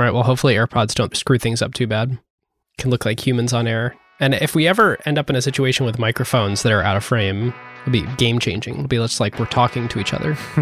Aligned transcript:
All 0.00 0.06
right. 0.06 0.14
Well, 0.14 0.22
hopefully 0.22 0.54
AirPods 0.54 0.94
don't 0.94 1.14
screw 1.14 1.36
things 1.36 1.60
up 1.60 1.74
too 1.74 1.86
bad. 1.86 2.18
Can 2.78 2.90
look 2.90 3.04
like 3.04 3.20
humans 3.26 3.52
on 3.52 3.66
air. 3.66 3.94
And 4.18 4.32
if 4.32 4.54
we 4.54 4.66
ever 4.66 4.96
end 5.04 5.18
up 5.18 5.28
in 5.28 5.36
a 5.36 5.42
situation 5.42 5.84
with 5.84 5.98
microphones 5.98 6.62
that 6.62 6.72
are 6.72 6.82
out 6.82 6.96
of 6.96 7.04
frame, 7.04 7.52
it'll 7.82 7.92
be 7.92 8.06
game 8.16 8.38
changing. 8.38 8.76
It'll 8.76 8.86
be 8.86 8.96
just 8.96 9.20
like 9.20 9.38
we're 9.38 9.44
talking 9.44 9.88
to 9.88 10.00
each 10.00 10.14
other. 10.14 10.32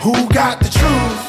Who 0.00 0.12
got 0.30 0.58
the 0.58 0.70
truth? 0.72 1.20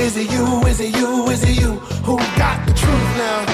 Is 0.00 0.16
it 0.16 0.32
you? 0.32 0.62
Is 0.66 0.80
it 0.80 0.96
you? 0.96 1.28
Is 1.28 1.44
it 1.44 1.60
you? 1.60 1.72
Who 2.06 2.16
got 2.38 2.66
the 2.66 2.72
truth 2.72 3.18
now? 3.18 3.44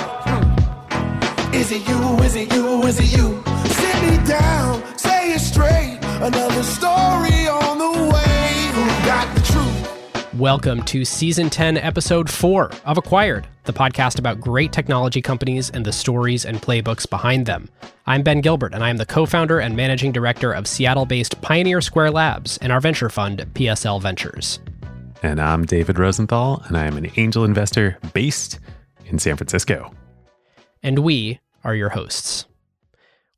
Is 1.53 1.73
it 1.73 1.89
you? 1.89 2.17
Is 2.23 2.37
it 2.37 2.55
you? 2.55 2.83
Is 2.85 3.01
it 3.01 3.11
you? 3.19 3.43
Sit 3.67 4.03
me 4.09 4.25
down, 4.25 4.96
say 4.96 5.33
it 5.33 5.41
straight. 5.41 5.98
Another 6.21 6.62
story 6.62 7.48
on 7.48 7.79
the 7.79 7.91
way. 8.14 8.71
Who 8.73 8.87
got? 9.05 9.36
Welcome 10.39 10.82
to 10.82 11.07
season 11.07 11.48
10, 11.48 11.79
episode 11.79 12.29
4 12.29 12.71
of 12.85 12.98
Acquired, 12.98 13.46
the 13.64 13.72
podcast 13.72 14.18
about 14.18 14.39
great 14.39 14.71
technology 14.71 15.22
companies 15.22 15.71
and 15.71 15.82
the 15.82 15.95
stories 15.95 16.45
and 16.45 16.61
playbooks 16.61 17.09
behind 17.09 17.46
them. 17.46 17.71
I'm 18.07 18.22
Ben 18.22 18.43
Gilbert, 18.43 18.75
and 18.75 18.85
I 18.85 18.90
am 18.90 18.99
the 18.99 19.07
co 19.07 19.25
founder 19.25 19.61
and 19.61 19.75
managing 19.75 20.12
director 20.12 20.53
of 20.53 20.67
Seattle 20.67 21.07
based 21.07 21.40
Pioneer 21.40 21.81
Square 21.81 22.11
Labs 22.11 22.59
and 22.59 22.71
our 22.71 22.82
venture 22.82 23.09
fund, 23.09 23.46
PSL 23.54 24.03
Ventures. 24.03 24.61
And 25.22 25.40
I'm 25.40 25.64
David 25.64 25.99
Rosenthal, 25.99 26.62
and 26.67 26.76
I 26.76 26.84
am 26.84 26.98
an 26.98 27.11
angel 27.17 27.43
investor 27.45 27.96
based 28.12 28.59
in 29.07 29.18
San 29.18 29.39
Francisco. 29.39 29.90
And 30.82 30.98
we 30.98 31.40
are 31.64 31.75
your 31.75 31.89
hosts. 31.89 32.45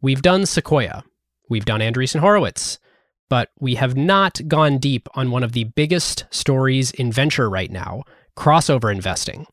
We've 0.00 0.22
done 0.22 0.46
Sequoia, 0.46 1.04
we've 1.48 1.64
done 1.64 1.80
Andreessen 1.80 2.18
Horowitz, 2.18 2.80
but 3.28 3.50
we 3.58 3.74
have 3.74 3.96
not 3.96 4.40
gone 4.48 4.78
deep 4.78 5.08
on 5.14 5.30
one 5.30 5.42
of 5.42 5.52
the 5.52 5.64
biggest 5.64 6.24
stories 6.30 6.90
in 6.92 7.12
venture 7.12 7.48
right 7.48 7.70
now 7.70 8.02
crossover 8.36 8.92
investing. 8.92 9.46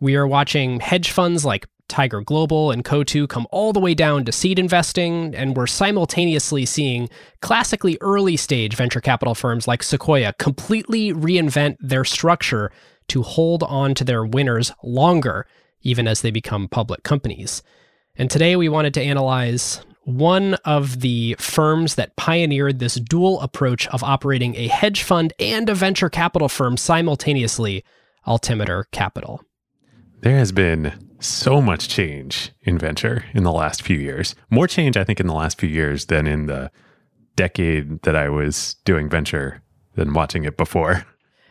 We 0.00 0.16
are 0.16 0.26
watching 0.26 0.80
hedge 0.80 1.10
funds 1.10 1.44
like 1.44 1.66
Tiger 1.88 2.20
Global 2.20 2.70
and 2.70 2.84
Coatue 2.84 3.26
come 3.26 3.46
all 3.50 3.72
the 3.72 3.80
way 3.80 3.94
down 3.94 4.24
to 4.24 4.32
seed 4.32 4.58
investing, 4.58 5.34
and 5.34 5.56
we're 5.56 5.66
simultaneously 5.66 6.66
seeing 6.66 7.08
classically 7.40 7.96
early 8.00 8.36
stage 8.36 8.76
venture 8.76 9.00
capital 9.00 9.34
firms 9.34 9.66
like 9.66 9.82
Sequoia 9.82 10.34
completely 10.38 11.12
reinvent 11.12 11.76
their 11.80 12.04
structure 12.04 12.70
to 13.08 13.22
hold 13.22 13.62
on 13.62 13.94
to 13.94 14.04
their 14.04 14.24
winners 14.24 14.70
longer, 14.82 15.46
even 15.82 16.06
as 16.06 16.20
they 16.20 16.30
become 16.30 16.68
public 16.68 17.02
companies. 17.04 17.62
And 18.16 18.30
today 18.30 18.56
we 18.56 18.68
wanted 18.68 18.94
to 18.94 19.02
analyze 19.02 19.80
one 20.08 20.54
of 20.64 21.00
the 21.00 21.36
firms 21.38 21.96
that 21.96 22.16
pioneered 22.16 22.78
this 22.78 22.94
dual 22.94 23.38
approach 23.42 23.86
of 23.88 24.02
operating 24.02 24.56
a 24.56 24.66
hedge 24.66 25.02
fund 25.02 25.34
and 25.38 25.68
a 25.68 25.74
venture 25.74 26.08
capital 26.08 26.48
firm 26.48 26.78
simultaneously, 26.78 27.84
Altimeter 28.26 28.86
Capital. 28.90 29.42
There 30.22 30.38
has 30.38 30.50
been 30.50 30.94
so 31.20 31.60
much 31.60 31.90
change 31.90 32.52
in 32.62 32.78
venture 32.78 33.26
in 33.34 33.42
the 33.42 33.52
last 33.52 33.82
few 33.82 33.98
years. 33.98 34.34
More 34.48 34.66
change, 34.66 34.96
I 34.96 35.04
think, 35.04 35.20
in 35.20 35.26
the 35.26 35.34
last 35.34 35.60
few 35.60 35.68
years 35.68 36.06
than 36.06 36.26
in 36.26 36.46
the 36.46 36.70
decade 37.36 38.00
that 38.02 38.16
I 38.16 38.30
was 38.30 38.76
doing 38.86 39.10
venture 39.10 39.62
than 39.94 40.14
watching 40.14 40.44
it 40.44 40.56
before. 40.56 41.04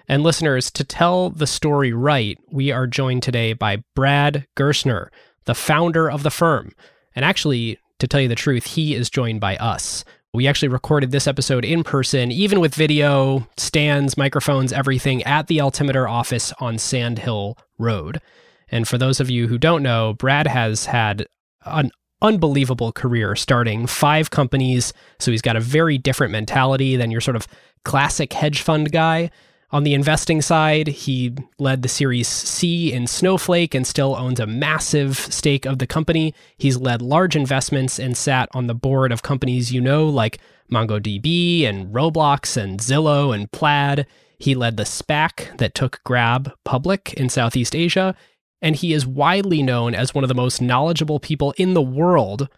And 0.07 0.23
listeners, 0.23 0.71
to 0.71 0.83
tell 0.83 1.29
the 1.29 1.45
story 1.45 1.93
right, 1.93 2.39
we 2.51 2.71
are 2.71 2.87
joined 2.87 3.21
today 3.21 3.53
by 3.53 3.83
Brad 3.93 4.47
Gerstner, 4.55 5.09
the 5.45 5.53
founder 5.53 6.09
of 6.09 6.23
the 6.23 6.31
firm. 6.31 6.71
And 7.13 7.23
actually, 7.23 7.77
to 7.99 8.07
tell 8.07 8.21
you 8.21 8.27
the 8.27 8.35
truth, 8.35 8.65
he 8.65 8.95
is 8.95 9.09
joined 9.09 9.41
by 9.41 9.55
us. 9.57 10.03
We 10.33 10.47
actually 10.47 10.67
recorded 10.67 11.11
this 11.11 11.27
episode 11.27 11.65
in 11.65 11.83
person, 11.83 12.31
even 12.31 12.59
with 12.59 12.75
video, 12.75 13.47
stands, 13.57 14.17
microphones, 14.17 14.71
everything 14.71 15.23
at 15.23 15.47
the 15.47 15.61
Altimeter 15.61 16.07
office 16.07 16.53
on 16.59 16.77
Sand 16.77 17.19
Hill 17.19 17.57
Road. 17.79 18.21
And 18.69 18.87
for 18.87 18.97
those 18.97 19.19
of 19.19 19.29
you 19.29 19.47
who 19.47 19.57
don't 19.57 19.81
know, 19.81 20.13
Brad 20.13 20.47
has 20.47 20.85
had 20.85 21.25
an 21.65 21.91
unbelievable 22.21 22.91
career 22.91 23.35
starting 23.35 23.87
five 23.87 24.29
companies. 24.29 24.93
So 25.19 25.31
he's 25.31 25.41
got 25.41 25.55
a 25.55 25.61
very 25.61 25.97
different 25.97 26.31
mentality 26.31 26.95
than 26.97 27.09
your 27.09 27.21
sort 27.21 27.35
of 27.35 27.47
classic 27.85 28.33
hedge 28.33 28.61
fund 28.61 28.91
guy. 28.91 29.31
On 29.69 29.83
the 29.83 29.93
investing 29.93 30.41
side, 30.41 30.87
he 30.87 31.33
led 31.59 31.81
the 31.81 31.89
Series 31.89 32.27
C 32.27 32.93
in 32.93 33.05
Snowflake 33.05 33.75
and 33.75 33.85
still 33.85 34.15
owns 34.15 34.39
a 34.39 34.47
massive 34.47 35.17
stake 35.17 35.65
of 35.65 35.79
the 35.79 35.87
company. 35.87 36.33
He's 36.57 36.77
led 36.77 37.01
large 37.01 37.35
investments 37.35 37.99
and 37.99 38.15
sat 38.15 38.47
on 38.53 38.67
the 38.67 38.73
board 38.73 39.11
of 39.11 39.23
companies 39.23 39.73
you 39.73 39.81
know, 39.81 40.07
like 40.07 40.39
MongoDB 40.71 41.65
and 41.65 41.93
Roblox 41.93 42.55
and 42.55 42.79
Zillow 42.79 43.35
and 43.35 43.51
Plaid. 43.51 44.05
He 44.39 44.55
led 44.55 44.77
the 44.77 44.83
SPAC 44.83 45.57
that 45.57 45.73
took 45.73 46.01
Grab 46.05 46.53
public 46.63 47.13
in 47.15 47.27
Southeast 47.27 47.75
Asia 47.75 48.15
and 48.61 48.75
he 48.75 48.93
is 48.93 49.05
widely 49.05 49.61
known 49.61 49.93
as 49.93 50.15
one 50.15 50.23
of 50.23 50.27
the 50.29 50.33
most 50.33 50.61
knowledgeable 50.61 51.19
people 51.19 51.53
in 51.57 51.73
the 51.73 51.81
world 51.81 52.49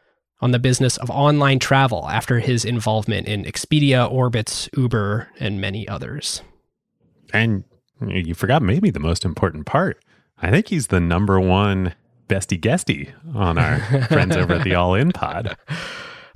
on 0.42 0.52
the 0.52 0.60
business 0.60 0.96
of 0.98 1.10
online 1.10 1.60
travel 1.60 2.08
after 2.10 2.40
his 2.40 2.64
involvement 2.64 3.28
in 3.28 3.44
Expedia, 3.44 4.10
Orbitz, 4.12 4.70
Uber, 4.78 5.28
and 5.40 5.60
many 5.60 5.88
others. 5.88 6.42
And 7.34 7.64
you 8.08 8.34
forgot 8.34 8.62
maybe 8.62 8.90
the 8.90 9.00
most 9.00 9.26
important 9.26 9.66
part. 9.66 10.04
I 10.42 10.52
think 10.52 10.68
he's 10.68 10.88
the 10.88 11.00
number 11.00 11.40
one 11.40 11.94
bestie 12.28 12.60
guesty 12.60 13.10
on 13.34 13.58
our 13.58 13.80
friends 14.08 14.38
over 14.38 14.54
at 14.54 14.64
the 14.64 14.76
All 14.76 14.96
In 14.96 15.12
Pod. 15.12 15.58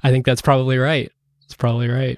I 0.03 0.11
think 0.11 0.25
that's 0.25 0.41
probably 0.41 0.77
right. 0.77 1.11
It's 1.45 1.55
probably 1.55 1.87
right. 1.87 2.17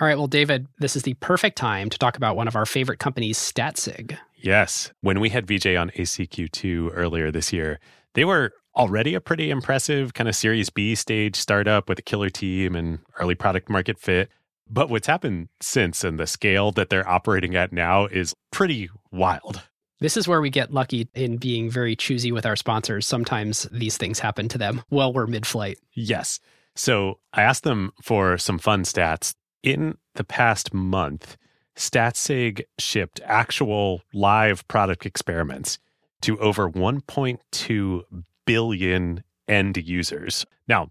All 0.00 0.06
right, 0.06 0.16
well, 0.16 0.26
David, 0.26 0.66
this 0.78 0.96
is 0.96 1.02
the 1.02 1.14
perfect 1.14 1.58
time 1.58 1.90
to 1.90 1.98
talk 1.98 2.16
about 2.16 2.34
one 2.34 2.48
of 2.48 2.56
our 2.56 2.64
favorite 2.64 2.98
companies, 2.98 3.38
Statsig. 3.38 4.16
Yes. 4.34 4.92
When 5.02 5.20
we 5.20 5.28
had 5.28 5.46
VJ 5.46 5.76
on 5.76 5.90
ACQ2 5.90 6.92
earlier 6.94 7.30
this 7.30 7.52
year, 7.52 7.78
they 8.14 8.24
were 8.24 8.52
already 8.74 9.14
a 9.14 9.20
pretty 9.20 9.50
impressive 9.50 10.14
kind 10.14 10.28
of 10.28 10.34
Series 10.34 10.70
B 10.70 10.94
stage 10.94 11.36
startup 11.36 11.88
with 11.88 11.98
a 11.98 12.02
killer 12.02 12.30
team 12.30 12.74
and 12.74 13.00
early 13.18 13.34
product 13.34 13.68
market 13.68 13.98
fit. 13.98 14.30
But 14.70 14.88
what's 14.88 15.08
happened 15.08 15.48
since 15.60 16.04
and 16.04 16.18
the 16.18 16.28
scale 16.28 16.70
that 16.72 16.90
they're 16.90 17.08
operating 17.08 17.56
at 17.56 17.72
now 17.72 18.06
is 18.06 18.34
pretty 18.52 18.88
wild. 19.10 19.62
This 19.98 20.16
is 20.16 20.28
where 20.28 20.40
we 20.40 20.48
get 20.48 20.72
lucky 20.72 21.08
in 21.14 21.36
being 21.36 21.68
very 21.68 21.96
choosy 21.96 22.30
with 22.30 22.46
our 22.46 22.56
sponsors. 22.56 23.06
Sometimes 23.06 23.64
these 23.72 23.96
things 23.96 24.20
happen 24.20 24.48
to 24.48 24.58
them 24.58 24.82
while 24.88 25.12
we're 25.12 25.26
mid 25.26 25.44
flight. 25.44 25.78
Yes. 25.92 26.38
So 26.76 27.18
I 27.34 27.42
asked 27.42 27.64
them 27.64 27.92
for 28.00 28.38
some 28.38 28.58
fun 28.58 28.84
stats. 28.84 29.34
In 29.62 29.98
the 30.14 30.24
past 30.24 30.72
month, 30.72 31.36
Statsig 31.76 32.62
shipped 32.78 33.20
actual 33.24 34.02
live 34.14 34.66
product 34.68 35.04
experiments 35.04 35.78
to 36.22 36.38
over 36.38 36.70
1.2 36.70 38.02
billion 38.46 39.24
end 39.48 39.76
users. 39.76 40.46
Now, 40.68 40.90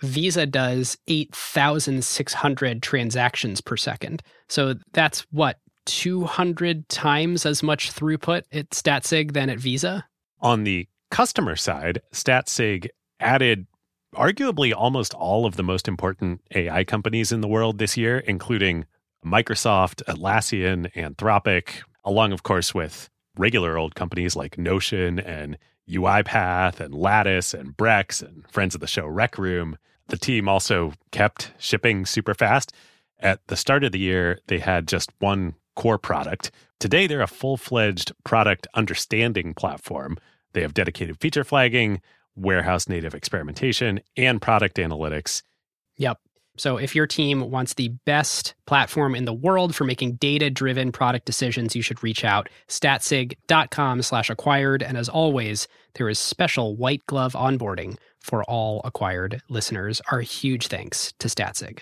Visa 0.00 0.46
does 0.46 0.98
8,600 1.08 2.82
transactions 2.82 3.60
per 3.60 3.76
second. 3.76 4.22
So 4.48 4.74
that's 4.92 5.20
what, 5.30 5.58
200 5.86 6.88
times 6.88 7.46
as 7.46 7.62
much 7.62 7.92
throughput 7.92 8.42
at 8.52 8.70
Statsig 8.70 9.32
than 9.32 9.48
at 9.48 9.58
Visa? 9.58 10.04
On 10.40 10.64
the 10.64 10.88
customer 11.10 11.56
side, 11.56 12.02
Statsig 12.12 12.88
added 13.20 13.66
arguably 14.14 14.74
almost 14.74 15.14
all 15.14 15.46
of 15.46 15.56
the 15.56 15.62
most 15.62 15.88
important 15.88 16.40
AI 16.54 16.84
companies 16.84 17.32
in 17.32 17.40
the 17.40 17.48
world 17.48 17.78
this 17.78 17.96
year, 17.96 18.18
including 18.18 18.84
Microsoft, 19.24 20.02
Atlassian, 20.04 20.92
Anthropic, 20.94 21.82
along, 22.04 22.32
of 22.32 22.42
course, 22.42 22.74
with 22.74 23.08
regular 23.36 23.76
old 23.78 23.94
companies 23.94 24.36
like 24.36 24.58
Notion 24.58 25.18
and 25.18 25.58
UiPath 25.88 26.80
and 26.80 26.94
Lattice 26.94 27.54
and 27.54 27.76
Brex 27.76 28.22
and 28.22 28.44
friends 28.50 28.74
of 28.74 28.80
the 28.80 28.86
show 28.86 29.06
Rec 29.06 29.38
Room. 29.38 29.78
The 30.08 30.16
team 30.16 30.48
also 30.48 30.92
kept 31.10 31.52
shipping 31.58 32.06
super 32.06 32.34
fast. 32.34 32.72
At 33.18 33.40
the 33.48 33.56
start 33.56 33.84
of 33.84 33.92
the 33.92 33.98
year, 33.98 34.40
they 34.46 34.58
had 34.58 34.88
just 34.88 35.10
one 35.18 35.54
core 35.74 35.98
product. 35.98 36.50
Today, 36.78 37.06
they're 37.06 37.22
a 37.22 37.26
full 37.26 37.56
fledged 37.56 38.12
product 38.24 38.66
understanding 38.74 39.54
platform. 39.54 40.18
They 40.52 40.62
have 40.62 40.74
dedicated 40.74 41.20
feature 41.20 41.44
flagging, 41.44 42.00
warehouse 42.34 42.88
native 42.88 43.14
experimentation, 43.14 44.00
and 44.16 44.40
product 44.40 44.76
analytics. 44.76 45.42
Yep. 45.96 46.18
So 46.58 46.76
if 46.76 46.94
your 46.94 47.06
team 47.06 47.50
wants 47.50 47.74
the 47.74 47.88
best 48.04 48.54
platform 48.66 49.14
in 49.14 49.24
the 49.24 49.32
world 49.32 49.74
for 49.74 49.84
making 49.84 50.16
data-driven 50.16 50.92
product 50.92 51.26
decisions, 51.26 51.76
you 51.76 51.82
should 51.82 52.02
reach 52.02 52.24
out 52.24 52.48
statsig.com 52.68 54.02
slash 54.02 54.30
acquired. 54.30 54.82
And 54.82 54.96
as 54.96 55.08
always, 55.08 55.68
there 55.94 56.08
is 56.08 56.18
special 56.18 56.76
white 56.76 57.04
glove 57.06 57.32
onboarding 57.32 57.96
for 58.20 58.44
all 58.44 58.80
acquired 58.84 59.40
listeners. 59.48 60.00
Our 60.10 60.20
huge 60.20 60.66
thanks 60.66 61.12
to 61.18 61.28
Statsig. 61.28 61.80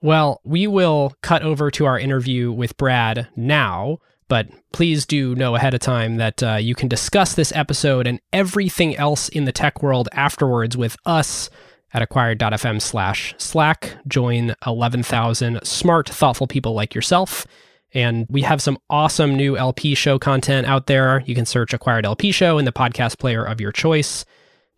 Well, 0.00 0.40
we 0.44 0.66
will 0.66 1.14
cut 1.22 1.42
over 1.42 1.70
to 1.72 1.86
our 1.86 1.98
interview 1.98 2.52
with 2.52 2.76
Brad 2.76 3.28
now, 3.34 3.98
but 4.28 4.46
please 4.72 5.06
do 5.06 5.34
know 5.34 5.56
ahead 5.56 5.74
of 5.74 5.80
time 5.80 6.18
that 6.18 6.42
uh, 6.42 6.54
you 6.56 6.74
can 6.74 6.86
discuss 6.86 7.34
this 7.34 7.52
episode 7.52 8.06
and 8.06 8.20
everything 8.32 8.94
else 8.96 9.28
in 9.28 9.44
the 9.44 9.52
tech 9.52 9.82
world 9.82 10.08
afterwards 10.12 10.76
with 10.76 10.96
us 11.04 11.50
at 11.94 12.02
acquired.fm 12.02 12.80
slash 12.80 13.34
slack. 13.38 13.96
Join 14.06 14.54
11,000 14.66 15.60
smart, 15.64 16.08
thoughtful 16.08 16.46
people 16.46 16.74
like 16.74 16.94
yourself. 16.94 17.46
And 17.94 18.26
we 18.28 18.42
have 18.42 18.60
some 18.60 18.78
awesome 18.90 19.34
new 19.34 19.56
LP 19.56 19.94
show 19.94 20.18
content 20.18 20.66
out 20.66 20.86
there. 20.86 21.22
You 21.24 21.34
can 21.34 21.46
search 21.46 21.72
Acquired 21.72 22.04
LP 22.04 22.32
Show 22.32 22.58
in 22.58 22.66
the 22.66 22.72
podcast 22.72 23.18
player 23.18 23.44
of 23.44 23.60
your 23.60 23.72
choice. 23.72 24.26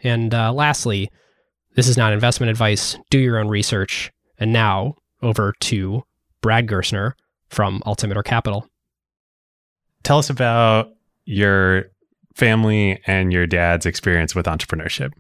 And 0.02 0.32
uh, 0.32 0.52
lastly, 0.52 1.10
this 1.74 1.88
is 1.88 1.96
not 1.96 2.12
investment 2.12 2.50
advice. 2.50 2.96
Do 3.10 3.18
your 3.18 3.38
own 3.38 3.48
research. 3.48 4.12
And 4.38 4.52
now 4.52 4.94
over 5.22 5.54
to 5.60 6.04
Brad 6.40 6.66
Gerstner 6.66 7.12
from 7.48 7.82
Altimeter 7.84 8.22
Capital. 8.22 8.66
Tell 10.02 10.18
us 10.18 10.30
about 10.30 10.90
your 11.24 11.86
family 12.34 13.00
and 13.06 13.32
your 13.32 13.46
dad's 13.46 13.86
experience 13.86 14.34
with 14.34 14.46
entrepreneurship. 14.46 15.12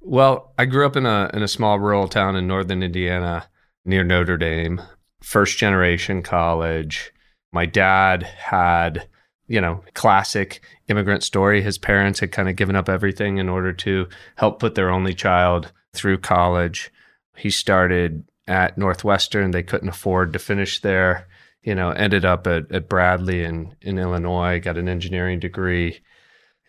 Well, 0.00 0.54
I 0.56 0.64
grew 0.64 0.86
up 0.86 0.96
in 0.96 1.06
a 1.06 1.30
in 1.34 1.42
a 1.42 1.48
small 1.48 1.78
rural 1.78 2.08
town 2.08 2.36
in 2.36 2.46
northern 2.46 2.82
Indiana 2.82 3.48
near 3.84 4.04
Notre 4.04 4.36
Dame. 4.36 4.80
First 5.22 5.58
generation 5.58 6.22
college. 6.22 7.12
My 7.52 7.66
dad 7.66 8.22
had, 8.22 9.08
you 9.46 9.60
know, 9.60 9.82
classic 9.94 10.62
immigrant 10.88 11.22
story. 11.22 11.62
His 11.62 11.78
parents 11.78 12.20
had 12.20 12.32
kind 12.32 12.48
of 12.48 12.56
given 12.56 12.76
up 12.76 12.88
everything 12.88 13.38
in 13.38 13.48
order 13.48 13.72
to 13.72 14.08
help 14.36 14.60
put 14.60 14.74
their 14.74 14.90
only 14.90 15.14
child 15.14 15.72
through 15.94 16.18
college. 16.18 16.90
He 17.36 17.50
started 17.50 18.24
at 18.46 18.78
Northwestern. 18.78 19.50
They 19.50 19.62
couldn't 19.62 19.88
afford 19.88 20.32
to 20.32 20.38
finish 20.38 20.80
there. 20.80 21.26
You 21.62 21.74
know, 21.74 21.90
ended 21.90 22.24
up 22.24 22.46
at, 22.46 22.70
at 22.70 22.88
Bradley 22.88 23.42
in, 23.44 23.74
in 23.80 23.98
Illinois, 23.98 24.60
got 24.60 24.78
an 24.78 24.88
engineering 24.88 25.40
degree. 25.40 26.00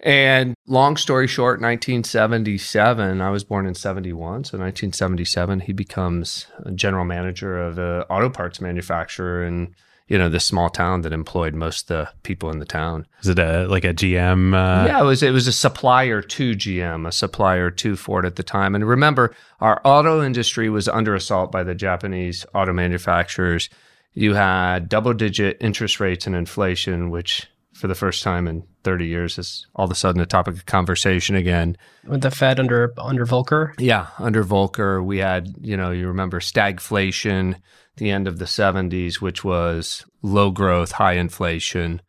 And 0.02 0.56
long 0.66 0.96
story 0.96 1.28
short, 1.28 1.60
1977, 1.60 3.22
I 3.22 3.30
was 3.30 3.44
born 3.44 3.68
in 3.68 3.76
71. 3.76 4.46
So 4.46 4.58
1977, 4.58 5.62
he 5.62 5.74
becomes 5.74 6.48
a 6.60 6.72
general 6.72 7.04
manager 7.06 7.60
of 7.62 7.78
an 7.78 8.04
auto 8.04 8.30
parts 8.30 8.62
manufacturer 8.62 9.44
in, 9.44 9.76
you 10.08 10.18
know, 10.18 10.30
this 10.30 10.46
small 10.46 10.70
town 10.70 11.02
that 11.02 11.12
employed 11.12 11.54
most 11.54 11.92
of 11.92 11.98
the 11.98 12.12
people 12.24 12.50
in 12.50 12.60
the 12.60 12.66
town. 12.66 13.08
Is 13.22 13.28
it 13.28 13.40
a 13.40 13.68
like 13.68 13.84
a 13.84 13.94
GM? 13.94 14.54
Uh... 14.54 14.86
Yeah, 14.88 15.02
it 15.02 15.06
was. 15.06 15.22
It 15.22 15.32
was 15.32 15.48
a 15.48 15.54
supplier 15.54 16.22
to 16.22 16.52
GM, 16.54 17.06
a 17.06 17.12
supplier 17.12 17.70
to 17.70 17.98
Ford 17.98 18.26
at 18.26 18.38
the 18.38 18.44
time. 18.44 18.76
And 18.76 18.88
remember, 18.88 19.36
our 19.60 19.82
auto 19.84 20.24
industry 20.24 20.70
was 20.70 20.88
under 20.88 21.14
assault 21.14 21.52
by 21.52 21.64
the 21.64 21.76
Japanese 21.76 22.46
auto 22.54 22.72
manufacturers. 22.72 23.70
You 24.14 24.34
had 24.34 24.90
double-digit 24.90 25.58
interest 25.60 26.00
rates 26.00 26.26
and 26.26 26.36
inflation, 26.36 27.10
which 27.10 27.48
for 27.80 27.88
the 27.88 27.96
first 27.96 28.24
time 28.24 28.46
in 28.46 28.64
30 28.84 29.08
years 29.08 29.38
is 29.38 29.66
all 29.74 29.86
of 29.86 29.92
a 29.92 29.96
sudden 29.96 30.22
a 30.22 30.26
topic 30.26 30.56
of 30.56 30.66
conversation 30.66 31.36
again. 31.36 31.78
With 32.06 32.22
the 32.22 32.30
Fed 32.30 32.60
under 32.60 32.94
under 32.98 33.26
Volcker? 33.26 33.74
Yeah, 33.78 34.08
under 34.20 34.44
Volcker, 34.44 35.04
we 35.04 35.20
had, 35.20 35.56
you 35.62 35.78
know, 35.78 35.92
you 35.92 36.08
remember 36.08 36.42
stagflation, 36.42 37.56
the 37.96 38.12
end 38.12 38.28
of 38.28 38.38
the 38.38 38.46
70s, 38.46 39.22
which 39.22 39.46
was 39.46 40.06
low 40.22 40.52
growth, 40.52 40.92
high 40.92 41.14
inflation. 41.14 42.02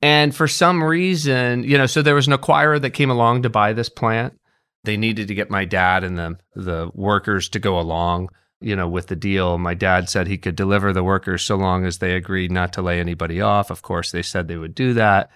And 0.00 0.34
for 0.34 0.48
some 0.48 0.82
reason, 0.82 1.64
you 1.64 1.76
know, 1.76 1.86
so 1.86 2.00
there 2.00 2.14
was 2.14 2.26
an 2.26 2.32
acquirer 2.32 2.80
that 2.80 2.90
came 2.90 3.10
along 3.10 3.42
to 3.42 3.50
buy 3.50 3.74
this 3.74 3.90
plant. 3.90 4.38
They 4.84 4.96
needed 4.96 5.28
to 5.28 5.34
get 5.34 5.50
my 5.50 5.66
dad 5.66 6.02
and 6.02 6.18
the 6.18 6.38
the 6.54 6.90
workers 6.94 7.50
to 7.50 7.58
go 7.58 7.78
along 7.78 8.30
you 8.60 8.76
know, 8.76 8.88
with 8.88 9.06
the 9.06 9.16
deal. 9.16 9.58
My 9.58 9.74
dad 9.74 10.08
said 10.08 10.26
he 10.26 10.38
could 10.38 10.56
deliver 10.56 10.92
the 10.92 11.04
workers 11.04 11.42
so 11.42 11.56
long 11.56 11.84
as 11.84 11.98
they 11.98 12.14
agreed 12.14 12.52
not 12.52 12.72
to 12.74 12.82
lay 12.82 13.00
anybody 13.00 13.40
off. 13.40 13.70
Of 13.70 13.82
course, 13.82 14.10
they 14.10 14.22
said 14.22 14.48
they 14.48 14.56
would 14.56 14.74
do 14.74 14.92
that. 14.94 15.30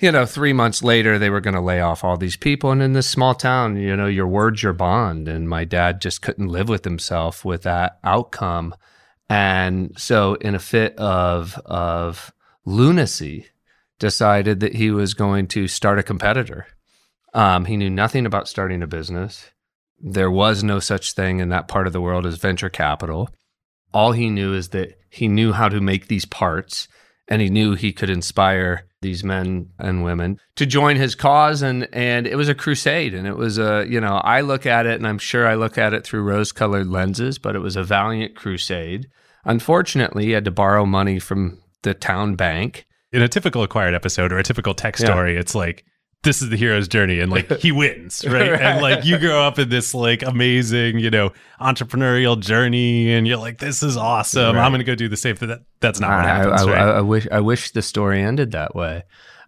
You 0.00 0.10
know, 0.10 0.26
three 0.26 0.52
months 0.52 0.82
later, 0.82 1.18
they 1.18 1.30
were 1.30 1.40
going 1.40 1.54
to 1.54 1.60
lay 1.60 1.80
off 1.80 2.02
all 2.02 2.16
these 2.16 2.36
people. 2.36 2.72
And 2.72 2.82
in 2.82 2.92
this 2.94 3.08
small 3.08 3.34
town, 3.34 3.76
you 3.76 3.96
know, 3.96 4.06
your 4.06 4.26
word's 4.26 4.62
your 4.62 4.72
bond. 4.72 5.28
And 5.28 5.48
my 5.48 5.64
dad 5.64 6.00
just 6.00 6.20
couldn't 6.20 6.48
live 6.48 6.68
with 6.68 6.84
himself 6.84 7.44
with 7.44 7.62
that 7.62 7.98
outcome. 8.02 8.74
And 9.28 9.98
so, 9.98 10.34
in 10.34 10.54
a 10.54 10.58
fit 10.58 10.96
of, 10.98 11.58
of 11.64 12.32
lunacy, 12.64 13.46
decided 13.98 14.60
that 14.60 14.74
he 14.74 14.90
was 14.90 15.14
going 15.14 15.46
to 15.48 15.68
start 15.68 15.98
a 15.98 16.02
competitor. 16.02 16.66
Um, 17.32 17.64
he 17.64 17.76
knew 17.76 17.90
nothing 17.90 18.26
about 18.26 18.48
starting 18.48 18.82
a 18.82 18.86
business. 18.86 19.50
There 20.06 20.30
was 20.30 20.62
no 20.62 20.80
such 20.80 21.14
thing 21.14 21.40
in 21.40 21.48
that 21.48 21.66
part 21.66 21.86
of 21.86 21.94
the 21.94 22.00
world 22.00 22.26
as 22.26 22.36
venture 22.36 22.68
capital. 22.68 23.30
All 23.94 24.12
he 24.12 24.28
knew 24.28 24.52
is 24.52 24.68
that 24.68 24.98
he 25.08 25.28
knew 25.28 25.52
how 25.52 25.70
to 25.70 25.80
make 25.80 26.08
these 26.08 26.26
parts 26.26 26.88
and 27.28 27.40
he 27.40 27.48
knew 27.48 27.74
he 27.74 27.90
could 27.90 28.10
inspire 28.10 28.86
these 29.00 29.24
men 29.24 29.68
and 29.78 30.04
women 30.04 30.38
to 30.56 30.66
join 30.66 30.96
his 30.96 31.14
cause 31.14 31.62
and 31.62 31.88
and 31.92 32.26
it 32.26 32.36
was 32.36 32.48
a 32.48 32.54
crusade 32.54 33.14
and 33.14 33.26
it 33.26 33.36
was 33.36 33.58
a 33.58 33.86
you 33.88 34.00
know 34.00 34.16
I 34.24 34.40
look 34.40 34.66
at 34.66 34.86
it 34.86 34.94
and 34.94 35.06
I'm 35.06 35.18
sure 35.18 35.46
I 35.46 35.54
look 35.54 35.76
at 35.76 35.92
it 35.92 36.04
through 36.04 36.22
rose-colored 36.22 36.86
lenses 36.86 37.38
but 37.38 37.54
it 37.54 37.60
was 37.60 37.76
a 37.76 37.84
valiant 37.84 38.34
crusade 38.34 39.08
unfortunately 39.44 40.24
he 40.24 40.30
had 40.30 40.46
to 40.46 40.50
borrow 40.50 40.86
money 40.86 41.18
from 41.18 41.62
the 41.82 41.92
town 41.92 42.34
bank 42.34 42.86
in 43.12 43.20
a 43.22 43.28
typical 43.28 43.62
acquired 43.62 43.94
episode 43.94 44.32
or 44.32 44.38
a 44.38 44.42
typical 44.42 44.74
tech 44.74 44.96
story 44.96 45.34
yeah. 45.34 45.40
it's 45.40 45.54
like 45.54 45.84
this 46.24 46.42
is 46.42 46.48
the 46.48 46.56
hero's 46.56 46.88
journey 46.88 47.20
and 47.20 47.30
like 47.30 47.50
he 47.58 47.70
wins 47.70 48.24
right? 48.26 48.50
right? 48.50 48.60
and 48.60 48.82
like 48.82 49.04
you 49.04 49.18
grow 49.18 49.40
up 49.40 49.58
in 49.58 49.68
this 49.68 49.94
like 49.94 50.22
amazing 50.22 50.98
you 50.98 51.10
know 51.10 51.30
entrepreneurial 51.60 52.38
journey 52.38 53.12
and 53.12 53.28
you're 53.28 53.36
like 53.36 53.58
this 53.58 53.82
is 53.82 53.96
awesome 53.96 54.56
right. 54.56 54.64
i'm 54.64 54.72
gonna 54.72 54.84
go 54.84 54.94
do 54.94 55.08
the 55.08 55.16
same 55.16 55.36
thing 55.36 55.48
that, 55.48 55.62
that's 55.80 56.00
not 56.00 56.10
what 56.10 56.24
happens 56.24 56.62
I, 56.62 56.70
right? 56.72 56.78
I, 56.78 56.90
I, 56.98 57.00
wish 57.02 57.28
i 57.30 57.40
wish 57.40 57.70
the 57.70 57.82
story 57.82 58.22
ended 58.22 58.52
that 58.52 58.74
way 58.74 59.04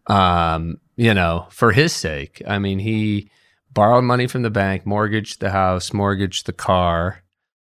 um 0.07 0.79
you 0.97 1.15
know 1.15 1.47
for 1.51 1.73
his 1.73 1.93
sake 1.93 2.43
i 2.47 2.59
mean 2.59 2.79
he 2.79 3.31
borrowed 3.73 4.05
money 4.05 4.27
from 4.27 4.43
the 4.43 4.51
bank 4.51 4.87
mortgaged 4.87 5.41
the 5.41 5.51
house 5.51 5.93
mortgaged 5.93 6.47
the 6.47 6.53
car 6.53 7.23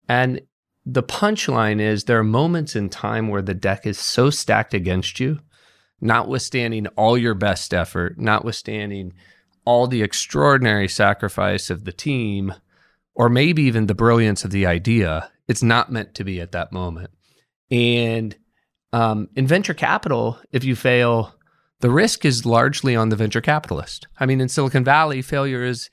and 0.09 0.41
the 0.85 1.03
punchline 1.03 1.79
is 1.79 2.03
there 2.03 2.19
are 2.19 2.23
moments 2.23 2.75
in 2.75 2.89
time 2.89 3.29
where 3.29 3.41
the 3.41 3.53
deck 3.53 3.85
is 3.85 3.97
so 3.97 4.29
stacked 4.29 4.73
against 4.73 5.19
you 5.19 5.39
notwithstanding 6.03 6.85
all 6.97 7.17
your 7.17 7.33
best 7.33 7.73
effort, 7.73 8.19
notwithstanding 8.19 9.13
all 9.65 9.87
the 9.87 10.03
extraordinary 10.03 10.89
sacrifice 10.89 11.69
of 11.69 11.85
the 11.85 11.93
team, 11.93 12.53
or 13.15 13.29
maybe 13.29 13.63
even 13.63 13.87
the 13.87 13.95
brilliance 13.95 14.43
of 14.43 14.51
the 14.51 14.65
idea, 14.65 15.31
it's 15.47 15.63
not 15.63 15.91
meant 15.91 16.13
to 16.15 16.23
be 16.23 16.41
at 16.41 16.51
that 16.51 16.73
moment. 16.73 17.09
And 17.71 18.35
um, 18.91 19.29
in 19.35 19.47
venture 19.47 19.73
capital, 19.73 20.37
if 20.51 20.65
you 20.65 20.75
fail, 20.75 21.33
the 21.79 21.89
risk 21.89 22.25
is 22.25 22.45
largely 22.45 22.95
on 22.95 23.09
the 23.09 23.15
venture 23.15 23.41
capitalist. 23.41 24.07
I 24.19 24.25
mean, 24.25 24.41
in 24.41 24.49
Silicon 24.49 24.83
Valley, 24.83 25.21
failure 25.21 25.63
is 25.63 25.89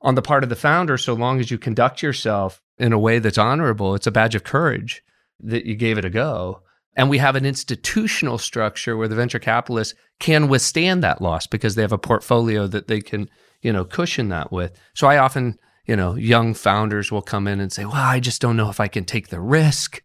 on 0.00 0.14
the 0.14 0.22
part 0.22 0.44
of 0.44 0.48
the 0.48 0.56
founder 0.56 0.96
so 0.96 1.14
long 1.14 1.40
as 1.40 1.50
you 1.50 1.58
conduct 1.58 2.02
yourself 2.02 2.62
in 2.78 2.92
a 2.92 2.98
way 2.98 3.18
that's 3.18 3.36
honorable. 3.36 3.96
It's 3.96 4.06
a 4.06 4.12
badge 4.12 4.34
of 4.34 4.44
courage 4.44 5.02
that 5.40 5.66
you 5.66 5.74
gave 5.74 5.98
it 5.98 6.04
a 6.04 6.10
go. 6.10 6.62
And 6.96 7.08
we 7.08 7.18
have 7.18 7.36
an 7.36 7.46
institutional 7.46 8.38
structure 8.38 8.96
where 8.96 9.08
the 9.08 9.14
venture 9.14 9.38
capitalists 9.38 9.94
can 10.18 10.48
withstand 10.48 11.02
that 11.02 11.22
loss 11.22 11.46
because 11.46 11.74
they 11.74 11.82
have 11.82 11.92
a 11.92 11.98
portfolio 11.98 12.66
that 12.66 12.88
they 12.88 13.00
can, 13.00 13.30
you 13.62 13.72
know, 13.72 13.84
cushion 13.84 14.28
that 14.28 14.50
with. 14.50 14.78
So 14.94 15.06
I 15.06 15.18
often, 15.18 15.58
you 15.86 15.96
know, 15.96 16.14
young 16.14 16.52
founders 16.52 17.12
will 17.12 17.22
come 17.22 17.46
in 17.46 17.60
and 17.60 17.72
say, 17.72 17.84
well, 17.84 17.94
I 17.94 18.20
just 18.20 18.40
don't 18.40 18.56
know 18.56 18.70
if 18.70 18.80
I 18.80 18.88
can 18.88 19.04
take 19.04 19.28
the 19.28 19.40
risk. 19.40 20.02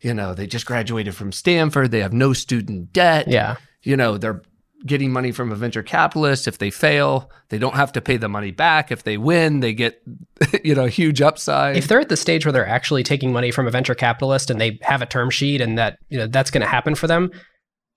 You 0.00 0.12
know, 0.12 0.34
they 0.34 0.46
just 0.46 0.66
graduated 0.66 1.14
from 1.14 1.32
Stanford. 1.32 1.90
They 1.90 2.00
have 2.00 2.12
no 2.12 2.32
student 2.32 2.92
debt. 2.92 3.28
Yeah. 3.28 3.56
You 3.82 3.96
know, 3.96 4.18
they're 4.18 4.42
getting 4.86 5.12
money 5.12 5.32
from 5.32 5.50
a 5.50 5.54
venture 5.54 5.82
capitalist. 5.82 6.46
If 6.46 6.58
they 6.58 6.70
fail, 6.70 7.30
they 7.48 7.58
don't 7.58 7.74
have 7.74 7.92
to 7.92 8.00
pay 8.00 8.16
the 8.16 8.28
money 8.28 8.50
back. 8.50 8.92
If 8.92 9.04
they 9.04 9.16
win, 9.16 9.60
they 9.60 9.72
get, 9.72 10.02
you 10.64 10.74
know, 10.74 10.86
huge 10.86 11.22
upside. 11.22 11.76
If 11.76 11.88
they're 11.88 12.00
at 12.00 12.08
the 12.08 12.16
stage 12.16 12.44
where 12.44 12.52
they're 12.52 12.68
actually 12.68 13.02
taking 13.02 13.32
money 13.32 13.50
from 13.50 13.66
a 13.66 13.70
venture 13.70 13.94
capitalist 13.94 14.50
and 14.50 14.60
they 14.60 14.78
have 14.82 15.02
a 15.02 15.06
term 15.06 15.30
sheet 15.30 15.60
and 15.60 15.78
that, 15.78 15.98
you 16.08 16.18
know, 16.18 16.26
that's 16.26 16.50
going 16.50 16.62
to 16.62 16.68
happen 16.68 16.94
for 16.94 17.06
them, 17.06 17.30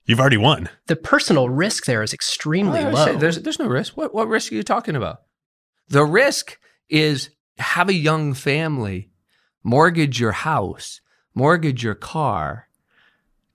you've 0.06 0.20
already 0.20 0.38
won. 0.38 0.70
The 0.88 0.96
personal 0.96 1.50
risk 1.50 1.86
there 1.86 2.04
is 2.04 2.14
extremely 2.14 2.84
low. 2.84 3.06
Say, 3.06 3.16
there's 3.16 3.42
there's 3.42 3.60
no 3.60 3.68
risk. 3.68 3.98
What 3.98 4.14
what 4.14 4.28
risk 4.28 4.52
are 4.52 4.56
you 4.56 4.64
talking 4.64 4.96
about? 4.96 5.22
The 5.90 6.06
risk 6.06 6.58
is 6.90 7.30
have 7.60 7.90
a 7.90 7.94
young 7.94 8.34
family, 8.34 9.12
mortgage 9.64 10.20
your 10.20 10.32
house, 10.32 11.02
mortgage 11.34 11.84
your 11.84 11.96
car, 11.96 12.67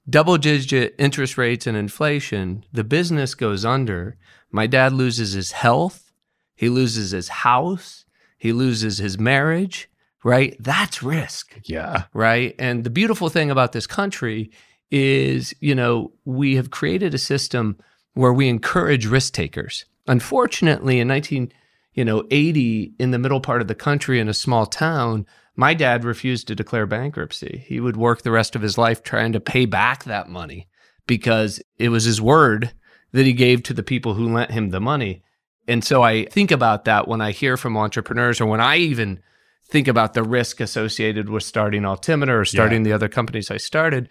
double 0.08 0.36
digit 0.38 0.94
interest 0.98 1.38
rates 1.38 1.66
and 1.66 1.76
inflation, 1.76 2.64
the 2.72 2.84
business 2.84 3.34
goes 3.34 3.64
under. 3.64 4.16
My 4.50 4.66
dad 4.66 4.92
loses 4.92 5.32
his 5.32 5.52
health, 5.52 6.12
he 6.54 6.68
loses 6.68 7.10
his 7.12 7.28
house, 7.28 8.04
he 8.38 8.52
loses 8.52 8.98
his 8.98 9.18
marriage, 9.18 9.88
right? 10.24 10.56
That's 10.60 11.02
risk, 11.02 11.58
Yeah. 11.64 12.04
right? 12.12 12.54
And 12.58 12.84
the 12.84 12.90
beautiful 12.90 13.28
thing 13.28 13.50
about 13.50 13.72
this 13.72 13.86
country 13.86 14.50
is, 14.90 15.54
you 15.60 15.74
know, 15.74 16.12
we 16.24 16.56
have 16.56 16.70
created 16.70 17.14
a 17.14 17.18
system 17.18 17.78
where 18.14 18.32
we 18.32 18.48
encourage 18.48 19.06
risk 19.06 19.32
takers. 19.32 19.86
Unfortunately, 20.06 21.00
in 21.00 21.08
19, 21.08 21.50
you 21.94 22.04
know, 22.04 22.24
80 22.30 22.92
in 22.98 23.10
the 23.10 23.18
middle 23.18 23.40
part 23.40 23.62
of 23.62 23.68
the 23.68 23.74
country 23.74 24.20
in 24.20 24.28
a 24.28 24.34
small 24.34 24.66
town, 24.66 25.26
my 25.56 25.74
dad 25.74 26.04
refused 26.04 26.48
to 26.48 26.54
declare 26.54 26.86
bankruptcy. 26.86 27.64
He 27.66 27.80
would 27.80 27.96
work 27.96 28.22
the 28.22 28.30
rest 28.30 28.56
of 28.56 28.62
his 28.62 28.78
life 28.78 29.02
trying 29.02 29.32
to 29.32 29.40
pay 29.40 29.66
back 29.66 30.04
that 30.04 30.28
money 30.28 30.68
because 31.06 31.62
it 31.78 31.90
was 31.90 32.04
his 32.04 32.20
word 32.20 32.72
that 33.12 33.26
he 33.26 33.32
gave 33.32 33.62
to 33.64 33.74
the 33.74 33.82
people 33.82 34.14
who 34.14 34.32
lent 34.32 34.50
him 34.50 34.70
the 34.70 34.80
money. 34.80 35.22
And 35.68 35.84
so 35.84 36.02
I 36.02 36.24
think 36.26 36.50
about 36.50 36.86
that 36.86 37.06
when 37.06 37.20
I 37.20 37.32
hear 37.32 37.56
from 37.56 37.76
entrepreneurs 37.76 38.40
or 38.40 38.46
when 38.46 38.60
I 38.60 38.78
even 38.78 39.20
think 39.68 39.88
about 39.88 40.14
the 40.14 40.22
risk 40.22 40.60
associated 40.60 41.28
with 41.28 41.42
starting 41.42 41.84
Altimeter 41.84 42.40
or 42.40 42.44
starting 42.44 42.82
the 42.82 42.92
other 42.92 43.08
companies 43.08 43.50
I 43.50 43.56
started. 43.56 44.08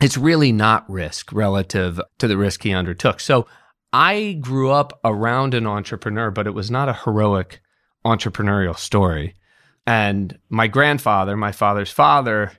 It's 0.00 0.16
really 0.16 0.50
not 0.50 0.88
risk 0.90 1.32
relative 1.32 2.00
to 2.18 2.26
the 2.26 2.36
risk 2.36 2.64
he 2.64 2.72
undertook. 2.72 3.20
So 3.20 3.46
I 3.92 4.38
grew 4.40 4.72
up 4.72 4.98
around 5.04 5.54
an 5.54 5.66
entrepreneur, 5.66 6.32
but 6.32 6.48
it 6.48 6.54
was 6.54 6.70
not 6.70 6.88
a 6.88 6.98
heroic 7.04 7.60
entrepreneurial 8.04 8.76
story. 8.76 9.36
And 9.86 10.38
my 10.48 10.66
grandfather, 10.66 11.36
my 11.36 11.52
father's 11.52 11.90
father, 11.90 12.52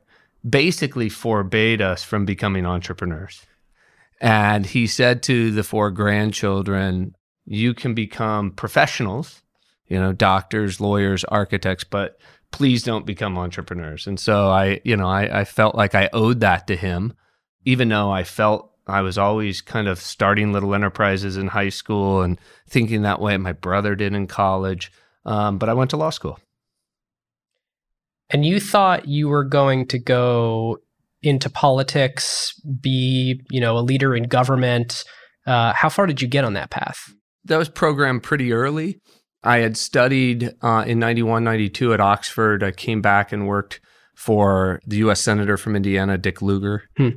basically 0.48 1.10
forbade 1.10 1.82
us 1.82 2.03
from 2.03 2.25
becoming 2.25 2.65
entrepreneurs. 2.65 3.46
And 4.22 4.65
he 4.65 4.88
said 4.88 5.24
to 5.24 5.51
the 5.51 5.63
four 5.63 5.91
grandchildren, 5.91 7.15
You 7.46 7.74
can 7.74 7.94
become 7.94 8.51
professionals, 8.51 9.41
you 9.88 10.00
know, 10.00 10.13
doctors, 10.13 10.79
lawyers, 10.79 11.24
architects, 11.25 11.84
but 11.84 12.20
please 12.51 12.84
don't 12.84 13.05
become 13.05 13.38
entrepreneurs. 13.38 14.08
And 14.08 14.20
so 14.20 14.50
I, 14.50 14.82
you 14.84 14.96
know, 14.96 15.08
I, 15.08 15.41
I 15.41 15.44
felt 15.46 15.75
like 15.75 15.96
I 15.96 16.10
owed 16.13 16.39
that 16.39 16.67
to 16.67 16.75
him, 16.75 17.13
even 17.65 17.89
though 17.89 18.12
I 18.12 18.24
felt 18.24 18.72
I 18.88 19.01
was 19.01 19.17
always 19.17 19.62
kind 19.62 19.88
of 19.88 20.00
starting 20.00 20.53
little 20.53 20.75
enterprises 20.75 21.38
in 21.38 21.48
high 21.48 21.70
school 21.70 22.22
and 22.22 22.39
thinking 22.67 23.01
that 23.01 23.20
way. 23.20 23.36
My 23.38 23.51
brother 23.51 23.96
did 23.96 24.13
in 24.13 24.27
college. 24.27 24.91
Um, 25.25 25.58
but 25.58 25.70
I 25.70 25.74
went 25.74 25.89
to 25.89 25.98
law 25.98 26.12
school. 26.12 26.39
And 28.29 28.46
you 28.46 28.60
thought 28.60 29.08
you 29.08 29.27
were 29.27 29.44
going 29.44 29.88
to 29.88 30.00
go 30.00 30.79
into 31.22 31.50
politics, 31.50 32.60
be, 32.82 33.41
you 33.50 33.60
know, 33.60 33.77
a 33.77 33.79
leader 33.79 34.15
in 34.15 34.24
government. 34.24 35.03
Uh, 35.46 35.74
how 35.74 35.89
far 35.89 36.05
did 36.05 36.22
you 36.22 36.27
get 36.27 36.44
on 36.44 36.53
that 36.53 36.70
path? 36.70 37.13
That 37.46 37.58
was 37.58 37.70
programmed 37.70 38.24
pretty 38.24 38.51
early. 38.51 39.00
I 39.44 39.58
had 39.58 39.77
studied 39.77 40.53
uh, 40.63 40.84
in 40.88 40.98
91, 41.00 41.44
92 41.44 41.94
at 41.94 42.01
Oxford. 42.01 42.63
I 42.63 42.72
came 42.72 43.01
back 43.01 43.32
and 43.32 43.48
worked 43.48 43.79
for 44.15 44.79
the 44.88 44.98
U.S. 44.98 45.22
Senator 45.22 45.55
from 45.58 45.75
Indiana, 45.75 46.17
Dick 46.17 46.41
Lugar. 46.41 46.84
Hmm. 46.98 47.10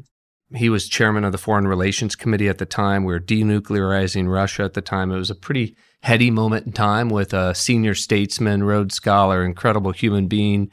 He 0.54 0.68
was 0.68 0.88
chairman 0.88 1.24
of 1.24 1.32
the 1.32 1.38
Foreign 1.38 1.68
Relations 1.68 2.16
Committee 2.16 2.48
at 2.48 2.58
the 2.58 2.66
time. 2.66 3.04
We 3.04 3.12
were 3.12 3.20
denuclearizing 3.20 4.30
Russia 4.30 4.64
at 4.64 4.74
the 4.74 4.80
time. 4.80 5.10
It 5.10 5.18
was 5.18 5.30
a 5.30 5.34
pretty 5.34 5.76
heady 6.02 6.30
moment 6.30 6.66
in 6.66 6.72
time 6.72 7.08
with 7.08 7.34
a 7.34 7.54
senior 7.54 7.94
statesman, 7.94 8.64
Rhodes 8.64 8.94
Scholar, 8.94 9.44
incredible 9.44 9.92
human 9.92 10.26
being. 10.26 10.70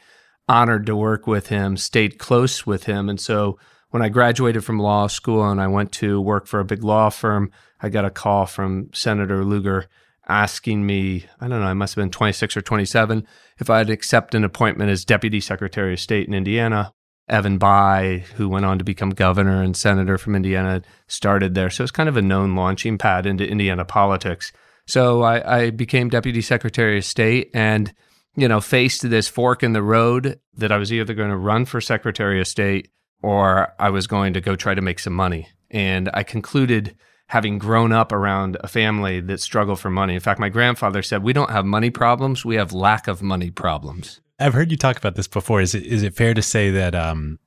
Honored 0.47 0.85
to 0.85 0.95
work 0.95 1.25
with 1.25 1.47
him, 1.47 1.75
stayed 1.77 2.19
close 2.19 2.65
with 2.65 2.85
him. 2.85 3.09
And 3.09 3.19
so 3.19 3.57
when 3.89 4.01
I 4.01 4.09
graduated 4.09 4.63
from 4.63 4.79
law 4.79 5.07
school 5.07 5.49
and 5.49 5.59
I 5.61 5.67
went 5.67 5.91
to 5.93 6.21
work 6.21 6.47
for 6.47 6.59
a 6.59 6.65
big 6.65 6.83
law 6.83 7.09
firm, 7.09 7.51
I 7.81 7.89
got 7.89 8.05
a 8.05 8.09
call 8.09 8.45
from 8.45 8.89
Senator 8.93 9.43
Lugar 9.43 9.87
asking 10.27 10.85
me, 10.85 11.25
I 11.39 11.47
don't 11.47 11.61
know, 11.61 11.67
I 11.67 11.73
must 11.73 11.95
have 11.95 12.01
been 12.01 12.11
26 12.11 12.57
or 12.57 12.61
27, 12.61 13.27
if 13.59 13.69
I'd 13.69 13.89
accept 13.89 14.35
an 14.35 14.43
appointment 14.43 14.89
as 14.89 15.05
Deputy 15.05 15.39
Secretary 15.39 15.93
of 15.93 15.99
State 15.99 16.27
in 16.27 16.33
Indiana. 16.33 16.93
Evan 17.27 17.57
Bayh, 17.57 18.21
who 18.21 18.47
went 18.49 18.65
on 18.65 18.77
to 18.77 18.83
become 18.83 19.09
governor 19.09 19.63
and 19.63 19.75
senator 19.75 20.17
from 20.17 20.35
Indiana, 20.35 20.83
started 21.07 21.55
there. 21.55 21.71
So 21.71 21.83
it's 21.83 21.91
kind 21.91 22.07
of 22.07 22.17
a 22.17 22.21
known 22.21 22.55
launching 22.55 22.99
pad 22.99 23.25
into 23.25 23.47
Indiana 23.47 23.83
politics. 23.83 24.51
So 24.85 25.23
I, 25.23 25.57
I 25.57 25.69
became 25.71 26.09
Deputy 26.09 26.41
Secretary 26.41 26.99
of 26.99 27.05
State 27.05 27.49
and, 27.53 27.93
you 28.35 28.47
know, 28.47 28.61
faced 28.61 29.09
this 29.09 29.27
fork 29.27 29.63
in 29.63 29.73
the 29.73 29.83
road 29.83 30.39
that 30.55 30.71
I 30.71 30.77
was 30.77 30.91
either 30.91 31.13
going 31.13 31.29
to 31.29 31.37
run 31.37 31.65
for 31.65 31.79
Secretary 31.81 32.39
of 32.39 32.47
State 32.47 32.89
or 33.21 33.73
I 33.79 33.89
was 33.89 34.07
going 34.07 34.33
to 34.33 34.41
go 34.41 34.55
try 34.55 34.75
to 34.75 34.81
make 34.81 34.99
some 34.99 35.13
money. 35.13 35.47
And 35.71 36.09
I 36.13 36.23
concluded 36.23 36.95
having 37.27 37.57
grown 37.57 37.91
up 37.91 38.11
around 38.11 38.57
a 38.59 38.67
family 38.67 39.19
that 39.19 39.39
struggled 39.39 39.79
for 39.79 39.89
money. 39.89 40.13
In 40.13 40.19
fact, 40.19 40.39
my 40.39 40.49
grandfather 40.49 41.01
said, 41.01 41.23
We 41.23 41.33
don't 41.33 41.49
have 41.49 41.65
money 41.65 41.89
problems, 41.89 42.45
we 42.45 42.55
have 42.55 42.71
lack 42.71 43.07
of 43.07 43.21
money 43.21 43.51
problems. 43.51 44.21
I've 44.39 44.53
heard 44.53 44.69
you 44.69 44.77
talk 44.77 44.97
about 44.97 45.15
this 45.15 45.27
before. 45.27 45.61
Is 45.61 45.73
it 45.73 45.85
is 45.85 46.03
it 46.03 46.13
fair 46.13 46.33
to 46.33 46.41
say 46.41 46.69
that 46.71 46.93
um 46.93 47.39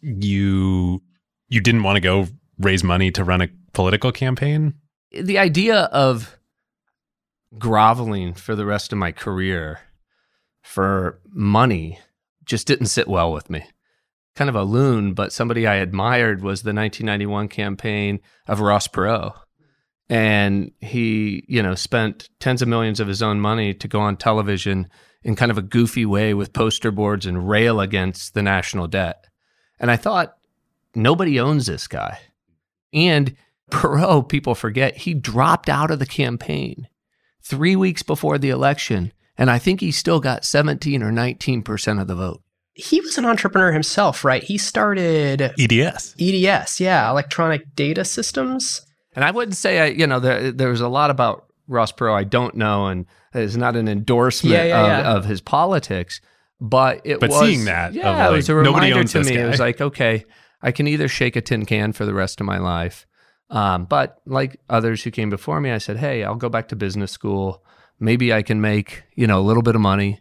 you 0.00 1.02
you 1.48 1.60
didn't 1.60 1.82
want 1.82 1.96
to 1.96 2.00
go 2.00 2.28
raise 2.58 2.84
money 2.84 3.10
to 3.12 3.24
run 3.24 3.40
a 3.40 3.48
political 3.72 4.12
campaign? 4.12 4.74
The 5.10 5.38
idea 5.38 5.84
of 5.84 6.38
groveling 7.58 8.34
for 8.34 8.54
the 8.54 8.66
rest 8.66 8.92
of 8.92 8.98
my 8.98 9.12
career 9.12 9.80
for 10.64 11.20
money 11.28 12.00
just 12.44 12.66
didn't 12.66 12.86
sit 12.86 13.06
well 13.06 13.32
with 13.32 13.48
me. 13.48 13.64
Kind 14.34 14.50
of 14.50 14.56
a 14.56 14.64
loon, 14.64 15.14
but 15.14 15.32
somebody 15.32 15.66
I 15.66 15.76
admired 15.76 16.42
was 16.42 16.62
the 16.62 16.74
1991 16.74 17.48
campaign 17.48 18.18
of 18.48 18.60
Ross 18.60 18.88
Perot. 18.88 19.34
And 20.08 20.72
he, 20.80 21.44
you 21.48 21.62
know, 21.62 21.74
spent 21.74 22.28
tens 22.40 22.60
of 22.60 22.68
millions 22.68 22.98
of 22.98 23.08
his 23.08 23.22
own 23.22 23.40
money 23.40 23.72
to 23.74 23.88
go 23.88 24.00
on 24.00 24.16
television 24.16 24.88
in 25.22 25.36
kind 25.36 25.50
of 25.50 25.58
a 25.58 25.62
goofy 25.62 26.04
way 26.04 26.34
with 26.34 26.52
poster 26.52 26.90
boards 26.90 27.24
and 27.24 27.48
rail 27.48 27.80
against 27.80 28.34
the 28.34 28.42
national 28.42 28.88
debt. 28.88 29.26
And 29.78 29.90
I 29.90 29.96
thought, 29.96 30.36
nobody 30.94 31.38
owns 31.40 31.66
this 31.66 31.86
guy. 31.86 32.18
And 32.92 33.36
Perot, 33.70 34.28
people 34.28 34.54
forget, 34.54 34.96
he 34.96 35.14
dropped 35.14 35.68
out 35.68 35.90
of 35.90 35.98
the 35.98 36.06
campaign 36.06 36.88
three 37.42 37.76
weeks 37.76 38.02
before 38.02 38.38
the 38.38 38.50
election. 38.50 39.12
And 39.36 39.50
I 39.50 39.58
think 39.58 39.80
he 39.80 39.90
still 39.90 40.20
got 40.20 40.44
17 40.44 41.02
or 41.02 41.10
19% 41.10 42.00
of 42.00 42.06
the 42.06 42.14
vote. 42.14 42.42
He 42.74 43.00
was 43.00 43.18
an 43.18 43.24
entrepreneur 43.24 43.72
himself, 43.72 44.24
right? 44.24 44.42
He 44.42 44.58
started 44.58 45.52
EDS. 45.58 46.16
EDS, 46.20 46.80
yeah, 46.80 47.08
electronic 47.08 47.74
data 47.76 48.04
systems. 48.04 48.82
And 49.14 49.24
I 49.24 49.30
wouldn't 49.30 49.56
say, 49.56 49.78
I, 49.80 49.86
you 49.86 50.06
know, 50.06 50.18
there, 50.18 50.50
there's 50.50 50.80
a 50.80 50.88
lot 50.88 51.10
about 51.10 51.46
Ross 51.68 51.92
Perot 51.92 52.14
I 52.14 52.24
don't 52.24 52.56
know, 52.56 52.86
and 52.86 53.06
it's 53.32 53.56
not 53.56 53.76
an 53.76 53.88
endorsement 53.88 54.54
Yeah, 54.54 54.64
yeah, 54.64 54.80
of, 54.80 54.86
yeah. 54.86 55.16
of 55.16 55.24
his 55.24 55.40
politics, 55.40 56.20
but 56.60 57.00
it 57.04 57.20
But 57.20 57.30
was 57.30 57.40
seeing 57.40 57.64
that 57.66 57.90
of, 57.90 57.96
yeah, 57.96 58.28
it 58.28 58.32
was 58.32 58.48
a 58.48 58.54
like, 58.54 58.66
reminder 58.66 59.04
to 59.04 59.18
this 59.18 59.28
me. 59.28 59.36
It 59.36 59.46
was 59.46 59.60
like, 59.60 59.80
okay, 59.80 60.24
I 60.60 60.72
can 60.72 60.88
either 60.88 61.08
shake 61.08 61.36
a 61.36 61.40
tin 61.40 61.66
can 61.66 61.92
for 61.92 62.04
the 62.06 62.14
rest 62.14 62.40
of 62.40 62.46
my 62.46 62.58
life, 62.58 63.06
um, 63.50 63.84
but 63.84 64.18
like 64.26 64.60
others 64.68 65.04
who 65.04 65.10
came 65.10 65.30
before 65.30 65.60
me, 65.60 65.70
I 65.70 65.78
said, 65.78 65.98
hey, 65.98 66.24
I'll 66.24 66.34
go 66.34 66.48
back 66.48 66.68
to 66.68 66.76
business 66.76 67.12
school. 67.12 67.64
Maybe 68.00 68.32
I 68.32 68.42
can 68.42 68.60
make 68.60 69.04
you 69.14 69.26
know 69.26 69.40
a 69.40 69.42
little 69.42 69.62
bit 69.62 69.74
of 69.74 69.80
money. 69.80 70.20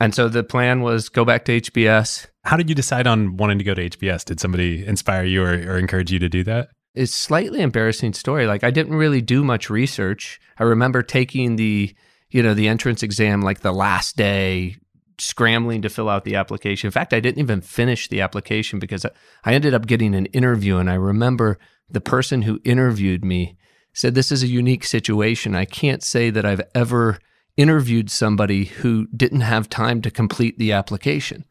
And 0.00 0.14
so 0.14 0.28
the 0.28 0.42
plan 0.42 0.82
was 0.82 1.08
go 1.08 1.24
back 1.24 1.44
to 1.46 1.60
HBS. 1.60 2.26
How 2.44 2.56
did 2.56 2.68
you 2.68 2.74
decide 2.74 3.06
on 3.06 3.36
wanting 3.36 3.58
to 3.58 3.64
go 3.64 3.74
to 3.74 3.88
HBS? 3.88 4.24
Did 4.24 4.40
somebody 4.40 4.84
inspire 4.84 5.24
you 5.24 5.42
or, 5.42 5.52
or 5.52 5.78
encourage 5.78 6.10
you 6.12 6.18
to 6.18 6.28
do 6.28 6.44
that? 6.44 6.68
it's 6.94 7.12
slightly 7.12 7.60
embarrassing 7.60 8.12
story. 8.12 8.46
Like 8.46 8.62
I 8.62 8.70
didn't 8.70 8.94
really 8.94 9.20
do 9.20 9.42
much 9.42 9.68
research. 9.68 10.40
I 10.58 10.62
remember 10.62 11.02
taking 11.02 11.56
the, 11.56 11.92
you 12.30 12.40
know, 12.40 12.54
the 12.54 12.68
entrance 12.68 13.02
exam 13.02 13.42
like 13.42 13.60
the 13.60 13.72
last 13.72 14.16
day, 14.16 14.76
scrambling 15.18 15.82
to 15.82 15.88
fill 15.88 16.08
out 16.08 16.24
the 16.24 16.36
application. 16.36 16.86
In 16.86 16.92
fact, 16.92 17.12
I 17.12 17.18
didn't 17.18 17.40
even 17.40 17.60
finish 17.62 18.08
the 18.08 18.20
application 18.20 18.78
because 18.78 19.04
I- 19.04 19.10
I 19.44 19.54
ended 19.54 19.74
up 19.74 19.86
getting 19.88 20.14
an 20.14 20.26
interview 20.26 20.76
and 20.76 20.88
I 20.88 20.94
remember 20.94 21.58
the 21.90 22.00
person 22.00 22.42
who 22.42 22.60
interviewed 22.64 23.24
me 23.24 23.56
said 23.94 24.14
this 24.14 24.30
is 24.30 24.42
a 24.42 24.48
unique 24.48 24.84
situation. 24.84 25.54
I 25.54 25.64
can't 25.64 26.02
say 26.02 26.28
that 26.30 26.44
I've 26.44 26.62
ever 26.74 27.18
interviewed 27.56 28.10
somebody 28.10 28.64
who 28.64 29.06
didn't 29.16 29.42
have 29.42 29.70
time 29.70 30.02
to 30.02 30.10
complete 30.10 30.58
the 30.58 30.72
application. 30.72 31.44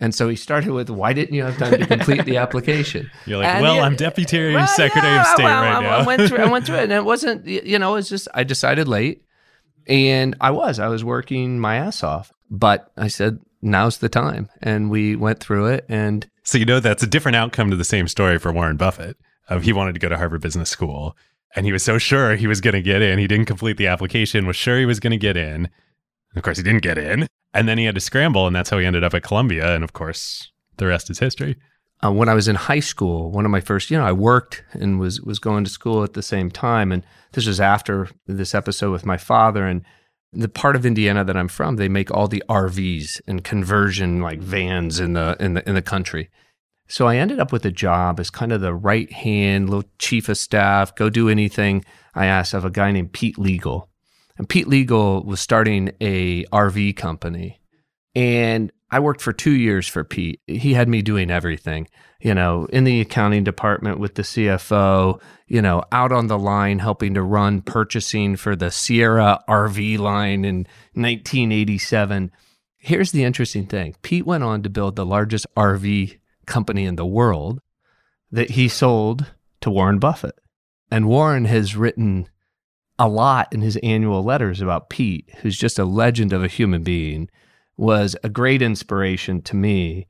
And 0.00 0.14
so 0.14 0.28
he 0.28 0.34
started 0.34 0.72
with, 0.72 0.90
"Why 0.90 1.12
didn't 1.12 1.34
you 1.34 1.44
have 1.44 1.58
time 1.58 1.78
to 1.78 1.86
complete 1.86 2.24
the 2.24 2.36
application?" 2.36 3.08
You're 3.26 3.38
like, 3.38 3.46
And 3.46 3.62
well, 3.62 3.76
yeah, 3.76 3.82
I'm 3.82 3.94
Deputy 3.94 4.52
well, 4.52 4.66
Secretary 4.66 5.12
yeah, 5.12 5.20
of 5.20 5.26
State 5.28 5.44
well, 5.44 5.62
right 5.62 5.76
I, 5.76 5.80
now. 5.80 5.98
I 5.98 6.04
went 6.04 6.28
through, 6.28 6.38
I 6.38 6.50
went 6.50 6.66
through 6.66 6.78
it, 6.78 6.84
and 6.84 6.92
it 6.92 7.04
wasn't, 7.04 7.46
you 7.46 7.78
know, 7.78 7.94
it's 7.94 8.08
just 8.08 8.26
I 8.34 8.42
decided 8.42 8.88
late, 8.88 9.22
and 9.86 10.34
I 10.40 10.50
was, 10.50 10.80
I 10.80 10.88
was 10.88 11.04
working 11.04 11.60
my 11.60 11.76
ass 11.76 12.02
off, 12.02 12.32
but 12.50 12.90
I 12.96 13.06
said 13.06 13.38
now's 13.60 13.98
the 13.98 14.08
time, 14.08 14.48
and 14.60 14.90
we 14.90 15.14
went 15.14 15.38
through 15.38 15.66
it, 15.66 15.86
and 15.88 16.28
So 16.42 16.58
you 16.58 16.64
know 16.64 16.80
that's 16.80 17.04
a 17.04 17.06
different 17.06 17.36
outcome 17.36 17.70
to 17.70 17.76
the 17.76 17.84
same 17.84 18.08
story 18.08 18.38
for 18.38 18.52
Warren 18.52 18.76
Buffett. 18.76 19.16
Of 19.48 19.62
he 19.62 19.72
wanted 19.72 19.92
to 19.92 20.00
go 20.00 20.08
to 20.08 20.16
Harvard 20.16 20.40
Business 20.40 20.70
School, 20.70 21.16
and 21.54 21.66
he 21.66 21.72
was 21.72 21.82
so 21.82 21.98
sure 21.98 22.36
he 22.36 22.46
was 22.46 22.60
going 22.60 22.74
to 22.74 22.82
get 22.82 23.02
in. 23.02 23.18
He 23.18 23.26
didn't 23.26 23.46
complete 23.46 23.76
the 23.76 23.86
application. 23.86 24.46
Was 24.46 24.56
sure 24.56 24.78
he 24.78 24.86
was 24.86 25.00
going 25.00 25.10
to 25.10 25.18
get 25.18 25.36
in. 25.36 25.68
Of 26.34 26.42
course, 26.42 26.56
he 26.56 26.62
didn't 26.62 26.82
get 26.82 26.98
in. 26.98 27.26
And 27.54 27.68
then 27.68 27.76
he 27.76 27.84
had 27.84 27.94
to 27.94 28.00
scramble, 28.00 28.46
and 28.46 28.56
that's 28.56 28.70
how 28.70 28.78
he 28.78 28.86
ended 28.86 29.04
up 29.04 29.12
at 29.12 29.22
Columbia. 29.22 29.74
And 29.74 29.84
of 29.84 29.92
course, 29.92 30.50
the 30.78 30.86
rest 30.86 31.10
is 31.10 31.18
history. 31.18 31.56
Uh, 32.04 32.10
when 32.10 32.28
I 32.28 32.34
was 32.34 32.48
in 32.48 32.56
high 32.56 32.80
school, 32.80 33.30
one 33.30 33.44
of 33.44 33.50
my 33.50 33.60
first, 33.60 33.90
you 33.90 33.98
know, 33.98 34.04
I 34.04 34.12
worked 34.12 34.64
and 34.72 34.98
was 34.98 35.20
was 35.20 35.38
going 35.38 35.64
to 35.64 35.70
school 35.70 36.02
at 36.02 36.14
the 36.14 36.22
same 36.22 36.50
time, 36.50 36.90
and 36.90 37.04
this 37.32 37.46
was 37.46 37.60
after 37.60 38.08
this 38.26 38.54
episode 38.54 38.90
with 38.90 39.06
my 39.06 39.16
father. 39.16 39.66
And 39.66 39.84
the 40.32 40.48
part 40.48 40.74
of 40.74 40.86
Indiana 40.86 41.24
that 41.24 41.36
I'm 41.36 41.48
from, 41.48 41.76
they 41.76 41.88
make 41.88 42.10
all 42.10 42.26
the 42.26 42.42
RVs 42.48 43.20
and 43.26 43.44
conversion 43.44 44.20
like 44.20 44.40
vans 44.40 44.98
in 44.98 45.12
the 45.12 45.36
in 45.38 45.54
the 45.54 45.68
in 45.68 45.74
the 45.74 45.82
country. 45.82 46.30
So 46.92 47.06
I 47.06 47.16
ended 47.16 47.40
up 47.40 47.52
with 47.52 47.64
a 47.64 47.70
job 47.70 48.20
as 48.20 48.28
kind 48.28 48.52
of 48.52 48.60
the 48.60 48.74
right 48.74 49.10
hand, 49.10 49.70
little 49.70 49.88
chief 49.98 50.28
of 50.28 50.36
staff, 50.36 50.94
go 50.94 51.08
do 51.08 51.30
anything 51.30 51.86
I 52.14 52.26
asked 52.26 52.52
of 52.52 52.66
a 52.66 52.70
guy 52.70 52.92
named 52.92 53.14
Pete 53.14 53.36
Liegl. 53.36 53.88
And 54.36 54.46
Pete 54.46 54.66
Liegl 54.66 55.24
was 55.24 55.40
starting 55.40 55.92
a 56.02 56.44
RV 56.52 56.94
company. 56.98 57.62
And 58.14 58.70
I 58.90 59.00
worked 59.00 59.22
for 59.22 59.32
two 59.32 59.52
years 59.52 59.88
for 59.88 60.04
Pete. 60.04 60.42
He 60.46 60.74
had 60.74 60.86
me 60.86 61.00
doing 61.00 61.30
everything, 61.30 61.88
you 62.20 62.34
know, 62.34 62.66
in 62.66 62.84
the 62.84 63.00
accounting 63.00 63.42
department 63.42 63.98
with 63.98 64.16
the 64.16 64.22
CFO, 64.22 65.18
you 65.46 65.62
know, 65.62 65.82
out 65.92 66.12
on 66.12 66.26
the 66.26 66.38
line 66.38 66.78
helping 66.78 67.14
to 67.14 67.22
run 67.22 67.62
purchasing 67.62 68.36
for 68.36 68.54
the 68.54 68.70
Sierra 68.70 69.42
RV 69.48 69.98
line 69.98 70.44
in 70.44 70.66
1987. 70.92 72.30
Here's 72.76 73.12
the 73.12 73.24
interesting 73.24 73.64
thing 73.64 73.94
Pete 74.02 74.26
went 74.26 74.44
on 74.44 74.62
to 74.62 74.68
build 74.68 74.96
the 74.96 75.06
largest 75.06 75.46
RV 75.56 76.18
company 76.46 76.84
in 76.84 76.96
the 76.96 77.06
world 77.06 77.60
that 78.30 78.50
he 78.50 78.68
sold 78.68 79.26
to 79.60 79.70
Warren 79.70 79.98
Buffett. 79.98 80.38
And 80.90 81.08
Warren 81.08 81.46
has 81.46 81.76
written 81.76 82.28
a 82.98 83.08
lot 83.08 83.52
in 83.52 83.60
his 83.60 83.76
annual 83.82 84.22
letters 84.22 84.60
about 84.60 84.90
Pete, 84.90 85.28
who's 85.40 85.56
just 85.56 85.78
a 85.78 85.84
legend 85.84 86.32
of 86.32 86.44
a 86.44 86.48
human 86.48 86.82
being, 86.82 87.28
was 87.76 88.14
a 88.22 88.28
great 88.28 88.62
inspiration 88.62 89.42
to 89.42 89.56
me. 89.56 90.06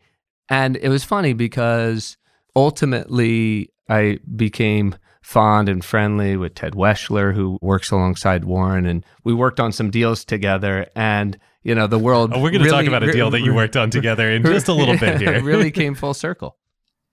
And 0.48 0.76
it 0.76 0.88
was 0.88 1.04
funny 1.04 1.32
because 1.32 2.16
ultimately 2.54 3.70
I 3.88 4.18
became 4.36 4.96
fond 5.22 5.68
and 5.68 5.84
friendly 5.84 6.36
with 6.36 6.54
Ted 6.54 6.72
Weschler, 6.72 7.34
who 7.34 7.58
works 7.62 7.90
alongside 7.90 8.44
Warren, 8.44 8.86
and 8.86 9.04
we 9.24 9.32
worked 9.32 9.60
on 9.60 9.72
some 9.72 9.90
deals 9.90 10.24
together. 10.24 10.86
And 10.94 11.38
you 11.62 11.74
know, 11.74 11.86
the 11.86 11.98
world. 11.98 12.32
Oh, 12.34 12.40
we're 12.40 12.50
going 12.50 12.64
to 12.64 12.70
really- 12.70 12.84
talk 12.84 12.86
about 12.86 13.02
a 13.02 13.12
deal 13.12 13.30
that 13.30 13.40
you 13.40 13.54
worked 13.54 13.76
on 13.76 13.90
together 13.90 14.28
in 14.30 14.42
just 14.42 14.68
a 14.68 14.72
little 14.72 14.98
bit 14.98 15.20
here. 15.20 15.32
it 15.32 15.42
really 15.44 15.70
came 15.70 15.94
full 15.94 16.14
circle. 16.14 16.58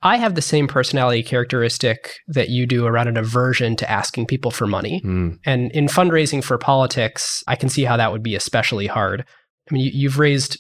I 0.02 0.16
have 0.16 0.36
the 0.36 0.42
same 0.42 0.68
personality 0.68 1.24
characteristic 1.24 2.16
that 2.28 2.50
you 2.50 2.66
do 2.66 2.86
around 2.86 3.10
an 3.10 3.18
aversion 3.18 3.76
to 3.78 3.90
asking 3.90 4.28
people 4.28 4.50
for 4.50 4.66
money. 4.66 5.02
Mm. 5.04 5.40
And 5.46 5.72
in 5.74 5.88
fundraising 5.88 6.42
for 6.42 6.58
politics, 6.58 7.44
I 7.48 7.58
can 7.58 7.68
see 7.68 7.84
how 7.84 7.98
that 7.98 8.12
would 8.12 8.24
be 8.24 8.34
especially 8.36 8.88
hard. 8.88 9.26
I 9.70 9.74
mean, 9.74 9.84
you, 9.84 9.92
you've 9.94 10.18
raised, 10.18 10.58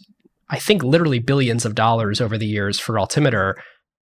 I 0.49 0.59
think, 0.59 0.83
literally 0.83 1.19
billions 1.19 1.63
of 1.63 1.73
dollars 1.73 2.19
over 2.19 2.37
the 2.37 2.45
years 2.45 2.79
for 2.79 2.99
Altimeter. 2.99 3.55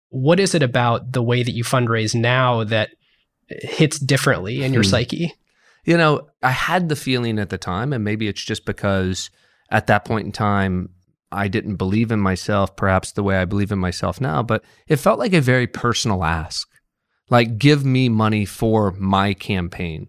What 0.10 0.39
is 0.39 0.54
it 0.54 0.62
about 0.62 1.13
the 1.13 1.24
way 1.24 1.42
that 1.42 1.56
you 1.56 1.63
fundraise 1.63 2.13
now 2.13 2.63
that 2.63 2.92
hits 3.48 4.00
differently 4.00 4.64
in 4.64 4.74
your 4.74 4.84
Hmm. 4.84 4.90
psyche? 4.90 5.34
You 5.84 5.98
know, 5.98 6.28
I 6.42 6.50
had 6.52 6.90
the 6.90 6.96
feeling 6.96 7.38
at 7.38 7.50
the 7.50 7.58
time, 7.58 7.94
and 7.94 8.04
maybe 8.04 8.28
it's 8.28 8.44
just 8.44 8.66
because 8.66 9.30
at 9.70 9.88
that 9.88 10.06
point 10.06 10.25
in 10.25 10.32
time, 10.32 10.90
I 11.32 11.48
didn't 11.48 11.75
believe 11.75 12.12
in 12.12 12.20
myself, 12.20 12.75
perhaps 12.75 13.12
the 13.12 13.24
way 13.24 13.38
I 13.38 13.46
believe 13.46 13.72
in 13.72 13.80
myself 13.80 14.22
now, 14.22 14.42
but 14.42 14.64
it 14.88 14.96
felt 14.98 15.20
like 15.20 15.34
a 15.34 15.42
very 15.42 15.68
personal 15.68 16.24
ask. 16.24 16.68
Like, 17.30 17.58
give 17.58 17.84
me 17.84 18.10
money 18.10 18.46
for 18.46 18.92
my 18.92 19.34
campaign. 19.34 20.08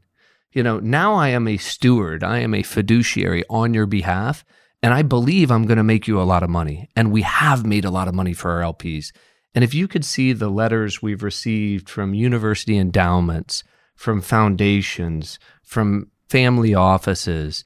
You 0.52 0.62
know, 0.62 0.78
now 0.78 1.14
I 1.14 1.28
am 1.28 1.48
a 1.48 1.56
steward, 1.56 2.22
I 2.22 2.38
am 2.38 2.54
a 2.54 2.62
fiduciary 2.62 3.44
on 3.50 3.74
your 3.74 3.86
behalf, 3.86 4.44
and 4.82 4.94
I 4.94 5.02
believe 5.02 5.50
I'm 5.50 5.66
going 5.66 5.78
to 5.78 5.82
make 5.82 6.06
you 6.06 6.20
a 6.20 6.24
lot 6.24 6.42
of 6.42 6.50
money. 6.50 6.88
And 6.94 7.10
we 7.10 7.22
have 7.22 7.66
made 7.66 7.84
a 7.84 7.90
lot 7.90 8.08
of 8.08 8.14
money 8.14 8.32
for 8.32 8.50
our 8.52 8.60
LPs. 8.72 9.12
And 9.56 9.64
if 9.64 9.74
you 9.74 9.88
could 9.88 10.04
see 10.04 10.32
the 10.32 10.50
letters 10.50 11.02
we've 11.02 11.22
received 11.22 11.88
from 11.88 12.14
university 12.14 12.76
endowments, 12.76 13.64
from 13.96 14.20
foundations, 14.20 15.38
from 15.64 16.12
family 16.28 16.74
offices, 16.74 17.64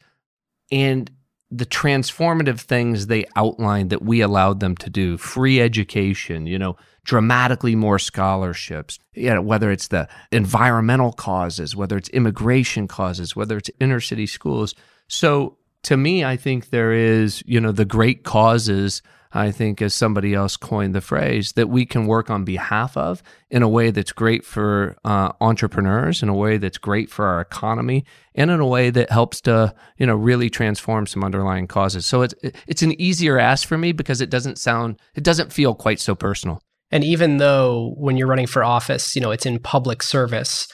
and 0.70 1.10
the 1.50 1.66
transformative 1.66 2.60
things 2.60 3.08
they 3.08 3.24
outlined 3.34 3.90
that 3.90 4.02
we 4.02 4.20
allowed 4.20 4.60
them 4.60 4.76
to 4.76 4.88
do 4.88 5.18
free 5.18 5.60
education, 5.60 6.46
you 6.46 6.58
know, 6.58 6.76
dramatically 7.04 7.74
more 7.74 7.98
scholarships, 7.98 8.98
you 9.14 9.34
know, 9.34 9.42
whether 9.42 9.72
it's 9.72 9.88
the 9.88 10.08
environmental 10.30 11.12
causes, 11.12 11.74
whether 11.74 11.96
it's 11.96 12.08
immigration 12.10 12.86
causes, 12.86 13.34
whether 13.34 13.56
it's 13.56 13.70
inner 13.80 13.98
city 14.00 14.26
schools. 14.26 14.76
So 15.08 15.58
to 15.82 15.96
me, 15.96 16.24
I 16.24 16.36
think 16.36 16.70
there 16.70 16.92
is, 16.92 17.42
you 17.46 17.60
know, 17.60 17.72
the 17.72 17.84
great 17.84 18.22
causes. 18.22 19.02
I 19.32 19.52
think, 19.52 19.80
as 19.80 19.94
somebody 19.94 20.34
else 20.34 20.56
coined 20.56 20.94
the 20.94 21.00
phrase, 21.00 21.52
that 21.52 21.68
we 21.68 21.86
can 21.86 22.06
work 22.06 22.30
on 22.30 22.44
behalf 22.44 22.96
of 22.96 23.22
in 23.48 23.62
a 23.62 23.68
way 23.68 23.92
that's 23.92 24.10
great 24.10 24.44
for 24.44 24.96
uh, 25.04 25.32
entrepreneurs, 25.40 26.22
in 26.22 26.28
a 26.28 26.34
way 26.34 26.58
that's 26.58 26.78
great 26.78 27.10
for 27.10 27.26
our 27.26 27.40
economy, 27.40 28.04
and 28.34 28.50
in 28.50 28.58
a 28.58 28.66
way 28.66 28.90
that 28.90 29.10
helps 29.10 29.40
to, 29.42 29.72
you 29.98 30.06
know, 30.06 30.16
really 30.16 30.50
transform 30.50 31.06
some 31.06 31.22
underlying 31.22 31.68
causes. 31.68 32.06
So 32.06 32.22
it's 32.22 32.34
it's 32.66 32.82
an 32.82 33.00
easier 33.00 33.38
ask 33.38 33.68
for 33.68 33.78
me 33.78 33.92
because 33.92 34.20
it 34.20 34.30
doesn't 34.30 34.58
sound, 34.58 34.98
it 35.14 35.22
doesn't 35.22 35.52
feel 35.52 35.74
quite 35.74 36.00
so 36.00 36.16
personal. 36.16 36.60
And 36.90 37.04
even 37.04 37.36
though 37.36 37.94
when 37.96 38.16
you're 38.16 38.26
running 38.26 38.48
for 38.48 38.64
office, 38.64 39.14
you 39.14 39.22
know, 39.22 39.30
it's 39.30 39.46
in 39.46 39.60
public 39.60 40.02
service, 40.02 40.66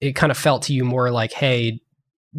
it 0.00 0.12
kind 0.12 0.30
of 0.32 0.38
felt 0.38 0.62
to 0.62 0.72
you 0.72 0.84
more 0.84 1.10
like, 1.10 1.32
hey, 1.32 1.80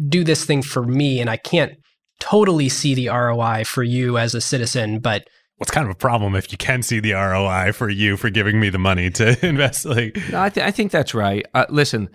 do 0.08 0.24
this 0.24 0.44
thing 0.44 0.62
for 0.62 0.82
me. 0.82 1.20
And 1.20 1.30
I 1.30 1.36
can't 1.36 1.74
totally 2.18 2.68
see 2.68 2.94
the 2.94 3.08
ROI 3.08 3.64
for 3.64 3.82
you 3.82 4.18
as 4.18 4.34
a 4.34 4.40
citizen, 4.40 4.98
but 4.98 5.28
What's 5.60 5.70
kind 5.70 5.84
of 5.86 5.90
a 5.90 5.94
problem 5.98 6.34
if 6.36 6.50
you 6.52 6.56
can 6.56 6.82
see 6.82 7.00
the 7.00 7.12
ROI 7.12 7.72
for 7.72 7.90
you 7.90 8.16
for 8.16 8.30
giving 8.30 8.58
me 8.58 8.70
the 8.70 8.78
money 8.78 9.10
to 9.10 9.46
invest? 9.46 9.84
Like, 9.84 10.16
No, 10.32 10.40
I, 10.40 10.48
th- 10.48 10.66
I 10.66 10.70
think 10.70 10.90
that's 10.90 11.12
right. 11.14 11.44
Uh, 11.52 11.66
listen, 11.68 12.08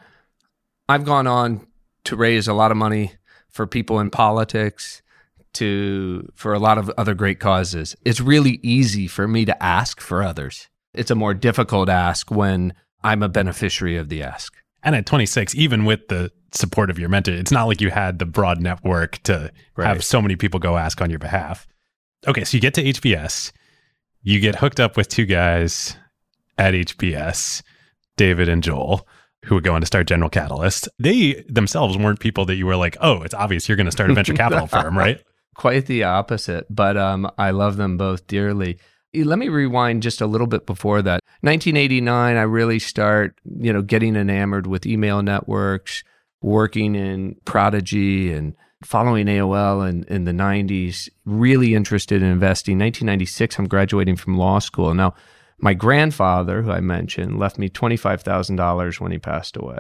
I've 0.90 1.06
gone 1.06 1.28
on 1.28 1.68
to 2.06 2.16
raise 2.16 2.48
a 2.48 2.54
lot 2.54 2.72
of 2.72 2.78
money 2.78 3.14
for 3.50 3.68
people 3.68 4.00
in 4.00 4.10
politics, 4.10 5.04
to 5.54 6.28
for 6.36 6.54
a 6.54 6.60
lot 6.60 6.78
of 6.80 6.92
other 6.98 7.14
great 7.14 7.40
causes. 7.40 7.96
It's 8.04 8.20
really 8.20 8.60
easy 8.64 9.08
for 9.08 9.28
me 9.28 9.46
to 9.46 9.64
ask 9.64 10.02
for 10.02 10.24
others. 10.24 10.68
It's 10.94 11.12
a 11.12 11.16
more 11.16 11.34
difficult 11.34 11.88
ask 11.88 12.30
when 12.32 12.74
I'm 13.04 13.22
a 13.24 13.30
beneficiary 13.30 13.96
of 13.98 14.10
the 14.10 14.24
ask. 14.24 14.54
and 14.84 14.96
at 14.96 15.06
26, 15.06 15.54
even 15.56 15.86
with 15.86 16.08
the 16.10 16.32
support 16.52 16.90
of 16.90 16.98
your 17.00 17.10
mentor, 17.10 17.34
it's 17.34 17.52
not 17.52 17.66
like 17.66 17.80
you 17.80 17.90
had 17.92 18.18
the 18.20 18.26
broad 18.26 18.60
network 18.60 19.22
to 19.24 19.52
Right. 19.76 19.88
have 19.88 20.04
so 20.04 20.22
many 20.22 20.36
people 20.36 20.60
go 20.60 20.78
ask 20.78 21.00
on 21.02 21.10
your 21.10 21.20
behalf. 21.20 21.68
Okay, 22.28 22.44
so 22.44 22.58
you 22.58 22.62
get 22.62 22.74
to 22.76 22.84
HBS, 22.84 23.52
you 24.24 24.40
get 24.40 24.56
hooked 24.56 24.80
up 24.80 24.98
with 24.98 25.08
two 25.08 25.26
guys 25.26 25.96
at 26.58 26.74
HBS, 26.74 27.62
David 28.18 28.50
and 28.50 28.64
Joel, 28.64 29.08
who 29.46 29.56
would 29.56 29.64
go 29.64 29.76
on 29.76 29.82
to 29.82 29.88
start 29.88 30.08
General 30.08 30.30
Catalyst. 30.30 30.90
They 30.98 31.44
themselves 31.48 31.98
weren't 31.98 32.20
people 32.20 32.46
that 32.46 32.56
you 32.56 32.66
were 32.66 32.76
like, 32.76 32.98
oh, 33.02 33.22
it's 33.22 33.34
obvious 33.34 33.70
you're 33.70 33.76
going 33.76 33.86
to 33.86 33.92
start 33.92 34.10
a 34.10 34.14
venture 34.14 34.34
capital 34.34 34.66
firm, 34.68 34.98
right? 34.98 35.22
Quite 35.56 35.86
the 35.86 36.04
opposite, 36.04 36.66
but 36.70 36.98
um, 36.98 37.30
I 37.38 37.52
love 37.52 37.78
them 37.78 37.98
both 37.98 38.26
dearly. 38.28 38.80
Eh, 39.14 39.24
Let 39.24 39.38
me 39.38 39.48
rewind 39.50 40.02
just 40.02 40.20
a 40.20 40.26
little 40.28 40.48
bit 40.48 40.66
before 40.66 41.02
that. 41.04 41.20
1989, 41.42 42.38
I 42.38 42.42
really 42.42 42.80
start, 42.80 43.40
you 43.60 43.72
know, 43.72 43.82
getting 43.84 44.16
enamored 44.16 44.66
with 44.68 44.86
email 44.86 45.22
networks, 45.22 46.04
working 46.42 46.96
in 46.96 47.36
Prodigy 47.46 48.34
and 48.34 48.56
following 48.86 49.26
AOL 49.26 49.88
in, 49.90 50.04
in 50.06 50.26
the 50.26 50.32
90s, 50.32 51.10
really 51.26 51.74
interested 51.74 52.22
in 52.22 52.30
investing. 52.30 52.78
1996, 52.78 53.60
I'm 53.60 53.68
graduating 53.68 54.16
from 54.16 54.38
law 54.38 54.60
school. 54.60 54.94
Now, 54.94 55.16
my 55.58 55.74
grandfather, 55.74 56.62
who 56.62 56.72
I 56.72 56.82
mentioned, 56.82 57.40
left 57.40 57.58
me 57.58 57.70
$25,000 57.70 59.00
when 59.00 59.12
he 59.12 59.18
passed 59.18 59.58
away. 59.58 59.80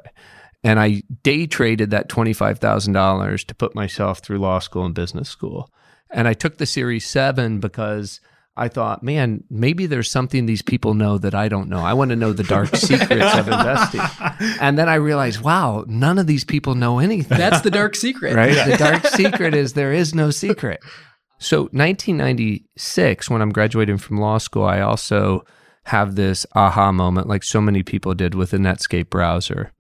And 0.63 0.80
I 0.80 1.04
day 1.22 1.46
traded 1.46 1.91
that 1.91 2.10
$25,000 2.10 3.46
to 3.46 3.56
put 3.56 3.76
myself 3.76 4.20
through 4.20 4.39
law 4.39 4.60
school 4.60 4.86
and 4.86 4.96
business 4.96 5.30
school. 5.30 5.70
And 6.10 6.28
I 6.28 6.34
took 6.34 6.58
the 6.58 6.65
Series 6.65 7.06
7 7.06 7.60
because 7.60 8.20
I 8.58 8.70
thought, 8.70 9.04
man, 9.04 9.44
maybe 9.50 9.86
there's 9.86 10.10
something 10.10 10.46
these 10.46 10.62
people 10.62 10.94
know 10.94 11.18
that 11.18 11.36
I 11.36 11.50
don't 11.50 11.68
know. 11.68 11.80
I 11.80 11.94
want 11.94 12.10
to 12.12 12.15
know 12.15 12.32
the 12.32 12.44
dark 12.44 12.74
secrets 12.76 13.36
of 13.36 13.48
investing. 13.48 14.02
And 14.62 14.78
then 14.78 14.88
I 14.88 14.96
realized, 14.96 15.41
wow, 15.41 15.84
none 15.88 16.18
of 16.18 16.28
these 16.28 16.46
people 16.46 16.74
know 16.74 17.00
anything 17.00 17.38
that's 17.38 17.62
the 17.62 17.72
dark 17.72 17.96
secret. 17.96 18.34
right? 18.34 18.56
The 18.65 18.78
dark 18.78 19.06
secret 19.08 19.54
is 19.54 19.74
there 19.74 19.91
is 19.91 20.15
no 20.15 20.32
secret. 20.32 20.80
So, 21.38 21.63
1996, 21.63 23.30
when 23.30 23.41
I'm 23.41 23.52
graduating 23.52 23.98
from 23.98 24.22
law 24.22 24.38
school, 24.38 24.63
I 24.63 24.80
also 24.80 25.46
have 25.84 26.15
this 26.15 26.46
aha 26.56 26.94
moment, 26.94 27.28
like 27.28 27.44
so 27.44 27.60
many 27.60 27.84
people 27.84 28.13
did 28.13 28.36
with 28.36 28.52
the 28.52 28.58
Netscape 28.58 29.10
browser. 29.10 29.74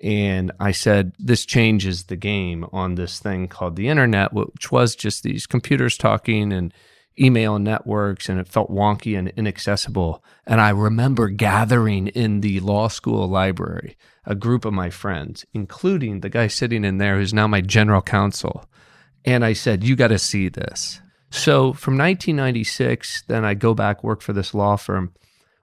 And 0.00 0.52
I 0.60 0.72
said, 0.72 1.12
this 1.18 1.44
changes 1.44 2.04
the 2.04 2.16
game 2.16 2.66
on 2.72 2.94
this 2.94 3.18
thing 3.18 3.48
called 3.48 3.76
the 3.76 3.88
internet, 3.88 4.32
which 4.32 4.70
was 4.70 4.94
just 4.94 5.22
these 5.22 5.46
computers 5.46 5.96
talking 5.96 6.52
and 6.52 6.72
email 7.18 7.58
networks, 7.58 8.28
and 8.28 8.40
it 8.40 8.48
felt 8.48 8.70
wonky 8.70 9.18
and 9.18 9.28
inaccessible. 9.30 10.24
And 10.46 10.60
I 10.60 10.70
remember 10.70 11.28
gathering 11.28 12.08
in 12.08 12.40
the 12.40 12.60
law 12.60 12.88
school 12.88 13.28
library 13.28 13.96
a 14.24 14.34
group 14.34 14.64
of 14.64 14.72
my 14.72 14.90
friends, 14.90 15.44
including 15.52 16.20
the 16.20 16.28
guy 16.28 16.46
sitting 16.46 16.84
in 16.84 16.98
there 16.98 17.18
who's 17.18 17.34
now 17.34 17.46
my 17.46 17.60
general 17.60 18.02
counsel. 18.02 18.64
And 19.24 19.44
I 19.44 19.52
said, 19.52 19.84
You 19.84 19.96
got 19.96 20.08
to 20.08 20.18
see 20.18 20.48
this. 20.48 21.00
So 21.30 21.72
from 21.72 21.96
1996, 21.96 23.22
then 23.22 23.44
I 23.44 23.54
go 23.54 23.74
back 23.74 24.04
work 24.04 24.20
for 24.20 24.32
this 24.32 24.54
law 24.54 24.76
firm. 24.76 25.14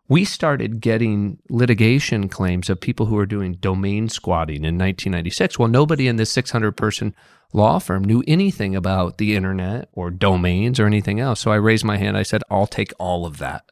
We 0.07 0.25
started 0.25 0.81
getting 0.81 1.37
litigation 1.49 2.29
claims 2.29 2.69
of 2.69 2.81
people 2.81 3.05
who 3.05 3.15
were 3.15 3.27
doing 3.27 3.53
domain 3.53 4.09
squatting 4.09 4.65
in 4.65 4.77
1996. 4.77 5.59
Well, 5.59 5.67
nobody 5.67 6.07
in 6.07 6.15
this 6.15 6.31
600 6.31 6.71
person 6.71 7.13
law 7.53 7.79
firm 7.79 8.03
knew 8.03 8.23
anything 8.27 8.75
about 8.75 9.17
the 9.17 9.35
internet 9.35 9.89
or 9.93 10.11
domains 10.11 10.79
or 10.79 10.85
anything 10.85 11.19
else. 11.19 11.39
So 11.39 11.51
I 11.51 11.55
raised 11.55 11.83
my 11.85 11.97
hand. 11.97 12.17
I 12.17 12.23
said, 12.23 12.43
I'll 12.49 12.67
take 12.67 12.93
all 12.99 13.25
of 13.25 13.37
that. 13.39 13.63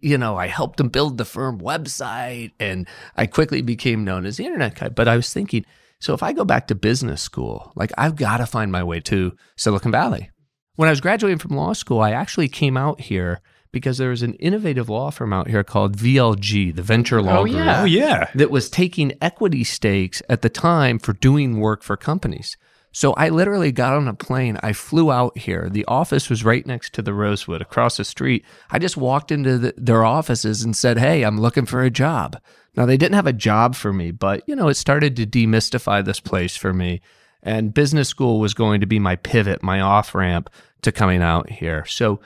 You 0.00 0.18
know, 0.18 0.36
I 0.36 0.46
helped 0.48 0.76
them 0.76 0.88
build 0.88 1.16
the 1.18 1.24
firm 1.24 1.58
website 1.60 2.52
and 2.60 2.86
I 3.16 3.26
quickly 3.26 3.62
became 3.62 4.04
known 4.04 4.26
as 4.26 4.36
the 4.36 4.44
internet 4.44 4.74
guy. 4.78 4.88
But 4.90 5.08
I 5.08 5.16
was 5.16 5.32
thinking, 5.32 5.64
so 6.00 6.12
if 6.12 6.22
I 6.22 6.32
go 6.32 6.44
back 6.44 6.66
to 6.68 6.74
business 6.74 7.22
school, 7.22 7.72
like 7.74 7.92
I've 7.96 8.16
got 8.16 8.36
to 8.38 8.46
find 8.46 8.70
my 8.70 8.82
way 8.84 9.00
to 9.00 9.32
Silicon 9.56 9.90
Valley. 9.92 10.30
When 10.76 10.88
I 10.88 10.92
was 10.92 11.00
graduating 11.00 11.38
from 11.38 11.56
law 11.56 11.72
school, 11.72 12.00
I 12.00 12.10
actually 12.10 12.48
came 12.48 12.76
out 12.76 13.00
here 13.00 13.40
because 13.72 13.98
there 13.98 14.10
was 14.10 14.22
an 14.22 14.34
innovative 14.34 14.88
law 14.88 15.10
firm 15.10 15.32
out 15.32 15.48
here 15.48 15.64
called 15.64 15.96
VLG, 15.96 16.74
the 16.74 16.82
Venture 16.82 17.22
Law 17.22 17.38
Oh, 17.38 17.44
Group, 17.44 17.56
yeah. 17.56 17.80
Oh 17.82 17.84
yeah. 17.84 18.30
that 18.34 18.50
was 18.50 18.68
taking 18.70 19.12
equity 19.20 19.64
stakes 19.64 20.20
at 20.28 20.42
the 20.42 20.48
time 20.48 20.98
for 20.98 21.12
doing 21.14 21.58
work 21.58 21.82
for 21.82 21.96
companies. 21.96 22.56
So 22.94 23.12
I 23.14 23.28
literally 23.28 23.72
got 23.72 23.94
on 23.94 24.06
a 24.06 24.14
plane. 24.14 24.56
I 24.62 24.72
flew 24.72 25.10
out 25.10 25.36
here. 25.36 25.68
The 25.68 25.84
office 25.86 26.30
was 26.30 26.44
right 26.44 26.64
next 26.64 26.94
to 26.94 27.02
the 27.02 27.12
Rosewood 27.12 27.60
across 27.60 27.96
the 27.96 28.04
street. 28.04 28.44
I 28.70 28.78
just 28.78 28.96
walked 28.96 29.32
into 29.32 29.58
the, 29.58 29.74
their 29.76 30.04
offices 30.04 30.62
and 30.62 30.76
said, 30.76 30.98
Hey, 30.98 31.24
I'm 31.24 31.40
looking 31.40 31.66
for 31.66 31.82
a 31.82 31.90
job. 31.90 32.40
Now, 32.76 32.86
they 32.86 32.96
didn't 32.96 33.16
have 33.16 33.26
a 33.26 33.32
job 33.32 33.74
for 33.74 33.92
me, 33.92 34.12
but 34.12 34.44
you 34.46 34.54
know, 34.54 34.68
it 34.68 34.74
started 34.74 35.16
to 35.16 35.26
demystify 35.26 36.04
this 36.04 36.20
place 36.20 36.56
for 36.56 36.72
me. 36.72 37.00
And 37.42 37.74
business 37.74 38.08
school 38.08 38.38
was 38.38 38.54
going 38.54 38.80
to 38.80 38.86
be 38.86 39.00
my 39.00 39.16
pivot, 39.16 39.60
my 39.60 39.80
off 39.80 40.14
ramp 40.14 40.48
to 40.82 40.92
coming 40.92 41.20
out 41.20 41.50
here. 41.50 41.84
So 41.86 42.20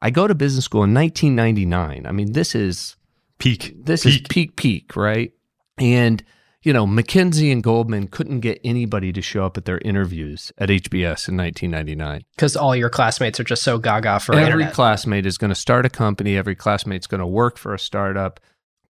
I 0.00 0.08
go 0.08 0.26
to 0.26 0.34
business 0.34 0.64
school 0.64 0.84
in 0.84 0.94
1999. 0.94 2.06
I 2.06 2.12
mean, 2.12 2.32
this 2.32 2.54
is 2.54 2.96
Peak. 3.38 3.74
this 3.84 4.06
is 4.06 4.22
peak 4.30 4.56
peak, 4.56 4.96
right? 4.96 5.32
And 5.76 6.24
you 6.64 6.72
know, 6.72 6.86
McKinsey 6.86 7.52
and 7.52 7.62
Goldman 7.62 8.08
couldn't 8.08 8.40
get 8.40 8.58
anybody 8.64 9.12
to 9.12 9.20
show 9.20 9.44
up 9.44 9.58
at 9.58 9.66
their 9.66 9.78
interviews 9.84 10.50
at 10.56 10.70
HBS 10.70 11.28
in 11.28 11.36
1999. 11.36 12.24
Because 12.34 12.56
all 12.56 12.74
your 12.74 12.88
classmates 12.88 13.38
are 13.38 13.44
just 13.44 13.62
so 13.62 13.78
gaga 13.78 14.18
for 14.18 14.34
every 14.34 14.46
internet. 14.46 14.72
classmate 14.72 15.26
is 15.26 15.36
going 15.36 15.50
to 15.50 15.54
start 15.54 15.84
a 15.84 15.90
company. 15.90 16.38
Every 16.38 16.54
classmate's 16.54 17.06
going 17.06 17.20
to 17.20 17.26
work 17.26 17.58
for 17.58 17.74
a 17.74 17.78
startup. 17.78 18.40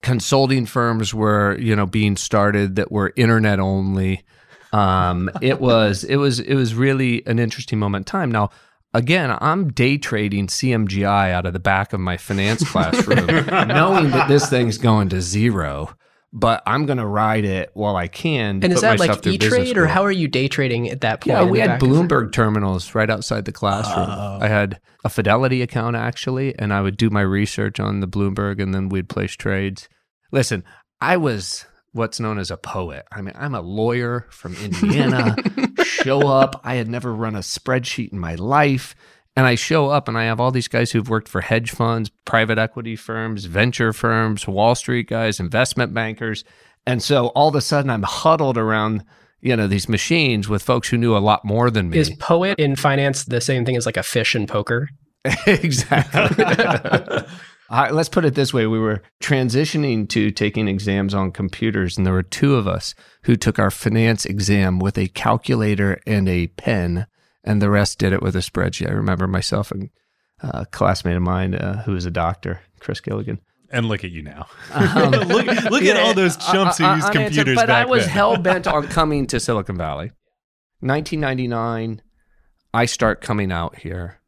Consulting 0.02 0.66
firms 0.66 1.12
were, 1.12 1.58
you 1.58 1.74
know, 1.74 1.86
being 1.86 2.16
started 2.16 2.76
that 2.76 2.92
were 2.92 3.12
internet 3.16 3.58
only. 3.58 4.22
Um, 4.72 5.28
it 5.42 5.60
was, 5.60 6.04
it 6.04 6.16
was, 6.16 6.38
it 6.38 6.54
was 6.54 6.76
really 6.76 7.26
an 7.26 7.40
interesting 7.40 7.80
moment 7.80 8.02
in 8.02 8.04
time. 8.04 8.30
Now, 8.30 8.50
again, 8.92 9.36
I'm 9.40 9.72
day 9.72 9.98
trading 9.98 10.46
CMGI 10.46 11.32
out 11.32 11.44
of 11.44 11.52
the 11.52 11.58
back 11.58 11.92
of 11.92 11.98
my 11.98 12.18
finance 12.18 12.68
classroom, 12.70 13.26
knowing 13.66 14.10
that 14.12 14.28
this 14.28 14.48
thing's 14.48 14.78
going 14.78 15.08
to 15.08 15.20
zero. 15.20 15.96
But 16.36 16.64
I'm 16.66 16.84
going 16.84 16.98
to 16.98 17.06
ride 17.06 17.44
it 17.44 17.70
while 17.74 17.94
I 17.94 18.08
can. 18.08 18.60
and 18.64 18.72
is 18.72 18.80
that 18.80 18.98
like 18.98 19.24
E 19.24 19.38
Trade 19.38 19.78
or 19.78 19.86
how 19.86 20.02
are 20.02 20.10
you 20.10 20.26
day 20.26 20.48
trading 20.48 20.90
at 20.90 21.02
that 21.02 21.20
point? 21.20 21.26
Yeah, 21.28 21.44
we 21.44 21.60
had? 21.60 21.80
Bloomberg 21.80 22.32
terminals 22.32 22.92
right 22.92 23.08
outside 23.08 23.44
the 23.44 23.52
classroom. 23.52 24.08
Oh. 24.10 24.38
I 24.40 24.48
had 24.48 24.80
a 25.04 25.08
Fidelity 25.08 25.62
account 25.62 25.94
actually, 25.94 26.58
and 26.58 26.72
I 26.74 26.80
would 26.80 26.96
do 26.96 27.08
my 27.08 27.20
research 27.20 27.78
on 27.78 28.00
the 28.00 28.08
Bloomberg 28.08 28.60
and 28.60 28.74
then 28.74 28.88
we'd 28.88 29.08
place 29.08 29.36
trades. 29.36 29.88
Listen, 30.32 30.64
I 31.00 31.16
was 31.18 31.66
what's 31.92 32.18
known 32.18 32.40
as 32.40 32.50
a 32.50 32.56
poet. 32.56 33.06
I 33.12 33.22
mean, 33.22 33.34
I'm 33.36 33.54
a 33.54 33.60
lawyer 33.60 34.26
from 34.30 34.56
Indiana. 34.62 35.36
show 35.84 36.26
up. 36.26 36.60
I 36.64 36.74
had 36.74 36.88
never 36.88 37.14
run 37.14 37.36
a 37.36 37.40
spreadsheet 37.40 38.12
in 38.12 38.18
my 38.18 38.34
life. 38.34 38.96
And 39.36 39.46
I 39.46 39.56
show 39.56 39.88
up 39.88 40.06
and 40.06 40.16
I 40.16 40.24
have 40.24 40.40
all 40.40 40.52
these 40.52 40.68
guys 40.68 40.92
who've 40.92 41.08
worked 41.08 41.28
for 41.28 41.40
hedge 41.40 41.70
funds, 41.70 42.10
private 42.24 42.58
equity 42.58 42.94
firms, 42.94 43.46
venture 43.46 43.92
firms, 43.92 44.46
Wall 44.46 44.74
Street 44.74 45.08
guys, 45.08 45.40
investment 45.40 45.92
bankers. 45.92 46.44
And 46.86 47.02
so 47.02 47.28
all 47.28 47.48
of 47.48 47.54
a 47.54 47.60
sudden 47.60 47.90
I'm 47.90 48.04
huddled 48.04 48.56
around, 48.56 49.04
you 49.40 49.56
know, 49.56 49.66
these 49.66 49.88
machines 49.88 50.48
with 50.48 50.62
folks 50.62 50.88
who 50.88 50.96
knew 50.96 51.16
a 51.16 51.18
lot 51.18 51.44
more 51.44 51.70
than 51.70 51.90
me. 51.90 51.98
Is 51.98 52.10
poet 52.20 52.58
in 52.58 52.76
finance 52.76 53.24
the 53.24 53.40
same 53.40 53.64
thing 53.64 53.76
as 53.76 53.86
like 53.86 53.96
a 53.96 54.02
fish 54.04 54.36
in 54.36 54.46
poker? 54.46 54.88
exactly. 55.46 56.44
Uh, 57.70 57.88
let's 57.90 58.10
put 58.10 58.26
it 58.26 58.34
this 58.34 58.52
way 58.52 58.66
we 58.66 58.78
were 58.78 59.02
transitioning 59.22 60.08
to 60.08 60.30
taking 60.30 60.68
exams 60.68 61.14
on 61.14 61.32
computers, 61.32 61.96
and 61.96 62.06
there 62.06 62.12
were 62.12 62.22
two 62.22 62.56
of 62.56 62.68
us 62.68 62.94
who 63.22 63.36
took 63.36 63.58
our 63.58 63.70
finance 63.70 64.26
exam 64.26 64.78
with 64.78 64.98
a 64.98 65.08
calculator 65.08 65.98
and 66.06 66.28
a 66.28 66.46
pen, 66.48 67.06
and 67.44 67.62
the 67.62 67.70
rest 67.70 67.98
did 67.98 68.12
it 68.12 68.22
with 68.22 68.34
a 68.34 68.40
spreadsheet. 68.40 68.88
I 68.88 68.92
remember 68.92 69.26
myself 69.26 69.70
and 69.70 69.90
uh, 70.42 70.50
a 70.54 70.66
classmate 70.66 71.16
of 71.16 71.22
mine 71.22 71.54
uh, 71.54 71.82
who 71.84 71.92
was 71.92 72.06
a 72.06 72.10
doctor, 72.10 72.60
Chris 72.80 73.00
Gilligan. 73.00 73.40
And 73.70 73.86
look 73.86 74.04
at 74.04 74.10
you 74.10 74.22
now. 74.22 74.46
Um, 74.72 75.10
look 75.10 75.46
look 75.46 75.82
at 75.82 75.96
all 75.96 76.14
those 76.14 76.36
chumps 76.36 76.78
who 76.78 76.84
Uh, 76.84 76.92
uh, 76.92 76.96
use 76.96 77.10
computers 77.10 77.56
But 77.56 77.66
back 77.68 77.86
I 77.86 77.90
was 77.90 78.06
hell 78.06 78.36
bent 78.36 78.66
on 78.66 78.86
coming 78.88 79.26
to 79.28 79.40
Silicon 79.40 79.76
Valley. 79.76 80.12
1999, 80.80 82.02
I 82.72 82.84
start 82.86 83.20
coming 83.20 83.50
out 83.50 83.78
here. 83.78 84.20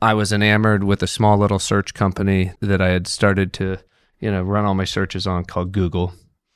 I 0.00 0.14
was 0.14 0.32
enamored 0.32 0.84
with 0.84 1.02
a 1.02 1.06
small 1.06 1.38
little 1.38 1.58
search 1.58 1.94
company 1.94 2.52
that 2.60 2.82
I 2.82 2.90
had 2.90 3.06
started 3.06 3.52
to, 3.54 3.78
you 4.20 4.30
know, 4.30 4.42
run 4.42 4.66
all 4.66 4.74
my 4.74 4.84
searches 4.84 5.26
on 5.26 5.44
called 5.44 5.72
Google. 5.72 6.12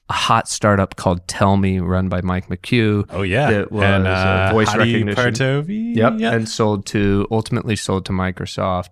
A 0.08 0.14
hot 0.14 0.48
startup 0.48 0.96
called 0.96 1.26
Tellme, 1.26 1.80
run 1.86 2.08
by 2.08 2.22
Mike 2.22 2.48
McCue. 2.48 3.06
Oh 3.10 3.22
yeah, 3.22 3.50
It 3.50 3.70
was, 3.70 3.84
and 3.84 4.06
uh, 4.06 4.52
voice 4.52 4.68
Hadi 4.68 5.04
recognition. 5.04 5.34
Partovi. 5.34 5.96
Yep. 5.96 6.14
Yeah. 6.18 6.32
And 6.32 6.48
sold 6.48 6.86
to 6.86 7.26
ultimately 7.30 7.76
sold 7.76 8.06
to 8.06 8.12
Microsoft. 8.12 8.88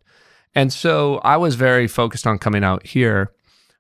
And 0.55 0.73
so 0.73 1.17
I 1.19 1.37
was 1.37 1.55
very 1.55 1.87
focused 1.87 2.27
on 2.27 2.39
coming 2.39 2.65
out 2.65 2.87
here. 2.87 3.33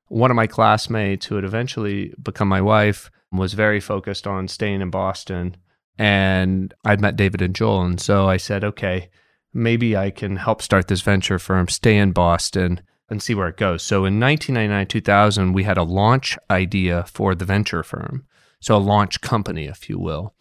One 0.08 0.30
of 0.30 0.34
my 0.34 0.46
classmates 0.46 1.26
who 1.26 1.34
had 1.34 1.44
eventually 1.44 2.14
become 2.22 2.48
my 2.48 2.60
wife 2.60 3.10
was 3.32 3.54
very 3.54 3.80
focused 3.80 4.26
on 4.26 4.48
staying 4.48 4.80
in 4.80 4.90
Boston. 4.90 5.56
And 5.98 6.72
I'd 6.84 7.00
met 7.00 7.16
David 7.16 7.42
and 7.42 7.54
Joel. 7.54 7.82
And 7.82 8.00
so 8.00 8.28
I 8.28 8.36
said, 8.36 8.62
okay, 8.64 9.10
maybe 9.52 9.96
I 9.96 10.10
can 10.10 10.36
help 10.36 10.62
start 10.62 10.88
this 10.88 11.00
venture 11.00 11.38
firm, 11.38 11.68
stay 11.68 11.96
in 11.96 12.12
Boston 12.12 12.80
and 13.08 13.22
see 13.22 13.34
where 13.34 13.48
it 13.48 13.56
goes. 13.56 13.82
So 13.82 14.04
in 14.04 14.18
1999, 14.18 14.86
2000, 14.86 15.52
we 15.52 15.64
had 15.64 15.78
a 15.78 15.82
launch 15.82 16.36
idea 16.50 17.04
for 17.04 17.34
the 17.34 17.44
venture 17.44 17.82
firm. 17.82 18.26
So 18.60 18.76
a 18.76 18.78
launch 18.78 19.20
company, 19.20 19.66
if 19.66 19.88
you 19.88 19.98
will, 19.98 20.34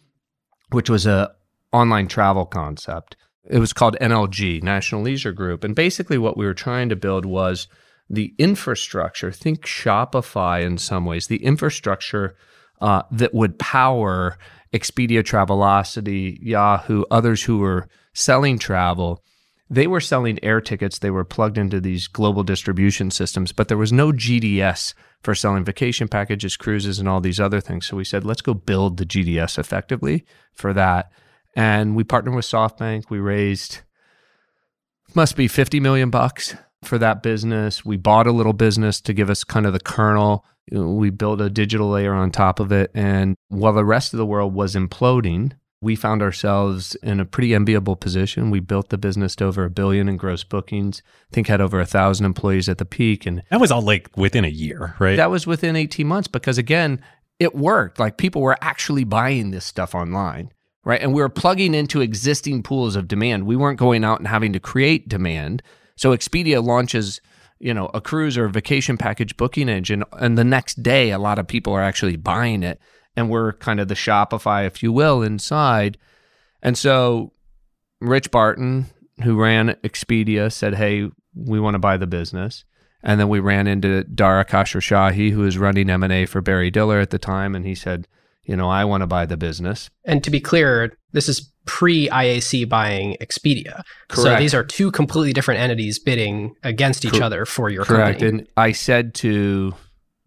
which 0.70 0.90
was 0.90 1.06
a 1.06 1.32
online 1.72 2.08
travel 2.08 2.46
concept. 2.46 3.16
It 3.48 3.58
was 3.58 3.72
called 3.72 3.96
NLG, 4.00 4.62
National 4.62 5.02
Leisure 5.02 5.32
Group. 5.32 5.62
And 5.62 5.74
basically, 5.74 6.18
what 6.18 6.36
we 6.36 6.46
were 6.46 6.54
trying 6.54 6.88
to 6.88 6.96
build 6.96 7.24
was 7.24 7.68
the 8.10 8.34
infrastructure, 8.38 9.30
think 9.30 9.64
Shopify 9.64 10.64
in 10.64 10.78
some 10.78 11.04
ways, 11.04 11.26
the 11.26 11.44
infrastructure 11.44 12.36
uh, 12.80 13.02
that 13.10 13.34
would 13.34 13.58
power 13.58 14.38
Expedia, 14.72 15.22
Travelocity, 15.22 16.38
Yahoo, 16.40 17.04
others 17.10 17.44
who 17.44 17.58
were 17.58 17.88
selling 18.14 18.58
travel. 18.58 19.22
They 19.68 19.86
were 19.86 20.00
selling 20.00 20.38
air 20.44 20.60
tickets. 20.60 20.98
They 20.98 21.10
were 21.10 21.24
plugged 21.24 21.58
into 21.58 21.80
these 21.80 22.06
global 22.06 22.44
distribution 22.44 23.10
systems, 23.10 23.52
but 23.52 23.68
there 23.68 23.76
was 23.76 23.92
no 23.92 24.12
GDS 24.12 24.94
for 25.22 25.34
selling 25.34 25.64
vacation 25.64 26.06
packages, 26.06 26.56
cruises, 26.56 26.98
and 27.00 27.08
all 27.08 27.20
these 27.20 27.40
other 27.40 27.60
things. 27.60 27.86
So 27.86 27.96
we 27.96 28.04
said, 28.04 28.24
let's 28.24 28.42
go 28.42 28.54
build 28.54 28.96
the 28.96 29.06
GDS 29.06 29.58
effectively 29.58 30.24
for 30.52 30.72
that. 30.72 31.10
And 31.56 31.96
we 31.96 32.04
partnered 32.04 32.36
with 32.36 32.44
SoftBank. 32.44 33.10
We 33.10 33.18
raised 33.18 33.80
must 35.14 35.36
be 35.36 35.48
50 35.48 35.80
million 35.80 36.10
bucks 36.10 36.54
for 36.84 36.98
that 36.98 37.22
business. 37.22 37.84
We 37.84 37.96
bought 37.96 38.26
a 38.26 38.32
little 38.32 38.52
business 38.52 39.00
to 39.02 39.12
give 39.12 39.30
us 39.30 39.44
kind 39.44 39.66
of 39.66 39.72
the 39.72 39.80
kernel. 39.80 40.44
We 40.70 41.10
built 41.10 41.40
a 41.40 41.48
digital 41.48 41.88
layer 41.88 42.12
on 42.12 42.30
top 42.30 42.60
of 42.60 42.70
it. 42.70 42.90
And 42.94 43.36
while 43.48 43.72
the 43.72 43.84
rest 43.84 44.12
of 44.12 44.18
the 44.18 44.26
world 44.26 44.52
was 44.54 44.74
imploding, 44.74 45.52
we 45.86 45.94
found 45.94 46.20
ourselves 46.20 46.96
in 46.96 47.20
a 47.20 47.24
pretty 47.24 47.54
enviable 47.54 47.94
position. 47.94 48.50
We 48.50 48.58
built 48.58 48.88
the 48.88 48.98
business 48.98 49.36
to 49.36 49.44
over 49.44 49.64
a 49.64 49.70
billion 49.70 50.08
in 50.08 50.16
gross 50.16 50.42
bookings. 50.42 51.00
I 51.30 51.34
think 51.34 51.46
had 51.46 51.60
over 51.60 51.80
a 51.80 51.86
thousand 51.86 52.26
employees 52.26 52.68
at 52.68 52.78
the 52.78 52.84
peak. 52.84 53.24
And 53.24 53.44
that 53.50 53.60
was 53.60 53.70
all 53.70 53.82
like 53.82 54.10
within 54.16 54.44
a 54.44 54.48
year, 54.48 54.96
right? 54.98 55.16
that 55.16 55.30
was 55.30 55.46
within 55.46 55.76
18 55.76 56.04
months 56.04 56.26
because 56.26 56.58
again, 56.58 57.00
it 57.38 57.54
worked. 57.54 58.00
Like 58.00 58.16
people 58.16 58.42
were 58.42 58.58
actually 58.60 59.04
buying 59.04 59.52
this 59.52 59.64
stuff 59.64 59.94
online, 59.94 60.52
right? 60.84 61.00
And 61.00 61.14
we 61.14 61.22
were 61.22 61.28
plugging 61.28 61.72
into 61.72 62.00
existing 62.00 62.64
pools 62.64 62.96
of 62.96 63.06
demand. 63.06 63.46
We 63.46 63.54
weren't 63.54 63.78
going 63.78 64.04
out 64.04 64.18
and 64.18 64.26
having 64.26 64.52
to 64.54 64.60
create 64.60 65.08
demand. 65.08 65.62
So 65.94 66.10
Expedia 66.10 66.64
launches, 66.64 67.20
you 67.60 67.72
know, 67.72 67.90
a 67.94 68.00
cruise 68.00 68.36
or 68.36 68.46
a 68.46 68.50
vacation 68.50 68.98
package 68.98 69.36
booking 69.36 69.68
engine, 69.68 70.02
and 70.18 70.36
the 70.36 70.44
next 70.44 70.82
day, 70.82 71.10
a 71.12 71.18
lot 71.18 71.38
of 71.38 71.46
people 71.46 71.72
are 71.74 71.82
actually 71.82 72.16
buying 72.16 72.64
it, 72.64 72.80
and 73.16 73.30
we're 73.30 73.52
kind 73.54 73.80
of 73.80 73.88
the 73.88 73.94
Shopify, 73.94 74.66
if 74.66 74.82
you 74.82 74.92
will, 74.92 75.22
inside. 75.22 75.98
And 76.62 76.76
so, 76.76 77.32
Rich 78.00 78.30
Barton, 78.30 78.86
who 79.22 79.40
ran 79.40 79.70
Expedia, 79.82 80.52
said, 80.52 80.74
"Hey, 80.74 81.08
we 81.34 81.60
want 81.60 81.74
to 81.74 81.78
buy 81.78 81.96
the 81.96 82.06
business." 82.06 82.64
And 83.02 83.20
then 83.20 83.28
we 83.28 83.40
ran 83.40 83.66
into 83.66 84.02
Dara 84.04 84.44
Khosrowshahi, 84.44 85.30
who 85.30 85.40
was 85.40 85.58
running 85.58 85.88
M 85.88 86.02
and 86.02 86.12
A 86.12 86.26
for 86.26 86.40
Barry 86.40 86.70
Diller 86.70 86.98
at 86.98 87.10
the 87.10 87.18
time, 87.18 87.54
and 87.54 87.64
he 87.64 87.74
said, 87.74 88.08
"You 88.44 88.56
know, 88.56 88.68
I 88.68 88.84
want 88.84 89.02
to 89.02 89.06
buy 89.06 89.26
the 89.26 89.36
business." 89.36 89.90
And 90.04 90.22
to 90.24 90.30
be 90.30 90.40
clear, 90.40 90.96
this 91.12 91.28
is 91.28 91.52
pre 91.66 92.08
IAC 92.08 92.68
buying 92.68 93.16
Expedia. 93.20 93.82
Correct. 94.08 94.22
So 94.22 94.36
these 94.36 94.54
are 94.54 94.64
two 94.64 94.90
completely 94.90 95.32
different 95.32 95.60
entities 95.60 95.98
bidding 95.98 96.54
against 96.62 97.04
each 97.04 97.12
Cor- 97.12 97.22
other 97.24 97.44
for 97.44 97.70
your 97.70 97.84
Correct. 97.84 98.20
company. 98.20 98.40
And 98.40 98.48
I 98.56 98.72
said 98.72 99.14
to 99.16 99.74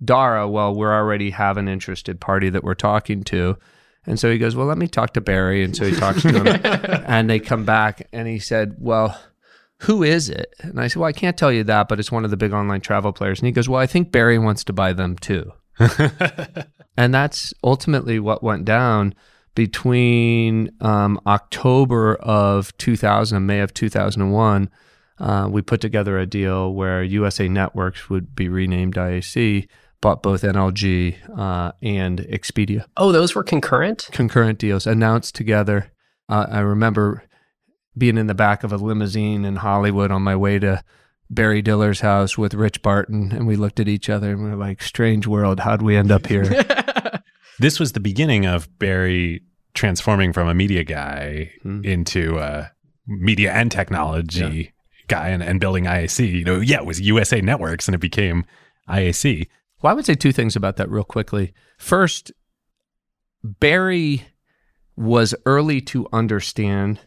Dara, 0.03 0.47
well, 0.47 0.73
we're 0.73 0.93
already 0.93 1.31
have 1.31 1.57
an 1.57 1.67
interested 1.67 2.19
party 2.19 2.49
that 2.49 2.63
we're 2.63 2.75
talking 2.75 3.23
to. 3.25 3.57
And 4.05 4.19
so 4.19 4.31
he 4.31 4.37
goes, 4.37 4.55
well, 4.55 4.65
let 4.65 4.77
me 4.77 4.87
talk 4.87 5.13
to 5.13 5.21
Barry. 5.21 5.63
And 5.63 5.75
so 5.75 5.85
he 5.85 5.95
talks 5.95 6.21
to 6.21 6.43
him 6.43 6.47
and 7.05 7.29
they 7.29 7.39
come 7.39 7.65
back 7.65 8.07
and 8.13 8.27
he 8.27 8.39
said, 8.39 8.75
well, 8.79 9.19
who 9.81 10.03
is 10.03 10.29
it? 10.29 10.53
And 10.59 10.79
I 10.79 10.87
said, 10.87 10.99
well, 10.99 11.09
I 11.09 11.13
can't 11.13 11.37
tell 11.37 11.51
you 11.51 11.63
that, 11.65 11.87
but 11.89 11.99
it's 11.99 12.11
one 12.11 12.25
of 12.25 12.31
the 12.31 12.37
big 12.37 12.53
online 12.53 12.81
travel 12.81 13.11
players. 13.11 13.39
And 13.39 13.47
he 13.47 13.51
goes, 13.51 13.69
well, 13.69 13.81
I 13.81 13.87
think 13.87 14.11
Barry 14.11 14.39
wants 14.39 14.63
to 14.65 14.73
buy 14.73 14.93
them 14.93 15.17
too. 15.17 15.51
And 16.99 17.13
that's 17.13 17.53
ultimately 17.63 18.19
what 18.19 18.43
went 18.43 18.65
down 18.65 19.15
between 19.55 20.69
um, 20.81 21.17
October 21.25 22.15
of 22.15 22.77
2000 22.77 23.37
and 23.37 23.47
May 23.47 23.61
of 23.61 23.73
2001. 23.73 24.69
Uh, 25.17 25.47
we 25.49 25.61
put 25.61 25.79
together 25.79 26.19
a 26.19 26.25
deal 26.25 26.73
where 26.73 27.01
USA 27.01 27.47
Networks 27.47 28.09
would 28.09 28.35
be 28.35 28.49
renamed 28.49 28.95
IAC, 28.95 29.69
bought 30.01 30.23
both 30.23 30.41
NLG 30.43 31.15
uh, 31.37 31.71
and 31.81 32.19
Expedia. 32.19 32.85
oh, 32.97 33.11
those 33.11 33.35
were 33.35 33.43
concurrent? 33.43 34.09
Concurrent 34.11 34.59
deals 34.59 34.87
announced 34.87 35.35
together. 35.35 35.91
Uh, 36.29 36.45
I 36.49 36.59
remember 36.59 37.23
being 37.97 38.17
in 38.17 38.27
the 38.27 38.33
back 38.35 38.63
of 38.63 38.71
a 38.71 38.77
limousine 38.77 39.43
in 39.45 39.57
Hollywood 39.57 40.11
on 40.11 40.21
my 40.21 40.35
way 40.35 40.59
to 40.59 40.83
Barry 41.29 41.61
Diller's 41.61 41.99
house 41.99 42.37
with 42.37 42.53
Rich 42.53 42.81
Barton, 42.81 43.31
and 43.31 43.45
we 43.45 43.55
looked 43.55 43.79
at 43.79 43.87
each 43.87 44.09
other 44.09 44.31
and 44.31 44.43
we 44.43 44.49
were 44.49 44.55
like, 44.55 44.81
"Strange 44.81 45.27
world. 45.27 45.59
How'd 45.59 45.81
we 45.81 45.95
end 45.95 46.11
up 46.11 46.25
here?" 46.27 46.45
This 47.61 47.77
was 47.77 47.91
the 47.91 47.99
beginning 47.99 48.45
of 48.45 48.69
Barry 48.79 49.41
transforming 49.73 50.31
from 50.31 50.47
a 50.47 50.53
media 50.53 50.85
guy 50.85 51.51
Hmm. 51.61 51.83
into 51.83 52.37
a 52.39 52.71
media 53.05 53.51
and 53.51 53.69
technology 53.69 54.71
guy 55.09 55.27
and, 55.27 55.43
and 55.43 55.59
building 55.59 55.83
IAC. 55.83 56.25
You 56.31 56.45
know, 56.45 56.59
yeah, 56.61 56.77
it 56.77 56.85
was 56.85 57.01
USA 57.01 57.41
Networks 57.41 57.87
and 57.89 57.95
it 57.95 57.99
became 57.99 58.45
IAC. 58.87 59.47
Well, 59.81 59.91
I 59.91 59.93
would 59.93 60.05
say 60.05 60.15
two 60.15 60.31
things 60.31 60.55
about 60.55 60.77
that 60.77 60.89
real 60.89 61.03
quickly. 61.03 61.53
First, 61.77 62.31
Barry 63.43 64.25
was 64.95 65.33
early 65.45 65.79
to 65.81 66.07
understand 66.11 66.99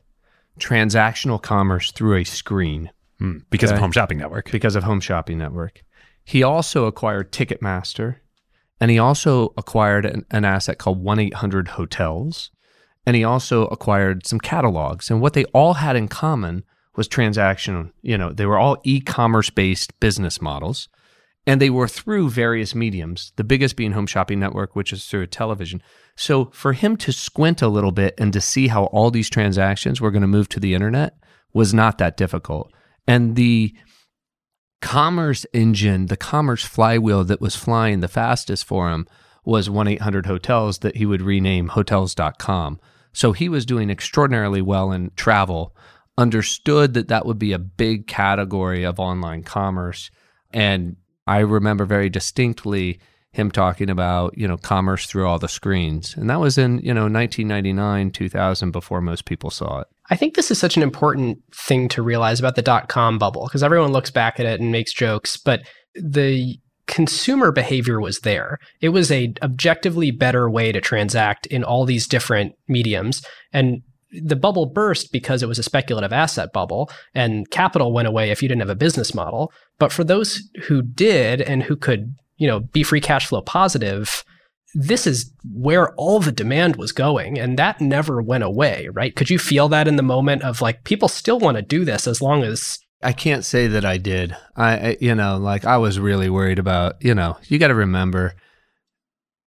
transactional 0.59 1.41
commerce 1.41 1.93
through 1.93 2.17
a 2.17 2.25
screen 2.25 2.91
Hmm, 3.19 3.39
because 3.51 3.71
of 3.71 3.79
Home 3.79 3.93
Shopping 3.93 4.19
Network. 4.19 4.51
because 4.51 4.75
of 4.75 4.85
Home 4.85 5.01
Shopping 5.01 5.39
Network. 5.39 5.83
He 6.25 6.43
also 6.43 6.87
acquired 6.87 7.31
Ticketmaster 7.33 8.17
and 8.81 8.91
he 8.91 8.99
also 8.99 9.53
acquired 9.57 10.05
an, 10.07 10.25
an 10.31 10.45
asset 10.45 10.79
called 10.79 11.03
1 11.03 11.19
800 11.19 11.69
Hotels. 11.69 12.51
And 13.05 13.15
he 13.17 13.25
also 13.25 13.67
acquired 13.67 14.27
some 14.27 14.39
catalogs. 14.41 15.11
And 15.11 15.21
what 15.21 15.35
they 15.35 15.45
all 15.47 15.75
had 15.75 15.97
in 15.97 16.09
common 16.09 16.65
was 16.97 17.09
transaction. 17.09 17.93
You 18.03 18.17
know, 18.17 18.33
they 18.33 18.47
were 18.47 18.59
all 18.59 18.79
e 18.85 19.01
commerce 19.01 19.51
based 19.51 19.99
business 20.01 20.41
models. 20.41 20.89
And 21.47 21.61
they 21.61 21.71
were 21.71 21.89
through 21.89 22.31
various 22.31 22.75
mediums, 22.75 23.33
the 23.37 23.45
biggest 23.45 23.75
being 23.75 23.93
Home 23.93 24.07
Shopping 24.07 24.39
Network, 24.39 24.77
which 24.77 24.93
is 24.93 25.07
through 25.07 25.27
television. 25.27 25.83
So 26.15 26.47
for 26.53 26.73
him 26.73 26.97
to 26.99 27.13
squint 27.13 27.63
a 27.63 27.69
little 27.69 27.91
bit 27.91 28.15
and 28.19 28.33
to 28.33 28.41
see 28.41 28.69
how 28.69 28.85
all 28.85 29.11
these 29.11 29.29
transactions 29.29 30.01
were 30.01 30.13
going 30.13 30.23
to 30.23 30.29
move 30.29 30.49
to 30.51 30.61
the 30.61 30.75
internet 30.75 31.17
was 31.53 31.75
not 31.75 31.99
that 31.99 32.17
difficult. 32.17 32.73
And 33.07 33.35
the 33.35 33.75
commerce 34.81 35.47
engine, 35.53 36.07
the 36.07 36.17
commerce 36.17 36.65
flywheel 36.65 37.25
that 37.25 37.41
was 37.41 37.57
flying 37.57 38.01
the 38.01 38.09
fastest 38.09 38.65
for 38.65 38.91
him 38.91 39.07
was 39.45 39.69
1 39.69 39.89
800 39.89 40.27
Hotels 40.27 40.79
that 40.79 40.97
he 40.97 41.07
would 41.07 41.23
rename 41.23 41.69
hotels.com. 41.69 42.81
So 43.13 43.33
he 43.33 43.49
was 43.49 43.67
doing 43.67 43.91
extraordinarily 43.91 44.63
well 44.63 44.93
in 44.93 45.11
travel, 45.17 45.75
understood 46.17 46.95
that 46.95 47.09
that 47.09 47.27
would 47.27 47.39
be 47.39 47.53
a 47.53 47.59
big 47.59 48.07
category 48.07 48.85
of 48.85 49.01
online 49.01 49.43
commerce. 49.43 50.11
And 50.53 50.97
I 51.27 51.39
remember 51.39 51.85
very 51.85 52.09
distinctly 52.09 52.99
him 53.33 53.51
talking 53.51 53.89
about, 53.89 54.37
you 54.37 54.47
know, 54.47 54.59
commerce 54.59 55.07
through 55.07 55.27
all 55.27 55.39
the 55.39 55.49
screens. 55.49 56.15
And 56.17 56.29
that 56.29 56.41
was 56.41 56.59
in, 56.59 56.79
you 56.81 56.93
know, 56.93 57.05
1999, 57.05 58.11
2000 58.11 58.71
before 58.71 59.01
most 59.01 59.25
people 59.25 59.51
saw 59.51 59.81
it. 59.81 59.87
I 60.11 60.17
think 60.17 60.35
this 60.35 60.51
is 60.51 60.59
such 60.59 60.77
an 60.77 60.83
important 60.83 61.39
thing 61.55 61.89
to 61.91 62.03
realize 62.03 62.39
about 62.39 62.57
the 62.57 62.63
dot 62.63 62.89
com 62.89 63.19
bubble 63.19 63.47
because 63.47 63.63
everyone 63.63 63.93
looks 63.93 64.11
back 64.11 64.39
at 64.39 64.47
it 64.47 64.61
and 64.61 64.71
makes 64.71 64.93
jokes, 64.93 65.39
but 65.39 65.63
the 65.95 66.59
consumer 66.87 67.53
behavior 67.53 68.01
was 68.01 68.21
there. 68.21 68.59
It 68.83 68.91
was 68.91 69.11
a 69.11 69.33
objectively 69.41 70.11
better 70.11 70.51
way 70.51 70.73
to 70.73 70.81
transact 70.81 71.47
in 71.47 71.65
all 71.65 71.87
these 71.87 72.07
different 72.07 72.55
mediums 72.69 73.25
and 73.53 73.83
the 74.13 74.37
bubble 74.37 74.67
burst 74.67 75.13
because 75.13 75.43
it 75.43 75.49
was 75.49 75.59
a 75.59 75.63
speculative 75.63 76.13
asset 76.13 76.53
bubble 76.53 76.91
and 77.15 77.51
capital 77.51 77.93
went 77.93 78.09
away 78.09 78.31
if 78.31 78.43
you 78.43 78.49
didn't 78.49 78.61
have 78.61 78.69
a 78.69 78.75
business 78.75 79.15
model. 79.15 79.53
But 79.79 79.93
for 79.93 80.05
those 80.05 80.49
who 80.65 80.83
did 80.83 81.41
and 81.41 81.63
who 81.63 81.77
could, 81.77 82.15
you 82.37 82.47
know, 82.47 82.61
be 82.61 82.83
free 82.83 83.01
cash 83.01 83.27
flow 83.27 83.43
positive, 83.43 84.25
this 84.75 85.07
is 85.07 85.33
where 85.53 85.95
all 85.95 86.21
the 86.21 86.33
demand 86.33 86.77
was 86.77 86.93
going 86.93 87.39
and 87.39 87.59
that 87.59 87.81
never 87.81 88.23
went 88.23 88.43
away 88.43 88.89
right 88.95 89.15
could 89.15 89.29
you 89.29 89.39
feel 89.39 89.69
that 89.69 89.87
in 89.87 89.97
the 89.97 90.03
moment 90.03 90.43
of 90.43 90.63
like 90.63 90.83
people 90.83 91.09
still 91.09 91.39
want 91.39 91.59
to 91.59 91.63
do 91.63 91.85
this 91.85 92.07
as 92.07 92.23
long 92.23 92.43
as 92.43 92.79
I 93.03 93.13
can't 93.13 93.45
say 93.45 93.67
that 93.67 93.85
I 93.85 93.99
did. 93.99 94.37
I, 94.57 94.97
you 95.01 95.15
know, 95.15 95.37
like 95.37 95.65
I 95.65 95.77
was 95.79 95.99
really 95.99 96.31
worried 96.31 96.59
about, 96.59 97.05
you 97.05 97.15
know, 97.15 97.37
you 97.49 97.59
got 97.59 97.69
to 97.69 97.75
remember 97.75 98.35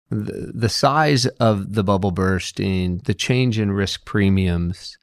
the, 0.10 0.52
the 0.54 0.70
size 0.70 1.26
of 1.26 1.74
the 1.74 1.84
bubble 1.84 2.12
bursting, 2.12 3.02
the 3.06 3.14
change 3.14 3.60
in 3.60 3.72
risk 3.72 4.06
premiums, 4.06 4.98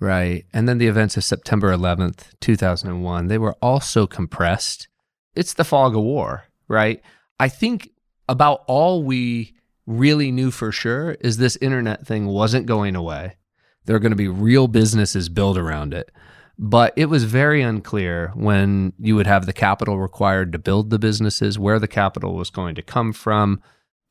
right? 0.00 0.44
And 0.52 0.68
then 0.68 0.78
the 0.78 0.86
events 0.86 1.16
of 1.16 1.24
September 1.24 1.74
11th, 1.74 2.28
2001, 2.40 3.28
they 3.28 3.38
were 3.38 3.56
also 3.62 4.06
compressed. 4.06 4.88
It's 5.34 5.54
the 5.54 5.64
fog 5.64 5.94
of 5.94 6.02
war, 6.02 6.44
right? 6.68 7.02
I 7.38 7.48
think 7.48 7.90
about 8.28 8.64
all 8.66 9.02
we 9.02 9.54
really 9.86 10.30
knew 10.30 10.50
for 10.50 10.70
sure 10.72 11.12
is 11.20 11.36
this 11.36 11.56
internet 11.56 12.06
thing 12.06 12.26
wasn't 12.26 12.66
going 12.66 12.96
away. 12.96 13.36
There 13.84 13.96
are 13.96 14.00
going 14.00 14.12
to 14.12 14.16
be 14.16 14.28
real 14.28 14.68
businesses 14.68 15.28
built 15.28 15.56
around 15.56 15.94
it. 15.94 16.10
But 16.62 16.92
it 16.94 17.06
was 17.06 17.24
very 17.24 17.62
unclear 17.62 18.32
when 18.34 18.92
you 18.98 19.16
would 19.16 19.26
have 19.26 19.46
the 19.46 19.52
capital 19.52 19.98
required 19.98 20.52
to 20.52 20.58
build 20.58 20.90
the 20.90 20.98
businesses, 20.98 21.58
where 21.58 21.78
the 21.78 21.88
capital 21.88 22.34
was 22.34 22.50
going 22.50 22.74
to 22.74 22.82
come 22.82 23.14
from. 23.14 23.62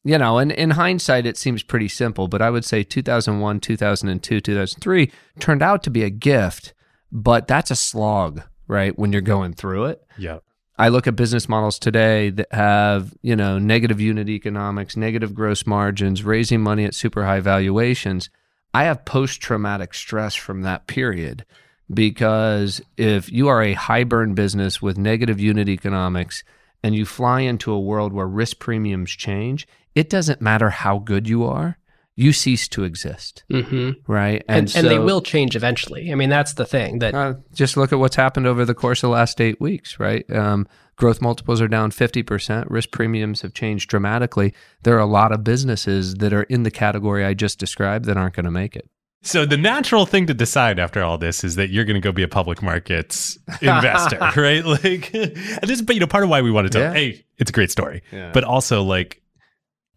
You 0.03 0.17
know, 0.17 0.37
and 0.37 0.51
in 0.51 0.71
hindsight, 0.71 1.25
it 1.25 1.37
seems 1.37 1.61
pretty 1.61 1.89
simple, 1.89 2.27
but 2.27 2.41
I 2.41 2.49
would 2.49 2.63
say 2.63 2.83
2001, 2.83 3.59
2002, 3.59 4.39
2003 4.39 5.11
turned 5.39 5.61
out 5.61 5.83
to 5.83 5.89
be 5.89 6.03
a 6.03 6.09
gift, 6.09 6.73
but 7.11 7.47
that's 7.47 7.69
a 7.69 7.75
slog, 7.75 8.41
right? 8.67 8.97
When 8.97 9.11
you're 9.11 9.21
going 9.21 9.53
through 9.53 9.85
it. 9.85 10.03
Yeah. 10.17 10.39
I 10.77 10.87
look 10.87 11.07
at 11.07 11.17
business 11.17 11.49
models 11.49 11.77
today 11.77 12.29
that 12.29 12.53
have, 12.53 13.13
you 13.21 13.35
know, 13.35 13.59
negative 13.59 13.99
unit 13.99 14.29
economics, 14.29 14.95
negative 14.95 15.35
gross 15.35 15.67
margins, 15.67 16.23
raising 16.23 16.61
money 16.61 16.85
at 16.85 16.95
super 16.95 17.25
high 17.25 17.41
valuations. 17.41 18.29
I 18.73 18.85
have 18.85 19.03
post 19.03 19.41
traumatic 19.41 19.93
stress 19.93 20.35
from 20.35 20.61
that 20.61 20.87
period 20.87 21.45
because 21.93 22.81
if 22.95 23.29
you 23.29 23.49
are 23.49 23.61
a 23.61 23.73
high 23.73 24.05
burn 24.05 24.35
business 24.35 24.81
with 24.81 24.97
negative 24.97 25.39
unit 25.41 25.67
economics 25.67 26.45
and 26.83 26.95
you 26.95 27.05
fly 27.05 27.41
into 27.41 27.71
a 27.71 27.79
world 27.79 28.13
where 28.13 28.27
risk 28.27 28.59
premiums 28.59 29.11
change, 29.11 29.67
it 29.95 30.09
doesn't 30.09 30.41
matter 30.41 30.69
how 30.69 30.99
good 30.99 31.27
you 31.27 31.43
are, 31.43 31.77
you 32.15 32.33
cease 32.33 32.67
to 32.67 32.83
exist, 32.83 33.43
mm-hmm. 33.51 33.91
right? 34.11 34.43
and, 34.47 34.73
and, 34.75 34.87
they 34.87 34.99
will 34.99 35.21
change 35.21 35.55
eventually 35.55 36.11
i 36.11 36.15
mean 36.15 36.29
that's 36.29 36.53
the 36.55 36.65
thing 36.65 36.99
that 36.99 37.15
uh, 37.15 37.33
just 37.53 37.77
look 37.77 37.93
at 37.93 37.99
what's 37.99 38.17
happened 38.17 38.45
over 38.45 38.65
the 38.65 38.73
course 38.73 39.03
of 39.03 39.07
the 39.07 39.13
last 39.13 39.39
eight 39.39 39.59
weeks, 39.61 39.99
right? 39.99 40.29
Um, 40.29 40.67
growth 40.99 41.21
multiples 41.21 41.61
are 41.61 41.67
down 41.67 41.91
50%. 41.91 42.65
Risk 42.69 42.91
premiums 42.91 43.41
have 43.41 43.53
changed 43.53 43.89
dramatically. 43.89 44.53
There 44.83 44.95
are 44.95 44.99
a 44.99 45.05
lot 45.05 45.31
of 45.31 45.43
businesses 45.43 46.15
that 46.15 46.33
are 46.33 46.43
in 46.43 46.63
the 46.63 46.71
category 46.71 47.25
I 47.25 47.33
just 47.33 47.57
described 47.57 48.05
that 48.05 48.17
aren't 48.17 48.35
going 48.35 48.45
to 48.45 48.51
make 48.51 48.75
it. 48.75 48.89
So 49.21 49.45
the 49.45 49.57
natural 49.57 50.05
thing 50.05 50.27
to 50.27 50.33
decide 50.33 50.79
after 50.79 51.03
all 51.03 51.17
this 51.17 51.43
is 51.43 51.55
that 51.55 51.69
you're 51.69 51.83
going 51.83 51.95
to 51.95 51.99
go 52.01 52.11
be 52.13 52.23
a 52.23 52.27
public 52.27 52.61
markets 52.61 53.37
investor, 53.61 54.17
right? 54.41 54.63
Like, 54.65 55.13
and 55.13 55.35
this 55.63 55.71
is, 55.71 55.81
but 55.81 55.95
you 55.95 55.99
know, 55.99 56.07
part 56.07 56.23
of 56.23 56.29
why 56.29 56.41
we 56.41 56.51
want 56.51 56.67
to 56.67 56.71
tell, 56.71 56.81
Yeah. 56.83 56.93
hey, 56.93 57.25
it's 57.37 57.49
a 57.49 57.53
great 57.53 57.69
story, 57.71 58.01
Yeah. 58.13 58.31
but 58.33 58.43
also 58.45 58.81
like 58.81 59.21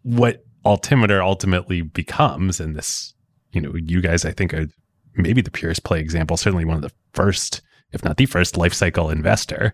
what 0.01 0.43
Altimeter 0.65 1.21
ultimately 1.21 1.81
becomes, 1.81 2.59
and 2.59 2.75
this, 2.75 3.13
you 3.53 3.61
know, 3.61 3.73
you 3.75 4.01
guys, 4.01 4.25
I 4.25 4.31
think, 4.31 4.53
are 4.53 4.67
maybe 5.15 5.41
the 5.41 5.51
purest 5.51 5.83
play 5.83 5.99
example, 5.99 6.35
certainly 6.37 6.65
one 6.65 6.75
of 6.75 6.81
the 6.81 6.91
first, 7.13 7.61
if 7.91 8.03
not 8.03 8.17
the 8.17 8.25
first, 8.25 8.57
life 8.57 8.73
cycle 8.73 9.09
investor. 9.09 9.73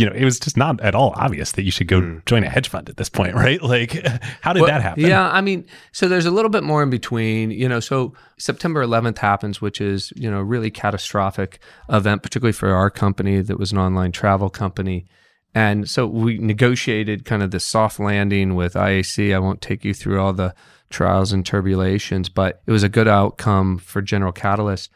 You 0.00 0.06
know, 0.06 0.12
it 0.16 0.24
was 0.24 0.38
just 0.40 0.56
not 0.56 0.80
at 0.80 0.94
all 0.94 1.12
obvious 1.16 1.52
that 1.52 1.62
you 1.64 1.70
should 1.70 1.86
go 1.88 2.00
Mm. 2.00 2.24
join 2.24 2.42
a 2.44 2.48
hedge 2.48 2.68
fund 2.68 2.88
at 2.88 2.96
this 2.96 3.10
point, 3.10 3.34
right? 3.44 3.60
Like, 3.62 3.92
how 4.40 4.52
did 4.54 4.62
Well, 4.62 4.70
that 4.70 4.80
happen? 4.82 5.04
Yeah, 5.04 5.28
I 5.30 5.40
mean, 5.42 5.66
so 5.92 6.08
there's 6.08 6.26
a 6.26 6.30
little 6.30 6.48
bit 6.50 6.62
more 6.64 6.82
in 6.82 6.90
between, 6.90 7.50
you 7.50 7.68
know. 7.68 7.80
So 7.80 8.14
September 8.38 8.82
11th 8.82 9.18
happens, 9.18 9.60
which 9.60 9.78
is 9.80 10.12
you 10.16 10.30
know 10.30 10.40
really 10.40 10.70
catastrophic 10.70 11.58
event, 11.90 12.22
particularly 12.22 12.52
for 12.52 12.70
our 12.72 12.90
company 12.90 13.42
that 13.42 13.58
was 13.58 13.72
an 13.72 13.78
online 13.78 14.12
travel 14.12 14.50
company, 14.50 15.06
And 15.54 15.90
so 15.90 16.06
we 16.06 16.38
negotiated 16.38 17.24
kind 17.24 17.42
of 17.42 17.50
this 17.50 17.64
soft 17.64 17.98
landing 17.98 18.54
with 18.54 18.74
IAC. 18.74 19.34
I 19.34 19.38
won't 19.40 19.60
take 19.60 19.84
you 19.84 19.92
through 19.92 20.20
all 20.20 20.32
the 20.32 20.54
trials 20.90 21.32
and 21.32 21.44
tribulations, 21.44 22.28
but 22.28 22.62
it 22.68 22.72
was 22.72 22.84
a 22.84 22.88
good 22.88 23.08
outcome 23.08 23.78
for 23.78 24.00
General 24.00 24.32
Catalyst. 24.32 24.90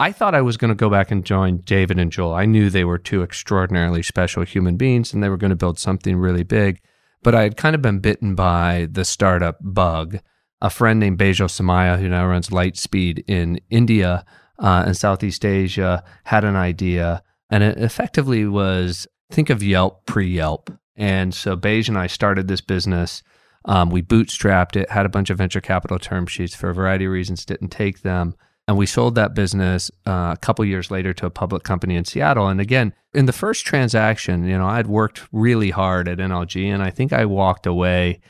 I 0.00 0.10
thought 0.10 0.34
I 0.34 0.42
was 0.42 0.56
going 0.56 0.70
to 0.70 0.74
go 0.74 0.90
back 0.90 1.10
and 1.10 1.24
join 1.24 1.58
David 1.58 1.98
and 1.98 2.10
Joel. 2.10 2.34
I 2.34 2.46
knew 2.46 2.68
they 2.68 2.84
were 2.84 2.98
two 2.98 3.22
extraordinarily 3.22 4.02
special 4.02 4.42
human 4.42 4.76
beings 4.76 5.12
and 5.12 5.22
they 5.22 5.28
were 5.28 5.36
going 5.36 5.50
to 5.50 5.56
build 5.56 5.78
something 5.78 6.16
really 6.16 6.42
big. 6.42 6.80
But 7.22 7.34
I 7.34 7.42
had 7.42 7.56
kind 7.56 7.74
of 7.74 7.82
been 7.82 8.00
bitten 8.00 8.34
by 8.34 8.88
the 8.90 9.04
startup 9.04 9.56
bug. 9.60 10.18
A 10.60 10.70
friend 10.70 10.98
named 10.98 11.18
Bejul 11.18 11.48
Somaia, 11.48 11.98
who 11.98 12.08
now 12.08 12.26
runs 12.26 12.48
Lightspeed 12.48 13.22
in 13.28 13.60
India 13.70 14.24
uh, 14.58 14.84
and 14.86 14.96
Southeast 14.96 15.44
Asia, 15.44 16.02
had 16.24 16.44
an 16.44 16.56
idea. 16.56 17.22
And 17.50 17.62
it 17.62 17.78
effectively 17.78 18.46
was 18.46 19.06
think 19.30 19.48
of 19.48 19.62
Yelp 19.62 20.06
pre 20.06 20.26
Yelp. 20.26 20.70
And 20.96 21.34
so 21.34 21.54
Beige 21.54 21.88
and 21.88 21.98
I 21.98 22.08
started 22.08 22.48
this 22.48 22.60
business. 22.60 23.22
Um, 23.64 23.90
we 23.90 24.02
bootstrapped 24.02 24.76
it, 24.76 24.90
had 24.90 25.06
a 25.06 25.10
bunch 25.10 25.30
of 25.30 25.38
venture 25.38 25.60
capital 25.60 25.98
term 25.98 26.26
sheets 26.26 26.54
for 26.54 26.70
a 26.70 26.74
variety 26.74 27.04
of 27.06 27.12
reasons, 27.12 27.44
didn't 27.44 27.68
take 27.68 28.02
them. 28.02 28.34
And 28.66 28.78
we 28.78 28.86
sold 28.86 29.14
that 29.16 29.34
business 29.34 29.90
uh, 30.06 30.30
a 30.34 30.38
couple 30.40 30.64
years 30.64 30.90
later 30.90 31.12
to 31.14 31.26
a 31.26 31.30
public 31.30 31.64
company 31.64 31.96
in 31.96 32.04
Seattle. 32.06 32.48
And 32.48 32.60
again, 32.60 32.94
in 33.12 33.26
the 33.26 33.32
first 33.32 33.66
transaction, 33.66 34.44
you 34.44 34.56
know, 34.56 34.66
I'd 34.66 34.86
worked 34.86 35.22
really 35.32 35.70
hard 35.70 36.08
at 36.08 36.18
NLG, 36.18 36.66
and 36.66 36.82
I 36.82 36.90
think 36.90 37.12
I 37.12 37.26
walked 37.26 37.66
away 37.66 38.20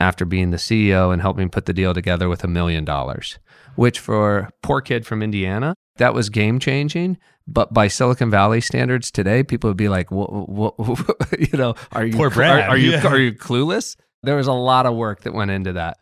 after 0.00 0.24
being 0.24 0.50
the 0.50 0.56
CEO 0.56 1.12
and 1.12 1.22
helping 1.22 1.48
put 1.48 1.66
the 1.66 1.72
deal 1.72 1.94
together 1.94 2.28
with 2.28 2.42
a 2.42 2.48
million 2.48 2.84
dollars, 2.84 3.38
which 3.76 3.98
for 4.00 4.38
a 4.38 4.50
poor 4.62 4.80
kid 4.80 5.06
from 5.06 5.22
Indiana, 5.22 5.74
that 5.96 6.14
was 6.14 6.28
game 6.30 6.58
changing. 6.58 7.16
But 7.48 7.72
by 7.72 7.86
Silicon 7.86 8.28
Valley 8.28 8.60
standards 8.60 9.12
today, 9.12 9.44
people 9.44 9.70
would 9.70 9.76
be 9.76 9.88
like, 9.88 10.10
"What? 10.10 10.48
what, 10.48 10.74
you 11.38 11.56
know, 11.56 11.74
are 11.92 12.04
you 12.04 12.16
Poor 12.16 12.28
Brad. 12.28 12.64
Are, 12.64 12.70
are 12.70 12.76
you 12.76 12.90
Yeah. 12.90 13.06
are 13.06 13.18
you 13.18 13.32
clueless?" 13.32 13.96
There 14.24 14.34
was 14.36 14.48
a 14.48 14.52
lot 14.52 14.84
of 14.86 14.96
work 14.96 15.20
that 15.20 15.32
went 15.32 15.52
into 15.52 15.72
that. 15.74 15.98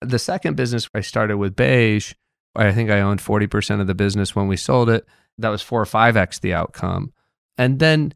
The 0.00 0.18
second 0.18 0.56
business 0.56 0.88
I 0.92 1.00
started 1.00 1.36
with 1.36 1.54
Bejul, 1.54 2.14
I 2.54 2.72
think 2.72 2.90
I 2.90 3.00
owned 3.00 3.20
40% 3.20 3.80
of 3.80 3.86
the 3.86 3.94
business 3.94 4.34
when 4.34 4.48
we 4.48 4.56
sold 4.56 4.90
it. 4.90 5.06
That 5.38 5.50
was 5.50 5.62
four 5.62 5.80
or 5.80 5.86
5x 5.86 6.40
the 6.40 6.54
outcome. 6.54 7.12
And 7.56 7.78
then 7.78 8.14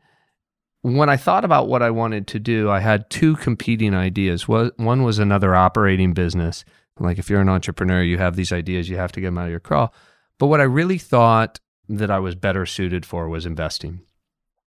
when 0.83 1.09
I 1.09 1.17
thought 1.17 1.45
about 1.45 1.69
what 1.69 1.83
I 1.83 1.91
wanted 1.91 2.27
to 2.29 2.39
do, 2.39 2.71
I 2.71 2.81
had 2.81 3.09
two 3.09 3.37
competing 3.37 3.95
ideas. 3.95 4.47
One 4.49 5.03
was 5.03 5.19
another 5.19 5.55
operating 5.55 6.13
business. 6.13 6.65
Like 6.99 7.19
if 7.19 7.31
you're 7.31 7.41
an 7.41 7.49
entrepreneur, 7.49 8.03
you 8.03 8.19
have 8.19 8.37
these 8.37 8.53
ideas, 8.53 8.89
you 8.89 8.97
have 8.97 9.13
to 9.13 9.21
get 9.21 9.29
them 9.29 9.39
out 9.39 9.47
of 9.47 9.51
your 9.51 9.61
crawl. 9.61 9.95
But 10.39 10.49
what 10.49 10.61
I 10.61 10.65
really 10.65 10.99
thought 10.99 11.61
that 11.89 12.11
I 12.11 12.19
was 12.19 12.35
better 12.35 12.67
suited 12.67 13.07
for 13.07 13.29
was 13.29 13.47
investing. 13.47 14.01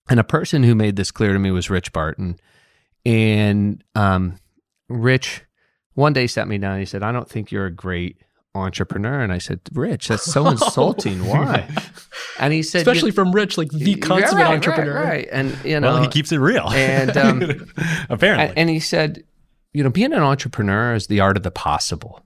And 0.08 0.20
a 0.20 0.24
person 0.24 0.62
who 0.62 0.74
made 0.74 0.96
this 0.96 1.10
clear 1.10 1.32
to 1.32 1.38
me 1.38 1.50
was 1.50 1.70
Rich 1.70 1.92
Barton. 1.92 2.38
And 3.06 3.82
um, 3.94 4.38
Rich 4.88 5.44
one 5.94 6.12
day 6.12 6.26
sat 6.26 6.48
me 6.48 6.58
down 6.58 6.72
and 6.72 6.80
he 6.80 6.86
said, 6.86 7.02
I 7.02 7.12
don't 7.12 7.28
think 7.28 7.50
you're 7.50 7.66
a 7.66 7.72
great 7.72 8.18
entrepreneur. 8.54 9.20
And 9.20 9.32
I 9.32 9.38
said, 9.38 9.60
Rich, 9.72 10.08
that's 10.08 10.24
so 10.24 10.46
insulting. 10.50 11.26
Why? 11.26 11.68
And 12.38 12.52
he 12.52 12.62
said, 12.62 12.78
Especially 12.78 13.10
from 13.10 13.32
Rich, 13.32 13.58
like 13.58 13.70
the 13.70 13.96
consummate 13.96 14.44
right, 14.44 14.54
entrepreneur. 14.54 14.94
Right, 14.94 15.08
right. 15.08 15.28
And, 15.30 15.56
you 15.64 15.80
know, 15.80 15.94
well, 15.94 16.02
he 16.02 16.08
keeps 16.08 16.32
it 16.32 16.38
real. 16.38 16.68
and, 16.70 17.16
um, 17.16 17.42
apparently. 18.08 18.48
and, 18.48 18.58
and 18.58 18.70
he 18.70 18.80
said, 18.80 19.24
you 19.72 19.82
know, 19.82 19.90
being 19.90 20.12
an 20.12 20.22
entrepreneur 20.22 20.94
is 20.94 21.08
the 21.08 21.20
art 21.20 21.36
of 21.36 21.42
the 21.42 21.50
possible, 21.50 22.24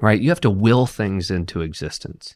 right? 0.00 0.20
You 0.20 0.28
have 0.30 0.40
to 0.40 0.50
will 0.50 0.86
things 0.86 1.30
into 1.30 1.60
existence. 1.60 2.34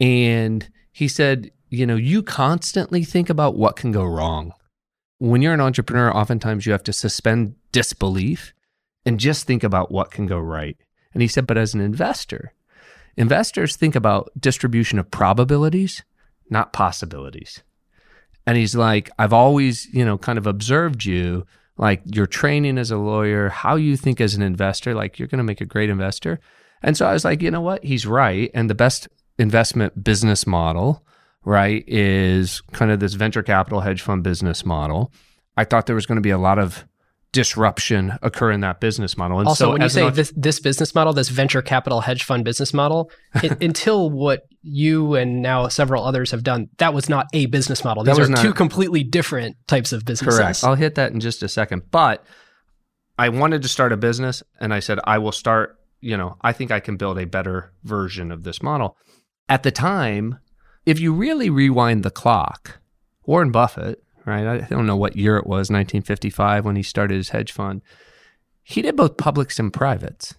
And 0.00 0.68
he 0.92 1.08
said, 1.08 1.50
you 1.68 1.86
know, 1.86 1.96
you 1.96 2.22
constantly 2.22 3.04
think 3.04 3.28
about 3.30 3.56
what 3.56 3.76
can 3.76 3.92
go 3.92 4.04
wrong. 4.04 4.54
When 5.18 5.42
you're 5.42 5.52
an 5.52 5.60
entrepreneur, 5.60 6.10
oftentimes 6.10 6.64
you 6.64 6.72
have 6.72 6.82
to 6.84 6.92
suspend 6.94 7.54
disbelief 7.70 8.54
and 9.04 9.20
just 9.20 9.46
think 9.46 9.62
about 9.62 9.92
what 9.92 10.10
can 10.10 10.26
go 10.26 10.38
right. 10.38 10.78
And 11.12 11.22
he 11.22 11.28
said, 11.28 11.46
but 11.46 11.58
as 11.58 11.74
an 11.74 11.80
investor, 11.80 12.52
investors 13.16 13.76
think 13.76 13.94
about 13.94 14.30
distribution 14.38 14.98
of 14.98 15.10
probabilities, 15.10 16.02
not 16.48 16.72
possibilities. 16.72 17.62
And 18.46 18.56
he's 18.56 18.74
like, 18.74 19.10
I've 19.18 19.32
always, 19.32 19.86
you 19.92 20.04
know, 20.04 20.18
kind 20.18 20.38
of 20.38 20.46
observed 20.46 21.04
you, 21.04 21.46
like 21.76 22.02
your 22.04 22.26
training 22.26 22.78
as 22.78 22.90
a 22.90 22.96
lawyer, 22.96 23.48
how 23.48 23.76
you 23.76 23.96
think 23.96 24.20
as 24.20 24.34
an 24.34 24.42
investor, 24.42 24.94
like 24.94 25.18
you're 25.18 25.28
going 25.28 25.38
to 25.38 25.44
make 25.44 25.60
a 25.60 25.66
great 25.66 25.90
investor. 25.90 26.40
And 26.82 26.96
so 26.96 27.06
I 27.06 27.12
was 27.12 27.24
like, 27.24 27.42
you 27.42 27.50
know 27.50 27.60
what? 27.60 27.84
He's 27.84 28.06
right. 28.06 28.50
And 28.54 28.68
the 28.68 28.74
best 28.74 29.08
investment 29.38 30.02
business 30.02 30.46
model, 30.46 31.04
right, 31.44 31.84
is 31.86 32.60
kind 32.72 32.90
of 32.90 33.00
this 33.00 33.14
venture 33.14 33.42
capital 33.42 33.80
hedge 33.80 34.02
fund 34.02 34.22
business 34.22 34.64
model. 34.64 35.12
I 35.56 35.64
thought 35.64 35.86
there 35.86 35.94
was 35.94 36.06
going 36.06 36.16
to 36.16 36.22
be 36.22 36.30
a 36.30 36.38
lot 36.38 36.58
of 36.58 36.86
disruption 37.32 38.12
occur 38.22 38.50
in 38.50 38.60
that 38.60 38.80
business 38.80 39.16
model. 39.16 39.38
And 39.38 39.48
Also, 39.48 39.66
so 39.66 39.70
when 39.72 39.82
you 39.82 39.88
say 39.88 40.02
entre- 40.02 40.16
this, 40.16 40.32
this 40.36 40.60
business 40.60 40.94
model, 40.94 41.12
this 41.12 41.28
venture 41.28 41.62
capital 41.62 42.00
hedge 42.00 42.24
fund 42.24 42.44
business 42.44 42.74
model, 42.74 43.10
it, 43.42 43.62
until 43.62 44.10
what 44.10 44.42
you 44.62 45.14
and 45.14 45.40
now 45.40 45.68
several 45.68 46.04
others 46.04 46.32
have 46.32 46.42
done, 46.42 46.68
that 46.78 46.92
was 46.92 47.08
not 47.08 47.26
a 47.32 47.46
business 47.46 47.84
model. 47.84 48.02
That 48.04 48.12
These 48.12 48.18
was 48.20 48.28
are 48.28 48.32
not- 48.32 48.42
two 48.42 48.52
completely 48.52 49.04
different 49.04 49.56
types 49.68 49.92
of 49.92 50.04
businesses. 50.04 50.38
Correct. 50.38 50.64
I'll 50.64 50.74
hit 50.74 50.96
that 50.96 51.12
in 51.12 51.20
just 51.20 51.42
a 51.42 51.48
second. 51.48 51.82
But 51.90 52.24
I 53.18 53.28
wanted 53.28 53.62
to 53.62 53.68
start 53.68 53.92
a 53.92 53.96
business 53.96 54.42
and 54.60 54.74
I 54.74 54.80
said, 54.80 54.98
I 55.04 55.18
will 55.18 55.32
start, 55.32 55.76
you 56.00 56.16
know, 56.16 56.36
I 56.42 56.52
think 56.52 56.70
I 56.70 56.80
can 56.80 56.96
build 56.96 57.18
a 57.18 57.26
better 57.26 57.72
version 57.84 58.32
of 58.32 58.42
this 58.42 58.62
model. 58.62 58.96
At 59.48 59.62
the 59.62 59.70
time, 59.70 60.38
if 60.86 60.98
you 60.98 61.12
really 61.12 61.50
rewind 61.50 62.02
the 62.02 62.10
clock, 62.10 62.80
Warren 63.24 63.50
Buffett, 63.52 64.02
right? 64.26 64.46
I 64.46 64.66
don't 64.68 64.86
know 64.86 64.96
what 64.96 65.16
year 65.16 65.36
it 65.36 65.46
was, 65.46 65.70
1955 65.70 66.64
when 66.64 66.76
he 66.76 66.82
started 66.82 67.16
his 67.16 67.30
hedge 67.30 67.52
fund. 67.52 67.82
He 68.62 68.82
did 68.82 68.96
both 68.96 69.16
publics 69.16 69.58
and 69.58 69.72
privates, 69.72 70.34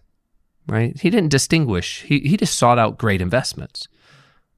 right? 0.67 0.97
He 0.99 1.09
didn't 1.09 1.31
distinguish. 1.31 2.01
He 2.03 2.19
he 2.19 2.37
just 2.37 2.57
sought 2.57 2.79
out 2.79 2.97
great 2.97 3.21
investments. 3.21 3.87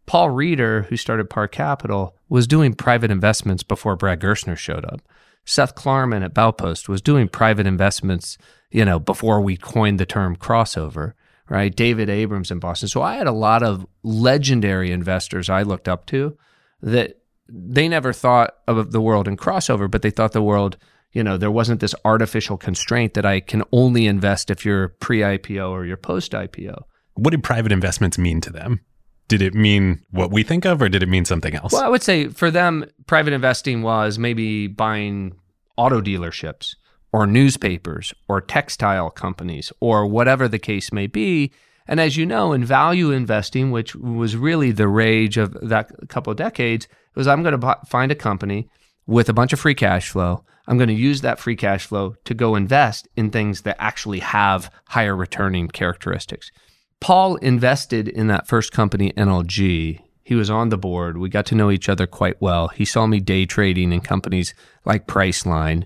Paul 0.05 0.31
Reeder, 0.31 0.83
who 0.83 0.97
started 0.97 1.29
PAR 1.29 1.47
Capital, 1.47 2.15
was 2.29 2.45
doing 2.45 2.73
private 2.73 3.09
investments 3.09 3.63
before 3.63 3.95
Brad 3.95 4.19
Gerstner 4.19 4.57
showed 4.57 4.85
up. 4.85 5.01
Seth 5.45 5.75
Klarman 5.75 6.23
at 6.23 6.33
Baupost 6.33 6.87
was 6.87 7.01
doing 7.01 7.27
private 7.27 7.67
investments, 7.67 8.37
you 8.71 8.85
know, 8.85 8.99
before 8.99 9.41
we 9.41 9.57
coined 9.57 9.99
the 9.99 10.05
term 10.05 10.35
crossover, 10.35 11.13
right? 11.49 11.75
David 11.75 12.09
Abrams 12.09 12.51
in 12.51 12.59
Boston. 12.59 12.87
So 12.87 13.01
I 13.01 13.15
had 13.15 13.27
a 13.27 13.31
lot 13.31 13.63
of 13.63 13.85
legendary 14.03 14.91
investors 14.91 15.49
I 15.49 15.63
looked 15.63 15.87
up 15.87 16.05
to 16.07 16.37
that 16.81 17.17
they 17.47 17.87
never 17.87 18.13
thought 18.13 18.55
of 18.67 18.91
the 18.91 19.01
world 19.01 19.27
in 19.27 19.37
crossover, 19.37 19.89
but 19.89 20.01
they 20.01 20.09
thought 20.09 20.31
the 20.31 20.41
world, 20.41 20.77
you 21.11 21.23
know, 21.23 21.37
there 21.37 21.51
wasn't 21.51 21.79
this 21.79 21.95
artificial 22.05 22.57
constraint 22.57 23.13
that 23.13 23.25
I 23.25 23.39
can 23.39 23.63
only 23.71 24.07
invest 24.07 24.49
if 24.49 24.65
you're 24.65 24.89
pre 24.89 25.19
IPO 25.19 25.69
or 25.69 25.85
you're 25.85 25.97
post 25.97 26.31
IPO. 26.31 26.83
what 27.15 27.31
did 27.31 27.43
private 27.43 27.71
investments 27.71 28.17
mean 28.17 28.41
to 28.41 28.49
them? 28.49 28.79
Did 29.27 29.41
it 29.41 29.53
mean 29.53 30.03
what 30.11 30.31
we 30.31 30.43
think 30.43 30.65
of, 30.65 30.81
or 30.81 30.89
did 30.89 31.01
it 31.01 31.09
mean 31.09 31.25
something 31.25 31.55
else? 31.55 31.71
Well, 31.71 31.83
I 31.83 31.87
would 31.87 32.03
say 32.03 32.27
for 32.27 32.51
them, 32.51 32.85
private 33.07 33.33
investing 33.33 33.81
was 33.81 34.19
maybe 34.19 34.67
buying 34.67 35.33
auto 35.77 36.01
dealerships 36.01 36.75
or 37.11 37.25
newspapers 37.25 38.13
or 38.27 38.41
textile 38.41 39.09
companies 39.09 39.71
or 39.79 40.05
whatever 40.05 40.47
the 40.47 40.59
case 40.59 40.91
may 40.91 41.07
be. 41.07 41.51
And 41.87 41.99
as 41.99 42.17
you 42.17 42.25
know, 42.25 42.53
in 42.53 42.63
value 42.63 43.11
investing, 43.11 43.71
which 43.71 43.95
was 43.95 44.37
really 44.37 44.71
the 44.71 44.87
rage 44.87 45.37
of 45.37 45.53
that 45.67 45.91
couple 46.09 46.31
of 46.31 46.37
decades, 46.37 46.87
was 47.15 47.27
I'm 47.27 47.43
going 47.43 47.59
to 47.59 47.79
find 47.85 48.11
a 48.11 48.15
company 48.15 48.69
with 49.05 49.29
a 49.29 49.33
bunch 49.33 49.53
of 49.53 49.59
free 49.59 49.75
cash 49.75 50.09
flow. 50.09 50.43
I'm 50.67 50.77
going 50.77 50.87
to 50.87 50.93
use 50.93 51.21
that 51.21 51.39
free 51.39 51.57
cash 51.57 51.85
flow 51.85 52.15
to 52.23 52.33
go 52.33 52.55
invest 52.55 53.07
in 53.17 53.29
things 53.29 53.61
that 53.61 53.75
actually 53.79 54.19
have 54.19 54.71
higher 54.89 55.15
returning 55.15 55.67
characteristics. 55.67 56.51
Paul 57.01 57.35
invested 57.37 58.07
in 58.07 58.27
that 58.27 58.47
first 58.47 58.71
company, 58.71 59.11
NLG. 59.17 59.99
He 60.23 60.35
was 60.35 60.49
on 60.49 60.69
the 60.69 60.77
board. 60.77 61.17
We 61.17 61.27
got 61.27 61.45
to 61.47 61.55
know 61.55 61.69
each 61.69 61.89
other 61.89 62.07
quite 62.07 62.41
well. 62.41 62.69
He 62.69 62.85
saw 62.85 63.07
me 63.07 63.19
day 63.19 63.45
trading 63.45 63.91
in 63.91 63.99
companies 63.99 64.53
like 64.85 65.05
Priceline, 65.05 65.83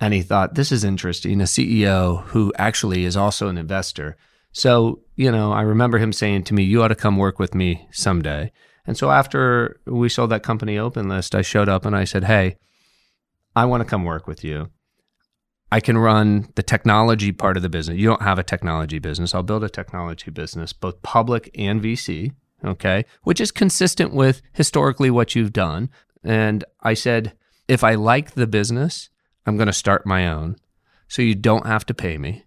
and 0.00 0.14
he 0.14 0.22
thought, 0.22 0.54
this 0.54 0.70
is 0.70 0.84
interesting. 0.84 1.40
A 1.40 1.44
CEO 1.44 2.22
who 2.26 2.52
actually 2.56 3.04
is 3.04 3.16
also 3.16 3.48
an 3.48 3.58
investor. 3.58 4.16
So, 4.52 5.00
you 5.16 5.30
know, 5.30 5.52
I 5.52 5.62
remember 5.62 5.98
him 5.98 6.12
saying 6.12 6.44
to 6.44 6.54
me, 6.54 6.62
You 6.62 6.82
ought 6.82 6.88
to 6.88 6.94
come 6.94 7.16
work 7.16 7.38
with 7.38 7.54
me 7.54 7.88
someday. 7.92 8.52
And 8.86 8.96
so 8.96 9.10
after 9.10 9.80
we 9.86 10.08
sold 10.08 10.30
that 10.30 10.42
company 10.42 10.76
OpenList, 10.76 11.34
I 11.34 11.42
showed 11.42 11.68
up 11.68 11.84
and 11.84 11.94
I 11.94 12.04
said, 12.04 12.24
Hey, 12.24 12.56
I 13.54 13.64
want 13.64 13.82
to 13.82 13.88
come 13.88 14.04
work 14.04 14.26
with 14.26 14.42
you. 14.42 14.70
I 15.72 15.80
can 15.80 15.96
run 15.96 16.48
the 16.56 16.62
technology 16.62 17.30
part 17.30 17.56
of 17.56 17.62
the 17.62 17.68
business. 17.68 17.98
You 17.98 18.08
don't 18.08 18.22
have 18.22 18.38
a 18.38 18.44
technology 18.44 18.98
business. 18.98 19.34
I'll 19.34 19.44
build 19.44 19.62
a 19.62 19.68
technology 19.68 20.30
business, 20.30 20.72
both 20.72 21.02
public 21.02 21.48
and 21.54 21.80
VC, 21.80 22.32
okay, 22.64 23.04
which 23.22 23.40
is 23.40 23.52
consistent 23.52 24.12
with 24.12 24.42
historically 24.52 25.10
what 25.10 25.36
you've 25.36 25.52
done. 25.52 25.88
And 26.24 26.64
I 26.82 26.94
said, 26.94 27.34
if 27.68 27.84
I 27.84 27.94
like 27.94 28.32
the 28.32 28.48
business, 28.48 29.10
I'm 29.46 29.56
going 29.56 29.68
to 29.68 29.72
start 29.72 30.04
my 30.06 30.28
own. 30.28 30.56
So 31.06 31.22
you 31.22 31.36
don't 31.36 31.66
have 31.66 31.86
to 31.86 31.94
pay 31.94 32.18
me. 32.18 32.44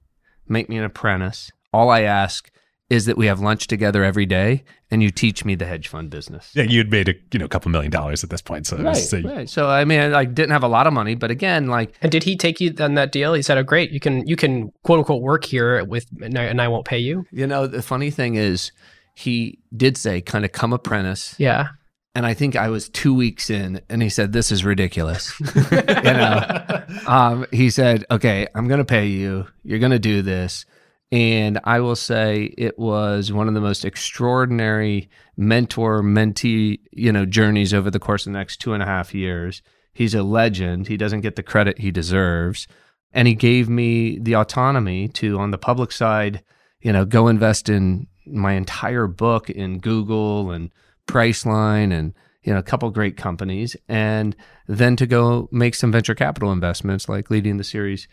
Make 0.48 0.68
me 0.68 0.78
an 0.78 0.84
apprentice. 0.84 1.50
All 1.74 1.90
I 1.90 2.02
ask 2.02 2.50
is 2.90 3.06
that 3.06 3.18
we 3.18 3.26
have 3.26 3.40
lunch 3.40 3.68
together 3.68 4.04
every 4.04 4.26
day 4.26 4.64
and 4.92 5.02
you 5.02 5.10
teach 5.10 5.44
me 5.44 5.56
the 5.56 5.66
hedge 5.66 5.88
fund 5.88 6.12
business. 6.12 6.52
Yeah, 6.54 6.64
you'd 6.64 6.92
made 6.92 7.10
a 7.10 7.16
you 7.32 7.40
know 7.40 7.48
couple 7.48 7.72
million 7.72 7.92
dollars 7.92 8.24
at 8.24 8.30
this 8.30 8.42
point, 8.42 8.68
so 8.68 8.78
it 8.78 8.84
was, 8.84 9.14
Right, 9.14 9.24
so 9.24 9.30
right. 9.30 9.50
So 9.50 9.68
I 9.68 9.86
mean, 9.86 10.00
I 10.00 10.08
like, 10.08 10.36
didn't 10.36 10.52
have 10.52 10.64
a 10.64 10.68
lot 10.68 10.86
of 10.86 10.94
money, 10.94 11.16
but 11.16 11.32
again, 11.32 11.68
like 11.68 11.96
And 12.02 12.12
did 12.12 12.24
he 12.24 12.38
take 12.38 12.62
you 12.62 12.74
on 12.80 12.94
that 12.94 13.12
deal? 13.12 13.34
He 13.34 13.42
said, 13.42 13.58
"Oh, 13.58 13.64
great, 13.64 13.92
you 13.92 14.00
can 14.00 14.28
you 14.28 14.36
can 14.36 14.72
quote 14.84 15.00
unquote 15.00 15.22
work 15.24 15.46
here 15.46 15.84
with, 15.84 16.06
and 16.22 16.38
I, 16.38 16.44
and 16.44 16.62
I 16.62 16.68
won't 16.68 16.86
pay 16.86 17.00
you." 17.00 17.26
you 17.32 17.48
know, 17.48 17.66
the 17.66 17.82
funny 17.82 18.12
thing 18.12 18.36
is, 18.36 18.72
he 19.16 19.60
did 19.76 19.98
say, 19.98 20.22
kind 20.22 20.46
of 20.46 20.52
come 20.52 20.74
apprentice, 20.74 21.36
Yeah, 21.40 21.70
and 22.14 22.28
I 22.28 22.36
think 22.36 22.56
I 22.56 22.70
was 22.70 22.90
two 22.90 23.16
weeks 23.16 23.50
in, 23.50 23.82
and 23.90 24.04
he 24.04 24.10
said, 24.10 24.34
"This 24.34 24.52
is 24.52 24.64
ridiculous." 24.64 25.34
you 25.56 25.62
know, 26.04 26.84
um, 27.08 27.48
he 27.52 27.72
said, 27.72 28.06
"Okay, 28.12 28.48
I'm 28.54 28.68
going 28.68 28.78
to 28.80 28.86
pay 28.86 29.08
you. 29.08 29.48
You're 29.64 29.80
going 29.80 29.92
to 29.92 30.00
do 30.00 30.22
this." 30.22 30.66
And 31.14 31.60
I 31.64 31.80
will 31.80 31.96
say 31.96 32.56
it 32.58 32.80
was 32.80 33.32
one 33.32 33.48
of 33.48 33.54
the 33.54 33.62
most 33.62 33.86
extraordinary 33.86 35.12
mentor 35.38 36.02
mentee, 36.02 36.80
you 36.92 37.12
know, 37.12 37.24
journeys 37.24 37.72
over 37.72 37.92
the 37.92 38.00
course 38.00 38.26
of 38.26 38.34
the 38.34 38.40
next 38.40 38.58
two 38.58 38.74
and 38.74 38.82
a 38.82 38.88
half 38.88 39.14
years. 39.14 39.62
He's 39.94 40.16
a 40.16 40.24
legend. 40.24 40.88
He 40.88 40.98
doesn't 40.98 41.22
get 41.22 41.36
the 41.36 41.44
credit 41.44 41.78
he 41.78 41.92
deserves. 41.92 42.68
And 43.12 43.28
he 43.28 43.36
gave 43.36 43.70
me 43.70 44.18
the 44.18 44.34
autonomy 44.34 45.08
to, 45.10 45.38
on 45.38 45.52
the 45.52 45.60
public 45.60 45.92
side, 45.92 46.44
you 46.82 46.92
know, 46.92 47.06
go 47.06 47.28
invest 47.28 47.70
in 47.70 48.08
my 48.26 48.54
entire 48.54 49.06
book 49.06 49.52
in 49.52 49.78
Google 49.78 50.50
and 50.50 50.72
Priceline 51.06 51.94
and 51.94 52.16
you 52.42 52.52
know 52.52 52.60
a 52.60 52.64
couple 52.64 52.90
great 52.90 53.18
companies, 53.18 53.76
and 53.88 54.36
then 54.68 54.96
to 54.96 55.06
go 55.06 55.48
make 55.52 55.76
some 55.76 55.92
venture 55.92 56.16
capital 56.16 56.52
investments, 56.52 57.08
like 57.08 57.30
leading 57.30 57.58
the 57.58 57.64
series, 57.64 58.08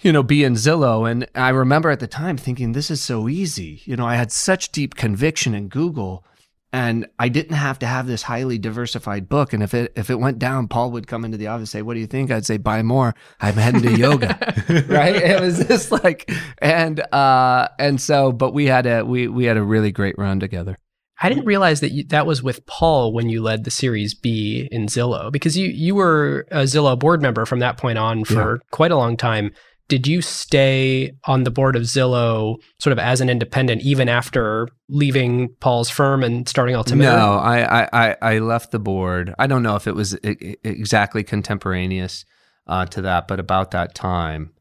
you 0.00 0.12
know, 0.12 0.22
be 0.22 0.44
in 0.44 0.54
Zillow. 0.54 1.10
And 1.10 1.26
I 1.34 1.50
remember 1.50 1.90
at 1.90 2.00
the 2.00 2.06
time 2.06 2.36
thinking, 2.36 2.72
this 2.72 2.90
is 2.90 3.02
so 3.02 3.28
easy. 3.28 3.82
You 3.84 3.96
know, 3.96 4.06
I 4.06 4.16
had 4.16 4.32
such 4.32 4.72
deep 4.72 4.94
conviction 4.94 5.54
in 5.54 5.68
Google. 5.68 6.24
And 6.72 7.06
I 7.18 7.28
didn't 7.28 7.54
have 7.54 7.78
to 7.78 7.86
have 7.86 8.06
this 8.06 8.22
highly 8.22 8.58
diversified 8.58 9.28
book. 9.28 9.52
And 9.52 9.62
if 9.62 9.72
it 9.72 9.92
if 9.96 10.10
it 10.10 10.16
went 10.16 10.38
down, 10.38 10.68
Paul 10.68 10.90
would 10.90 11.06
come 11.06 11.24
into 11.24 11.38
the 11.38 11.46
office 11.46 11.60
and 11.60 11.68
say, 11.68 11.82
"What 11.82 11.94
do 11.94 12.00
you 12.00 12.08
think?" 12.08 12.30
I'd 12.30 12.44
say, 12.44 12.58
"Buy 12.58 12.82
more. 12.82 13.14
I'm 13.40 13.54
heading 13.54 13.82
to 13.82 13.96
yoga." 13.96 14.36
right? 14.88 15.14
It 15.14 15.40
was 15.40 15.64
just 15.64 15.90
like, 15.90 16.30
and 16.58 17.00
uh, 17.14 17.68
and 17.78 17.98
so, 17.98 18.30
but 18.30 18.52
we 18.52 18.66
had 18.66 18.84
a 18.84 19.04
we 19.04 19.26
we 19.26 19.44
had 19.44 19.56
a 19.56 19.62
really 19.62 19.90
great 19.90 20.16
run 20.18 20.38
together. 20.38 20.76
I 21.22 21.30
didn't 21.30 21.46
realize 21.46 21.80
that 21.80 21.92
you, 21.92 22.04
that 22.08 22.26
was 22.26 22.42
with 22.42 22.66
Paul 22.66 23.12
when 23.12 23.30
you 23.30 23.42
led 23.42 23.64
the 23.64 23.70
Series 23.70 24.14
B 24.14 24.68
in 24.70 24.86
Zillow 24.86 25.32
because 25.32 25.56
you 25.56 25.68
you 25.68 25.94
were 25.94 26.46
a 26.50 26.64
Zillow 26.64 26.98
board 26.98 27.22
member 27.22 27.46
from 27.46 27.60
that 27.60 27.78
point 27.78 27.96
on 27.96 28.24
for 28.24 28.60
quite 28.70 28.90
a 28.90 28.96
long 28.96 29.16
time. 29.16 29.52
Did 29.88 30.06
you 30.06 30.20
stay 30.20 31.12
on 31.24 31.44
the 31.44 31.50
board 31.50 31.76
of 31.76 31.82
Zillow 31.82 32.60
sort 32.78 32.92
of 32.92 32.98
as 32.98 33.20
an 33.20 33.28
independent 33.28 33.82
even 33.82 34.08
after 34.08 34.68
leaving 34.88 35.50
Paul's 35.60 35.90
firm 35.90 36.24
and 36.24 36.48
starting 36.48 36.74
Altimeter? 36.74 37.10
No, 37.10 37.34
I, 37.34 37.88
I 37.92 38.16
I 38.20 38.38
left 38.38 38.72
the 38.72 38.80
board. 38.80 39.34
I 39.38 39.46
don't 39.46 39.62
know 39.62 39.76
if 39.76 39.86
it 39.86 39.94
was 39.94 40.14
exactly 40.24 41.22
contemporaneous 41.22 42.24
uh, 42.66 42.86
to 42.86 43.02
that, 43.02 43.28
but 43.28 43.38
about 43.38 43.70
that 43.70 43.94
time, 43.94 44.52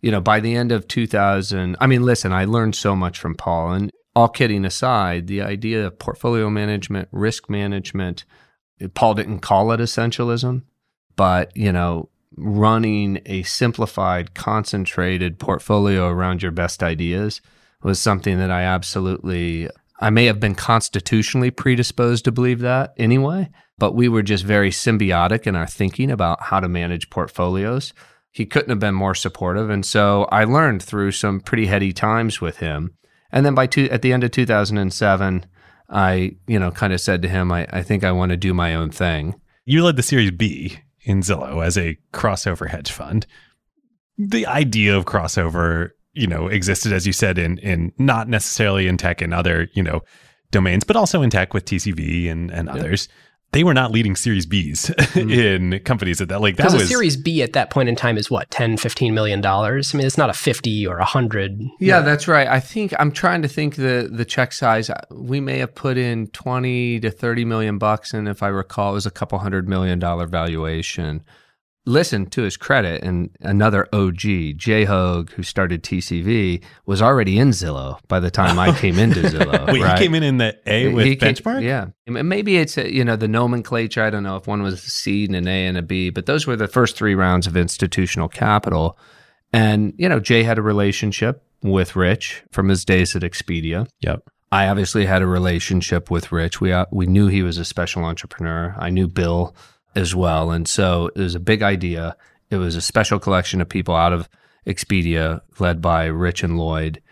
you 0.00 0.10
know, 0.10 0.20
by 0.20 0.40
the 0.40 0.56
end 0.56 0.72
of 0.72 0.88
2000, 0.88 1.76
I 1.80 1.86
mean, 1.86 2.02
listen, 2.02 2.32
I 2.32 2.44
learned 2.44 2.74
so 2.74 2.96
much 2.96 3.20
from 3.20 3.36
Paul, 3.36 3.72
and 3.72 3.90
all 4.16 4.28
kidding 4.28 4.64
aside, 4.64 5.28
the 5.28 5.42
idea 5.42 5.86
of 5.86 5.98
portfolio 5.98 6.50
management, 6.50 7.08
risk 7.12 7.48
management, 7.48 8.24
Paul 8.94 9.14
didn't 9.14 9.40
call 9.40 9.70
it 9.72 9.80
essentialism, 9.80 10.62
but 11.14 11.56
you 11.56 11.72
know, 11.72 12.08
running 12.36 13.20
a 13.26 13.42
simplified, 13.42 14.34
concentrated 14.34 15.38
portfolio 15.38 16.08
around 16.08 16.42
your 16.42 16.52
best 16.52 16.82
ideas 16.82 17.40
was 17.82 18.00
something 18.00 18.38
that 18.38 18.50
I 18.50 18.62
absolutely 18.62 19.68
I 20.00 20.10
may 20.10 20.24
have 20.24 20.40
been 20.40 20.56
constitutionally 20.56 21.52
predisposed 21.52 22.24
to 22.24 22.32
believe 22.32 22.58
that 22.60 22.92
anyway, 22.96 23.50
but 23.78 23.94
we 23.94 24.08
were 24.08 24.22
just 24.22 24.44
very 24.44 24.70
symbiotic 24.70 25.46
in 25.46 25.54
our 25.54 25.66
thinking 25.66 26.10
about 26.10 26.42
how 26.42 26.58
to 26.58 26.68
manage 26.68 27.08
portfolios. 27.08 27.92
He 28.32 28.44
couldn't 28.44 28.70
have 28.70 28.80
been 28.80 28.94
more 28.94 29.14
supportive, 29.14 29.70
and 29.70 29.86
so 29.86 30.24
I 30.32 30.42
learned 30.42 30.82
through 30.82 31.12
some 31.12 31.40
pretty 31.40 31.66
heady 31.66 31.92
times 31.92 32.40
with 32.40 32.56
him. 32.56 32.96
And 33.30 33.46
then 33.46 33.54
by 33.54 33.66
two, 33.66 33.88
at 33.90 34.02
the 34.02 34.12
end 34.12 34.24
of 34.24 34.32
2007, 34.32 35.46
I 35.88 36.36
you 36.48 36.58
know 36.58 36.72
kind 36.72 36.92
of 36.92 37.00
said 37.00 37.22
to 37.22 37.28
him, 37.28 37.52
I, 37.52 37.68
I 37.70 37.82
think 37.82 38.02
I 38.02 38.10
want 38.12 38.30
to 38.30 38.36
do 38.36 38.52
my 38.52 38.74
own 38.74 38.90
thing. 38.90 39.40
you 39.64 39.84
led 39.84 39.96
the 39.96 40.02
Series 40.02 40.32
B 40.32 40.80
in 41.02 41.20
Zillow 41.20 41.64
as 41.64 41.76
a 41.76 41.98
crossover 42.12 42.68
hedge 42.68 42.90
fund. 42.90 43.26
The 44.18 44.46
idea 44.46 44.96
of 44.96 45.04
crossover, 45.04 45.90
you 46.12 46.26
know, 46.26 46.48
existed 46.48 46.92
as 46.92 47.06
you 47.06 47.12
said 47.12 47.38
in 47.38 47.58
in 47.58 47.92
not 47.98 48.28
necessarily 48.28 48.86
in 48.86 48.96
tech 48.96 49.20
and 49.20 49.34
other, 49.34 49.68
you 49.72 49.82
know, 49.82 50.02
domains, 50.50 50.84
but 50.84 50.96
also 50.96 51.22
in 51.22 51.30
tech 51.30 51.54
with 51.54 51.64
TCV 51.64 52.30
and 52.30 52.50
and 52.50 52.68
others. 52.68 53.08
They 53.52 53.64
were 53.64 53.74
not 53.74 53.90
leading 53.90 54.16
Series 54.16 54.46
Bs 54.46 54.94
mm. 54.96 55.30
in 55.30 55.78
companies 55.80 56.22
at 56.22 56.28
that 56.30 56.40
like 56.40 56.56
that 56.56 56.72
was 56.72 56.82
a 56.82 56.86
Series 56.86 57.18
B 57.18 57.42
at 57.42 57.52
that 57.52 57.68
point 57.68 57.90
in 57.90 57.94
time 57.96 58.16
is 58.16 58.30
what, 58.30 58.50
10, 58.50 58.78
15 58.78 59.12
million 59.12 59.42
dollars? 59.42 59.94
I 59.94 59.98
mean, 59.98 60.06
it's 60.06 60.16
not 60.16 60.30
a 60.30 60.32
50 60.32 60.86
or 60.86 60.96
a 60.96 61.00
100. 61.00 61.62
Yeah, 61.78 62.00
that's 62.00 62.26
right. 62.26 62.48
I 62.48 62.60
think 62.60 62.94
I'm 62.98 63.12
trying 63.12 63.42
to 63.42 63.48
think 63.48 63.76
the 63.76 64.08
the 64.10 64.24
check 64.24 64.54
size. 64.54 64.90
We 65.10 65.40
may 65.40 65.58
have 65.58 65.74
put 65.74 65.98
in 65.98 66.28
20 66.28 67.00
to 67.00 67.10
30 67.10 67.44
million 67.44 67.76
bucks, 67.76 68.14
and 68.14 68.26
if 68.26 68.42
I 68.42 68.48
recall, 68.48 68.92
it 68.92 68.94
was 68.94 69.06
a 69.06 69.10
couple 69.10 69.38
hundred 69.38 69.68
million 69.68 69.98
dollar 69.98 70.26
valuation. 70.26 71.22
Listen 71.84 72.26
to 72.26 72.42
his 72.42 72.56
credit, 72.56 73.02
and 73.02 73.28
another 73.40 73.88
OG, 73.92 74.20
Jay 74.56 74.84
Hoag, 74.84 75.32
who 75.32 75.42
started 75.42 75.82
TCV, 75.82 76.62
was 76.86 77.02
already 77.02 77.38
in 77.40 77.48
Zillow 77.48 77.98
by 78.06 78.20
the 78.20 78.30
time 78.30 78.56
I 78.56 78.70
came 78.78 79.00
into 79.00 79.20
Zillow. 79.22 79.72
Wait, 79.72 79.82
right? 79.82 79.98
he 79.98 80.04
came 80.04 80.14
in 80.14 80.22
in 80.22 80.38
the 80.38 80.56
A 80.64 80.92
with 80.92 81.04
He 81.06 81.16
came- 81.16 81.34
benchmark? 81.34 81.62
yeah. 81.64 81.86
And 82.06 82.28
Maybe 82.28 82.58
it's, 82.58 82.78
uh, 82.78 82.82
you 82.82 83.04
know, 83.04 83.16
the 83.16 83.26
nomenclature. 83.26 84.00
I 84.00 84.10
don't 84.10 84.22
know 84.22 84.36
if 84.36 84.46
one 84.46 84.62
was 84.62 84.74
a 84.74 84.76
C 84.76 85.24
and 85.24 85.34
an 85.34 85.48
A 85.48 85.66
and 85.66 85.76
a 85.76 85.82
B, 85.82 86.10
but 86.10 86.26
those 86.26 86.46
were 86.46 86.54
the 86.54 86.68
first 86.68 86.96
three 86.96 87.16
rounds 87.16 87.48
of 87.48 87.56
institutional 87.56 88.28
capital. 88.28 88.96
And, 89.52 89.92
you 89.98 90.08
know, 90.08 90.20
Jay 90.20 90.44
had 90.44 90.58
a 90.58 90.62
relationship 90.62 91.42
with 91.64 91.96
Rich 91.96 92.44
from 92.52 92.68
his 92.68 92.84
days 92.84 93.16
at 93.16 93.22
Expedia. 93.22 93.88
Yep. 94.02 94.22
I 94.52 94.68
obviously 94.68 95.04
had 95.06 95.22
a 95.22 95.26
relationship 95.26 96.12
with 96.12 96.30
Rich. 96.30 96.60
We, 96.60 96.72
uh, 96.72 96.86
we 96.92 97.06
knew 97.06 97.26
he 97.26 97.42
was 97.42 97.58
a 97.58 97.64
special 97.64 98.04
entrepreneur. 98.04 98.74
I 98.78 98.90
knew 98.90 99.08
Bill 99.08 99.56
as 99.94 100.14
well. 100.14 100.50
And 100.50 100.66
so 100.68 101.10
it 101.14 101.20
was 101.20 101.34
a 101.34 101.40
big 101.40 101.62
idea. 101.62 102.16
It 102.50 102.56
was 102.56 102.76
a 102.76 102.80
special 102.80 103.18
collection 103.18 103.60
of 103.60 103.68
people 103.68 103.94
out 103.94 104.12
of 104.12 104.28
Expedia 104.66 105.40
led 105.58 105.80
by 105.80 106.06
Rich 106.06 106.42
and 106.42 106.56
Lloyd. 106.58 107.02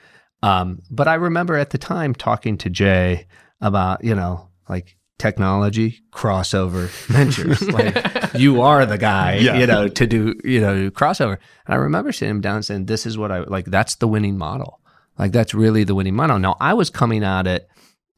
Um, 0.43 0.83
but 0.91 1.09
I 1.09 1.15
remember 1.15 1.57
at 1.57 1.71
the 1.71 1.79
time 1.79 2.15
talking 2.15 2.57
to 2.59 2.71
Jay 2.71 3.27
about, 3.61 4.05
you 4.05 4.15
know, 4.15 4.49
like 4.69 4.97
technology 5.19 6.01
crossover 6.13 6.89
ventures. 7.09 7.61
like 7.71 8.35
you 8.35 8.63
are 8.63 8.87
the 8.87 8.97
guy, 8.99 9.35
Yeah. 9.37 9.59
you 9.59 9.67
know, 9.67 9.89
to 9.89 10.07
do, 10.07 10.35
you 10.45 10.61
know, 10.61 10.91
crossover. 10.91 11.39
And 11.67 11.75
I 11.75 11.77
remember 11.77 12.13
sitting 12.13 12.37
him 12.37 12.41
down 12.41 12.57
and 12.57 12.65
saying, 12.65 12.87
this 12.87 13.05
is 13.05 13.19
what 13.19 13.31
I 13.31 13.41
like, 13.41 13.67
that's 13.67 13.97
the 13.97 14.09
winning 14.09 14.39
model. 14.39 14.81
Like 15.19 15.33
that's 15.33 15.53
really 15.53 15.85
the 15.85 15.95
winning 15.95 16.15
model. 16.15 16.39
Now 16.39 16.57
I 16.61 16.73
was 16.75 16.89
coming 16.89 17.23
at 17.25 17.47
it, 17.47 17.69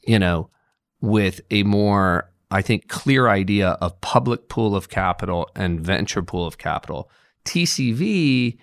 you 0.06 0.18
know, 0.20 0.50
with 1.00 1.40
a 1.50 1.64
more, 1.64 2.30
I 2.52 2.62
think, 2.62 2.88
clear 2.88 3.28
idea 3.28 3.70
of 3.80 4.00
public 4.00 4.48
pool 4.48 4.76
of 4.76 4.88
capital 4.88 5.48
and 5.56 5.80
venture 5.80 6.22
pool 6.22 6.46
of 6.46 6.58
capital. 6.58 7.10
TCV 7.44 8.58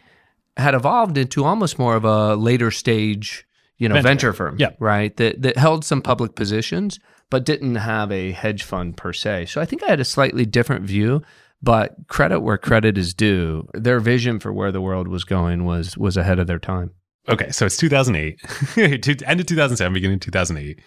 had 0.57 0.73
evolved 0.73 1.17
into 1.17 1.45
almost 1.45 1.79
more 1.79 1.95
of 1.95 2.03
a 2.03 2.35
later 2.35 2.69
stage, 2.71 3.45
you 3.77 3.87
know, 3.87 3.95
Venture. 3.95 4.07
venture, 4.07 4.33
firm, 4.33 4.55
Yeah. 4.59 4.71
right? 4.79 5.15
That 5.17 5.41
that 5.41 5.57
held 5.57 5.85
some 5.85 6.01
public 6.01 6.35
positions, 6.35 6.99
but 7.29 7.45
didn't 7.45 7.75
have 7.75 8.11
a 8.11 8.31
hedge 8.31 8.63
fund 8.63 8.97
per 8.97 9.13
se. 9.13 9.45
So 9.47 9.61
I 9.61 9.65
think 9.65 9.83
I 9.83 9.87
had 9.87 9.99
a 9.99 10.05
slightly 10.05 10.45
different 10.45 10.85
view. 10.85 11.21
But 11.61 11.95
credit 12.07 12.39
where 12.39 12.57
credit 12.57 12.97
is 12.97 13.13
due. 13.13 13.67
Their 13.73 13.99
vision 13.99 14.39
for 14.39 14.53
where 14.53 14.71
the 14.71 14.79
world 14.79 15.09
was 15.09 15.25
going 15.25 15.65
was 15.65 15.97
was 15.97 16.15
ahead 16.15 16.39
of 16.39 16.47
their 16.47 16.57
time. 16.59 16.91
Okay, 17.27 17.51
so 17.51 17.65
it's 17.65 17.75
2008, 17.75 18.39
to, 19.03 19.29
end 19.29 19.39
of 19.41 19.45
2007, 19.45 19.93
beginning 19.93 20.15
of 20.15 20.21
2008. 20.21 20.79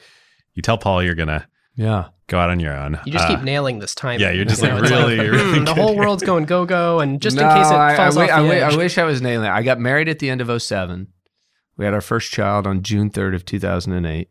You 0.54 0.62
tell 0.62 0.78
Paul 0.78 1.02
you're 1.02 1.14
gonna 1.14 1.46
Yeah. 1.76 2.08
Go 2.32 2.38
out 2.40 2.50
on 2.50 2.58
your 2.58 2.76
own. 2.76 2.98
You 3.06 3.12
just 3.12 3.26
Uh, 3.26 3.36
keep 3.36 3.44
nailing 3.44 3.78
this 3.78 3.94
time. 3.94 4.18
yeah, 4.18 4.30
you're 4.32 4.44
just, 4.44 4.62
You 4.62 4.68
like, 4.70 4.82
it's 4.82 4.90
really, 4.90 5.18
really 5.30 5.58
"Hmm, 5.58 5.64
the 5.64 5.74
whole 5.74 5.94
world's 5.96 6.22
going 6.24 6.46
go 6.46 6.64
go, 6.66 6.98
and 7.00 7.20
just 7.22 7.36
in 7.36 7.46
case 7.46 7.68
it 7.70 7.72
I- 7.74 7.96
falls 7.96 8.16
I, 8.16 8.22
off 8.24 8.28
wi- 8.30 8.56
the 8.56 8.64
I, 8.64 8.66
edge. 8.66 8.72
I 8.74 8.76
wish 8.76 8.98
I 8.98 9.04
was 9.04 9.22
nailing 9.22 9.46
it. 9.46 9.50
I 9.52 9.62
got 9.62 9.78
married 9.78 10.08
at 10.08 10.18
the 10.18 10.28
end 10.30 10.40
of 10.40 10.50
07. 10.62 11.06
We 11.76 11.84
had 11.84 11.94
our 11.94 12.00
first 12.00 12.32
child 12.32 12.66
on 12.66 12.82
June 12.82 13.10
3rd 13.10 13.34
of 13.34 13.44
2008. 13.44 14.28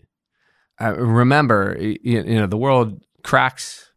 I 0.79 0.87
remember, 0.89 1.77
you, 1.79 1.97
you 2.03 2.23
know, 2.39 2.47
the 2.47 2.57
world 2.57 3.01
cracks 3.23 3.91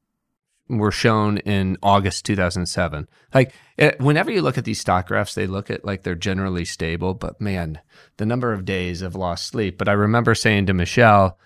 were 0.68 0.90
shown 0.90 1.38
in 1.38 1.76
August 1.82 2.24
2007. 2.26 3.06
Like 3.34 3.52
it, 3.76 4.00
whenever 4.00 4.30
you 4.30 4.40
look 4.42 4.56
at 4.58 4.64
these 4.64 4.80
stock 4.80 5.08
graphs, 5.08 5.34
they 5.34 5.46
look 5.46 5.70
at 5.70 5.84
like 5.84 6.02
they're 6.02 6.14
generally 6.14 6.64
stable, 6.64 7.14
but 7.14 7.40
man, 7.40 7.80
the 8.16 8.26
number 8.26 8.52
of 8.52 8.64
days 8.64 9.02
of 9.02 9.14
lost 9.14 9.46
sleep. 9.46 9.76
But 9.78 9.88
I 9.88 9.92
remember 9.92 10.34
saying 10.34 10.66
to 10.66 10.74
Michelle, 10.74 11.38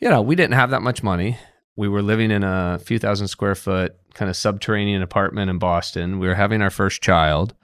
you 0.00 0.08
know, 0.08 0.22
we 0.22 0.34
didn't 0.34 0.54
have 0.54 0.70
that 0.70 0.82
much 0.82 1.02
money. 1.02 1.38
We 1.76 1.88
were 1.88 2.02
living 2.02 2.30
in 2.30 2.44
a 2.44 2.78
few 2.78 2.98
thousand 2.98 3.28
square 3.28 3.54
foot 3.54 3.96
kind 4.14 4.30
of 4.30 4.36
subterranean 4.36 5.02
apartment 5.02 5.50
in 5.50 5.58
Boston. 5.58 6.18
We 6.18 6.28
were 6.28 6.34
having 6.34 6.62
our 6.62 6.70
first 6.70 7.02
child. 7.02 7.54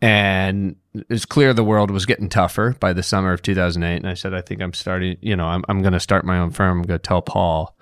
And 0.00 0.76
it 0.94 1.08
was 1.08 1.24
clear 1.24 1.54
the 1.54 1.62
world 1.62 1.90
was 1.90 2.06
getting 2.06 2.28
tougher 2.28 2.76
by 2.80 2.92
the 2.92 3.02
summer 3.02 3.32
of 3.32 3.42
2008. 3.42 3.96
And 3.96 4.08
I 4.08 4.14
said, 4.14 4.34
I 4.34 4.40
think 4.40 4.60
I'm 4.60 4.72
starting, 4.72 5.16
you 5.20 5.36
know, 5.36 5.46
I'm, 5.46 5.64
I'm 5.68 5.80
going 5.80 5.92
to 5.92 6.00
start 6.00 6.24
my 6.24 6.38
own 6.38 6.50
firm. 6.50 6.78
I'm 6.78 6.84
going 6.84 6.98
to 6.98 7.06
tell 7.06 7.22
Paul. 7.22 7.76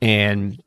And 0.00 0.60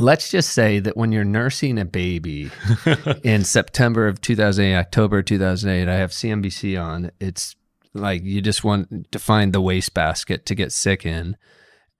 let's 0.00 0.30
just 0.30 0.52
say 0.52 0.80
that 0.80 0.96
when 0.96 1.12
you're 1.12 1.24
nursing 1.24 1.78
a 1.78 1.84
baby 1.84 2.50
in 3.22 3.44
September 3.44 4.08
of 4.08 4.20
2008, 4.20 4.76
October 4.76 5.22
2008, 5.22 5.88
I 5.88 5.96
have 5.96 6.10
CNBC 6.10 6.82
on. 6.82 7.12
It's 7.20 7.54
like 7.94 8.24
you 8.24 8.40
just 8.40 8.64
want 8.64 9.12
to 9.12 9.18
find 9.20 9.52
the 9.52 9.60
wastebasket 9.60 10.46
to 10.46 10.54
get 10.56 10.72
sick 10.72 11.06
in. 11.06 11.36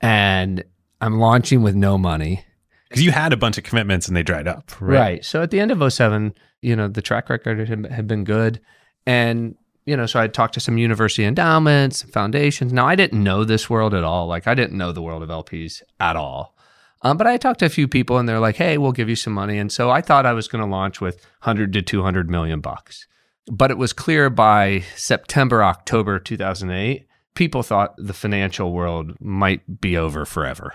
And 0.01 0.65
I'm 1.01 1.19
launching 1.19 1.63
with 1.63 1.75
no 1.75 1.99
money. 1.99 2.45
Because 2.89 3.03
you 3.03 3.13
had 3.13 3.33
a 3.33 3.37
bunch 3.37 3.57
of 3.57 3.65
commitments 3.65 4.09
and 4.09 4.17
they 4.17 4.23
dried 4.23 4.49
up. 4.49 4.71
Right. 4.81 4.99
Right. 4.99 5.25
So 5.25 5.43
at 5.43 5.51
the 5.51 5.61
end 5.61 5.71
of 5.71 5.93
07, 5.93 6.35
you 6.61 6.75
know, 6.75 6.89
the 6.89 7.03
track 7.03 7.31
record 7.31 7.69
had, 7.69 7.87
had 7.87 8.07
been 8.07 8.25
good. 8.25 8.61
And, 9.07 9.55
you 9.87 9.97
know, 9.97 10.07
so 10.07 10.21
I 10.21 10.27
talked 10.27 10.55
to 10.55 10.61
some 10.61 10.77
university 10.77 11.25
endowments, 11.25 12.03
foundations. 12.03 12.73
Now, 12.73 12.87
I 12.87 12.97
didn't 12.97 13.23
know 13.23 13.45
this 13.45 13.71
world 13.71 13.95
at 13.95 14.05
all. 14.05 14.27
Like, 14.27 14.47
I 14.47 14.55
didn't 14.55 14.77
know 14.77 14.93
the 14.93 15.03
world 15.03 15.23
of 15.23 15.29
LPs 15.29 15.83
at 16.01 16.17
all. 16.17 16.57
Um, 17.03 17.17
but 17.17 17.27
I 17.27 17.37
talked 17.37 17.61
to 17.61 17.67
a 17.67 17.71
few 17.71 17.89
people 17.89 18.19
and 18.19 18.29
they're 18.29 18.41
like, 18.41 18.57
hey, 18.57 18.77
we'll 18.77 18.93
give 18.93 19.09
you 19.09 19.17
some 19.17 19.33
money. 19.33 19.59
And 19.59 19.73
so 19.73 19.91
I 19.91 20.03
thought 20.03 20.27
I 20.27 20.35
was 20.35 20.49
going 20.49 20.63
to 20.63 20.71
launch 20.71 21.01
with 21.01 21.25
100 21.43 21.73
to 21.73 21.83
200 21.83 22.29
million 22.29 22.61
bucks. 22.61 23.07
But 23.51 23.71
it 23.71 23.79
was 23.79 23.93
clear 23.93 24.29
by 24.29 24.85
September, 24.97 25.65
October 25.65 26.19
2008, 26.19 27.07
people 27.35 27.63
thought 27.63 27.95
the 27.97 28.13
financial 28.13 28.73
world 28.73 29.15
might 29.19 29.81
be 29.81 29.97
over 29.97 30.27
forever. 30.27 30.75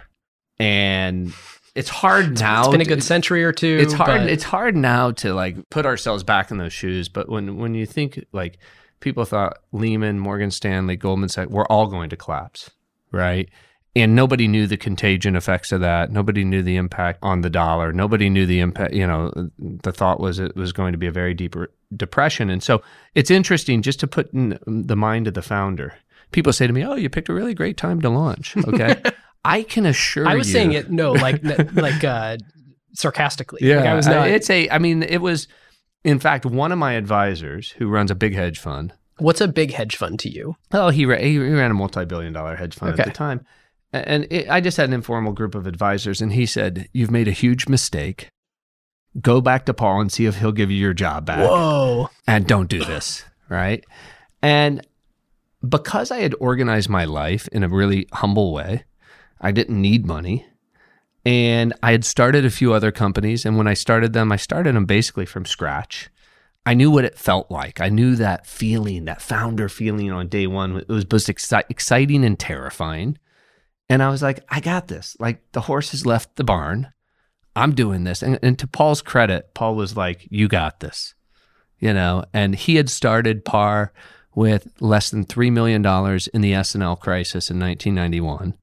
And 0.59 1.33
it's 1.75 1.89
hard 1.89 2.39
now. 2.39 2.61
It's 2.61 2.69
been 2.69 2.81
a 2.81 2.85
good 2.85 3.03
century 3.03 3.43
or 3.43 3.51
two. 3.51 3.77
it's 3.81 3.93
hard 3.93 4.21
but- 4.21 4.29
it's 4.29 4.43
hard 4.43 4.75
now 4.75 5.11
to 5.11 5.33
like 5.33 5.69
put 5.69 5.85
ourselves 5.85 6.23
back 6.23 6.51
in 6.51 6.57
those 6.57 6.73
shoes. 6.73 7.09
But 7.09 7.29
when 7.29 7.57
when 7.57 7.73
you 7.75 7.85
think 7.85 8.25
like 8.31 8.57
people 9.01 9.25
thought 9.25 9.57
lehman 9.73 10.17
morgan 10.17 10.49
stanley 10.49 10.95
goldman 10.95 11.27
sachs 11.29 11.51
we're 11.51 11.65
all 11.65 11.85
going 11.85 12.09
to 12.09 12.15
collapse 12.15 12.71
right? 13.11 13.49
And 13.97 14.13
nobody 14.15 14.47
knew 14.47 14.67
the 14.67 14.75
contagion 14.75 15.37
effects 15.37 15.71
of 15.71 15.79
that. 15.79 16.11
Nobody 16.11 16.43
knew 16.43 16.61
the 16.61 16.75
impact 16.75 17.19
on 17.21 17.39
the 17.41 17.49
dollar. 17.49 17.93
Nobody 17.93 18.29
knew 18.29 18.45
the 18.45 18.59
impact 18.59 18.93
you 18.93 19.05
know 19.05 19.31
the 19.59 19.91
thought 19.91 20.19
was 20.19 20.39
it 20.39 20.55
was 20.55 20.71
going 20.73 20.91
to 20.93 20.97
be 20.97 21.07
a 21.07 21.11
very 21.11 21.33
deep 21.33 21.55
depression. 21.95 22.49
And 22.49 22.63
so 22.63 22.81
it's 23.13 23.29
interesting 23.31 23.81
just 23.81 23.99
to 23.99 24.07
put 24.07 24.33
in 24.33 24.57
the 24.65 24.95
mind 24.95 25.27
of 25.27 25.33
the 25.33 25.41
founder. 25.41 25.93
People 26.31 26.51
say 26.53 26.67
to 26.67 26.73
me 26.73 26.83
oh 26.85 26.95
you 26.95 27.09
picked 27.09 27.29
a 27.29 27.33
really 27.33 27.53
great 27.53 27.77
time 27.77 28.01
to 28.01 28.09
launch. 28.09 28.55
Okay 28.57 29.01
i 29.45 29.63
can 29.63 29.85
assure 29.85 30.23
you. 30.25 30.29
I 30.29 30.35
was 30.35 30.47
you 30.47 30.53
saying 30.53 30.71
it 30.73 30.91
no, 30.91 31.11
like 31.13 31.43
like 31.73 32.03
uh, 32.03 32.37
sarcastically. 32.93 33.59
yeah, 33.61 33.77
like 33.77 33.85
I 33.85 33.93
was 33.95 34.07
not. 34.07 34.27
it's 34.27 34.49
a. 34.49 34.69
I 34.69 34.79
mean, 34.79 35.03
it 35.03 35.19
was. 35.21 35.47
In 36.03 36.19
fact, 36.19 36.45
one 36.45 36.71
of 36.71 36.77
my 36.77 36.93
advisors 36.93 37.71
who 37.71 37.87
runs 37.89 38.11
a 38.11 38.15
big 38.15 38.35
hedge 38.35 38.59
fund. 38.59 38.93
what's 39.17 39.41
a 39.41 39.47
big 39.47 39.71
hedge 39.73 39.95
fund 39.95 40.19
to 40.19 40.29
you? 40.29 40.55
Oh, 40.71 40.89
he 40.89 41.05
ra- 41.05 41.17
he 41.17 41.39
ran 41.39 41.71
a 41.71 41.73
multi-billion-dollar 41.73 42.55
hedge 42.57 42.75
fund 42.75 42.93
Okay. 42.93 43.01
at 43.03 43.07
the 43.07 43.13
time, 43.13 43.45
and 43.91 44.27
it, 44.29 44.49
I 44.49 44.61
just 44.61 44.77
had 44.77 44.87
an 44.89 44.93
informal 44.93 45.33
group 45.33 45.55
of 45.55 45.65
advisors, 45.67 46.21
and 46.21 46.31
he 46.33 46.45
said, 46.45 46.87
"You've 46.93 47.11
made 47.11 47.27
a 47.27 47.31
huge 47.31 47.67
mistake. 47.67 48.29
Go 49.21 49.41
back 49.41 49.65
to 49.65 49.73
Paul 49.73 50.01
and 50.01 50.11
see 50.11 50.25
if 50.25 50.37
he'll 50.37 50.51
give 50.51 50.69
you 50.69 50.77
your 50.77 50.93
job 50.93 51.25
back, 51.25 51.39
Whoa. 51.49 52.09
and 52.27 52.45
don't 52.45 52.69
do 52.69 52.83
this." 52.83 53.23
Right, 53.49 53.83
and 54.41 54.85
because 55.67 56.11
I 56.11 56.17
had 56.19 56.35
organized 56.39 56.89
my 56.89 57.05
life 57.05 57.47
in 57.51 57.63
a 57.63 57.67
really 57.69 58.07
humble 58.13 58.53
way, 58.53 58.83
I 59.39 59.51
didn't 59.51 59.81
need 59.81 60.05
money. 60.05 60.45
And 61.25 61.73
I 61.81 61.91
had 61.91 62.05
started 62.05 62.45
a 62.45 62.51
few 62.51 62.73
other 62.73 62.91
companies. 62.91 63.45
And 63.45 63.57
when 63.57 63.67
I 63.67 63.73
started 63.73 64.13
them, 64.13 64.31
I 64.31 64.35
started 64.35 64.75
them 64.75 64.85
basically 64.85 65.25
from 65.25 65.45
scratch. 65.45 66.09
I 66.65 66.73
knew 66.73 66.89
what 66.89 67.05
it 67.05 67.17
felt 67.17 67.51
like. 67.51 67.79
I 67.79 67.89
knew 67.89 68.15
that 68.15 68.47
feeling, 68.47 69.05
that 69.05 69.21
founder 69.21 69.69
feeling 69.69 70.11
on 70.11 70.27
day 70.27 70.47
one. 70.47 70.77
It 70.77 70.87
was 70.87 71.05
both 71.05 71.25
exci- 71.25 71.63
exciting 71.69 72.23
and 72.23 72.37
terrifying. 72.37 73.17
And 73.89 74.01
I 74.01 74.09
was 74.09 74.23
like, 74.23 74.43
I 74.49 74.59
got 74.59 74.87
this. 74.87 75.15
Like 75.19 75.51
the 75.51 75.61
horse 75.61 75.91
has 75.91 76.05
left 76.05 76.35
the 76.35 76.43
barn. 76.43 76.91
I'm 77.55 77.73
doing 77.73 78.03
this. 78.03 78.21
And, 78.21 78.39
and 78.41 78.57
to 78.59 78.67
Paul's 78.67 79.01
credit, 79.01 79.53
Paul 79.53 79.75
was 79.75 79.95
like, 79.95 80.27
You 80.29 80.47
got 80.47 80.79
this. 80.79 81.13
You 81.79 81.93
know, 81.93 82.25
and 82.33 82.55
he 82.55 82.75
had 82.75 82.89
started 82.89 83.45
PAR 83.45 83.93
with 84.33 84.67
less 84.79 85.09
than 85.09 85.25
$3 85.25 85.51
million 85.51 85.85
in 86.33 86.41
the 86.41 86.53
S&L 86.53 86.95
crisis 86.95 87.49
in 87.49 87.59
1991. 87.59 88.53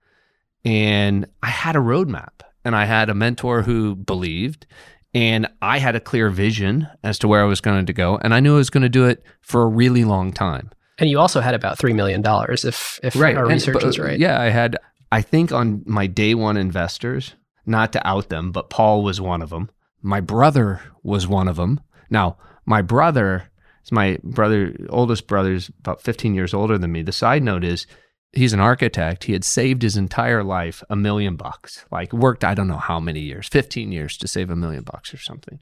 And 0.65 1.27
I 1.43 1.49
had 1.49 1.77
a 1.77 1.81
roadmap 1.81 2.43
and 2.65 2.77
I 2.77 2.85
had 2.85 3.11
a 3.11 3.15
mentor 3.15 3.63
who 3.63 3.97
believed, 3.97 4.67
and 5.15 5.49
I 5.61 5.79
had 5.79 5.97
a 5.97 6.01
clear 6.01 6.31
vision 6.31 6.89
as 7.03 7.19
to 7.19 7.29
where 7.29 7.43
I 7.43 7.47
was 7.47 7.61
going 7.61 7.87
to 7.87 7.93
go. 7.93 8.19
And 8.23 8.35
I 8.35 8.41
knew 8.41 8.55
I 8.55 8.59
was 8.59 8.71
going 8.71 8.83
to 8.83 8.89
do 8.89 9.05
it 9.07 9.23
for 9.41 9.63
a 9.63 9.67
really 9.67 10.05
long 10.05 10.33
time. 10.33 10.71
And 10.99 11.11
you 11.11 11.19
also 11.19 11.41
had 11.41 11.55
about 11.55 11.79
three 11.79 11.93
million 11.93 12.23
dollars, 12.23 12.65
if 12.65 13.01
if 13.03 13.17
our 13.17 13.27
and- 13.27 13.49
research 13.49 13.75
but, 13.75 13.85
is 13.85 13.99
right. 13.99 14.19
Yeah, 14.19 14.41
I 14.41 14.51
had, 14.51 14.77
I 15.11 15.23
think 15.23 15.53
on 15.53 15.83
my 15.87 16.07
day 16.07 16.35
one 16.35 16.57
investors, 16.57 17.35
not 17.67 17.93
to 17.93 18.07
out 18.07 18.29
them, 18.29 18.53
but 18.53 18.71
Paul 18.71 19.03
was 19.03 19.21
one 19.21 19.43
of 19.43 19.51
them. 19.51 19.71
My 20.01 20.21
brother 20.21 20.81
was 21.03 21.27
one 21.27 21.49
of 21.49 21.57
them. 21.57 21.81
Now, 22.11 22.37
my 22.67 22.83
brother 22.83 23.51
is 23.85 23.93
my 23.93 24.19
brother, 24.23 24.75
oldest 24.89 25.27
brother 25.27 25.53
is 25.53 25.71
about 25.81 26.03
15 26.03 26.35
years 26.35 26.55
older 26.55 26.79
than 26.79 26.93
me. 26.93 27.03
The 27.03 27.13
side 27.13 27.43
note 27.43 27.65
is 27.65 27.87
he's 28.33 28.53
an 28.53 28.61
architect. 28.61 29.25
He 29.25 29.33
had 29.33 29.45
saved 29.45 29.83
his 29.83 29.97
entire 29.97 30.43
life 30.43 30.83
a 30.91 30.97
million 30.97 31.37
bucks, 31.37 31.85
like 31.91 32.13
worked, 32.13 32.45
I 32.45 32.55
don't 32.55 32.69
know 32.69 32.77
how 32.77 32.99
many 33.01 33.21
years, 33.21 33.49
15 33.49 33.93
years 33.93 34.17
to 34.19 34.29
save 34.29 34.51
a 34.51 34.57
million 34.57 34.83
bucks 34.85 35.13
or 35.13 35.19
something. 35.19 35.61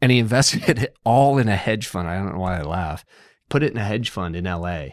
And 0.00 0.12
he 0.12 0.18
invested 0.20 0.78
it 0.78 0.96
all 1.04 1.38
in 1.38 1.48
a 1.48 1.56
hedge 1.56 1.86
fund. 1.86 2.08
I 2.08 2.16
don't 2.16 2.32
know 2.32 2.40
why 2.40 2.58
I 2.58 2.62
laugh. 2.62 3.04
Put 3.48 3.62
it 3.62 3.72
in 3.72 3.78
a 3.78 3.84
hedge 3.84 4.10
fund 4.10 4.36
in 4.36 4.44
LA. 4.44 4.86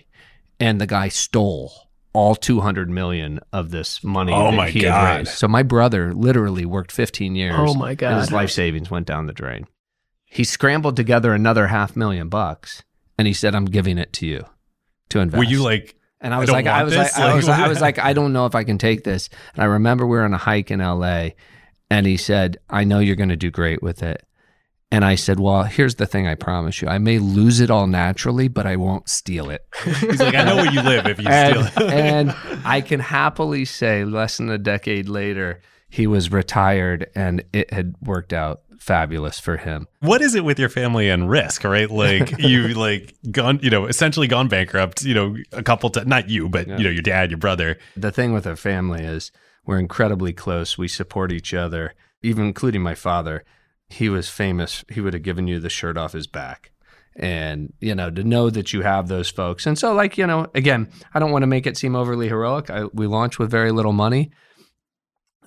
And 0.60 0.80
the 0.80 0.88
guy 0.88 1.08
stole 1.10 1.72
all 2.14 2.36
200 2.36 2.90
million 2.90 3.40
of 3.52 3.72
this 3.72 4.04
money 4.04 4.32
Oh 4.32 4.52
that 4.52 4.58
my 4.58 4.70
he 4.70 4.84
had 4.84 4.90
God. 4.90 5.18
raised. 5.18 5.32
So 5.32 5.48
my 5.48 5.64
brother 5.64 6.14
literally 6.14 6.66
worked 6.66 6.92
15 6.92 7.36
years. 7.36 7.56
Oh 7.58 7.74
my 7.74 7.92
And 7.92 8.20
his 8.20 8.32
life 8.32 8.52
savings 8.52 8.92
went 8.92 9.08
down 9.08 9.26
the 9.26 9.34
drain. 9.34 9.66
He 10.26 10.44
scrambled 10.44 10.96
together 10.96 11.34
another 11.34 11.68
half 11.68 11.96
million 11.96 12.30
bucks 12.30 12.84
and 13.18 13.28
he 13.28 13.34
said, 13.34 13.56
I'm 13.56 13.66
giving 13.66 13.98
it 13.98 14.14
to 14.14 14.28
you 14.28 14.46
to 15.10 15.20
invest. 15.20 15.38
Were 15.40 15.44
you 15.44 15.64
like, 15.64 15.96
And 16.24 16.34
I 16.34 16.38
I 16.38 16.40
was 16.40 16.48
don't 16.48 16.56
like, 16.56 16.68
I 16.68 16.84
was 16.84 16.96
like, 16.96 17.14
I 17.18 17.36
was, 17.36 17.48
Like, 17.48 17.60
I 17.60 17.68
was 17.68 17.82
like, 17.88 18.00
I 18.00 18.14
don't 18.14 18.34
know 18.34 18.46
if 18.46 18.56
I 18.56 18.64
can 18.64 18.78
take 18.78 19.04
this. 19.04 19.30
And 19.54 19.62
I 19.62 19.66
remember 19.66 20.08
we 20.08 20.18
were 20.18 20.24
on 20.24 20.34
a 20.34 20.38
hike 20.38 20.72
in 20.72 20.80
LA, 20.80 21.30
and 21.92 22.08
he 22.08 22.18
said, 22.18 22.58
I 22.70 22.86
know 22.86 23.00
you're 23.00 23.18
going 23.18 23.30
to 23.30 23.36
do 23.36 23.52
great 23.52 23.84
with 23.84 24.02
it. 24.02 24.26
And 24.90 25.04
I 25.04 25.16
said, 25.16 25.40
Well, 25.40 25.64
here's 25.64 25.96
the 25.96 26.06
thing 26.06 26.28
I 26.28 26.36
promise 26.36 26.80
you. 26.82 26.88
I 26.88 27.00
may 27.00 27.18
lose 27.18 27.60
it 27.60 27.72
all 27.72 27.88
naturally, 27.88 28.48
but 28.48 28.68
I 28.68 28.76
won't 28.76 29.10
steal 29.10 29.50
it. 29.50 29.66
he's 29.84 30.20
like, 30.20 30.36
I 30.36 30.44
know 30.44 30.56
where 30.58 30.72
you 30.72 30.82
live 30.84 31.08
if 31.08 31.20
you 31.20 31.28
and, 31.28 31.68
steal 31.68 31.88
it. 31.88 31.94
and 31.94 32.36
I 32.64 32.82
can 32.82 33.00
happily 33.00 33.66
say, 33.66 34.06
less 34.06 34.38
than 34.38 34.50
a 34.50 34.60
decade 34.60 35.10
later, 35.10 35.62
he 35.90 36.06
was 36.06 36.32
retired 36.32 37.10
and 37.16 37.44
it 37.52 37.74
had 37.74 37.96
worked 38.04 38.34
out 38.34 38.62
fabulous 38.84 39.40
for 39.40 39.56
him. 39.58 39.88
what 40.02 40.22
is 40.22 40.36
it 40.36 40.44
with 40.44 40.60
your 40.60 40.68
family 40.68 41.10
and 41.10 41.30
risk, 41.30 41.64
right? 41.64 41.90
Like 41.90 42.38
you've 42.38 42.76
like 42.76 43.16
gone, 43.32 43.60
you 43.64 43.70
know, 43.70 43.86
essentially 43.86 44.28
gone 44.28 44.50
bankrupt, 44.50 45.04
you 45.04 45.14
know, 45.14 45.38
a 45.54 45.64
couple 45.64 45.90
times, 45.90 46.08
not 46.08 46.30
you, 46.30 46.50
but 46.50 46.68
you 46.68 46.84
know, 46.84 46.90
your 46.90 47.02
dad, 47.02 47.32
your 47.32 47.38
brother. 47.38 47.80
The 47.96 48.12
thing 48.12 48.34
with 48.34 48.46
our 48.46 48.58
family 48.58 49.02
is 49.02 49.32
we're 49.66 49.80
incredibly 49.80 50.34
close. 50.34 50.78
We 50.78 50.90
support 50.90 51.32
each 51.32 51.54
other, 51.54 51.94
even 52.22 52.46
including 52.46 52.82
my 52.82 52.94
father. 52.94 53.46
He 53.88 54.10
was 54.10 54.30
famous. 54.30 54.84
He 54.90 55.00
would 55.00 55.14
have 55.14 55.24
given 55.24 55.48
you 55.48 55.60
the 55.60 55.70
shirt 55.70 55.98
off 55.98 56.12
his 56.12 56.28
back. 56.28 56.72
And, 57.16 57.72
you 57.80 57.96
know, 57.96 58.10
to 58.10 58.24
know 58.24 58.50
that 58.50 58.74
you 58.74 58.82
have 58.82 59.08
those 59.08 59.30
folks. 59.30 59.66
And 59.66 59.78
so, 59.78 59.94
like, 59.94 60.18
you 60.18 60.26
know, 60.28 60.48
again, 60.56 60.90
I 61.14 61.20
don't 61.20 61.32
want 61.32 61.44
to 61.44 61.48
make 61.48 61.68
it 61.68 61.78
seem 61.78 61.96
overly 61.96 62.28
heroic. 62.28 62.70
I, 62.70 62.86
we 62.86 63.06
launched 63.08 63.40
with 63.40 63.52
very 63.52 63.72
little 63.72 63.94
money. 63.94 64.32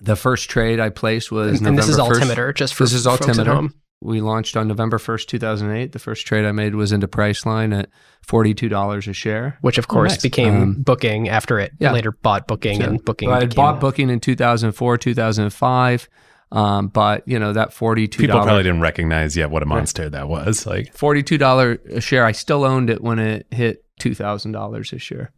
The 0.01 0.15
first 0.15 0.49
trade 0.49 0.79
I 0.79 0.89
placed 0.89 1.31
was 1.31 1.61
and 1.61 1.77
this 1.77 1.87
is 1.89 1.97
November 1.97 2.15
1st. 2.15 2.21
altimeter, 2.21 2.53
just 2.53 2.73
for 2.75 2.83
This 2.83 2.93
is 2.93 3.05
folks 3.05 3.21
at 3.23 3.29
altimeter. 3.29 3.53
home. 3.55 3.73
We 3.99 4.21
launched 4.21 4.55
on 4.55 4.67
November 4.67 4.99
1st, 4.99 5.25
2008. 5.27 5.91
The 5.91 5.97
first 5.99 6.27
trade 6.27 6.45
I 6.45 6.51
made 6.51 6.75
was 6.75 6.91
into 6.91 7.07
Priceline 7.07 7.77
at 7.77 7.89
$42 8.27 9.07
a 9.07 9.13
share. 9.13 9.57
which 9.61 9.79
of 9.79 9.87
course 9.87 10.11
nice. 10.11 10.21
became 10.21 10.53
Um, 10.61 10.73
Booking 10.83 11.29
after 11.29 11.59
it 11.59 11.71
yeah. 11.79 11.91
later 11.91 12.11
bought 12.11 12.47
Booking 12.47 12.79
So 12.81 12.87
and 12.89 13.03
Booking. 13.03 13.31
I 13.31 13.39
had 13.39 13.49
became- 13.49 13.55
bought 13.55 13.79
Booking 13.79 14.09
in 14.11 14.19
2004, 14.19 14.97
2005. 14.97 16.07
Um, 16.49 16.87
but, 16.87 17.27
you 17.27 17.39
know, 17.39 17.51
that 17.53 17.71
$42. 17.73 18.11
People 18.19 18.41
probably 18.41 18.63
didn't 18.63 18.79
recognize 18.79 19.35
yet 19.35 19.49
what 19.49 19.63
a 19.63 19.65
monster 19.65 20.09
that 20.09 20.29
was. 20.29 20.65
Like, 20.65 20.95
$42 20.95 21.77
a 21.91 21.99
share. 21.99 22.23
I 22.25 22.31
still 22.31 22.63
owned 22.63 22.89
it 22.89 23.01
when 23.01 23.19
it 23.19 23.47
hit 23.51 23.83
$2,000 23.99 24.93
a 24.93 24.97
share 24.99 25.31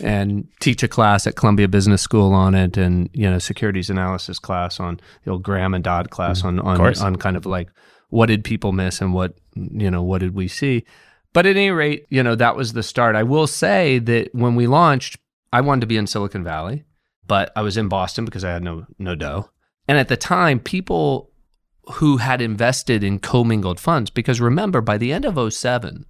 and 0.00 0.48
teach 0.60 0.82
a 0.82 0.88
class 0.88 1.26
at 1.26 1.36
Columbia 1.36 1.68
Business 1.68 2.02
School 2.02 2.32
on 2.32 2.54
it 2.54 2.76
and, 2.76 3.08
you 3.12 3.30
know, 3.30 3.38
securities 3.38 3.90
analysis 3.90 4.38
class 4.38 4.80
on 4.80 5.00
the 5.24 5.30
old 5.30 5.42
Graham 5.42 5.74
and 5.74 5.84
Dodd 5.84 6.10
class 6.10 6.42
mm, 6.42 6.46
on, 6.46 6.60
on, 6.60 6.98
on 6.98 7.16
kind 7.16 7.36
of 7.36 7.46
like 7.46 7.68
what 8.10 8.26
did 8.26 8.44
people 8.44 8.72
miss 8.72 9.00
and 9.00 9.14
what, 9.14 9.34
you 9.54 9.90
know, 9.90 10.02
what 10.02 10.18
did 10.18 10.34
we 10.34 10.48
see? 10.48 10.84
But 11.32 11.46
at 11.46 11.56
any 11.56 11.70
rate, 11.70 12.06
you 12.10 12.22
know, 12.22 12.34
that 12.34 12.56
was 12.56 12.72
the 12.72 12.82
start. 12.82 13.16
I 13.16 13.22
will 13.22 13.46
say 13.46 13.98
that 14.00 14.34
when 14.34 14.54
we 14.54 14.66
launched, 14.66 15.18
I 15.52 15.60
wanted 15.60 15.82
to 15.82 15.86
be 15.86 15.96
in 15.96 16.06
Silicon 16.06 16.44
Valley, 16.44 16.84
but 17.26 17.52
I 17.56 17.62
was 17.62 17.76
in 17.76 17.88
Boston 17.88 18.24
because 18.24 18.44
I 18.44 18.52
had 18.52 18.62
no, 18.62 18.86
no 18.98 19.14
dough. 19.14 19.50
And 19.86 19.98
at 19.98 20.08
the 20.08 20.16
time, 20.16 20.60
people 20.60 21.30
who 21.94 22.16
had 22.16 22.40
invested 22.40 23.04
in 23.04 23.18
commingled 23.18 23.78
funds, 23.78 24.10
because 24.10 24.40
remember, 24.40 24.80
by 24.80 24.96
the 24.96 25.12
end 25.12 25.24
of 25.24 25.52
07, 25.52 26.06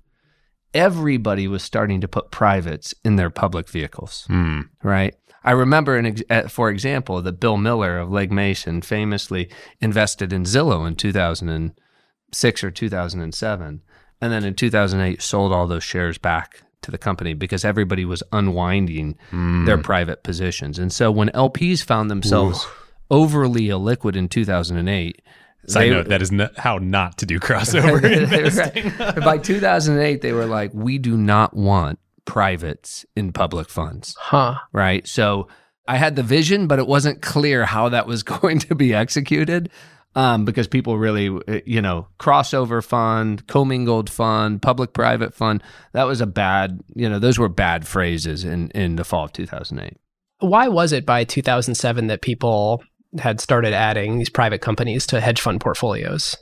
everybody 0.74 1.46
was 1.48 1.62
starting 1.62 2.00
to 2.00 2.08
put 2.08 2.30
privates 2.30 2.94
in 3.04 3.16
their 3.16 3.30
public 3.30 3.68
vehicles, 3.68 4.24
Hmm. 4.28 4.62
right? 4.82 5.14
I 5.46 5.52
remember, 5.52 5.96
an 5.96 6.06
ex- 6.06 6.22
uh, 6.30 6.48
for 6.48 6.70
example, 6.70 7.20
that 7.22 7.38
Bill 7.40 7.56
Miller 7.58 7.98
of 7.98 8.10
Legg 8.10 8.32
Mason 8.32 8.80
famously 8.82 9.50
invested 9.80 10.32
in 10.32 10.44
Zillow 10.44 10.86
in 10.88 10.94
2006 10.96 12.64
or 12.64 12.70
2007. 12.70 13.82
And 14.20 14.32
then 14.32 14.44
in 14.44 14.54
2008, 14.54 15.20
sold 15.20 15.52
all 15.52 15.66
those 15.66 15.84
shares 15.84 16.16
back 16.18 16.62
to 16.82 16.90
the 16.90 16.98
company 16.98 17.34
because 17.34 17.64
everybody 17.64 18.04
was 18.04 18.22
unwinding 18.32 19.16
Hmm. 19.30 19.64
their 19.66 19.78
private 19.78 20.22
positions. 20.22 20.78
And 20.78 20.92
so 20.92 21.10
when 21.10 21.28
LPs 21.34 21.82
found 21.82 22.10
themselves 22.10 22.66
overly 23.10 23.64
illiquid 23.68 24.16
in 24.16 24.28
2008, 24.28 25.20
Side 25.68 25.84
they- 25.84 25.90
note, 25.90 26.08
that 26.08 26.22
is 26.22 26.30
not 26.32 26.56
how 26.58 26.78
not 26.78 27.18
to 27.18 27.26
do 27.26 27.38
crossover 27.40 28.02
investing. 28.34 28.92
Right. 28.98 29.16
By 29.16 29.38
2008, 29.38 30.20
they 30.22 30.32
were 30.32 30.46
like, 30.46 30.70
we 30.74 30.98
do 30.98 31.16
not 31.16 31.54
want 31.56 31.98
privates 32.24 33.04
in 33.16 33.32
public 33.32 33.68
funds, 33.68 34.14
Huh. 34.18 34.56
right? 34.72 35.06
So 35.06 35.48
I 35.86 35.96
had 35.96 36.16
the 36.16 36.22
vision, 36.22 36.66
but 36.66 36.78
it 36.78 36.86
wasn't 36.86 37.22
clear 37.22 37.64
how 37.66 37.90
that 37.90 38.06
was 38.06 38.22
going 38.40 38.58
to 38.60 38.74
be 38.74 38.94
executed 38.94 39.70
um, 40.16 40.44
because 40.44 40.68
people 40.68 40.96
really, 40.96 41.28
uh, 41.28 41.60
you 41.66 41.82
know, 41.82 42.06
crossover 42.18 42.82
fund, 42.84 43.46
commingled 43.46 44.08
fund, 44.08 44.62
public 44.62 44.92
private 44.92 45.34
fund, 45.34 45.62
that 45.92 46.04
was 46.04 46.20
a 46.20 46.26
bad, 46.26 46.80
you 46.94 47.08
know, 47.08 47.18
those 47.18 47.38
were 47.38 47.48
bad 47.48 47.86
phrases 47.86 48.44
in, 48.44 48.70
in 48.70 48.96
the 48.96 49.04
fall 49.04 49.24
of 49.24 49.32
2008. 49.32 49.96
Why 50.40 50.68
was 50.68 50.92
it 50.92 51.04
by 51.06 51.24
2007 51.24 52.06
that 52.08 52.22
people 52.22 52.82
had 53.18 53.40
started 53.40 53.72
adding 53.72 54.18
these 54.18 54.28
private 54.30 54.60
companies 54.60 55.06
to 55.08 55.20
hedge 55.20 55.40
fund 55.40 55.60
portfolios? 55.60 56.36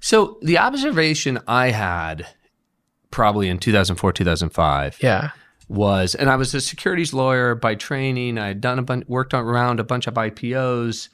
So 0.00 0.38
the 0.42 0.58
observation 0.58 1.38
I 1.48 1.70
had 1.70 2.26
probably 3.10 3.48
in 3.48 3.58
2004, 3.58 4.12
2005 4.12 4.98
Yeah. 5.02 5.30
was, 5.68 6.14
and 6.14 6.30
I 6.30 6.36
was 6.36 6.54
a 6.54 6.60
securities 6.60 7.12
lawyer 7.12 7.54
by 7.54 7.74
training. 7.74 8.38
I 8.38 8.48
had 8.48 8.60
done 8.60 8.78
a 8.78 8.82
bunch, 8.82 9.06
worked 9.08 9.34
on, 9.34 9.44
around 9.44 9.80
a 9.80 9.84
bunch 9.84 10.06
of 10.06 10.14
IPOs. 10.14 11.08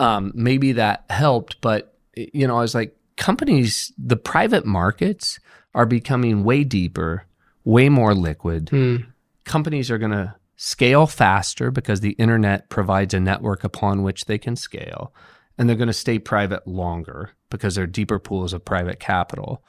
Um, 0.00 0.32
maybe 0.34 0.72
that 0.72 1.04
helped, 1.10 1.60
but 1.60 1.94
you 2.16 2.46
know, 2.46 2.56
I 2.56 2.60
was 2.62 2.74
like, 2.74 2.96
companies, 3.16 3.92
the 3.98 4.16
private 4.16 4.64
markets 4.66 5.38
are 5.74 5.86
becoming 5.86 6.44
way 6.44 6.64
deeper, 6.64 7.24
way 7.64 7.88
more 7.88 8.14
liquid. 8.14 8.70
Hmm. 8.70 8.96
Companies 9.44 9.90
are 9.90 9.98
going 9.98 10.10
to 10.12 10.34
scale 10.56 11.06
faster 11.06 11.70
because 11.70 12.00
the 12.00 12.12
internet 12.12 12.68
provides 12.68 13.14
a 13.14 13.20
network 13.20 13.62
upon 13.62 14.02
which 14.02 14.24
they 14.24 14.38
can 14.38 14.56
scale, 14.56 15.14
and 15.56 15.68
they're 15.68 15.76
going 15.76 15.86
to 15.86 15.92
stay 15.92 16.18
private 16.18 16.66
longer 16.66 17.30
because 17.50 17.74
they're 17.74 17.86
deeper 17.86 18.18
pools 18.18 18.52
of 18.52 18.64
private 18.64 18.98
capital. 18.98 19.62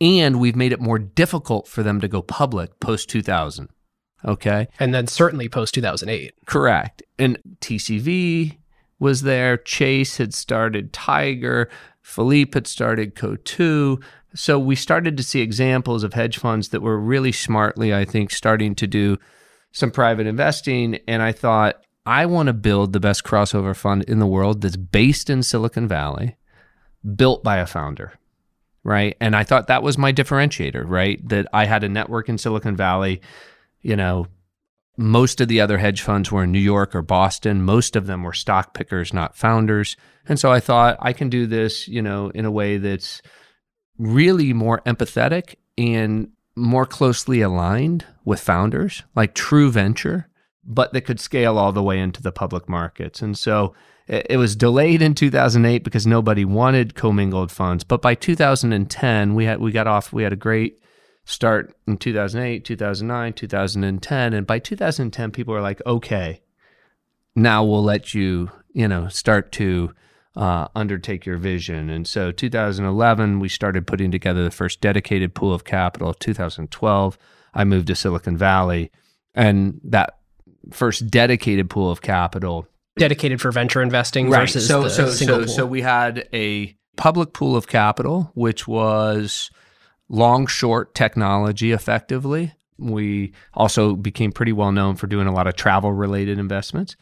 And 0.00 0.40
we've 0.40 0.56
made 0.56 0.72
it 0.72 0.80
more 0.80 0.98
difficult 0.98 1.68
for 1.68 1.82
them 1.82 2.00
to 2.00 2.08
go 2.08 2.22
public 2.22 2.80
post 2.80 3.10
2000. 3.10 3.68
Okay. 4.24 4.68
And 4.78 4.94
then 4.94 5.06
certainly 5.06 5.48
post 5.48 5.74
2008. 5.74 6.34
Correct. 6.46 7.02
And 7.18 7.38
TCV 7.60 8.58
was 8.98 9.22
there. 9.22 9.56
Chase 9.56 10.18
had 10.18 10.34
started 10.34 10.92
Tiger. 10.92 11.70
Philippe 12.02 12.52
had 12.54 12.66
started 12.66 13.14
Coatue. 13.14 13.98
So 14.34 14.58
we 14.58 14.76
started 14.76 15.16
to 15.16 15.22
see 15.22 15.40
examples 15.40 16.04
of 16.04 16.14
hedge 16.14 16.38
funds 16.38 16.68
that 16.68 16.82
were 16.82 16.98
really 16.98 17.32
smartly, 17.32 17.94
I 17.94 18.04
think, 18.04 18.30
starting 18.30 18.74
to 18.76 18.86
do 18.86 19.18
some 19.72 19.90
private 19.90 20.26
investing. 20.26 20.98
And 21.06 21.22
I 21.22 21.32
thought, 21.32 21.84
I 22.06 22.26
want 22.26 22.46
to 22.48 22.52
build 22.52 22.92
the 22.92 23.00
best 23.00 23.24
crossover 23.24 23.76
fund 23.76 24.04
in 24.04 24.18
the 24.18 24.26
world 24.26 24.62
that's 24.62 24.76
based 24.76 25.30
in 25.30 25.42
Silicon 25.42 25.86
Valley, 25.86 26.36
built 27.16 27.44
by 27.44 27.58
a 27.58 27.66
founder. 27.66 28.14
Right. 28.82 29.16
And 29.20 29.36
I 29.36 29.44
thought 29.44 29.66
that 29.66 29.82
was 29.82 29.98
my 29.98 30.12
differentiator, 30.12 30.84
right? 30.86 31.20
That 31.28 31.46
I 31.52 31.66
had 31.66 31.84
a 31.84 31.88
network 31.88 32.30
in 32.30 32.38
Silicon 32.38 32.76
Valley, 32.76 33.20
you 33.82 33.94
know, 33.94 34.26
most 34.96 35.40
of 35.40 35.48
the 35.48 35.60
other 35.60 35.78
hedge 35.78 36.02
funds 36.02 36.30
were 36.30 36.44
in 36.44 36.52
New 36.52 36.58
York 36.58 36.94
or 36.94 37.02
Boston. 37.02 37.62
Most 37.62 37.96
of 37.96 38.06
them 38.06 38.22
were 38.22 38.32
stock 38.32 38.74
pickers, 38.74 39.14
not 39.14 39.36
founders. 39.36 39.96
And 40.28 40.38
so 40.38 40.52
I 40.52 40.60
thought 40.60 40.98
I 41.00 41.12
can 41.12 41.30
do 41.30 41.46
this, 41.46 41.88
you 41.88 42.02
know, 42.02 42.30
in 42.30 42.44
a 42.44 42.50
way 42.50 42.76
that's 42.76 43.22
really 43.98 44.52
more 44.52 44.80
empathetic 44.86 45.56
and 45.78 46.28
more 46.56 46.86
closely 46.86 47.40
aligned 47.40 48.04
with 48.24 48.40
founders, 48.40 49.04
like 49.14 49.34
true 49.34 49.70
venture, 49.70 50.28
but 50.64 50.92
that 50.92 51.02
could 51.02 51.20
scale 51.20 51.58
all 51.58 51.72
the 51.72 51.82
way 51.82 51.98
into 51.98 52.22
the 52.22 52.32
public 52.32 52.68
markets. 52.68 53.22
And 53.22 53.36
so 53.36 53.74
it 54.06 54.38
was 54.38 54.56
delayed 54.56 55.02
in 55.02 55.14
2008 55.14 55.84
because 55.84 56.06
nobody 56.06 56.44
wanted 56.44 56.96
commingled 56.96 57.52
funds. 57.52 57.84
But 57.84 58.02
by 58.02 58.14
2010, 58.14 59.34
we 59.34 59.44
had 59.44 59.60
we 59.60 59.70
got 59.70 59.86
off. 59.86 60.12
We 60.12 60.24
had 60.24 60.32
a 60.32 60.36
great 60.36 60.80
start 61.24 61.76
in 61.86 61.96
2008, 61.96 62.64
2009, 62.64 63.32
2010, 63.34 64.32
and 64.34 64.46
by 64.46 64.58
2010, 64.58 65.30
people 65.30 65.54
were 65.54 65.60
like, 65.60 65.80
"Okay, 65.86 66.42
now 67.36 67.62
we'll 67.64 67.84
let 67.84 68.12
you, 68.12 68.50
you 68.72 68.88
know, 68.88 69.06
start 69.08 69.52
to 69.52 69.94
uh, 70.36 70.68
undertake 70.74 71.26
your 71.26 71.36
vision." 71.36 71.90
And 71.90 72.06
so, 72.06 72.32
2011, 72.32 73.40
we 73.40 73.48
started 73.48 73.86
putting 73.86 74.10
together 74.10 74.44
the 74.44 74.50
first 74.50 74.80
dedicated 74.80 75.34
pool 75.34 75.52
of 75.52 75.64
capital. 75.64 76.14
2012, 76.14 77.18
I 77.54 77.64
moved 77.64 77.86
to 77.88 77.94
Silicon 77.94 78.36
Valley, 78.36 78.90
and 79.34 79.80
that 79.84 80.18
first 80.70 81.10
dedicated 81.10 81.70
pool 81.70 81.90
of 81.90 82.02
capital 82.02 82.66
Dedicated 82.98 83.40
for 83.40 83.50
venture 83.50 83.80
investing 83.80 84.30
versus 84.30 84.66
so 84.66 84.82
the 84.82 84.90
so 84.90 85.08
single 85.08 85.36
so 85.36 85.44
pool. 85.44 85.48
so 85.48 85.66
we 85.66 85.80
had 85.80 86.28
a 86.34 86.76
public 86.96 87.32
pool 87.32 87.56
of 87.56 87.66
capital 87.66 88.30
which 88.34 88.68
was 88.68 89.50
long 90.08 90.46
short 90.46 90.94
technology 90.94 91.72
effectively 91.72 92.52
we 92.78 93.32
also 93.54 93.94
became 93.94 94.32
pretty 94.32 94.52
well 94.52 94.72
known 94.72 94.96
for 94.96 95.06
doing 95.06 95.26
a 95.26 95.32
lot 95.32 95.46
of 95.46 95.54
travel 95.54 95.92
related 95.92 96.38
investments 96.38 96.96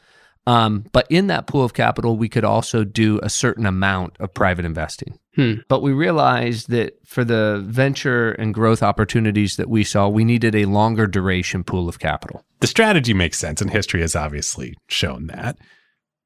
um, 0.48 0.86
but 0.92 1.06
in 1.10 1.26
that 1.26 1.46
pool 1.46 1.62
of 1.62 1.74
capital 1.74 2.16
we 2.16 2.28
could 2.28 2.44
also 2.44 2.82
do 2.82 3.20
a 3.22 3.28
certain 3.28 3.66
amount 3.66 4.16
of 4.18 4.32
private 4.32 4.64
investing. 4.64 5.18
Hmm. 5.36 5.54
but 5.68 5.82
we 5.82 5.92
realized 5.92 6.68
that 6.70 6.98
for 7.06 7.22
the 7.22 7.62
venture 7.64 8.32
and 8.32 8.52
growth 8.52 8.82
opportunities 8.82 9.54
that 9.54 9.68
we 9.68 9.84
saw 9.84 10.08
we 10.08 10.24
needed 10.24 10.56
a 10.56 10.64
longer 10.64 11.06
duration 11.06 11.62
pool 11.62 11.88
of 11.88 12.00
capital. 12.00 12.42
The 12.60 12.66
strategy 12.66 13.14
makes 13.14 13.38
sense 13.38 13.60
and 13.60 13.70
history 13.70 14.00
has 14.00 14.16
obviously 14.16 14.74
shown 14.88 15.28
that. 15.28 15.58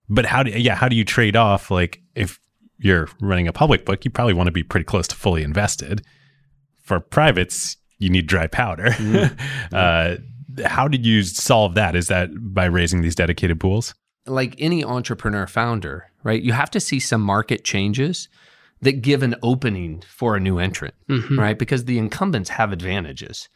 But 0.08 0.24
how 0.26 0.42
do 0.44 0.50
yeah 0.50 0.76
how 0.76 0.88
do 0.88 0.96
you 0.96 1.04
trade 1.04 1.36
off 1.36 1.70
like 1.70 2.00
if 2.14 2.38
you're 2.78 3.08
running 3.20 3.48
a 3.48 3.52
public 3.52 3.84
book 3.84 4.04
you 4.04 4.10
probably 4.10 4.34
want 4.34 4.46
to 4.46 4.52
be 4.52 4.62
pretty 4.62 4.84
close 4.84 5.08
to 5.08 5.16
fully 5.16 5.42
invested. 5.42 6.02
For 6.82 7.00
privates 7.00 7.76
you 7.98 8.08
need 8.08 8.26
dry 8.28 8.46
powder. 8.46 8.94
Uh, 9.72 10.16
how 10.66 10.86
did 10.86 11.06
you 11.06 11.22
solve 11.22 11.76
that? 11.76 11.96
Is 11.96 12.08
that 12.08 12.28
by 12.54 12.66
raising 12.66 13.00
these 13.00 13.14
dedicated 13.14 13.58
pools 13.58 13.94
like 14.26 14.54
any 14.58 14.84
entrepreneur 14.84 15.46
founder, 15.46 16.10
right? 16.22 16.42
You 16.42 16.52
have 16.52 16.70
to 16.72 16.80
see 16.80 17.00
some 17.00 17.20
market 17.20 17.64
changes 17.64 18.28
that 18.80 19.02
give 19.02 19.22
an 19.22 19.34
opening 19.42 20.02
for 20.08 20.36
a 20.36 20.40
new 20.40 20.58
entrant, 20.58 20.94
Mhm. 21.08 21.38
right? 21.38 21.58
Because 21.58 21.84
the 21.84 21.98
incumbents 21.98 22.50
have 22.50 22.72
advantages, 22.72 23.48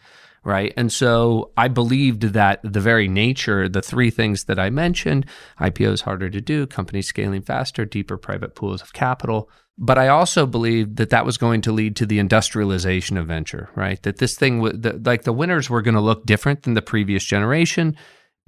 right? 0.44 0.72
And 0.76 0.92
so 0.92 1.50
I 1.56 1.66
believed 1.68 2.22
that 2.34 2.60
the 2.62 2.80
very 2.80 3.08
nature, 3.08 3.68
the 3.68 3.82
three 3.82 4.10
things 4.10 4.44
that 4.44 4.58
I 4.58 4.70
mentioned, 4.70 5.26
IPOs 5.60 6.02
harder 6.02 6.30
to 6.30 6.40
do, 6.40 6.66
companies 6.66 7.08
scaling 7.08 7.42
faster, 7.42 7.84
deeper 7.84 8.16
private 8.16 8.54
pools 8.54 8.82
of 8.82 8.92
capital. 8.92 9.50
But 9.78 9.98
I 9.98 10.08
also 10.08 10.46
believed 10.46 10.96
that 10.96 11.10
that 11.10 11.26
was 11.26 11.36
going 11.36 11.60
to 11.62 11.72
lead 11.72 11.96
to 11.96 12.06
the 12.06 12.18
industrialization 12.18 13.16
of 13.18 13.26
venture, 13.26 13.68
right? 13.74 14.02
That 14.04 14.18
this 14.18 14.36
thing, 14.36 14.60
would 14.60 14.82
the, 14.82 15.00
like 15.04 15.24
the 15.24 15.32
winners 15.32 15.68
were 15.68 15.82
going 15.82 15.96
to 15.96 16.00
look 16.00 16.24
different 16.24 16.62
than 16.62 16.74
the 16.74 16.82
previous 16.82 17.24
generation. 17.24 17.96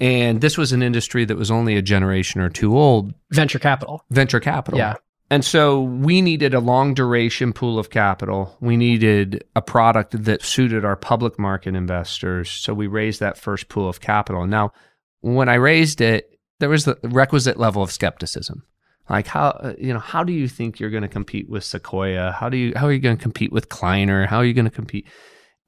And 0.01 0.41
this 0.41 0.57
was 0.57 0.73
an 0.73 0.83
industry 0.83 1.25
that 1.25 1.37
was 1.37 1.51
only 1.51 1.77
a 1.77 1.83
generation 1.83 2.41
or 2.41 2.49
two 2.49 2.79
old, 2.79 3.15
venture 3.33 3.59
capital. 3.59 4.05
venture 4.11 4.41
capital. 4.41 4.79
Yeah. 4.79 4.95
And 5.31 5.45
so 5.45 5.83
we 5.83 6.23
needed 6.23 6.55
a 6.55 6.61
long 6.61 6.95
duration 6.95 7.53
pool 7.53 7.79
of 7.79 7.91
capital. 7.91 8.57
We 8.61 8.77
needed 8.77 9.45
a 9.55 9.61
product 9.61 10.25
that 10.25 10.43
suited 10.43 10.85
our 10.85 10.97
public 10.97 11.39
market 11.39 11.75
investors. 11.75 12.51
So 12.51 12.73
we 12.73 12.87
raised 12.87 13.21
that 13.21 13.37
first 13.37 13.69
pool 13.69 13.89
of 13.89 14.01
capital. 14.01 14.47
Now, 14.47 14.73
when 15.21 15.49
I 15.49 15.55
raised 15.55 16.01
it, 16.01 16.39
there 16.61 16.71
was 16.71 16.85
the 16.85 16.99
requisite 17.03 17.59
level 17.59 17.83
of 17.83 17.93
skepticism. 17.93 18.63
Like 19.11 19.27
how 19.27 19.49
uh, 19.49 19.75
you 19.79 19.95
know 19.95 20.01
how 20.01 20.23
do 20.23 20.33
you 20.33 20.49
think 20.49 20.79
you're 20.79 20.91
going 20.91 21.03
to 21.03 21.09
compete 21.09 21.49
with 21.49 21.65
Sequoia? 21.65 22.33
How 22.33 22.49
do 22.49 22.59
you 22.59 22.73
how 22.77 22.87
are 22.87 22.93
you 22.93 22.99
going 22.99 23.17
to 23.17 23.23
compete 23.23 23.53
with 23.53 23.71
Kleiner? 23.71 24.27
How 24.27 24.39
are 24.39 24.45
you 24.45 24.53
going 24.53 24.67
to 24.67 24.71
compete? 24.71 25.07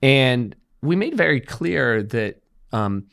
And 0.02 0.54
we 0.82 0.94
made 0.94 1.14
very 1.14 1.40
clear 1.40 2.02
that 2.02 2.42
um, 2.72 3.06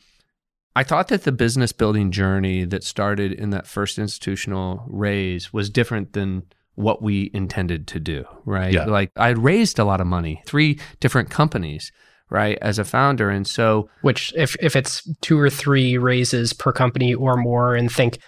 I 0.78 0.84
thought 0.84 1.08
that 1.08 1.24
the 1.24 1.32
business 1.32 1.72
building 1.72 2.12
journey 2.12 2.64
that 2.64 2.84
started 2.84 3.32
in 3.32 3.50
that 3.50 3.66
first 3.66 3.98
institutional 3.98 4.84
raise 4.86 5.52
was 5.52 5.70
different 5.70 6.12
than 6.12 6.44
what 6.76 7.02
we 7.02 7.32
intended 7.34 7.88
to 7.88 7.98
do, 7.98 8.24
right? 8.44 8.72
Yeah. 8.72 8.84
Like 8.84 9.10
I 9.16 9.30
raised 9.30 9.80
a 9.80 9.84
lot 9.84 10.00
of 10.00 10.06
money, 10.06 10.40
three 10.46 10.78
different 11.00 11.30
companies, 11.30 11.90
right, 12.30 12.56
as 12.62 12.78
a 12.78 12.84
founder. 12.84 13.28
And 13.28 13.44
so, 13.44 13.90
Which 14.02 14.32
if 14.36 14.54
if 14.60 14.76
it's 14.76 15.02
two 15.20 15.36
or 15.36 15.50
three 15.50 15.98
raises 15.98 16.52
per 16.52 16.70
company 16.70 17.12
or 17.12 17.36
more, 17.36 17.74
and 17.74 17.90
think 17.90 18.20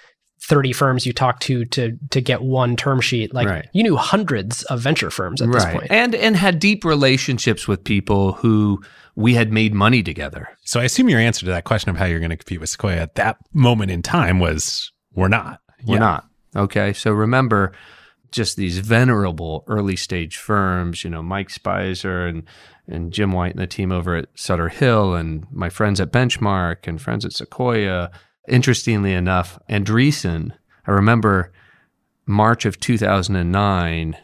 30 0.42 0.72
firms 0.72 1.06
you 1.06 1.12
talk 1.12 1.38
to 1.40 1.64
to 1.66 1.98
to 2.10 2.20
get 2.20 2.42
one 2.42 2.76
term 2.76 3.00
sheet. 3.00 3.34
Like 3.34 3.46
Right. 3.48 3.68
you 3.72 3.82
knew 3.82 3.96
hundreds 3.96 4.62
of 4.64 4.80
venture 4.80 5.10
firms 5.10 5.40
at 5.42 5.50
this 5.52 5.64
and 5.90 6.14
and 6.14 6.36
had 6.36 6.58
deep 6.58 6.84
relationships 6.84 7.68
with 7.68 7.84
people 7.84 8.32
who 8.32 8.82
we 9.16 9.34
had 9.34 9.52
made 9.52 9.74
money 9.74 10.02
together. 10.02 10.48
So 10.64 10.80
I 10.80 10.84
assume 10.84 11.08
your 11.08 11.20
answer 11.20 11.40
to 11.46 11.50
that 11.52 11.64
question 11.64 11.90
of 11.90 11.96
how 11.96 12.06
you're 12.06 12.20
going 12.20 12.30
to 12.30 12.36
compete 12.36 12.60
with 12.60 12.70
Sequoia 12.70 12.96
at 12.96 13.16
that 13.16 13.36
moment 13.52 13.90
in 13.90 14.02
time 14.02 14.38
was 14.38 14.92
we're 15.14 15.28
not. 15.28 15.60
We're 15.84 15.94
Yeah. 15.96 16.00
not. 16.00 16.26
Okay. 16.56 16.92
So 16.94 17.12
remember 17.12 17.72
just 18.32 18.56
these 18.56 18.78
venerable 18.78 19.64
early 19.66 19.96
stage 19.96 20.36
firms, 20.38 21.02
you 21.04 21.10
know, 21.10 21.22
Mike 21.22 21.48
Speiser 21.48 22.28
and, 22.28 22.44
and 22.88 23.12
Jim 23.12 23.32
White 23.32 23.50
and 23.52 23.58
the 23.60 23.66
team 23.66 23.90
over 23.92 24.14
at 24.16 24.28
Sutter 24.36 24.68
Hill 24.68 25.14
and 25.14 25.46
my 25.52 25.68
friends 25.68 26.00
at 26.00 26.12
Benchmark 26.12 26.86
and 26.86 27.02
friends 27.02 27.24
at 27.24 27.32
Sequoia. 27.32 28.10
Interestingly 28.48 29.12
enough, 29.12 29.58
Andreessen, 29.68 30.52
I 30.86 30.92
remember 30.92 31.52
March 32.26 32.64
of 32.64 32.80
2009, 32.80 34.16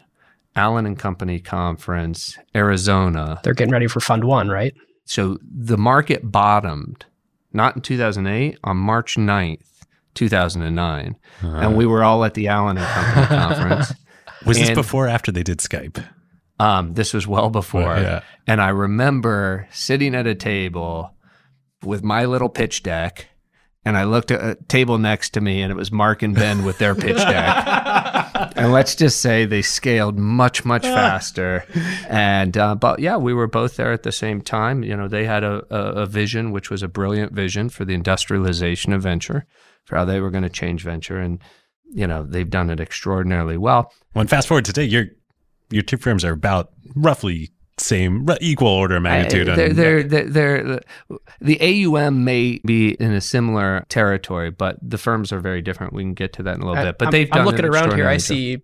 Allen 0.55 0.85
and 0.85 0.97
Company 0.97 1.39
Conference, 1.39 2.37
Arizona. 2.55 3.39
They're 3.43 3.53
getting 3.53 3.73
ready 3.73 3.87
for 3.87 3.99
Fund 3.99 4.23
One, 4.23 4.49
right? 4.49 4.73
So 5.05 5.37
the 5.41 5.77
market 5.77 6.31
bottomed 6.31 7.05
not 7.53 7.75
in 7.75 7.81
2008, 7.81 8.59
on 8.63 8.77
March 8.77 9.15
9th, 9.15 9.65
2009. 10.13 11.15
And 11.41 11.75
we 11.75 11.85
were 11.85 12.03
all 12.03 12.23
at 12.23 12.33
the 12.33 12.47
Allen 12.47 12.77
and 12.77 12.87
Company 12.87 13.25
conference. 13.39 13.93
Was 14.45 14.57
this 14.57 14.71
before 14.71 15.05
or 15.07 15.09
after 15.09 15.31
they 15.31 15.43
did 15.43 15.59
Skype? 15.59 16.03
Um, 16.59 16.93
this 16.93 17.13
was 17.13 17.27
well 17.27 17.49
before. 17.49 17.81
Well, 17.81 18.01
yeah. 18.01 18.21
And 18.45 18.61
I 18.61 18.69
remember 18.69 19.67
sitting 19.71 20.15
at 20.15 20.25
a 20.25 20.35
table 20.35 21.11
with 21.83 22.03
my 22.03 22.25
little 22.25 22.49
pitch 22.49 22.83
deck. 22.83 23.27
And 23.87 23.95
I 23.95 24.03
looked 24.03 24.31
at 24.31 24.43
a 24.43 24.55
table 24.67 24.97
next 24.97 25.29
to 25.29 25.39
me, 25.39 25.61
and 25.61 25.71
it 25.71 25.75
was 25.75 25.93
Mark 25.93 26.21
and 26.21 26.35
Ben 26.35 26.65
with 26.65 26.77
their 26.77 26.93
pitch 26.93 27.15
deck. 27.15 28.51
and 28.57 28.73
let's 28.73 28.95
just 28.95 29.21
say 29.21 29.45
they 29.45 29.61
scaled 29.61 30.17
much, 30.17 30.65
much 30.65 30.81
faster. 30.81 31.63
And 32.09 32.57
uh, 32.57 32.75
but 32.75 32.99
yeah, 32.99 33.15
we 33.15 33.33
were 33.33 33.47
both 33.47 33.77
there 33.77 33.93
at 33.93 34.03
the 34.03 34.11
same 34.11 34.41
time. 34.41 34.83
You 34.83 34.97
know, 34.97 35.07
they 35.07 35.23
had 35.23 35.45
a, 35.45 35.63
a, 35.73 36.01
a 36.01 36.05
vision, 36.05 36.51
which 36.51 36.69
was 36.69 36.83
a 36.83 36.89
brilliant 36.89 37.31
vision 37.31 37.69
for 37.69 37.85
the 37.85 37.93
industrialization 37.93 38.91
of 38.91 39.03
venture, 39.03 39.45
for 39.85 39.95
how 39.95 40.03
they 40.03 40.19
were 40.19 40.31
going 40.31 40.43
to 40.43 40.49
change 40.49 40.83
venture, 40.83 41.19
and 41.19 41.39
you 41.85 42.07
know, 42.07 42.25
they've 42.25 42.49
done 42.49 42.69
it 42.69 42.81
extraordinarily 42.81 43.55
well. 43.55 43.93
When 44.11 44.27
fast 44.27 44.49
forward 44.49 44.65
today, 44.65 44.83
your 44.83 45.05
your 45.69 45.83
two 45.83 45.95
firms 45.95 46.25
are 46.25 46.33
about 46.33 46.73
roughly 46.93 47.51
same, 47.79 48.25
equal 48.41 48.67
order 48.69 48.95
of 48.97 49.03
magnitude. 49.03 49.49
On- 49.49 49.55
they're, 49.55 49.73
they're, 49.73 50.03
they're, 50.03 50.27
they're, 50.63 50.79
the 51.39 51.85
AUM 51.85 52.23
may 52.23 52.59
be 52.65 52.91
in 52.99 53.11
a 53.13 53.21
similar 53.21 53.85
territory, 53.89 54.49
but 54.51 54.77
the 54.81 54.97
firms 54.97 55.31
are 55.31 55.39
very 55.39 55.61
different. 55.61 55.93
We 55.93 56.03
can 56.03 56.13
get 56.13 56.33
to 56.33 56.43
that 56.43 56.55
in 56.55 56.61
a 56.61 56.65
little 56.65 56.79
I- 56.81 56.85
bit. 56.85 56.97
But 56.97 57.05
I'm, 57.07 57.11
they've 57.11 57.29
done 57.29 57.39
I'm 57.41 57.45
looking 57.45 57.65
around 57.65 57.93
here. 57.95 58.07
I 58.07 58.13
extraordinary 58.15 58.57
job. 58.57 58.63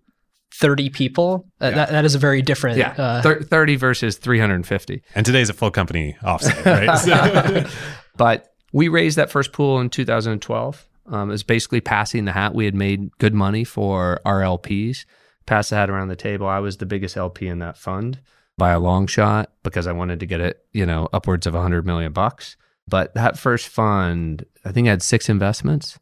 30 0.56 0.90
people. 0.90 1.46
Uh, 1.60 1.70
that, 1.70 1.90
that 1.90 2.04
is 2.04 2.14
a 2.14 2.18
very 2.18 2.42
different. 2.42 2.78
yeah, 2.78 2.90
uh, 2.98 3.22
thir- 3.22 3.42
thirty 3.42 3.76
versus 3.76 4.18
three 4.18 4.38
hundred 4.38 4.54
and 4.56 4.66
fifty. 4.66 5.02
and 5.14 5.26
today's 5.26 5.48
a 5.48 5.52
full 5.52 5.70
company 5.70 6.16
offset, 6.22 6.64
right? 6.86 6.98
So- 6.98 7.64
But 8.16 8.46
we 8.72 8.86
raised 8.88 9.16
that 9.18 9.30
first 9.30 9.52
pool 9.52 9.80
in 9.80 9.90
2012. 9.90 10.86
Um, 11.06 11.28
it 11.28 11.32
was 11.32 11.42
basically 11.42 11.80
passing 11.80 12.24
the 12.24 12.32
hat. 12.32 12.54
We 12.54 12.64
had 12.64 12.74
made 12.74 13.10
good 13.18 13.34
money 13.34 13.64
for 13.64 14.20
our 14.24 14.40
LPs. 14.40 15.04
Passed 15.46 15.70
the 15.70 15.76
hat 15.76 15.90
around 15.90 16.08
the 16.08 16.16
table. 16.16 16.46
I 16.46 16.60
was 16.60 16.76
the 16.78 16.86
biggest 16.86 17.16
LP 17.16 17.48
in 17.48 17.58
that 17.58 17.76
fund 17.76 18.20
by 18.56 18.70
a 18.70 18.80
long 18.80 19.06
shot 19.06 19.52
because 19.62 19.86
I 19.86 19.92
wanted 19.92 20.20
to 20.20 20.26
get 20.26 20.40
it, 20.40 20.64
you 20.72 20.86
know, 20.86 21.08
upwards 21.12 21.46
of 21.46 21.54
100 21.54 21.84
million 21.84 22.12
bucks. 22.12 22.56
But 22.86 23.14
that 23.14 23.38
first 23.38 23.68
fund, 23.68 24.44
I 24.64 24.72
think, 24.72 24.86
I 24.86 24.90
had 24.90 25.02
six 25.02 25.28
investments. 25.28 25.98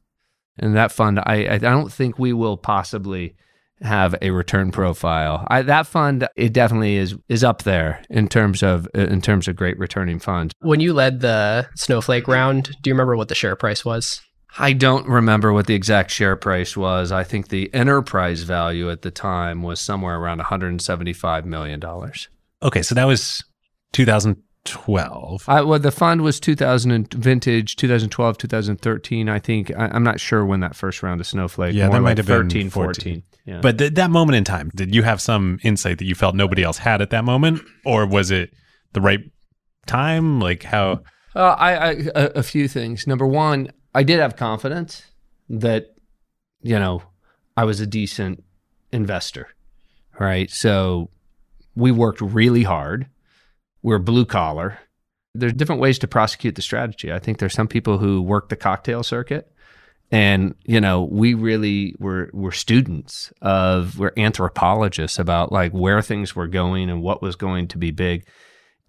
And 0.58 0.76
that 0.76 0.92
fund, 0.92 1.18
I, 1.20 1.54
I 1.54 1.58
don't 1.58 1.92
think 1.92 2.18
we 2.18 2.32
will 2.32 2.56
possibly 2.56 3.36
have 3.80 4.14
a 4.22 4.30
return 4.30 4.70
profile. 4.70 5.46
I, 5.48 5.62
that 5.62 5.86
fund, 5.86 6.28
it 6.36 6.52
definitely 6.52 6.96
is 6.96 7.16
is 7.28 7.42
up 7.42 7.62
there 7.62 8.02
in 8.10 8.28
terms 8.28 8.62
of 8.62 8.86
in 8.94 9.20
terms 9.20 9.48
of 9.48 9.56
great 9.56 9.78
returning 9.78 10.18
funds. 10.18 10.54
when 10.60 10.80
you 10.80 10.92
led 10.92 11.20
the 11.20 11.68
Snowflake 11.74 12.28
round, 12.28 12.70
do 12.82 12.90
you 12.90 12.94
remember 12.94 13.16
what 13.16 13.28
the 13.28 13.34
share 13.34 13.56
price 13.56 13.84
was? 13.84 14.20
I 14.58 14.74
don't 14.74 15.08
remember 15.08 15.52
what 15.52 15.66
the 15.66 15.74
exact 15.74 16.10
share 16.10 16.36
price 16.36 16.76
was. 16.76 17.10
I 17.10 17.24
think 17.24 17.48
the 17.48 17.72
enterprise 17.72 18.42
value 18.42 18.90
at 18.90 19.02
the 19.02 19.10
time 19.10 19.62
was 19.62 19.80
somewhere 19.80 20.18
around 20.18 20.38
175 20.38 21.46
million 21.46 21.80
dollars. 21.80 22.28
Okay, 22.62 22.82
so 22.82 22.94
that 22.94 23.04
was 23.04 23.44
2012. 23.92 25.44
I 25.48 25.62
well, 25.62 25.78
the 25.78 25.90
fund 25.90 26.22
was 26.22 26.40
2000 26.40 26.90
and 26.90 27.12
vintage 27.12 27.76
2012, 27.76 28.38
2013. 28.38 29.28
I 29.28 29.38
think 29.38 29.70
I, 29.70 29.88
I'm 29.92 30.04
not 30.04 30.20
sure 30.20 30.44
when 30.44 30.60
that 30.60 30.76
first 30.76 31.02
round 31.02 31.20
of 31.20 31.26
Snowflake. 31.26 31.74
Yeah, 31.74 31.88
that 31.88 32.00
might 32.00 32.10
like 32.10 32.16
have 32.18 32.26
been 32.26 32.48
13, 32.48 32.70
14. 32.70 32.94
14. 32.94 33.22
Yeah. 33.44 33.60
But 33.60 33.78
th- 33.78 33.94
that 33.94 34.10
moment 34.10 34.36
in 34.36 34.44
time, 34.44 34.70
did 34.74 34.94
you 34.94 35.02
have 35.02 35.20
some 35.20 35.58
insight 35.62 35.98
that 35.98 36.04
you 36.04 36.14
felt 36.14 36.34
nobody 36.34 36.62
else 36.62 36.78
had 36.78 37.02
at 37.02 37.10
that 37.10 37.24
moment, 37.24 37.60
or 37.84 38.06
was 38.06 38.30
it 38.30 38.50
the 38.92 39.00
right 39.00 39.20
time? 39.86 40.40
Like 40.40 40.62
how? 40.62 41.00
Uh, 41.34 41.56
I, 41.58 41.74
I 41.74 41.90
a, 42.14 42.24
a 42.36 42.42
few 42.42 42.68
things. 42.68 43.06
Number 43.06 43.26
one, 43.26 43.72
I 43.94 44.02
did 44.02 44.20
have 44.20 44.36
confidence 44.36 45.04
that 45.48 45.94
you 46.60 46.78
know 46.78 47.02
I 47.56 47.64
was 47.64 47.80
a 47.80 47.86
decent 47.86 48.44
investor, 48.92 49.48
right? 50.18 50.50
So 50.50 51.10
we 51.74 51.90
worked 51.90 52.20
really 52.20 52.62
hard. 52.62 53.06
We're 53.82 53.98
blue 53.98 54.24
collar. 54.24 54.78
There's 55.34 55.52
different 55.52 55.80
ways 55.80 55.98
to 56.00 56.08
prosecute 56.08 56.54
the 56.54 56.62
strategy. 56.62 57.12
I 57.12 57.18
think 57.18 57.38
there's 57.38 57.54
some 57.54 57.68
people 57.68 57.98
who 57.98 58.20
work 58.20 58.48
the 58.48 58.56
cocktail 58.56 59.02
circuit, 59.02 59.50
and 60.10 60.54
you 60.64 60.80
know 60.80 61.04
we 61.04 61.34
really 61.34 61.94
were 61.98 62.30
were 62.32 62.52
students 62.52 63.32
of 63.40 63.98
we're 63.98 64.12
anthropologists 64.16 65.18
about 65.18 65.50
like 65.50 65.72
where 65.72 66.02
things 66.02 66.36
were 66.36 66.48
going 66.48 66.90
and 66.90 67.02
what 67.02 67.22
was 67.22 67.34
going 67.34 67.68
to 67.68 67.78
be 67.78 67.90
big. 67.90 68.26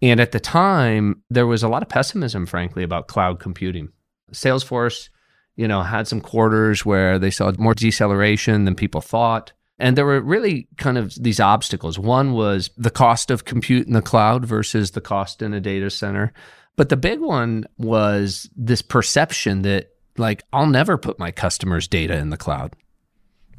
And 0.01 0.19
at 0.19 0.33
the 0.33 0.39
time, 0.41 1.23
there 1.29 1.47
was 1.47 1.63
a 1.63 1.69
lot 1.69 1.81
of 1.81 1.87
pessimism, 1.87 2.45
frankly, 2.45 2.83
about 2.83 3.07
cloud 3.07 3.39
computing. 3.39 3.87
Salesforce, 4.33 5.07
you 5.55 5.65
know, 5.65 5.81
had 5.81 6.09
some 6.09 6.19
quarters 6.19 6.85
where 6.85 7.17
they 7.17 7.31
saw 7.31 7.53
more 7.57 7.73
deceleration 7.73 8.65
than 8.65 8.75
people 8.75 8.99
thought. 8.99 9.53
And 9.83 9.97
there 9.97 10.05
were 10.05 10.21
really 10.21 10.69
kind 10.77 10.97
of 10.97 11.13
these 11.21 11.41
obstacles. 11.41 11.99
One 11.99 12.31
was 12.31 12.69
the 12.77 12.89
cost 12.89 13.29
of 13.29 13.43
compute 13.43 13.85
in 13.85 13.91
the 13.91 14.01
cloud 14.01 14.45
versus 14.45 14.91
the 14.91 15.01
cost 15.01 15.41
in 15.41 15.53
a 15.53 15.59
data 15.59 15.89
center. 15.89 16.31
But 16.77 16.87
the 16.87 16.95
big 16.95 17.19
one 17.19 17.65
was 17.77 18.49
this 18.55 18.81
perception 18.81 19.63
that, 19.63 19.89
like, 20.17 20.41
I'll 20.53 20.67
never 20.67 20.97
put 20.97 21.19
my 21.19 21.31
customers' 21.31 21.89
data 21.89 22.15
in 22.15 22.29
the 22.29 22.37
cloud, 22.37 22.77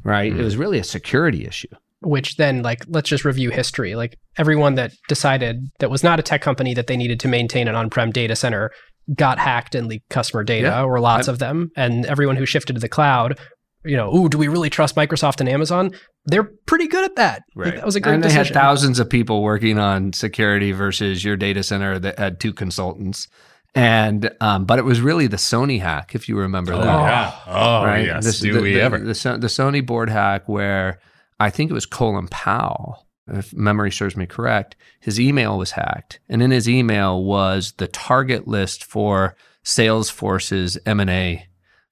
right? 0.03 0.31
It 0.31 0.37
hmm. 0.37 0.43
was 0.43 0.57
really 0.57 0.79
a 0.79 0.83
security 0.83 1.45
issue. 1.45 1.69
Which 2.01 2.37
then, 2.37 2.63
like, 2.63 2.81
let's 2.87 3.07
just 3.07 3.23
review 3.23 3.51
history. 3.51 3.93
Like, 3.93 4.17
everyone 4.35 4.73
that 4.75 4.93
decided 5.07 5.69
that 5.77 5.91
was 5.91 6.03
not 6.03 6.19
a 6.19 6.23
tech 6.23 6.41
company 6.41 6.73
that 6.73 6.87
they 6.87 6.97
needed 6.97 7.19
to 7.19 7.27
maintain 7.27 7.67
an 7.67 7.75
on 7.75 7.91
prem 7.91 8.11
data 8.11 8.35
center 8.35 8.71
got 9.13 9.37
hacked 9.37 9.75
and 9.75 9.87
leaked 9.87 10.09
customer 10.09 10.43
data, 10.43 10.69
Yeah. 10.69 10.83
or 10.83 10.99
lots 10.99 11.27
of 11.27 11.37
them. 11.37 11.69
And 11.77 12.05
everyone 12.07 12.35
who 12.35 12.47
shifted 12.47 12.73
to 12.73 12.79
the 12.79 12.89
cloud, 12.89 13.39
you 13.85 13.95
know, 13.97 14.13
ooh, 14.15 14.29
do 14.29 14.37
we 14.37 14.47
really 14.47 14.69
trust 14.69 14.95
Microsoft 14.95 15.39
and 15.39 15.47
Amazon? 15.49 15.91
They're 16.25 16.43
pretty 16.43 16.87
good 16.87 17.05
at 17.05 17.15
that. 17.17 17.43
Like, 17.55 17.75
that 17.75 17.85
was 17.85 17.95
a 17.95 17.99
great 17.99 18.15
and 18.15 18.23
they 18.23 18.27
decision. 18.29 18.53
had 18.55 18.61
thousands 18.61 18.99
of 18.99 19.09
people 19.09 19.41
working 19.43 19.77
on 19.77 20.13
security 20.13 20.71
versus 20.71 21.23
your 21.23 21.37
data 21.37 21.63
center 21.63 21.99
that 21.99 22.17
had 22.19 22.39
two 22.39 22.53
consultants. 22.53 23.27
And 23.75 24.29
um, 24.41 24.65
but 24.65 24.79
it 24.79 24.85
was 24.85 25.01
really 25.01 25.27
the 25.27 25.37
Sony 25.37 25.81
hack, 25.81 26.15
if 26.15 26.29
you 26.29 26.37
remember 26.37 26.71
that. 26.77 26.85
yeah. 26.85 27.35
Oh 27.47 27.83
right? 27.83 28.05
yes. 28.05 28.23
This- 28.23 28.39
Do 28.39 28.53
the, 28.53 28.61
we 28.61 28.73
the, 28.75 28.81
ever? 28.81 28.99
The, 28.99 29.13
So- 29.15 29.37
the 29.37 29.47
Sony 29.47 29.85
board 29.85 30.09
hack, 30.09 30.47
where 30.47 30.99
I 31.39 31.49
think 31.49 31.69
it 31.71 31.73
was 31.73 31.85
Colin 31.85 32.27
Powell, 32.29 33.05
if 33.27 33.53
memory 33.53 33.91
serves 33.91 34.15
me 34.15 34.25
correct, 34.27 34.75
his 35.01 35.19
email 35.19 35.57
was 35.57 35.71
hacked, 35.71 36.19
and 36.29 36.41
in 36.41 36.51
his 36.51 36.69
email 36.69 37.21
was 37.23 37.73
the 37.77 37.87
target 37.87 38.47
list 38.47 38.83
for 38.85 39.35
Salesforce's 39.65 40.77
M 40.85 40.99
and 40.99 41.09
A 41.09 41.45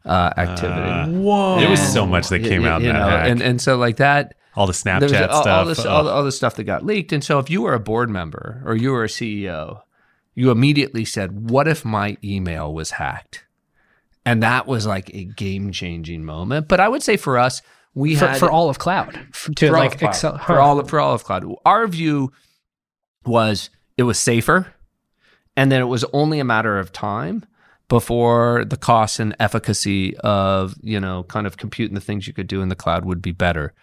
uh, 0.05 0.33
activity. 0.37 1.17
Whoa! 1.17 1.59
It 1.59 1.69
was 1.69 1.81
so 1.93 2.05
much 2.05 2.29
that 2.29 2.39
came 2.43 2.63
y- 2.63 2.69
out 2.69 2.81
in 2.81 2.87
you 2.87 2.93
that 2.93 2.99
know, 2.99 3.07
hack. 3.07 3.29
and 3.29 3.41
and 3.41 3.61
so 3.61 3.77
like 3.77 3.97
that 3.97 4.35
all 4.55 4.67
the 4.67 4.73
Snapchat 4.73 4.99
there 5.09 5.09
was 5.09 5.29
all, 5.29 5.41
stuff. 5.41 5.47
all, 5.47 5.65
this, 5.65 5.85
all, 5.85 6.07
oh. 6.07 6.11
all 6.11 6.23
the 6.23 6.31
stuff 6.31 6.55
that 6.55 6.63
got 6.65 6.85
leaked. 6.85 7.11
And 7.11 7.23
so, 7.23 7.39
if 7.39 7.49
you 7.49 7.61
were 7.61 7.73
a 7.73 7.79
board 7.79 8.09
member 8.09 8.61
or 8.65 8.75
you 8.75 8.91
were 8.91 9.03
a 9.03 9.07
CEO, 9.07 9.81
you 10.35 10.51
immediately 10.51 11.05
said, 11.05 11.49
"What 11.49 11.67
if 11.67 11.83
my 11.83 12.17
email 12.23 12.73
was 12.73 12.91
hacked?" 12.91 13.45
And 14.25 14.41
that 14.43 14.67
was 14.67 14.85
like 14.85 15.13
a 15.13 15.25
game 15.25 15.71
changing 15.71 16.23
moment. 16.23 16.67
But 16.67 16.79
I 16.79 16.87
would 16.87 17.03
say 17.03 17.17
for 17.17 17.37
us, 17.37 17.61
we 17.93 18.15
for, 18.15 18.27
had 18.27 18.37
for 18.37 18.51
all 18.51 18.69
of 18.69 18.79
cloud 18.79 19.15
f- 19.33 19.49
to 19.55 19.67
for 19.69 19.75
all 19.75 19.83
like 19.83 19.93
of 19.93 19.99
cloud, 19.99 20.09
excel 20.09 20.37
for 20.37 20.59
all 20.59 20.79
of, 20.79 20.89
for 20.89 20.99
all 20.99 21.13
of 21.13 21.23
cloud. 21.23 21.45
Our 21.65 21.87
view 21.87 22.31
was 23.25 23.69
it 23.97 24.03
was 24.03 24.19
safer, 24.19 24.73
and 25.57 25.71
then 25.71 25.81
it 25.81 25.85
was 25.85 26.05
only 26.13 26.39
a 26.39 26.45
matter 26.45 26.77
of 26.77 26.91
time 26.91 27.45
before 27.87 28.65
the 28.65 28.77
cost 28.77 29.19
and 29.19 29.35
efficacy 29.39 30.15
of 30.17 30.75
you 30.81 30.99
know 30.99 31.23
kind 31.23 31.47
of 31.47 31.57
compute 31.57 31.89
and 31.89 31.97
the 31.97 32.01
things 32.01 32.27
you 32.27 32.33
could 32.33 32.47
do 32.47 32.61
in 32.61 32.69
the 32.69 32.75
cloud 32.75 33.05
would 33.05 33.21
be 33.21 33.31
better. 33.31 33.73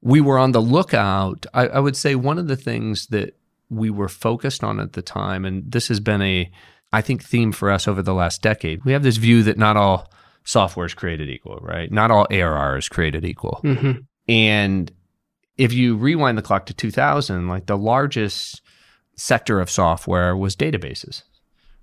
We 0.00 0.20
were 0.20 0.38
on 0.38 0.52
the 0.52 0.62
lookout. 0.62 1.46
I, 1.54 1.68
I 1.68 1.78
would 1.78 1.96
say 1.96 2.14
one 2.14 2.38
of 2.38 2.48
the 2.48 2.56
things 2.56 3.06
that 3.08 3.38
we 3.70 3.88
were 3.88 4.08
focused 4.08 4.64
on 4.64 4.80
at 4.80 4.92
the 4.94 5.02
time, 5.02 5.44
and 5.44 5.70
this 5.70 5.88
has 5.88 6.00
been 6.00 6.22
a 6.22 6.50
I 6.92 7.00
think 7.00 7.22
theme 7.22 7.52
for 7.52 7.70
us 7.70 7.88
over 7.88 8.02
the 8.02 8.14
last 8.14 8.42
decade. 8.42 8.84
We 8.84 8.92
have 8.92 9.02
this 9.02 9.16
view 9.16 9.42
that 9.44 9.56
not 9.56 9.76
all 9.76 10.12
software 10.44 10.86
is 10.86 10.94
created 10.94 11.30
equal, 11.30 11.58
right? 11.62 11.90
Not 11.90 12.10
all 12.10 12.26
ARR 12.30 12.76
is 12.76 12.88
created 12.88 13.24
equal. 13.24 13.60
hmm 13.62 13.92
And 14.28 14.92
if 15.56 15.72
you 15.72 15.96
rewind 15.96 16.36
the 16.36 16.42
clock 16.42 16.66
to 16.66 16.74
2000, 16.74 17.48
like 17.48 17.66
the 17.66 17.78
largest 17.78 18.60
sector 19.16 19.60
of 19.60 19.70
software 19.70 20.36
was 20.36 20.56
databases, 20.56 21.22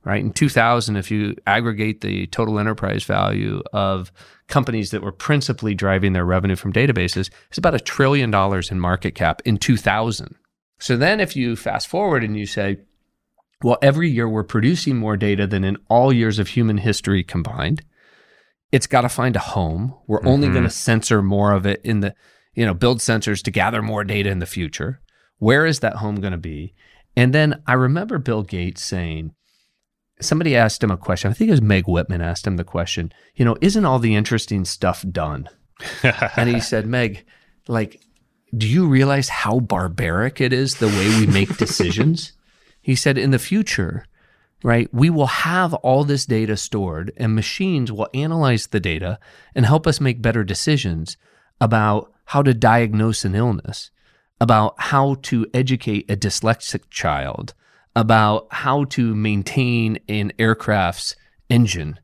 right? 0.09 0.23
In 0.23 0.31
2000, 0.33 0.95
if 0.95 1.11
you 1.11 1.35
aggregate 1.45 2.01
the 2.01 2.25
total 2.27 2.57
enterprise 2.59 3.03
value 3.03 3.61
of 3.73 4.11
companies 4.47 4.89
that 4.89 5.03
were 5.03 5.11
principally 5.11 5.75
driving 5.75 6.13
their 6.13 6.25
revenue 6.25 6.55
from 6.55 6.73
databases, 6.73 7.29
it's 7.49 7.59
about 7.59 7.75
a 7.75 7.79
trillion 7.79 8.31
dollars 8.31 8.71
in 8.71 8.79
market 8.79 9.13
cap 9.13 9.39
in 9.45 9.57
2000. 9.57 10.33
So 10.79 10.97
then 10.97 11.19
if 11.19 11.35
you 11.35 11.55
fast 11.55 11.87
forward 11.87 12.23
and 12.23 12.35
you 12.35 12.47
say, 12.47 12.79
well, 13.63 13.77
every 13.83 14.09
year 14.09 14.27
we're 14.27 14.43
producing 14.43 14.97
more 14.97 15.15
data 15.15 15.45
than 15.45 15.63
in 15.63 15.77
all 15.89 16.11
years 16.11 16.39
of 16.39 16.47
human 16.47 16.79
history 16.79 17.23
combined. 17.23 17.83
It's 18.71 18.87
got 18.87 19.01
to 19.01 19.09
find 19.09 19.35
a 19.35 19.39
home. 19.39 19.93
We're 20.07 20.25
only 20.25 20.47
Mhm. 20.47 20.53
going 20.53 20.63
to 20.63 20.69
censor 20.71 21.21
more 21.21 21.51
of 21.53 21.65
it 21.67 21.81
in 21.83 21.99
the, 21.99 22.15
you 22.55 22.65
know, 22.65 22.73
build 22.73 22.99
sensors 22.99 23.43
to 23.43 23.51
gather 23.51 23.83
more 23.83 24.03
data 24.03 24.29
in 24.31 24.39
the 24.39 24.45
future. 24.47 25.01
Where 25.37 25.65
is 25.67 25.81
that 25.81 25.97
home 25.97 26.15
going 26.15 26.31
to 26.31 26.37
be? 26.37 26.73
And 27.15 27.33
then 27.33 27.61
I 27.67 27.73
remember 27.73 28.17
Bill 28.17 28.43
Gates 28.43 28.83
saying, 28.83 29.33
somebody 30.21 30.55
asked 30.55 30.83
him 30.83 30.91
a 30.91 30.97
question. 30.97 31.31
I 31.31 31.33
think 31.33 31.49
it 31.49 31.51
was 31.51 31.61
Meg 31.61 31.87
Whitman 31.87 32.21
asked 32.21 32.45
him 32.45 32.57
the 32.57 32.63
question, 32.63 33.11
you 33.35 33.45
know, 33.45 33.57
isn't 33.61 33.85
all 33.85 33.99
the 33.99 34.15
interesting 34.15 34.65
stuff 34.65 35.05
done? 35.09 35.49
And 36.35 36.49
he 36.49 36.59
said, 36.59 36.85
Meg, 36.87 37.25
like, 37.67 38.01
do 38.55 38.67
you 38.67 38.87
realize 38.87 39.29
how 39.29 39.59
barbaric 39.59 40.41
it 40.41 40.51
is 40.53 40.75
the 40.75 40.87
way 40.87 41.07
we 41.19 41.27
make 41.27 41.57
decisions? 41.57 42.33
he 42.81 42.95
said, 42.95 43.17
in 43.17 43.31
the 43.31 43.39
future, 43.39 44.05
right, 44.63 44.91
we 44.93 45.09
will 45.09 45.27
have 45.27 45.73
all 45.75 46.03
this 46.03 46.25
data 46.25 46.57
stored 46.57 47.11
and 47.17 47.35
machines 47.35 47.91
will 47.91 48.09
analyze 48.13 48.67
the 48.67 48.79
data 48.79 49.19
and 49.53 49.65
help 49.65 49.85
us 49.85 50.01
make 50.01 50.21
better 50.21 50.43
decisions 50.43 51.17
about 51.61 52.11
how 52.25 52.41
to 52.41 52.53
diagnose 52.53 53.25
an 53.25 53.35
illness, 53.35 53.91
about 54.39 54.73
how 54.77 55.15
to 55.21 55.45
educate 55.53 56.09
a 56.09 56.15
dyslexic 56.15 56.89
child, 56.89 57.53
about 57.95 58.47
how 58.51 58.85
to 58.85 59.15
maintain 59.15 59.99
an 60.07 60.31
aircraft's 60.39 61.15
engine, 61.49 61.99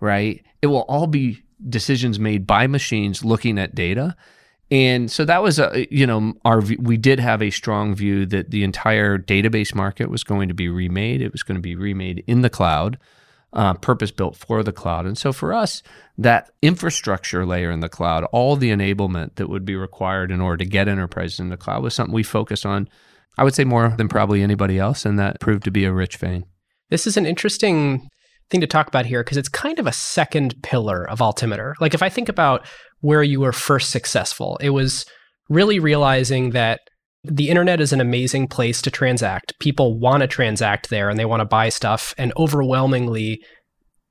right? 0.00 0.44
It 0.60 0.66
will 0.66 0.82
all 0.82 1.06
be 1.06 1.42
decisions 1.68 2.18
made 2.18 2.46
by 2.46 2.66
machines 2.66 3.24
looking 3.24 3.58
at 3.58 3.74
data. 3.74 4.16
And 4.70 5.10
so 5.10 5.24
that 5.24 5.42
was 5.42 5.58
a, 5.58 5.86
you 5.90 6.06
know, 6.06 6.34
our, 6.44 6.60
we 6.60 6.96
did 6.98 7.20
have 7.20 7.42
a 7.42 7.50
strong 7.50 7.94
view 7.94 8.26
that 8.26 8.50
the 8.50 8.64
entire 8.64 9.16
database 9.16 9.74
market 9.74 10.10
was 10.10 10.24
going 10.24 10.48
to 10.48 10.54
be 10.54 10.68
remade. 10.68 11.22
It 11.22 11.32
was 11.32 11.42
going 11.42 11.56
to 11.56 11.62
be 11.62 11.74
remade 11.74 12.22
in 12.26 12.42
the 12.42 12.50
cloud, 12.50 12.98
uh, 13.54 13.74
purpose 13.74 14.10
built 14.10 14.36
for 14.36 14.62
the 14.62 14.72
cloud. 14.72 15.06
And 15.06 15.16
so 15.16 15.32
for 15.32 15.54
us, 15.54 15.82
that 16.18 16.50
infrastructure 16.60 17.46
layer 17.46 17.70
in 17.70 17.80
the 17.80 17.88
cloud, 17.88 18.24
all 18.24 18.56
the 18.56 18.70
enablement 18.70 19.36
that 19.36 19.48
would 19.48 19.64
be 19.64 19.74
required 19.74 20.30
in 20.30 20.40
order 20.42 20.58
to 20.58 20.70
get 20.70 20.86
enterprises 20.86 21.40
in 21.40 21.48
the 21.48 21.56
cloud 21.56 21.82
was 21.82 21.94
something 21.94 22.14
we 22.14 22.22
focused 22.22 22.66
on, 22.66 22.90
I 23.38 23.44
would 23.44 23.54
say 23.54 23.64
more 23.64 23.94
than 23.96 24.08
probably 24.08 24.42
anybody 24.42 24.78
else. 24.78 25.06
And 25.06 25.18
that 25.18 25.40
proved 25.40 25.64
to 25.64 25.70
be 25.70 25.84
a 25.84 25.92
rich 25.92 26.16
vein. 26.16 26.44
This 26.90 27.06
is 27.06 27.16
an 27.16 27.24
interesting 27.24 28.08
thing 28.50 28.60
to 28.60 28.66
talk 28.66 28.88
about 28.88 29.06
here 29.06 29.22
because 29.22 29.36
it's 29.36 29.48
kind 29.48 29.78
of 29.78 29.86
a 29.86 29.92
second 29.92 30.60
pillar 30.62 31.08
of 31.08 31.22
Altimeter. 31.22 31.74
Like 31.80 31.94
if 31.94 32.02
I 32.02 32.08
think 32.08 32.28
about 32.28 32.66
where 33.00 33.22
you 33.22 33.40
were 33.40 33.52
first 33.52 33.90
successful, 33.90 34.58
it 34.60 34.70
was 34.70 35.06
really 35.48 35.78
realizing 35.78 36.50
that 36.50 36.80
the 37.24 37.48
internet 37.48 37.80
is 37.80 37.92
an 37.92 38.00
amazing 38.00 38.48
place 38.48 38.80
to 38.82 38.90
transact. 38.90 39.58
People 39.60 39.98
want 39.98 40.22
to 40.22 40.26
transact 40.26 40.88
there 40.88 41.08
and 41.08 41.18
they 41.18 41.24
want 41.24 41.40
to 41.40 41.44
buy 41.44 41.68
stuff. 41.68 42.14
And 42.16 42.32
overwhelmingly, 42.36 43.42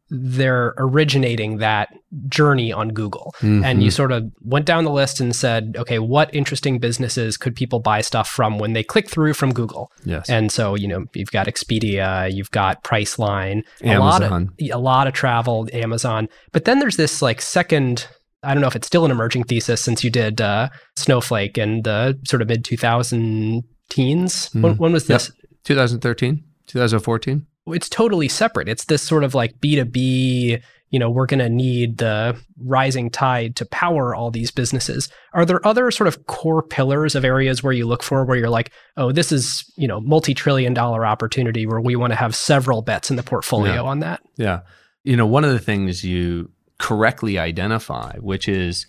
they're 0.09 0.73
originating 0.77 1.57
that 1.57 1.89
journey 2.27 2.71
on 2.71 2.89
Google. 2.89 3.33
And 3.41 3.83
you 3.83 3.91
sort 3.91 4.11
of 4.11 4.31
went 4.41 4.65
down 4.65 4.85
the 4.85 4.91
list 4.91 5.19
and 5.19 5.35
said, 5.35 5.75
okay, 5.77 5.99
what 5.99 6.33
interesting 6.33 6.79
businesses 6.79 7.35
could 7.37 7.55
people 7.55 7.79
buy 7.79 8.01
stuff 8.01 8.29
from 8.29 8.57
when 8.57 8.73
they 8.73 8.83
click 8.83 9.09
through 9.09 9.33
from 9.33 9.53
Google? 9.53 9.91
yes. 10.05 10.29
And 10.29 10.51
so, 10.51 10.75
you 10.75 10.87
know, 10.87 11.05
you've 11.13 11.31
got 11.31 11.47
Expedia, 11.47 12.31
you've 12.33 12.51
got 12.51 12.83
Priceline, 12.83 13.63
a 13.83 13.97
lot 13.99 14.23
of 14.23 14.31
Amazon. 14.31 14.53
a 14.71 14.77
lot 14.79 15.07
of 15.07 15.13
travel, 15.13 15.67
Amazon. 15.73 16.29
But 16.53 16.65
then 16.65 16.79
there's 16.79 16.95
this 16.97 17.21
like 17.21 17.41
second 17.41 18.07
I 18.43 18.53
don't 18.53 18.61
know 18.61 18.67
if 18.67 18.75
it's 18.75 18.87
still 18.87 19.03
an 19.03 19.09
emerging 19.11 19.45
thesis 19.45 19.81
since 19.81 20.03
you 20.03 20.09
did 20.11 20.39
uh, 20.39 20.69
Snowflake 20.95 21.57
in 21.57 21.81
the 21.81 22.17
sort 22.25 22.41
of 22.41 22.47
mid 22.47 22.63
2000 22.63 23.63
teens. 23.89 24.49
When, 24.53 24.75
Mm. 24.75 24.77
when 24.77 24.93
was 24.93 25.09
Yep. 25.09 25.19
this? 25.19 25.31
2013, 25.63 26.43
2014. 26.67 27.45
It's 27.73 27.89
totally 27.89 28.27
separate. 28.27 28.69
It's 28.69 28.85
this 28.85 29.01
sort 29.01 29.23
of 29.23 29.33
like 29.35 29.59
B2B, 29.59 30.61
you 30.89 30.99
know, 30.99 31.09
we're 31.09 31.25
going 31.25 31.39
to 31.39 31.49
need 31.49 31.97
the 31.97 32.37
rising 32.63 33.09
tide 33.09 33.55
to 33.57 33.65
power 33.65 34.15
all 34.15 34.31
these 34.31 34.51
businesses. 34.51 35.09
Are 35.33 35.45
there 35.45 35.65
other 35.67 35.91
sort 35.91 36.07
of 36.07 36.27
core 36.27 36.63
pillars 36.63 37.13
of 37.15 37.25
areas 37.25 37.61
where 37.61 37.73
you 37.73 37.85
look 37.85 38.03
for 38.03 38.23
where 38.23 38.37
you're 38.37 38.49
like, 38.49 38.71
oh, 38.95 39.11
this 39.11 39.31
is, 39.31 39.69
you 39.75 39.87
know, 39.87 39.99
multi 39.99 40.33
trillion 40.33 40.73
dollar 40.73 41.05
opportunity 41.05 41.65
where 41.65 41.81
we 41.81 41.95
want 41.95 42.11
to 42.11 42.15
have 42.17 42.35
several 42.35 42.81
bets 42.81 43.09
in 43.09 43.17
the 43.17 43.23
portfolio 43.23 43.73
Yeah. 43.73 43.81
on 43.81 43.99
that? 43.99 44.21
Yeah. 44.37 44.61
You 45.03 45.17
know, 45.17 45.25
one 45.25 45.43
of 45.43 45.51
the 45.51 45.59
things 45.59 46.03
you 46.05 46.51
correctly 46.79 47.37
identify, 47.37 48.13
which 48.19 48.47
is 48.47 48.85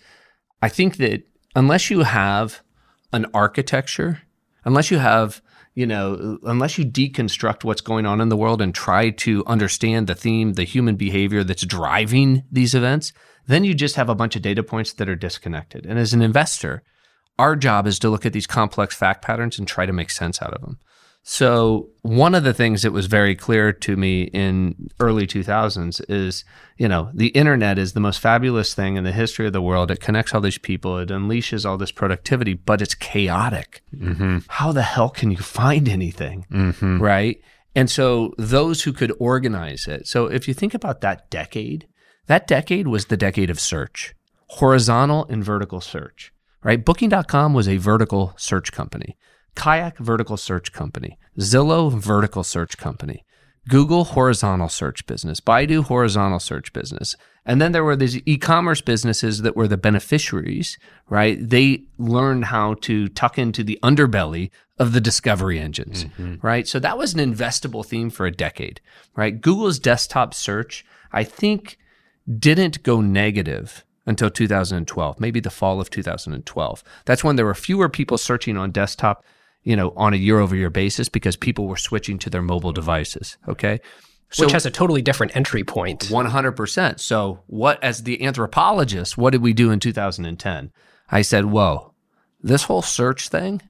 I 0.61 0.69
think 0.69 0.97
that 0.97 1.23
unless 1.55 1.89
you 1.89 2.03
have 2.03 2.61
an 3.11 3.25
architecture, 3.33 4.21
unless 4.63 4.91
you 4.91 4.99
have, 4.99 5.41
you 5.75 5.85
know, 5.85 6.39
unless 6.43 6.77
you 6.77 6.85
deconstruct 6.85 7.63
what's 7.63 7.81
going 7.81 8.05
on 8.05 8.21
in 8.21 8.29
the 8.29 8.37
world 8.37 8.61
and 8.61 8.73
try 8.73 9.09
to 9.11 9.43
understand 9.45 10.07
the 10.07 10.15
theme, 10.15 10.53
the 10.53 10.63
human 10.63 10.95
behavior 10.95 11.43
that's 11.43 11.65
driving 11.65 12.43
these 12.51 12.75
events, 12.75 13.13
then 13.47 13.63
you 13.63 13.73
just 13.73 13.95
have 13.95 14.09
a 14.09 14.15
bunch 14.15 14.35
of 14.35 14.41
data 14.41 14.63
points 14.63 14.93
that 14.93 15.09
are 15.09 15.15
disconnected. 15.15 15.85
And 15.85 15.97
as 15.97 16.13
an 16.13 16.21
investor, 16.21 16.83
our 17.37 17.55
job 17.55 17.87
is 17.87 17.97
to 17.99 18.09
look 18.09 18.25
at 18.25 18.33
these 18.33 18.47
complex 18.47 18.95
fact 18.95 19.23
patterns 19.23 19.57
and 19.57 19.67
try 19.67 19.85
to 19.85 19.93
make 19.93 20.11
sense 20.11 20.41
out 20.41 20.53
of 20.53 20.61
them. 20.61 20.79
So 21.31 21.89
one 22.01 22.33
of 22.33 22.43
the 22.43 22.55
things 22.55 22.81
that 22.81 22.91
was 22.91 23.05
very 23.05 23.35
clear 23.35 23.71
to 23.71 23.95
me 23.95 24.23
in 24.23 24.89
early 24.99 25.27
2000s 25.27 26.01
is, 26.09 26.43
you 26.75 26.87
know, 26.87 27.11
the 27.13 27.27
internet 27.27 27.77
is 27.77 27.93
the 27.93 27.99
most 27.99 28.19
fabulous 28.19 28.73
thing 28.73 28.95
in 28.95 29.03
the 29.03 29.11
history 29.11 29.45
of 29.45 29.53
the 29.53 29.61
world. 29.61 29.91
It 29.91 29.99
connects 29.99 30.33
all 30.33 30.41
these 30.41 30.57
people, 30.57 30.97
it 30.97 31.09
unleashes 31.09 31.69
all 31.69 31.77
this 31.77 31.91
productivity, 31.91 32.55
but 32.55 32.81
it's 32.81 32.95
chaotic. 32.95 33.83
Mm-hmm. 33.95 34.39
How 34.47 34.71
the 34.71 34.81
hell 34.81 35.11
can 35.11 35.29
you 35.29 35.37
find 35.37 35.87
anything? 35.87 36.47
Mm-hmm. 36.51 36.99
right? 36.99 37.39
And 37.75 37.91
so 37.91 38.33
those 38.39 38.81
who 38.81 38.91
could 38.91 39.13
organize 39.19 39.87
it. 39.87 40.07
So 40.07 40.25
if 40.25 40.47
you 40.47 40.55
think 40.55 40.73
about 40.73 41.01
that 41.01 41.29
decade, 41.29 41.87
that 42.25 42.47
decade 42.47 42.87
was 42.87 43.05
the 43.05 43.17
decade 43.17 43.51
of 43.51 43.59
search, 43.59 44.15
horizontal 44.47 45.27
and 45.29 45.43
vertical 45.43 45.79
search, 45.79 46.33
right? 46.63 46.83
Booking.com 46.83 47.53
was 47.53 47.67
a 47.67 47.77
vertical 47.77 48.33
search 48.35 48.71
company, 48.71 49.15
Kayak 49.55 49.97
vertical 49.97 50.37
search 50.37 50.71
company, 50.71 51.17
Zillow 51.37 51.91
vertical 51.91 52.43
search 52.43 52.77
company, 52.77 53.25
Google 53.67 54.03
horizontal 54.03 54.69
search 54.69 55.05
business, 55.05 55.39
Baidu 55.39 55.83
horizontal 55.83 56.39
search 56.39 56.73
business. 56.73 57.15
And 57.45 57.61
then 57.61 57.71
there 57.71 57.83
were 57.83 57.95
these 57.95 58.17
e-commerce 58.25 58.81
businesses 58.81 59.41
that 59.41 59.55
were 59.55 59.67
the 59.67 59.77
beneficiaries, 59.77 60.77
right? 61.07 61.37
They 61.39 61.83
learned 61.97 62.45
how 62.45 62.75
to 62.81 63.07
tuck 63.09 63.37
into 63.37 63.63
the 63.63 63.79
underbelly 63.81 64.51
of 64.77 64.93
the 64.93 65.01
discovery 65.01 65.59
engines, 65.59 66.05
mm-hmm. 66.05 66.35
right? 66.41 66.67
So 66.67 66.79
that 66.79 66.97
was 66.97 67.13
an 67.13 67.19
investable 67.19 67.85
theme 67.85 68.09
for 68.09 68.25
a 68.25 68.31
decade, 68.31 68.81
right? 69.15 69.39
Google's 69.39 69.79
desktop 69.79 70.33
search, 70.33 70.85
I 71.11 71.23
think, 71.23 71.77
didn't 72.37 72.83
go 72.83 73.01
negative 73.01 73.83
until 74.05 74.29
2012, 74.29 75.19
maybe 75.19 75.39
the 75.39 75.49
fall 75.49 75.79
of 75.79 75.89
2012. 75.89 76.83
That's 77.05 77.23
when 77.23 77.35
there 77.35 77.45
were 77.45 77.53
fewer 77.53 77.89
people 77.89 78.17
searching 78.17 78.57
on 78.57 78.71
desktop, 78.71 79.23
you 79.63 79.75
know, 79.75 79.93
on 79.95 80.13
a 80.13 80.17
year 80.17 80.39
over 80.39 80.55
year 80.55 80.69
basis 80.69 81.09
because 81.09 81.35
people 81.35 81.67
were 81.67 81.77
switching 81.77 82.17
to 82.19 82.29
their 82.29 82.41
mobile 82.41 82.71
devices. 82.71 83.37
Okay. 83.47 83.79
So 84.31 84.45
which 84.45 84.53
has 84.53 84.65
a 84.65 84.71
totally 84.71 85.01
different 85.01 85.35
entry 85.35 85.63
point. 85.63 86.01
100%. 86.01 86.99
So, 86.99 87.43
what, 87.47 87.83
as 87.83 88.03
the 88.03 88.23
anthropologist, 88.23 89.17
what 89.17 89.31
did 89.31 89.41
we 89.41 89.53
do 89.53 89.71
in 89.71 89.79
2010? 89.79 90.71
I 91.11 91.21
said, 91.23 91.45
whoa, 91.45 91.93
this 92.39 92.63
whole 92.63 92.83
search 92.83 93.29
thing 93.29 93.61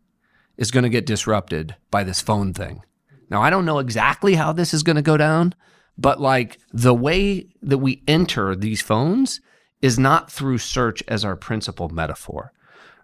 is 0.58 0.72
going 0.72 0.84
to 0.84 0.90
get 0.90 1.06
disrupted 1.06 1.76
by 1.90 2.04
this 2.04 2.20
phone 2.20 2.54
thing. 2.54 2.82
Now, 3.30 3.42
I 3.42 3.50
don't 3.50 3.66
know 3.66 3.80
exactly 3.80 4.36
how 4.36 4.52
this 4.52 4.74
is 4.74 4.84
going 4.84 4.98
to 4.98 5.02
go 5.02 5.16
down, 5.16 5.56
but 5.98 6.20
like 6.20 6.60
the 6.74 6.94
way 6.94 7.48
that 7.62 7.78
we 7.78 8.04
enter 8.08 8.56
these 8.56 8.82
phones 8.82 9.40
is 9.82 9.98
not 9.98 10.30
through 10.30 10.58
search 10.58 11.02
as 11.08 11.24
our 11.24 11.38
principal 11.38 11.88
metaphor, 11.88 12.52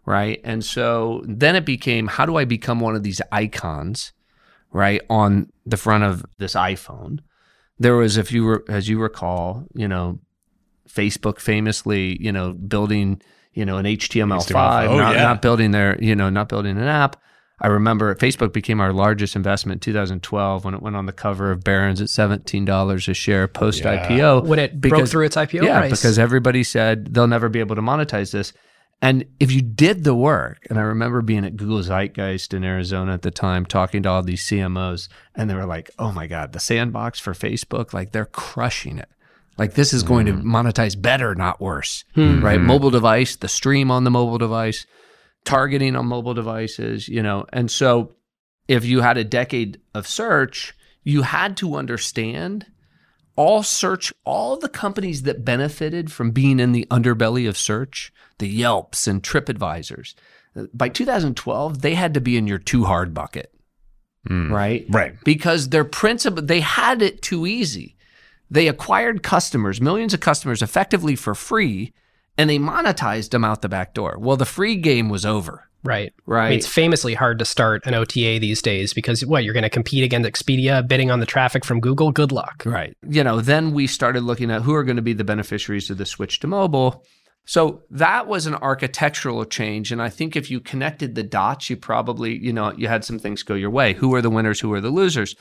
right? 0.05 0.39
And 0.43 0.63
so 0.63 1.23
then 1.27 1.55
it 1.55 1.65
became 1.65 2.07
how 2.07 2.25
do 2.25 2.35
I 2.37 2.45
become 2.45 2.79
one 2.79 2.95
of 2.95 3.03
these 3.03 3.21
icons, 3.31 4.13
right, 4.71 5.01
on 5.09 5.51
the 5.65 5.77
front 5.77 6.03
of 6.03 6.25
this 6.37 6.53
iPhone? 6.53 7.19
There 7.79 7.95
was, 7.95 8.17
if 8.17 8.31
you 8.31 8.45
were, 8.45 8.63
as 8.69 8.87
you 8.87 8.99
recall, 8.99 9.65
you 9.73 9.87
know, 9.87 10.19
Facebook 10.89 11.39
famously, 11.39 12.21
you 12.21 12.31
know, 12.31 12.53
building, 12.53 13.21
you 13.53 13.65
know, 13.65 13.77
an 13.77 13.85
HTML5, 13.85 14.87
Oh, 14.87 14.97
not, 14.97 15.15
yeah. 15.15 15.23
not 15.23 15.41
building 15.41 15.71
their, 15.71 16.01
you 16.01 16.15
know, 16.15 16.29
not 16.29 16.47
building 16.47 16.77
an 16.77 16.83
app. 16.83 17.21
I 17.61 17.67
remember 17.67 18.13
Facebook 18.15 18.51
became 18.51 18.81
our 18.81 18.91
largest 18.91 19.35
investment 19.35 19.77
in 19.85 19.93
2012 19.93 20.65
when 20.65 20.73
it 20.73 20.81
went 20.81 20.95
on 20.97 21.05
the 21.05 21.13
cover 21.13 21.51
of 21.51 21.63
Barron's 21.63 22.01
at 22.01 22.09
$17 22.09 23.07
a 23.07 23.13
share 23.13 23.47
post 23.47 23.83
IPO. 23.83 24.45
when 24.45 24.59
it 24.59 24.79
broke 24.81 25.07
through 25.07 25.25
its 25.25 25.37
IPO 25.37 25.63
yeah, 25.63 25.79
price. 25.79 25.91
because 25.91 26.19
everybody 26.19 26.63
said 26.63 27.13
they'll 27.13 27.27
never 27.27 27.47
be 27.47 27.59
able 27.61 27.75
to 27.77 27.81
monetize 27.81 28.31
this. 28.31 28.51
And 29.01 29.25
if 29.39 29.51
you 29.51 29.61
did 29.61 30.03
the 30.03 30.15
work, 30.15 30.65
and 30.69 30.79
I 30.79 30.83
remember 30.83 31.21
being 31.21 31.45
at 31.45 31.57
Google 31.57 31.83
Zeitgeist 31.83 32.53
in 32.53 32.63
Arizona 32.63 33.13
at 33.13 33.21
the 33.21 33.31
time, 33.31 33.65
talking 33.65 34.03
to 34.03 34.09
all 34.09 34.23
these 34.23 34.43
CMOs, 34.47 35.09
and 35.35 35.49
they 35.49 35.53
were 35.53 35.65
like, 35.65 35.91
oh 35.99 36.11
my 36.11 36.27
God, 36.27 36.53
the 36.53 36.59
sandbox 36.59 37.19
for 37.19 37.33
Facebook, 37.33 37.93
like 37.93 38.11
they're 38.11 38.25
crushing 38.25 38.97
it. 38.97 39.09
Like 39.57 39.73
this 39.73 39.93
is 39.93 40.03
going 40.03 40.25
to 40.25 40.33
mm-hmm. 40.33 40.55
monetize 40.55 40.99
better, 40.99 41.33
not 41.35 41.61
worse, 41.61 42.03
hmm. 42.13 42.43
right? 42.43 42.59
Hmm. 42.59 42.65
Mobile 42.65 42.89
device, 42.89 43.35
the 43.35 43.47
stream 43.47 43.89
on 43.89 44.03
the 44.03 44.11
mobile 44.11 44.37
device, 44.37 44.85
targeting 45.45 45.95
on 45.95 46.07
mobile 46.07 46.33
devices, 46.33 47.07
you 47.07 47.23
know. 47.23 47.45
And 47.53 47.71
so 47.71 48.15
if 48.67 48.83
you 48.83 49.01
had 49.01 49.17
a 49.17 49.23
decade 49.23 49.79
of 49.93 50.07
search, 50.07 50.73
you 51.03 51.21
had 51.21 51.55
to 51.57 51.75
understand 51.75 52.65
all 53.35 53.63
search, 53.63 54.13
all 54.23 54.57
the 54.57 54.69
companies 54.69 55.23
that 55.23 55.45
benefited 55.45 56.11
from 56.11 56.31
being 56.31 56.59
in 56.59 56.71
the 56.71 56.87
underbelly 56.89 57.47
of 57.47 57.57
search, 57.57 58.13
the 58.37 58.47
Yelps 58.47 59.07
and 59.07 59.21
TripAdvisors. 59.21 60.15
Uh, 60.55 60.65
by 60.73 60.89
2012, 60.89 61.81
they 61.81 61.95
had 61.95 62.13
to 62.13 62.21
be 62.21 62.37
in 62.37 62.47
your 62.47 62.57
too 62.57 62.85
hard 62.85 63.13
bucket, 63.13 63.53
hmm. 64.27 64.51
right? 64.51 64.85
Right. 64.89 65.15
Because 65.23 65.69
their 65.69 65.85
principle, 65.85 66.43
they 66.43 66.61
had 66.61 67.01
it 67.01 67.21
too 67.21 67.45
easy. 67.45 67.95
They 68.49 68.67
acquired 68.67 69.23
customers, 69.23 69.81
millions 69.81 70.13
of 70.13 70.19
customers, 70.19 70.61
effectively 70.61 71.15
for 71.15 71.35
free, 71.35 71.93
and 72.37 72.49
they 72.49 72.59
monetized 72.59 73.31
them 73.31 73.43
out 73.43 73.61
the 73.61 73.69
back 73.69 73.93
door. 73.93 74.17
Well, 74.19 74.37
the 74.37 74.45
free 74.45 74.75
game 74.75 75.09
was 75.09 75.25
over, 75.25 75.69
right. 75.85 76.13
right? 76.25 76.45
I 76.45 76.49
mean, 76.49 76.57
it's 76.57 76.67
famously 76.67 77.13
hard 77.13 77.39
to 77.39 77.45
start 77.45 77.85
an 77.85 77.93
OTA 77.93 78.39
these 78.39 78.61
days 78.61 78.93
because 78.93 79.25
what 79.25 79.43
you're 79.43 79.53
going 79.53 79.63
to 79.63 79.69
compete 79.69 80.03
against 80.03 80.29
Expedia, 80.29 80.85
bidding 80.85 81.11
on 81.11 81.19
the 81.19 81.25
traffic 81.25 81.63
from 81.63 81.79
Google. 81.79 82.11
Good 82.11 82.31
luck. 82.31 82.63
Right. 82.65 82.95
You 83.07 83.23
know, 83.23 83.41
then 83.41 83.73
we 83.73 83.87
started 83.87 84.23
looking 84.23 84.51
at 84.51 84.63
who 84.63 84.73
are 84.73 84.83
going 84.83 84.97
to 84.97 85.01
be 85.01 85.13
the 85.13 85.23
beneficiaries 85.23 85.89
of 85.89 85.97
the 85.97 86.05
switch 86.05 86.39
to 86.41 86.47
mobile. 86.47 87.05
So 87.45 87.83
that 87.91 88.27
was 88.27 88.47
an 88.47 88.55
architectural 88.55 89.45
change. 89.45 89.91
And 89.91 90.01
I 90.01 90.09
think 90.09 90.35
if 90.35 90.49
you 90.49 90.59
connected 90.59 91.13
the 91.13 91.23
dots, 91.23 91.69
you 91.69 91.77
probably, 91.77 92.35
you 92.35 92.51
know, 92.51 92.73
you 92.75 92.87
had 92.87 93.05
some 93.05 93.19
things 93.19 93.43
go 93.43 93.53
your 93.53 93.69
way. 93.69 93.93
Who 93.93 94.13
are 94.15 94.21
the 94.21 94.31
winners? 94.31 94.59
Who 94.59 94.73
are 94.73 94.81
the 94.81 94.89
losers? 94.89 95.35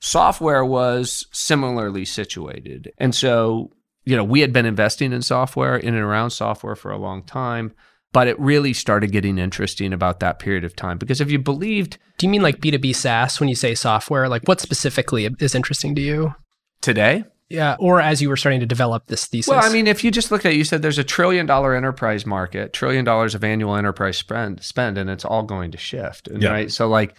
Software 0.00 0.64
was 0.64 1.26
similarly 1.32 2.04
situated. 2.04 2.92
And 2.98 3.12
so, 3.12 3.72
you 4.04 4.16
know, 4.16 4.22
we 4.22 4.40
had 4.40 4.52
been 4.52 4.66
investing 4.66 5.12
in 5.12 5.22
software, 5.22 5.76
in 5.76 5.94
and 5.94 6.04
around 6.04 6.30
software 6.30 6.76
for 6.76 6.92
a 6.92 6.98
long 6.98 7.24
time. 7.24 7.74
But 8.12 8.26
it 8.26 8.40
really 8.40 8.72
started 8.72 9.12
getting 9.12 9.38
interesting 9.38 9.92
about 9.92 10.20
that 10.20 10.38
period 10.38 10.64
of 10.64 10.74
time 10.74 10.96
because 10.96 11.20
if 11.20 11.30
you 11.30 11.38
believed 11.38 11.98
Do 12.16 12.26
you 12.26 12.30
mean 12.30 12.42
like 12.42 12.58
B2B 12.60 12.94
SaaS 12.96 13.38
when 13.38 13.48
you 13.48 13.54
say 13.54 13.74
software? 13.74 14.28
Like 14.28 14.44
what 14.44 14.60
specifically 14.60 15.28
is 15.40 15.54
interesting 15.54 15.94
to 15.94 16.00
you? 16.00 16.34
today, 16.80 17.24
Yeah. 17.48 17.76
Or 17.78 18.00
as 18.00 18.20
you 18.20 18.28
were 18.28 18.36
starting 18.36 18.60
to 18.60 18.66
develop 18.66 19.06
this 19.06 19.26
thesis? 19.26 19.48
Well, 19.48 19.64
I 19.64 19.72
mean, 19.72 19.86
if 19.86 20.04
you 20.04 20.10
just 20.10 20.30
look 20.30 20.44
at 20.44 20.52
it, 20.52 20.56
you 20.56 20.64
said 20.64 20.82
there's 20.82 20.98
a 20.98 21.04
trillion 21.04 21.46
dollar 21.46 21.74
enterprise 21.74 22.26
market, 22.26 22.72
trillion 22.72 23.04
dollars 23.04 23.34
of 23.34 23.42
annual 23.42 23.74
enterprise 23.74 24.18
spend, 24.18 24.62
spend, 24.62 24.98
and 24.98 25.08
it's 25.10 25.24
all 25.24 25.42
going 25.42 25.70
to 25.72 25.78
shift. 25.78 26.28
And, 26.28 26.42
Yeah. 26.42 26.50
Right. 26.50 26.70
So, 26.70 26.88
like 26.88 27.14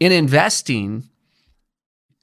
in 0.00 0.12
investing, 0.12 1.08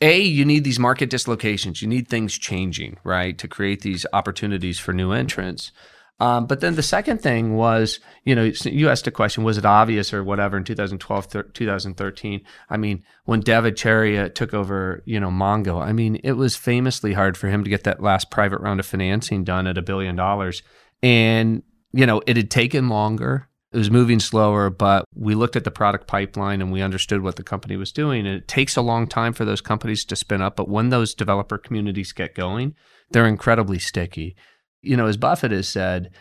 A, 0.02 0.22
you 0.22 0.46
need 0.46 0.64
these 0.64 0.80
market 0.80 1.10
dislocations. 1.10 1.82
You 1.82 1.88
need 1.88 2.08
things 2.08 2.38
changing, 2.38 2.98
right, 3.04 3.38
to 3.38 3.48
create 3.48 3.82
these 3.82 4.06
opportunities 4.14 4.80
for 4.80 4.94
new 4.94 5.12
entrants. 5.12 5.72
Um, 6.20 6.46
but 6.48 6.62
then 6.62 6.76
the 6.76 6.84
second 6.84 7.22
thing 7.22 7.56
was, 7.56 8.00
you 8.24 8.36
know, 8.36 8.52
you 8.64 8.90
asked 8.90 9.06
a 9.08 9.12
question, 9.12 9.44
was 9.44 9.58
it 9.58 9.66
obvious 9.66 10.14
or 10.14 10.24
whatever 10.24 10.56
in 10.56 10.64
2012, 10.64 11.26
thir- 11.26 11.44
2013? 11.44 12.42
I 12.70 12.78
mean, 12.78 13.04
when 13.26 13.42
Dev 13.42 13.66
Ittycheria 13.66 14.34
took 14.34 14.54
over, 14.54 15.04
you 15.06 15.20
know, 15.20 15.30
Mongo, 15.30 15.82
I 15.82 15.92
mean, 15.92 16.16
it 16.24 16.34
was 16.34 16.56
famously 16.56 17.14
hard 17.14 17.38
for 17.38 17.50
him 17.50 17.66
to 17.66 17.70
get 17.70 17.84
that 17.84 18.02
last 18.02 18.32
private 18.32 18.62
round 18.62 18.80
of 18.80 18.86
financing 18.86 19.44
done 19.44 19.68
at 19.68 19.78
a 19.78 19.82
billion 19.82 20.16
dollars. 20.16 20.64
And, 21.04 21.64
you 21.92 22.06
know, 22.06 22.22
it 22.26 22.38
had 22.38 22.50
taken 22.50 22.88
longer. 22.88 23.50
It 23.74 23.78
was 23.78 23.92
moving 23.92 24.22
slower, 24.22 24.70
but 24.70 25.04
we 25.14 25.36
looked 25.36 25.58
at 25.58 25.66
the 25.66 25.72
product 25.72 26.08
pipeline 26.08 26.62
and 26.62 26.72
we 26.72 26.82
understood 26.82 27.24
what 27.24 27.36
the 27.36 27.44
company 27.44 27.76
was 27.76 27.92
doing. 27.92 28.26
And 28.26 28.38
it 28.38 28.48
takes 28.48 28.78
a 28.78 28.82
long 28.82 29.06
time 29.06 29.34
for 29.34 29.44
those 29.44 29.60
companies 29.60 30.06
to 30.06 30.16
spin 30.16 30.42
up. 30.42 30.56
But 30.56 30.70
when 30.70 30.90
those 30.90 31.14
developer 31.14 31.58
communities 31.58 32.14
get 32.14 32.36
going, 32.36 32.74
they're 33.12 33.28
incredibly 33.28 33.80
sticky 33.80 34.38
you 34.86 34.96
know, 34.96 35.08
as 35.08 35.18
Buffett 35.18 35.52
has 35.52 35.68
said, 35.68 36.12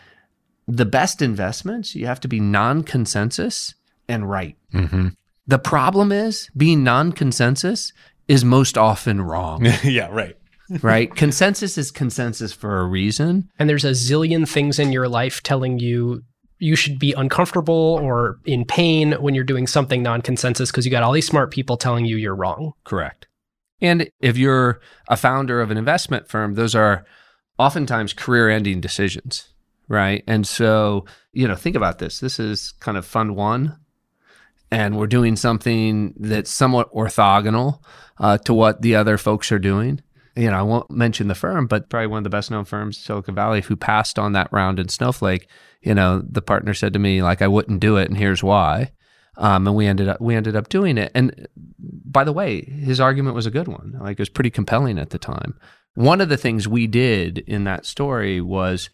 the 0.67 0.85
best 0.85 1.21
investments, 1.21 1.95
you 1.95 2.05
have 2.07 2.19
to 2.21 2.27
be 2.27 2.39
non 2.39 2.83
consensus 2.83 3.75
and 4.07 4.29
right. 4.29 4.57
Mm-hmm. 4.73 5.09
The 5.47 5.59
problem 5.59 6.11
is 6.11 6.49
being 6.57 6.83
non 6.83 7.11
consensus 7.11 7.93
is 8.27 8.43
most 8.43 8.77
often 8.77 9.21
wrong, 9.21 9.65
yeah, 9.83 10.07
right. 10.11 10.37
right? 10.81 11.13
consensus 11.15 11.77
is 11.77 11.91
consensus 11.91 12.51
for 12.51 12.79
a 12.79 12.85
reason. 12.85 13.49
and 13.59 13.69
there's 13.69 13.85
a 13.85 13.91
zillion 13.91 14.47
things 14.47 14.79
in 14.79 14.91
your 14.91 15.07
life 15.07 15.43
telling 15.43 15.77
you 15.77 16.23
you 16.57 16.75
should 16.75 16.97
be 16.97 17.13
uncomfortable 17.13 17.99
or 18.01 18.39
in 18.45 18.65
pain 18.65 19.11
when 19.13 19.35
you're 19.35 19.43
doing 19.43 19.67
something 19.67 20.01
non-consensus 20.01 20.71
because 20.71 20.85
you 20.85 20.91
got 20.91 21.03
all 21.03 21.11
these 21.11 21.27
smart 21.27 21.51
people 21.51 21.77
telling 21.77 22.05
you 22.05 22.15
you're 22.15 22.35
wrong. 22.35 22.71
Correct. 22.85 23.27
And 23.81 24.09
if 24.21 24.37
you're 24.37 24.79
a 25.09 25.17
founder 25.17 25.61
of 25.61 25.69
an 25.69 25.77
investment 25.77 26.29
firm, 26.29 26.55
those 26.55 26.73
are 26.73 27.05
oftentimes 27.57 28.13
career 28.13 28.49
ending 28.49 28.81
decisions, 28.81 29.49
right? 29.87 30.23
And 30.27 30.47
so, 30.47 31.05
you 31.31 31.47
know, 31.47 31.55
think 31.55 31.75
about 31.75 31.99
this. 31.99 32.19
This 32.19 32.39
is 32.39 32.73
kind 32.79 32.97
of 32.97 33.05
fund 33.05 33.35
one, 33.35 33.77
and 34.71 34.97
we're 34.97 35.07
doing 35.07 35.35
something 35.35 36.13
that's 36.17 36.51
somewhat 36.51 36.91
orthogonal 36.93 37.79
uh, 38.19 38.37
to 38.39 38.53
what 38.53 38.81
the 38.81 38.95
other 38.95 39.17
folks 39.17 39.51
are 39.51 39.59
doing. 39.59 40.01
You 40.35 40.51
know, 40.51 40.57
I 40.57 40.63
won't 40.63 40.91
mention 40.91 41.29
the 41.29 41.35
firm, 41.35 41.65
but 41.65 41.89
probably 41.89 42.07
one 42.07 42.17
of 42.17 42.23
the 42.25 42.29
best 42.29 42.51
known 42.51 42.65
firms, 42.65 42.97
Silicon 42.97 43.35
Valley, 43.35 43.61
who 43.61 43.77
passed 43.77 44.19
on 44.19 44.33
that 44.33 44.51
round 44.51 44.79
in 44.79 44.89
Snowflake. 44.89 45.47
You 45.81 45.93
know, 45.93 46.21
the 46.27 46.41
partner 46.41 46.73
said 46.73 46.91
to 46.93 46.99
me, 46.99 47.21
like, 47.21 47.41
I 47.41 47.47
wouldn't 47.47 47.79
do 47.79 47.95
it, 47.95 48.09
and 48.09 48.17
here's 48.17 48.43
why. 48.43 48.91
Um, 49.37 49.67
and 49.67 49.75
we 49.75 49.85
ended 49.85 50.07
up 50.07 50.21
we 50.21 50.35
ended 50.35 50.55
up 50.55 50.69
doing 50.69 50.97
it. 50.97 51.11
And 51.13 51.47
by 51.77 52.23
the 52.23 52.31
way, 52.31 52.61
his 52.61 52.99
argument 52.99 53.35
was 53.35 53.45
a 53.45 53.51
good 53.51 53.67
one. 53.67 53.97
Like 53.99 54.13
it 54.13 54.19
was 54.19 54.29
pretty 54.29 54.49
compelling 54.49 54.97
at 54.97 55.09
the 55.09 55.19
time. 55.19 55.55
One 55.95 56.21
of 56.21 56.29
the 56.29 56.37
things 56.37 56.67
we 56.67 56.87
did 56.87 57.39
in 57.39 57.63
that 57.63 57.85
story 57.85 58.41
was 58.41 58.89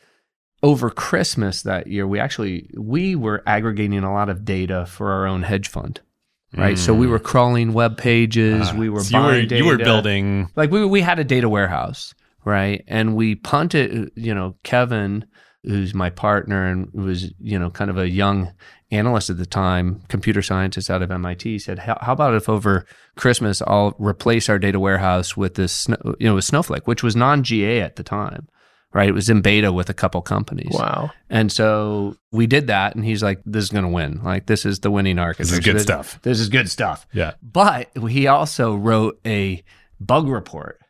over 0.64 0.90
Christmas 0.90 1.64
that 1.64 1.88
year, 1.88 2.08
we 2.08 2.20
actually 2.20 2.70
we 2.78 3.16
were 3.16 3.44
aggregating 3.46 4.04
a 4.04 4.14
lot 4.14 4.30
of 4.30 4.46
data 4.46 4.86
for 4.86 5.12
our 5.12 5.26
own 5.26 5.44
hedge 5.44 5.68
fund. 5.68 6.00
Right. 6.56 6.78
So 6.78 6.94
we 6.94 7.08
were 7.08 7.18
crawling 7.20 7.72
web 7.72 7.98
pages, 7.98 8.68
Ah, 8.70 8.76
we 8.78 8.90
were 8.90 9.00
so 9.02 9.18
you 9.18 9.24
were 9.24 9.32
buying 9.32 9.50
you 9.50 9.66
were 9.66 9.78
building 9.78 10.50
like 10.56 10.70
we 10.70 10.86
we 10.86 11.02
had 11.02 11.18
a 11.18 11.24
data 11.24 11.48
warehouse, 11.48 12.14
right? 12.44 12.84
And 12.88 13.16
we 13.16 13.36
punted, 13.36 14.12
you 14.16 14.36
know, 14.36 14.56
Kevin, 14.64 15.26
who's 15.64 15.94
my 15.94 16.10
partner 16.10 16.66
and 16.66 16.92
was, 16.94 17.32
you 17.40 17.58
know, 17.60 17.70
kind 17.70 17.90
of 17.92 17.98
a 17.98 18.10
young 18.10 18.52
analyst 18.90 19.30
at 19.30 19.38
the 19.38 19.46
time, 19.46 20.02
computer 20.10 20.42
scientist 20.42 20.90
out 20.90 21.02
of 21.02 21.12
MIT, 21.12 21.60
said, 21.60 21.80
"How 21.80 21.98
how 22.02 22.14
about 22.14 22.34
if 22.34 22.50
over 22.50 22.86
Christmas 23.16 23.62
I'll 23.66 23.96
replace 24.00 24.50
our 24.50 24.60
data 24.60 24.80
warehouse 24.80 25.38
with 25.38 25.56
this, 25.56 25.72
Snow- 25.72 26.16
you 26.20 26.28
know, 26.28 26.36
with 26.36 26.46
Snowflake, 26.46 26.88
which 26.88 27.04
was 27.04 27.16
non-GA 27.16 27.82
at 27.82 27.96
the 27.96 28.04
time." 28.04 28.48
Right, 28.94 29.08
it 29.08 29.14
was 29.14 29.30
in 29.30 29.40
beta 29.40 29.72
with 29.72 29.90
a 29.90 29.94
couple 29.94 30.22
companies. 30.22 30.74
Wow. 30.74 31.12
And 31.30 31.50
so 31.50 32.18
we 32.34 32.46
did 32.46 32.68
that, 32.68 32.94
and 32.94 33.06
he's 33.06 33.24
like, 33.24 33.40
"This 33.46 33.64
is 33.64 33.70
going 33.70 33.86
to 33.86 33.90
win. 33.90 34.20
Like, 34.22 34.48
this 34.48 34.66
is 34.66 34.82
the 34.82 34.92
winning 34.92 35.18
architecture. 35.18 35.56
This 35.56 35.66
is 35.66 35.74
good 35.74 35.82
stuff." 35.82 36.20
This 36.24 36.42
is 36.42 36.50
good 36.50 36.70
stuff." 36.70 37.08
yeah. 37.14 37.36
But 37.42 37.90
he 38.10 38.28
also 38.28 38.76
wrote 38.76 39.18
a 39.26 39.64
bug 40.02 40.28
report, 40.28 40.81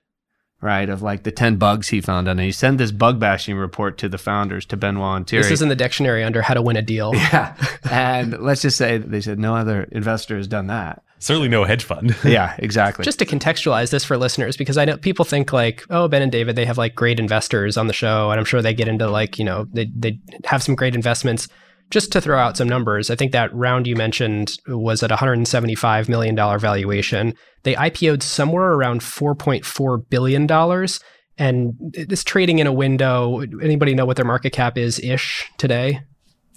right, 0.61 0.87
of 0.89 1.01
like 1.01 1.23
the 1.23 1.31
10 1.31 1.57
bugs 1.57 1.89
he 1.89 2.01
found. 2.01 2.27
And 2.27 2.39
he 2.39 2.51
sent 2.51 2.77
this 2.77 2.91
bug 2.91 3.19
bashing 3.19 3.55
report 3.55 3.97
to 3.99 4.09
the 4.09 4.17
founders, 4.17 4.65
to 4.67 4.77
Benoit 4.77 5.17
and 5.17 5.27
Thierry. 5.27 5.43
This 5.43 5.51
is 5.51 5.61
in 5.61 5.69
the 5.69 5.75
dictionary 5.75 6.23
under 6.23 6.41
how 6.41 6.53
to 6.53 6.61
win 6.61 6.77
a 6.77 6.81
deal. 6.81 7.11
yeah. 7.15 7.55
And 7.89 8.39
let's 8.39 8.61
just 8.61 8.77
say 8.77 8.97
they 8.97 9.21
said 9.21 9.39
no 9.39 9.55
other 9.55 9.83
investor 9.91 10.37
has 10.37 10.47
done 10.47 10.67
that. 10.67 11.03
Certainly 11.19 11.49
no 11.49 11.65
hedge 11.65 11.83
fund. 11.83 12.15
Yeah, 12.23 12.55
exactly. 12.57 13.03
Just 13.03 13.19
to 13.19 13.25
contextualize 13.25 13.91
this 13.91 14.03
for 14.03 14.17
listeners, 14.17 14.57
because 14.57 14.77
I 14.77 14.85
know 14.85 14.97
people 14.97 15.25
think 15.25 15.51
like, 15.53 15.83
oh, 15.89 16.07
Ben 16.07 16.21
and 16.21 16.31
David, 16.31 16.55
they 16.55 16.65
have 16.65 16.77
like 16.77 16.95
great 16.95 17.19
investors 17.19 17.77
on 17.77 17.87
the 17.87 17.93
show, 17.93 18.31
and 18.31 18.39
I'm 18.39 18.45
sure 18.45 18.61
they 18.61 18.73
get 18.73 18.87
into 18.87 19.07
like, 19.09 19.37
you 19.37 19.45
know, 19.45 19.67
they 19.71 19.85
they 19.95 20.19
have 20.45 20.63
some 20.63 20.75
great 20.75 20.95
investments. 20.95 21.47
Just 21.91 22.11
to 22.13 22.21
throw 22.21 22.39
out 22.39 22.55
some 22.57 22.69
numbers, 22.69 23.09
I 23.09 23.15
think 23.15 23.33
that 23.33 23.53
round 23.53 23.85
you 23.85 23.95
mentioned 23.97 24.53
was 24.67 25.03
at 25.03 25.09
175 25.11 26.07
million 26.09 26.35
dollar 26.35 26.57
valuation. 26.57 27.33
They 27.63 27.75
IPO'd 27.75 28.23
somewhere 28.23 28.71
around 28.71 29.01
4.4 29.01 30.09
billion 30.09 30.47
dollars, 30.47 30.99
and 31.37 31.73
it's 31.93 32.23
trading 32.23 32.59
in 32.59 32.67
a 32.67 32.73
window. 32.73 33.41
Anybody 33.61 33.93
know 33.93 34.05
what 34.05 34.15
their 34.15 34.25
market 34.25 34.51
cap 34.53 34.77
is 34.77 34.99
ish 34.99 35.49
today? 35.57 35.99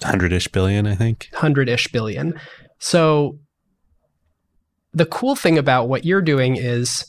Hundred 0.03 0.31
ish 0.33 0.47
billion, 0.47 0.87
I 0.87 0.95
think. 0.95 1.27
100 1.33 1.69
ish 1.69 1.89
billion. 1.89 2.39
So 2.79 3.37
the 4.93 5.05
cool 5.05 5.35
thing 5.35 5.57
about 5.57 5.89
what 5.89 6.05
you're 6.05 6.21
doing 6.21 6.55
is 6.55 7.05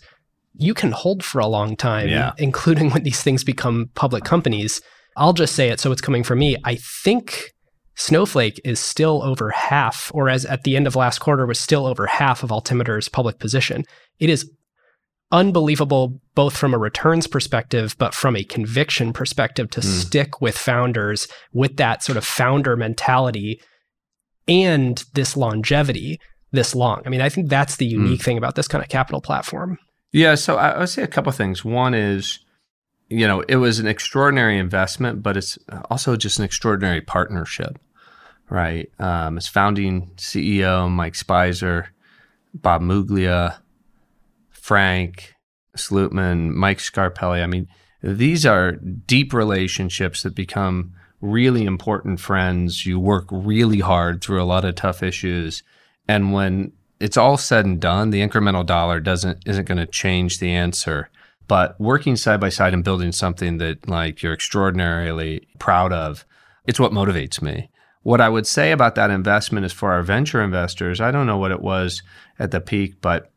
you 0.59 0.75
can 0.75 0.91
hold 0.91 1.23
for 1.25 1.39
a 1.41 1.47
long 1.47 1.77
time, 1.77 2.09
Yeah. 2.09 2.33
including 2.39 2.91
when 2.91 3.03
these 3.05 3.23
things 3.23 3.45
become 3.45 3.91
public 3.95 4.25
companies. 4.25 4.81
I'll 5.17 5.33
just 5.33 5.55
say 5.55 5.69
it 5.69 5.79
so 5.81 5.93
it's 5.93 6.01
coming 6.01 6.23
from 6.25 6.39
me. 6.41 6.57
I 6.65 6.77
think 6.77 7.53
Snowflake 7.97 8.61
is 8.63 8.79
still 8.79 9.23
over 9.23 9.51
half, 9.51 10.13
or 10.15 10.29
as 10.29 10.45
at 10.45 10.65
the 10.65 10.77
end 10.77 10.87
of 10.87 10.97
last 10.97 11.19
quarter 11.19 11.47
was 11.47 11.59
still 11.59 11.87
over 11.87 12.07
half 12.07 12.43
of 12.43 12.53
Altimeter's 12.53 13.09
public 13.09 13.39
position. 13.39 13.85
It 14.19 14.29
is 14.29 14.51
unbelievable 15.33 16.21
both 16.35 16.57
from 16.57 16.73
a 16.73 16.79
returns 16.79 17.27
perspective 17.27 17.97
but 17.99 18.15
from 18.15 18.37
a 18.37 18.45
conviction 18.45 19.13
perspective 19.13 19.69
to 19.69 19.81
mm. 19.81 19.85
stick 19.85 20.41
with 20.41 20.57
founders 20.57 21.27
with 21.53 21.77
that 21.79 22.03
sort 22.05 22.17
of 22.17 22.25
founder 22.25 22.77
mentality 22.77 23.61
and 24.47 25.05
this 25.15 25.37
longevity 25.37 26.21
this 26.53 26.77
long 26.77 27.03
i 27.05 27.09
mean 27.09 27.21
i 27.21 27.29
think 27.29 27.49
that's 27.49 27.77
the 27.77 27.87
unique 27.87 28.21
mm. 28.21 28.25
thing 28.25 28.39
about 28.39 28.55
this 28.55 28.69
kind 28.69 28.85
of 28.85 28.89
capital 28.89 29.21
platform 29.21 29.77
yeah 30.13 30.37
so 30.37 30.57
i 30.57 30.79
would 30.79 30.89
say 30.89 31.03
a 31.03 31.09
couple 31.09 31.33
things 31.33 31.65
one 31.65 31.93
is 31.93 32.39
you 33.09 33.27
know 33.27 33.41
it 33.49 33.57
was 33.57 33.81
an 33.81 33.89
extraordinary 33.89 34.57
investment 34.57 35.25
but 35.25 35.37
it's 35.37 35.59
also 35.91 36.15
just 36.15 36.39
an 36.39 36.45
extraordinary 36.45 37.01
partnership 37.01 37.81
right 38.49 38.91
um, 38.99 39.37
as 39.37 39.49
founding 39.49 40.11
ceo 40.17 40.91
mike 40.91 41.15
speiser 41.15 41.87
bob 42.55 42.81
muglia 42.81 43.59
Frank 44.67 45.37
Slootman, 45.77 46.53
Mike 46.53 46.79
Scarpelli. 46.79 47.41
I 47.41 47.47
mean, 47.47 47.69
these 48.03 48.45
are 48.45 48.73
deep 48.73 49.33
relationships 49.33 50.25
that 50.25 50.35
become 50.35 50.93
really 51.21 51.65
important 51.65 52.19
friends. 52.19 52.85
You 52.85 52.99
work 52.99 53.27
really 53.31 53.79
hard 53.79 54.21
through 54.21 54.43
a 54.43 54.45
lot 54.45 54.65
of 54.65 54.75
tough 54.75 55.05
issues. 55.05 55.63
And 56.09 56.33
when 56.33 56.73
it's 56.99 57.17
all 57.17 57.37
said 57.37 57.65
and 57.65 57.79
done, 57.81 58.11
the 58.11 58.27
incremental 58.27 58.67
dollar 58.67 58.99
doesn't 58.99 59.47
isn't 59.47 59.69
going 59.69 59.79
to 59.79 59.87
change 59.87 60.41
the 60.41 60.51
answer. 60.51 61.11
But 61.47 61.81
working 61.81 62.17
side 62.17 62.41
by 62.41 62.49
side 62.49 62.75
and 62.75 62.83
building 62.83 63.13
something 63.13 63.59
that 63.59 63.89
like 63.89 64.21
you're 64.21 64.33
extraordinarily 64.33 65.47
proud 65.61 65.93
of, 65.93 66.27
it's 66.67 66.81
what 66.81 66.91
motivates 66.91 67.41
me. 67.41 67.71
What 68.07 68.21
I 68.21 68.29
would 68.29 68.47
say 68.47 68.71
about 68.71 68.95
that 68.95 69.11
investment 69.11 69.67
is 69.67 69.73
for 69.73 69.91
our 69.91 70.05
venture 70.05 70.41
investors, 70.41 71.01
I 71.01 71.11
don't 71.11 71.27
know 71.27 71.39
what 71.39 71.51
it 71.51 71.61
was 71.61 72.05
at 72.39 72.53
the 72.53 72.61
peak, 72.61 73.01
but 73.01 73.33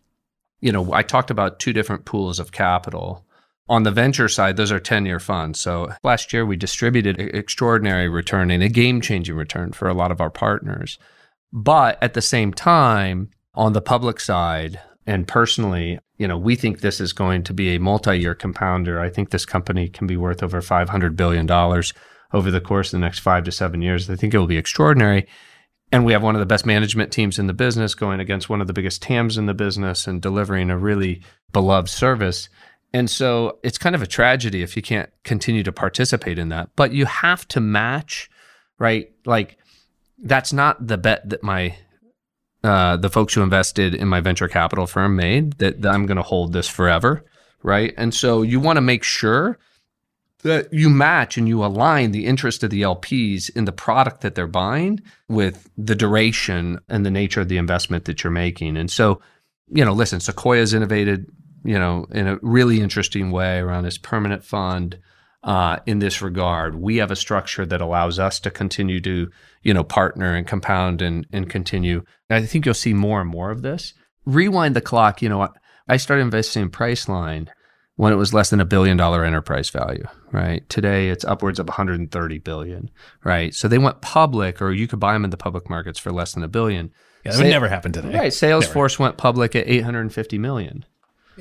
you 0.61 0.72
know, 0.72 0.93
I 0.93 1.01
talked 1.01 1.32
about 1.32 1.57
two 1.57 1.74
different 1.74 2.05
pools 2.05 2.39
of 2.39 2.51
capital. 2.51 3.26
On 3.67 3.82
the 3.82 3.89
venture 3.89 4.28
side, 4.28 4.57
those 4.57 4.72
are 4.72 4.80
10 4.80 5.07
year 5.07 5.20
funds. 5.20 5.59
So 5.59 5.91
last 6.03 6.32
year 6.32 6.45
we 6.45 6.55
distributed 6.55 7.20
extraordinary 7.20 8.07
return 8.09 8.51
and 8.51 8.61
a 8.61 8.70
game 8.70 9.01
changing 9.01 9.36
return 9.36 9.72
for 9.72 9.89
a 9.89 9.95
lot 9.95 10.11
of 10.11 10.22
our 10.22 10.30
partners. 10.30 10.99
But 11.51 11.97
at 11.99 12.13
the 12.13 12.22
same 12.22 12.53
time, 12.53 13.32
on 13.55 13.74
the 13.74 13.82
public 13.82 14.20
side, 14.20 14.80
and 15.07 15.28
personally, 15.28 15.97
you 16.20 16.28
know, 16.28 16.38
we 16.38 16.55
think 16.55 16.82
this 16.82 17.01
is 17.01 17.11
going 17.11 17.41
to 17.45 17.55
be 17.55 17.74
a 17.74 17.80
multi 17.80 18.20
year 18.20 18.36
compounder. 18.36 18.99
I 18.99 19.09
think 19.09 19.32
this 19.32 19.47
company 19.47 19.88
can 19.88 20.05
be 20.05 20.15
worth 20.15 20.43
over 20.43 20.61
$500 20.61 21.15
billion 21.15 21.47
over 22.34 22.52
the 22.52 22.62
course 22.62 22.90
of 22.90 23.00
the 23.00 23.06
next 23.06 23.20
five 23.20 23.44
to 23.46 23.52
seven 23.52 23.82
years. 23.82 24.10
I 24.10 24.16
think 24.16 24.34
it 24.34 24.40
will 24.40 24.48
be 24.48 24.58
extraordinary 24.58 25.28
and 25.92 26.06
we 26.06 26.14
have 26.14 26.24
one 26.24 26.36
of 26.36 26.40
the 26.40 26.46
best 26.46 26.66
management 26.66 27.12
teams 27.12 27.40
in 27.40 27.48
the 27.48 27.54
business 27.54 27.96
going 27.96 28.20
against 28.20 28.50
one 28.50 28.62
of 28.62 28.68
the 28.68 28.74
biggest 28.74 29.02
TAMs 29.02 29.38
in 29.38 29.48
the 29.48 29.54
business 29.54 30.08
and 30.08 30.22
delivering 30.22 30.70
a 30.70 30.78
really 30.78 31.22
beloved 31.52 31.90
service. 31.90 32.50
And 32.94 33.10
so 33.10 33.60
it's 33.64 33.78
kind 33.78 33.96
of 33.96 34.02
a 34.02 34.08
tragedy 34.08 34.62
if 34.62 34.76
you 34.76 34.82
can't 34.82 35.10
continue 35.24 35.64
to 35.64 35.72
participate 35.72 36.38
in 36.38 36.50
that. 36.50 36.70
But 36.76 36.94
you 36.94 37.06
have 37.06 37.48
to 37.50 37.60
match, 37.60 38.30
right? 38.78 39.12
Like 39.26 39.58
that's 40.22 40.54
not 40.54 40.86
the 40.86 40.98
bet 40.98 41.28
that 41.30 41.44
my 41.44 41.76
uh, 42.62 42.98
the 42.98 43.10
folks 43.10 43.34
who 43.34 43.42
invested 43.42 43.96
in 43.96 44.08
my 44.10 44.20
venture 44.20 44.50
capital 44.50 44.86
firm 44.86 45.16
made 45.16 45.54
that, 45.60 45.82
that 45.82 45.94
I'm 45.94 46.06
going 46.06 46.18
to 46.18 46.24
hold 46.24 46.52
this 46.52 46.68
forever, 46.68 47.24
right? 47.64 47.94
And 47.96 48.14
so 48.14 48.42
you 48.42 48.60
want 48.60 48.76
to 48.76 48.82
make 48.82 49.02
sure 49.02 49.58
that 50.44 50.72
you 50.72 50.90
match 50.90 51.38
and 51.38 51.48
you 51.48 51.64
align 51.64 52.12
the 52.12 52.26
interest 52.26 52.64
of 52.64 52.70
the 52.70 52.82
LPs 52.82 53.50
in 53.56 53.66
the 53.66 53.72
product 53.72 54.22
that 54.22 54.36
they're 54.36 54.48
buying 54.48 55.02
with 55.28 55.70
the 55.78 55.96
duration 55.96 56.80
and 56.88 57.06
the 57.06 57.12
nature 57.12 57.42
of 57.42 57.50
the 57.50 57.58
investment 57.58 58.06
that 58.06 58.24
you're 58.24 58.32
making. 58.32 58.78
And 58.78 58.90
so, 58.90 59.22
you 59.68 59.84
know, 59.84 59.92
listen, 59.92 60.20
Sequoia's 60.20 60.74
innovated, 60.74 61.28
you 61.66 61.78
know, 61.78 62.06
in 62.12 62.28
a 62.28 62.40
really 62.42 62.80
interesting 62.80 63.32
way 63.32 63.60
around 63.60 63.84
this 63.84 63.98
permanent 63.98 64.44
fund. 64.44 65.00
Uh, 65.42 65.78
in 65.86 66.00
this 66.00 66.22
regard, 66.22 66.76
we 66.76 66.98
have 66.98 67.12
a 67.12 67.16
structure 67.16 67.66
that 67.66 67.80
allows 67.80 68.20
us 68.20 68.42
to 68.42 68.52
continue 68.52 69.00
to, 69.00 69.30
you 69.64 69.74
know, 69.74 69.86
partner 69.86 70.36
and 70.36 70.46
compound 70.46 71.02
and 71.02 71.26
and 71.32 71.50
continue. 71.50 72.04
And 72.30 72.44
I 72.44 72.46
think 72.46 72.66
you'll 72.66 72.74
see 72.74 72.94
more 72.94 73.22
and 73.22 73.30
more 73.30 73.50
of 73.50 73.62
this. 73.62 73.94
Rewind 74.26 74.76
the 74.76 74.82
clock. 74.82 75.22
You 75.22 75.30
know, 75.30 75.48
I 75.88 75.96
started 75.96 76.24
investing 76.24 76.64
in 76.64 76.70
Priceline 76.70 77.48
when 78.00 78.14
it 78.14 78.16
was 78.16 78.34
less 78.34 78.50
than 78.50 78.62
a 78.62 78.66
billion 78.66 78.95
dollar 78.95 79.26
enterprise 79.26 79.70
value, 79.70 80.06
right? 80.32 80.68
Today 80.70 81.10
it's 81.10 81.26
upwards 81.26 81.60
of 81.60 81.68
130 81.68 82.39
billion, 82.39 82.89
right? 83.26 83.54
So 83.54 83.68
they 83.68 83.78
went 83.78 84.00
public, 84.00 84.62
or 84.62 84.72
you 84.72 84.88
could 84.88 85.02
buy 85.02 85.12
them 85.12 85.26
in 85.26 85.32
the 85.32 85.38
public 85.38 85.70
markets 85.70 86.00
for 86.00 86.10
less 86.10 86.32
than 86.32 86.41
a 86.41 86.47
billion. 86.47 86.93
Yeah, 87.26 87.32
that 87.32 87.38
Sa- 87.39 87.43
would 87.43 87.50
never 87.50 87.68
happen 87.68 87.91
today. 87.91 88.18
Right. 88.18 88.32
Salesforce 88.32 88.93
never. 88.93 89.04
went 89.04 89.18
public 89.18 89.54
at 89.54 89.68
850 89.68 90.38
million. 90.38 90.86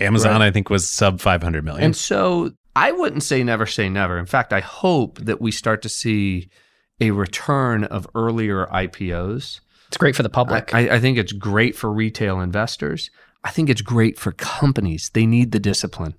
Amazon, 0.00 0.40
right? 0.40 0.48
I 0.48 0.50
think, 0.50 0.68
was 0.68 0.88
sub 0.88 1.20
500 1.20 1.64
million. 1.64 1.84
And 1.84 1.96
so 1.96 2.50
I 2.74 2.90
wouldn't 2.90 3.22
say 3.22 3.44
never 3.44 3.64
say 3.64 3.88
never. 3.88 4.18
In 4.18 4.26
fact, 4.26 4.52
I 4.52 4.58
hope 4.58 5.20
that 5.20 5.40
we 5.40 5.52
start 5.52 5.80
to 5.82 5.88
see 5.88 6.48
a 7.00 7.12
return 7.12 7.84
of 7.84 8.08
earlier 8.16 8.66
IPOs. 8.66 9.60
It's 9.86 9.96
great 9.96 10.16
for 10.16 10.24
the 10.24 10.28
public. 10.28 10.74
I, 10.74 10.96
I 10.96 10.98
think 10.98 11.18
it's 11.18 11.32
great 11.32 11.76
for 11.76 11.92
retail 11.92 12.40
investors. 12.40 13.12
I 13.44 13.52
think 13.52 13.70
it's 13.70 13.80
great 13.80 14.18
for 14.18 14.32
companies. 14.32 15.12
They 15.14 15.24
need 15.24 15.52
the 15.52 15.60
discipline 15.60 16.16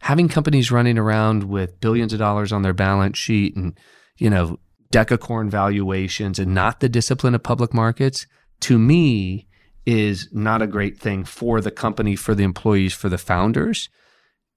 having 0.00 0.28
companies 0.28 0.70
running 0.70 0.98
around 0.98 1.44
with 1.44 1.80
billions 1.80 2.12
of 2.12 2.18
dollars 2.18 2.52
on 2.52 2.62
their 2.62 2.72
balance 2.72 3.18
sheet 3.18 3.56
and, 3.56 3.78
you 4.16 4.30
know, 4.30 4.58
decacorn 4.92 5.50
valuations 5.50 6.38
and 6.38 6.54
not 6.54 6.80
the 6.80 6.88
discipline 6.88 7.34
of 7.34 7.42
public 7.42 7.74
markets, 7.74 8.26
to 8.60 8.78
me, 8.78 9.46
is 9.84 10.28
not 10.32 10.62
a 10.62 10.66
great 10.66 10.98
thing 10.98 11.24
for 11.24 11.60
the 11.60 11.70
company, 11.70 12.14
for 12.14 12.34
the 12.34 12.44
employees, 12.44 12.92
for 12.92 13.08
the 13.08 13.18
founders. 13.18 13.88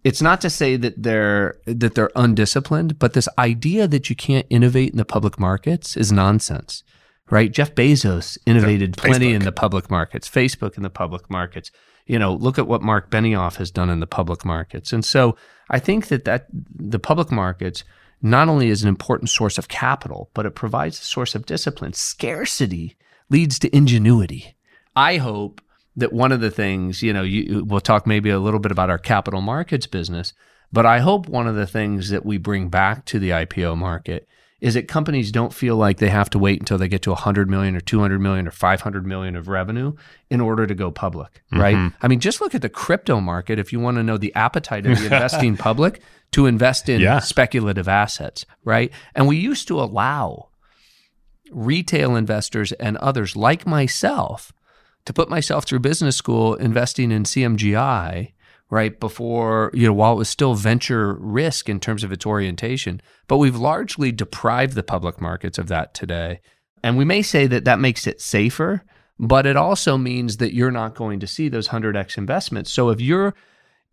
It's 0.03 0.21
not 0.21 0.41
to 0.41 0.49
say 0.49 0.77
that 0.77 1.03
they're 1.03 1.55
that 1.65 1.95
they're 1.95 2.11
undisciplined, 2.15 2.97
but 2.97 3.13
this 3.13 3.29
idea 3.37 3.87
that 3.87 4.09
you 4.09 4.15
can't 4.15 4.47
innovate 4.49 4.91
in 4.91 4.97
the 4.97 5.05
public 5.05 5.39
markets 5.39 5.95
is 5.95 6.11
nonsense. 6.11 6.83
Right? 7.29 7.51
Jeff 7.51 7.75
Bezos 7.75 8.37
innovated 8.45 8.97
plenty 8.97 9.33
in 9.33 9.43
the 9.43 9.53
public 9.53 9.89
markets, 9.89 10.29
Facebook 10.29 10.75
in 10.75 10.83
the 10.83 10.89
public 10.89 11.29
markets 11.29 11.71
you 12.11 12.19
know, 12.19 12.33
look 12.33 12.59
at 12.59 12.67
what 12.67 12.81
Mark 12.81 13.09
Benioff 13.09 13.55
has 13.55 13.71
done 13.71 13.89
in 13.89 14.01
the 14.01 14.05
public 14.05 14.43
markets. 14.43 14.91
And 14.91 15.05
so 15.05 15.37
I 15.69 15.79
think 15.79 16.09
that, 16.09 16.25
that 16.25 16.47
the 16.51 16.99
public 16.99 17.31
markets 17.31 17.85
not 18.21 18.49
only 18.49 18.67
is 18.67 18.83
an 18.83 18.89
important 18.89 19.29
source 19.29 19.57
of 19.57 19.69
capital, 19.69 20.29
but 20.33 20.45
it 20.45 20.53
provides 20.53 20.99
a 20.99 21.05
source 21.05 21.35
of 21.35 21.45
discipline. 21.45 21.93
Scarcity 21.93 22.97
leads 23.29 23.57
to 23.59 23.73
ingenuity. 23.73 24.57
I 24.93 25.17
hope 25.17 25.61
that 25.95 26.11
one 26.11 26.33
of 26.33 26.41
the 26.41 26.51
things, 26.51 27.01
you 27.01 27.13
know, 27.13 27.23
you, 27.23 27.63
we'll 27.63 27.79
talk 27.79 28.05
maybe 28.05 28.29
a 28.29 28.39
little 28.39 28.59
bit 28.59 28.73
about 28.73 28.89
our 28.89 28.99
capital 28.99 29.39
markets 29.39 29.87
business, 29.87 30.33
but 30.69 30.85
I 30.85 30.99
hope 30.99 31.29
one 31.29 31.47
of 31.47 31.55
the 31.55 31.65
things 31.65 32.09
that 32.09 32.25
we 32.25 32.37
bring 32.37 32.67
back 32.67 33.05
to 33.05 33.19
the 33.19 33.29
IPO 33.29 33.77
market 33.77 34.27
is 34.61 34.75
that 34.75 34.87
companies 34.87 35.31
don't 35.31 35.53
feel 35.53 35.75
like 35.75 35.97
they 35.97 36.09
have 36.09 36.29
to 36.29 36.39
wait 36.39 36.59
until 36.59 36.77
they 36.77 36.87
get 36.87 37.01
to 37.01 37.09
100 37.09 37.49
million 37.49 37.75
or 37.75 37.81
200 37.81 38.19
million 38.19 38.47
or 38.47 38.51
500 38.51 39.05
million 39.07 39.35
of 39.35 39.47
revenue 39.47 39.93
in 40.29 40.39
order 40.39 40.67
to 40.67 40.75
go 40.75 40.91
public, 40.91 41.41
right? 41.51 41.75
Mm-hmm. 41.75 41.95
I 42.01 42.07
mean, 42.07 42.19
just 42.19 42.39
look 42.39 42.53
at 42.53 42.61
the 42.61 42.69
crypto 42.69 43.19
market 43.19 43.57
if 43.57 43.73
you 43.73 43.79
want 43.79 43.97
to 43.97 44.03
know 44.03 44.17
the 44.17 44.33
appetite 44.35 44.85
of 44.85 44.99
the 44.99 45.05
investing 45.15 45.57
public 45.57 46.01
to 46.33 46.45
invest 46.45 46.87
in 46.87 47.01
yeah. 47.01 47.19
speculative 47.19 47.87
assets, 47.87 48.45
right? 48.63 48.91
And 49.15 49.27
we 49.27 49.37
used 49.37 49.67
to 49.67 49.81
allow 49.81 50.49
retail 51.49 52.15
investors 52.15 52.71
and 52.73 52.97
others 52.97 53.35
like 53.35 53.65
myself 53.65 54.53
to 55.05 55.13
put 55.13 55.27
myself 55.27 55.65
through 55.65 55.79
business 55.79 56.15
school 56.15 56.53
investing 56.53 57.11
in 57.11 57.23
CMGI 57.23 58.33
right 58.71 58.99
before 58.99 59.69
you 59.75 59.85
know 59.85 59.93
while 59.93 60.13
it 60.13 60.17
was 60.17 60.29
still 60.29 60.55
venture 60.55 61.13
risk 61.19 61.69
in 61.69 61.79
terms 61.79 62.03
of 62.03 62.11
its 62.11 62.25
orientation. 62.25 62.99
But 63.27 63.37
we've 63.37 63.55
largely 63.55 64.11
deprived 64.11 64.73
the 64.73 64.81
public 64.81 65.21
markets 65.21 65.59
of 65.59 65.67
that 65.67 65.93
today. 65.93 66.41
And 66.83 66.97
we 66.97 67.05
may 67.05 67.21
say 67.21 67.45
that 67.45 67.65
that 67.65 67.79
makes 67.79 68.07
it 68.07 68.19
safer 68.19 68.83
but 69.21 69.45
it 69.45 69.55
also 69.55 69.99
means 69.99 70.37
that 70.37 70.55
you're 70.55 70.71
not 70.71 70.95
going 70.95 71.19
to 71.19 71.27
see 71.27 71.47
those 71.47 71.67
100x 71.67 72.17
investments. 72.17 72.71
So 72.71 72.89
if 72.89 72.99
you're 72.99 73.35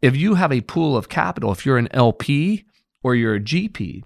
if 0.01 0.17
you 0.17 0.37
have 0.37 0.51
a 0.51 0.63
pool 0.63 0.97
of 0.97 1.11
capital 1.11 1.53
if 1.53 1.67
you're 1.67 1.77
an 1.77 1.93
LP 1.93 2.65
or 3.03 3.15
you're 3.15 3.35
a 3.35 3.41
GP 3.41 4.03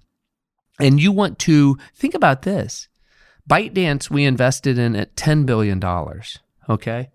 and 0.80 1.00
you 1.00 1.12
want 1.12 1.38
to 1.40 1.78
think 1.94 2.14
about 2.14 2.42
this. 2.42 2.88
ByteDance 3.48 4.10
we 4.10 4.24
invested 4.24 4.78
in 4.78 4.96
at 4.96 5.16
10 5.16 5.44
billion 5.44 5.78
dollars 5.78 6.40
okay? 6.68 7.10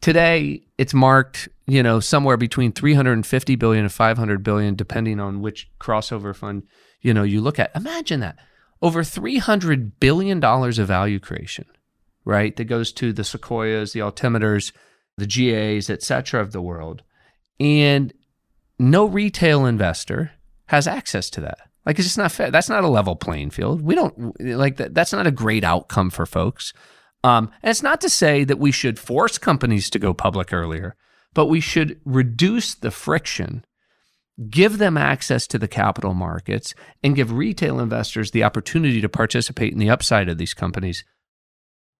Today 0.00 0.62
it's 0.78 0.94
marked 0.94 1.48
you 1.66 1.82
know, 1.82 2.00
somewhere 2.00 2.36
between 2.36 2.72
350 2.72 3.56
billion 3.56 3.84
and 3.84 3.92
500 3.92 4.42
billion, 4.42 4.74
depending 4.74 5.20
on 5.20 5.40
which 5.40 5.70
crossover 5.78 6.34
fund, 6.34 6.64
you 7.00 7.14
know, 7.14 7.22
you 7.22 7.40
look 7.40 7.58
at. 7.58 7.74
Imagine 7.74 8.20
that. 8.20 8.38
Over 8.80 9.04
300 9.04 10.00
billion 10.00 10.40
dollars 10.40 10.78
of 10.78 10.88
value 10.88 11.20
creation, 11.20 11.66
right? 12.24 12.54
That 12.56 12.64
goes 12.64 12.92
to 12.94 13.12
the 13.12 13.24
Sequoias, 13.24 13.92
the 13.92 14.00
Altimeters, 14.00 14.72
the 15.16 15.26
GAs, 15.26 15.88
et 15.88 16.02
cetera, 16.02 16.40
of 16.40 16.52
the 16.52 16.62
world. 16.62 17.02
And 17.60 18.12
no 18.78 19.04
retail 19.04 19.64
investor 19.66 20.32
has 20.66 20.88
access 20.88 21.30
to 21.30 21.40
that. 21.42 21.58
Like 21.86 21.98
it's 21.98 22.06
just 22.06 22.18
not 22.18 22.32
fair. 22.32 22.50
That's 22.50 22.68
not 22.68 22.84
a 22.84 22.88
level 22.88 23.16
playing 23.16 23.50
field. 23.50 23.82
We 23.82 23.94
don't 23.94 24.40
like 24.40 24.76
that. 24.76 24.94
That's 24.94 25.12
not 25.12 25.26
a 25.26 25.32
great 25.32 25.64
outcome 25.64 26.10
for 26.10 26.26
folks. 26.26 26.72
Um, 27.24 27.50
and 27.62 27.70
it's 27.70 27.82
not 27.82 28.00
to 28.00 28.08
say 28.08 28.44
that 28.44 28.58
we 28.58 28.72
should 28.72 28.98
force 28.98 29.38
companies 29.38 29.90
to 29.90 29.98
go 29.98 30.12
public 30.12 30.52
earlier, 30.52 30.96
but 31.34 31.46
we 31.46 31.60
should 31.60 32.00
reduce 32.04 32.74
the 32.74 32.90
friction, 32.90 33.64
give 34.50 34.78
them 34.78 34.96
access 34.96 35.46
to 35.48 35.58
the 35.58 35.68
capital 35.68 36.14
markets, 36.14 36.74
and 37.02 37.16
give 37.16 37.32
retail 37.32 37.80
investors 37.80 38.30
the 38.30 38.44
opportunity 38.44 39.00
to 39.00 39.08
participate 39.08 39.72
in 39.72 39.78
the 39.78 39.90
upside 39.90 40.28
of 40.28 40.38
these 40.38 40.54
companies. 40.54 41.04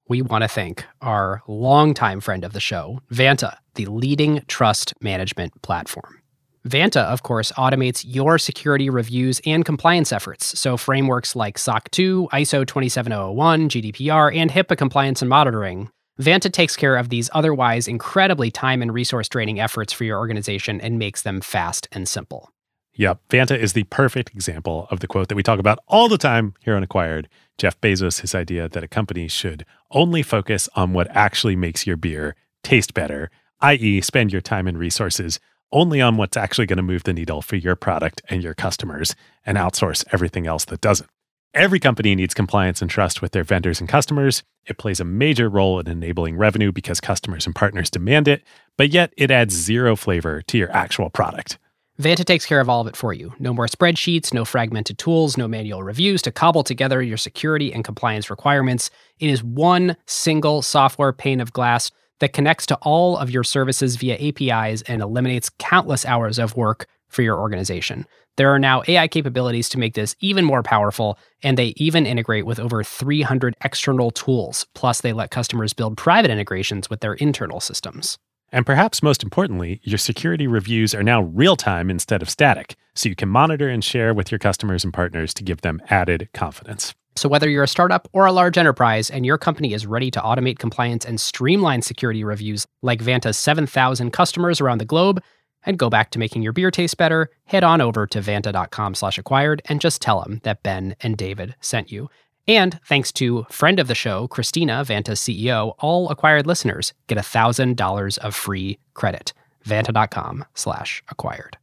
We 0.08 0.22
want 0.22 0.42
to 0.42 0.48
thank 0.48 0.84
our 1.00 1.42
longtime 1.46 2.20
friend 2.20 2.44
of 2.44 2.52
the 2.52 2.60
show, 2.60 3.00
Vanta, 3.10 3.56
the 3.74 3.86
leading 3.86 4.42
trust 4.48 4.94
management 5.00 5.62
platform. 5.62 6.22
Vanta, 6.66 7.02
of 7.04 7.22
course, 7.22 7.50
automates 7.52 8.04
your 8.06 8.38
security 8.38 8.88
reviews 8.88 9.40
and 9.44 9.64
compliance 9.64 10.12
efforts. 10.12 10.58
So, 10.58 10.76
frameworks 10.76 11.34
like 11.34 11.58
SOC 11.58 11.90
2, 11.90 12.28
ISO 12.32 12.66
27001, 12.66 13.68
GDPR, 13.68 14.36
and 14.36 14.50
HIPAA 14.50 14.76
compliance 14.76 15.22
and 15.22 15.28
monitoring. 15.28 15.90
Vanta 16.22 16.52
takes 16.52 16.76
care 16.76 16.96
of 16.96 17.08
these 17.08 17.28
otherwise 17.34 17.88
incredibly 17.88 18.50
time 18.50 18.80
and 18.80 18.94
resource 18.94 19.28
draining 19.28 19.60
efforts 19.60 19.92
for 19.92 20.04
your 20.04 20.18
organization 20.18 20.80
and 20.80 20.98
makes 20.98 21.22
them 21.22 21.40
fast 21.40 21.88
and 21.92 22.08
simple. 22.08 22.52
Yep. 22.94 23.20
Vanta 23.30 23.58
is 23.58 23.72
the 23.72 23.84
perfect 23.84 24.30
example 24.34 24.86
of 24.90 25.00
the 25.00 25.06
quote 25.06 25.28
that 25.28 25.34
we 25.34 25.42
talk 25.42 25.58
about 25.58 25.78
all 25.88 26.08
the 26.08 26.18
time 26.18 26.54
here 26.60 26.76
on 26.76 26.82
Acquired. 26.82 27.28
Jeff 27.58 27.80
Bezos, 27.80 28.20
his 28.20 28.34
idea 28.34 28.68
that 28.68 28.84
a 28.84 28.88
company 28.88 29.28
should 29.28 29.64
only 29.90 30.22
focus 30.22 30.68
on 30.76 30.92
what 30.92 31.08
actually 31.10 31.56
makes 31.56 31.86
your 31.86 31.96
beer 31.96 32.36
taste 32.62 32.94
better, 32.94 33.30
i.e., 33.60 34.00
spend 34.00 34.30
your 34.30 34.42
time 34.42 34.68
and 34.68 34.78
resources 34.78 35.40
only 35.72 36.00
on 36.00 36.18
what's 36.18 36.36
actually 36.36 36.66
going 36.66 36.76
to 36.76 36.82
move 36.82 37.04
the 37.04 37.14
needle 37.14 37.40
for 37.40 37.56
your 37.56 37.74
product 37.74 38.20
and 38.28 38.42
your 38.42 38.54
customers 38.54 39.16
and 39.46 39.56
outsource 39.56 40.04
everything 40.12 40.46
else 40.46 40.66
that 40.66 40.82
doesn't. 40.82 41.08
Every 41.54 41.80
company 41.80 42.14
needs 42.14 42.32
compliance 42.32 42.80
and 42.80 42.90
trust 42.90 43.20
with 43.20 43.32
their 43.32 43.44
vendors 43.44 43.78
and 43.78 43.86
customers. 43.86 44.42
It 44.64 44.78
plays 44.78 45.00
a 45.00 45.04
major 45.04 45.50
role 45.50 45.78
in 45.80 45.86
enabling 45.86 46.38
revenue 46.38 46.72
because 46.72 46.98
customers 46.98 47.44
and 47.44 47.54
partners 47.54 47.90
demand 47.90 48.26
it, 48.26 48.42
but 48.78 48.88
yet 48.88 49.12
it 49.18 49.30
adds 49.30 49.52
zero 49.54 49.94
flavor 49.94 50.40
to 50.40 50.56
your 50.56 50.72
actual 50.72 51.10
product. 51.10 51.58
Vanta 52.00 52.24
takes 52.24 52.46
care 52.46 52.60
of 52.60 52.70
all 52.70 52.80
of 52.80 52.86
it 52.86 52.96
for 52.96 53.12
you. 53.12 53.34
No 53.38 53.52
more 53.52 53.66
spreadsheets, 53.66 54.32
no 54.32 54.46
fragmented 54.46 54.96
tools, 54.96 55.36
no 55.36 55.46
manual 55.46 55.82
reviews 55.82 56.22
to 56.22 56.32
cobble 56.32 56.64
together 56.64 57.02
your 57.02 57.18
security 57.18 57.70
and 57.70 57.84
compliance 57.84 58.30
requirements. 58.30 58.88
It 59.18 59.28
is 59.28 59.44
one 59.44 59.98
single 60.06 60.62
software 60.62 61.12
pane 61.12 61.42
of 61.42 61.52
glass 61.52 61.90
that 62.20 62.32
connects 62.32 62.64
to 62.66 62.76
all 62.76 63.18
of 63.18 63.30
your 63.30 63.44
services 63.44 63.96
via 63.96 64.16
APIs 64.16 64.80
and 64.82 65.02
eliminates 65.02 65.50
countless 65.58 66.06
hours 66.06 66.38
of 66.38 66.56
work 66.56 66.86
for 67.08 67.20
your 67.20 67.38
organization. 67.38 68.06
There 68.36 68.52
are 68.54 68.58
now 68.58 68.82
AI 68.88 69.08
capabilities 69.08 69.68
to 69.70 69.78
make 69.78 69.94
this 69.94 70.16
even 70.20 70.44
more 70.44 70.62
powerful, 70.62 71.18
and 71.42 71.58
they 71.58 71.74
even 71.76 72.06
integrate 72.06 72.46
with 72.46 72.58
over 72.58 72.82
300 72.82 73.54
external 73.62 74.10
tools. 74.10 74.66
Plus, 74.74 75.02
they 75.02 75.12
let 75.12 75.30
customers 75.30 75.74
build 75.74 75.98
private 75.98 76.30
integrations 76.30 76.88
with 76.88 77.00
their 77.00 77.14
internal 77.14 77.60
systems. 77.60 78.18
And 78.50 78.64
perhaps 78.64 79.02
most 79.02 79.22
importantly, 79.22 79.80
your 79.82 79.98
security 79.98 80.46
reviews 80.46 80.94
are 80.94 81.02
now 81.02 81.22
real 81.22 81.56
time 81.56 81.90
instead 81.90 82.22
of 82.22 82.30
static, 82.30 82.76
so 82.94 83.08
you 83.08 83.16
can 83.16 83.28
monitor 83.28 83.68
and 83.68 83.84
share 83.84 84.14
with 84.14 84.30
your 84.30 84.38
customers 84.38 84.82
and 84.84 84.94
partners 84.94 85.34
to 85.34 85.44
give 85.44 85.60
them 85.60 85.80
added 85.90 86.28
confidence. 86.32 86.94
So, 87.16 87.28
whether 87.28 87.48
you're 87.48 87.64
a 87.64 87.68
startup 87.68 88.08
or 88.14 88.24
a 88.24 88.32
large 88.32 88.56
enterprise 88.56 89.10
and 89.10 89.26
your 89.26 89.36
company 89.36 89.74
is 89.74 89.86
ready 89.86 90.10
to 90.10 90.20
automate 90.20 90.58
compliance 90.58 91.04
and 91.04 91.20
streamline 91.20 91.82
security 91.82 92.24
reviews 92.24 92.66
like 92.82 93.02
Vanta's 93.02 93.36
7,000 93.36 94.12
customers 94.12 94.60
around 94.60 94.78
the 94.78 94.86
globe, 94.86 95.22
and 95.64 95.78
go 95.78 95.88
back 95.90 96.10
to 96.10 96.18
making 96.18 96.42
your 96.42 96.52
beer 96.52 96.70
taste 96.70 96.96
better, 96.96 97.28
head 97.44 97.64
on 97.64 97.80
over 97.80 98.06
to 98.06 98.20
vanta.com 98.20 98.94
slash 98.94 99.18
acquired 99.18 99.62
and 99.66 99.80
just 99.80 100.02
tell 100.02 100.20
them 100.22 100.40
that 100.44 100.62
Ben 100.62 100.96
and 101.00 101.16
David 101.16 101.54
sent 101.60 101.90
you. 101.92 102.08
And 102.48 102.80
thanks 102.86 103.12
to 103.12 103.44
friend 103.50 103.78
of 103.78 103.86
the 103.86 103.94
show, 103.94 104.26
Christina, 104.26 104.82
Vanta's 104.84 105.20
CEO, 105.20 105.74
all 105.78 106.08
acquired 106.10 106.46
listeners 106.46 106.92
get 107.06 107.18
$1,000 107.18 108.18
of 108.18 108.34
free 108.34 108.78
credit. 108.94 109.32
Vanta.com 109.64 110.44
slash 110.54 111.02
acquired. 111.08 111.56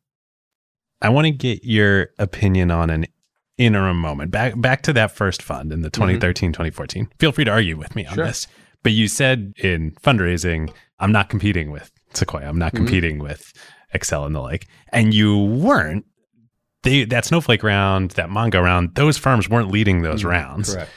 I 1.01 1.09
want 1.09 1.25
to 1.25 1.31
get 1.31 1.63
your 1.65 2.09
opinion 2.17 2.71
on 2.71 2.89
an 2.89 3.05
interim 3.57 3.97
moment. 3.97 4.31
Back 4.31 4.53
back 4.59 4.81
to 4.83 4.93
that 4.93 5.11
first 5.11 5.41
fund 5.41 5.73
in 5.73 5.81
the 5.81 5.89
2013, 5.89 6.53
2014. 6.53 7.09
Feel 7.19 7.31
free 7.33 7.43
to 7.43 7.51
argue 7.51 7.77
with 7.77 7.95
me 7.95 8.05
on 8.05 8.15
Sure. 8.15 8.25
this. 8.25 8.47
But 8.83 8.93
you 8.93 9.09
said 9.09 9.53
in 9.57 9.91
fundraising, 10.01 10.71
I'm 10.99 11.11
not 11.11 11.29
competing 11.29 11.71
with 11.71 11.91
Sequoia. 12.13 12.47
I'm 12.47 12.57
not 12.57 12.71
Mhm. 12.73 12.77
competing 12.77 13.19
with 13.19 13.51
Accel 13.95 14.25
and 14.25 14.35
the 14.35 14.39
like. 14.41 14.67
And 14.91 15.13
you 15.13 15.37
weren't. 15.37 16.05
They 16.83 17.03
that 17.05 17.25
Snowflake 17.25 17.63
round, 17.63 18.11
that 18.11 18.29
Mongo 18.29 18.63
round, 18.63 18.95
those 18.95 19.17
firms 19.17 19.49
weren't 19.49 19.69
leading 19.71 20.01
those 20.01 20.23
rounds. 20.23 20.73
Correct. 20.73 20.91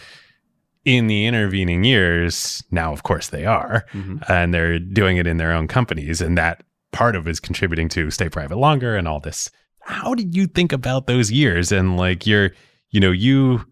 In 0.84 1.06
the 1.06 1.26
intervening 1.26 1.84
years, 1.84 2.62
now 2.72 2.92
of 2.92 3.04
course 3.04 3.28
they 3.28 3.46
are, 3.46 3.84
Mhm. 3.92 4.28
and 4.28 4.52
they're 4.52 4.78
doing 4.80 5.16
it 5.16 5.26
in 5.28 5.36
their 5.36 5.52
own 5.52 5.68
companies, 5.68 6.20
and 6.20 6.36
that 6.38 6.64
part 6.90 7.14
of 7.14 7.28
is 7.28 7.38
contributing 7.40 7.88
to 7.90 8.10
stay 8.10 8.28
private 8.28 8.56
longer 8.58 8.96
and 8.96 9.06
all 9.06 9.20
this. 9.20 9.48
How 9.82 10.14
did 10.14 10.34
you 10.34 10.46
think 10.46 10.72
about 10.72 11.06
those 11.06 11.30
years 11.30 11.70
and 11.72 11.96
like 11.96 12.26
your, 12.26 12.50
you 12.90 12.98
know, 13.00 13.12
you, 13.12 13.64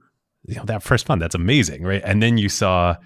you 0.46 0.54
know, 0.56 0.64
that 0.66 0.82
first 0.84 1.04
fund? 1.06 1.20
That's 1.20 1.34
amazing, 1.34 1.82
right? 1.82 2.02
And 2.04 2.22
then 2.22 2.38
you 2.38 2.48
saw, 2.48 2.96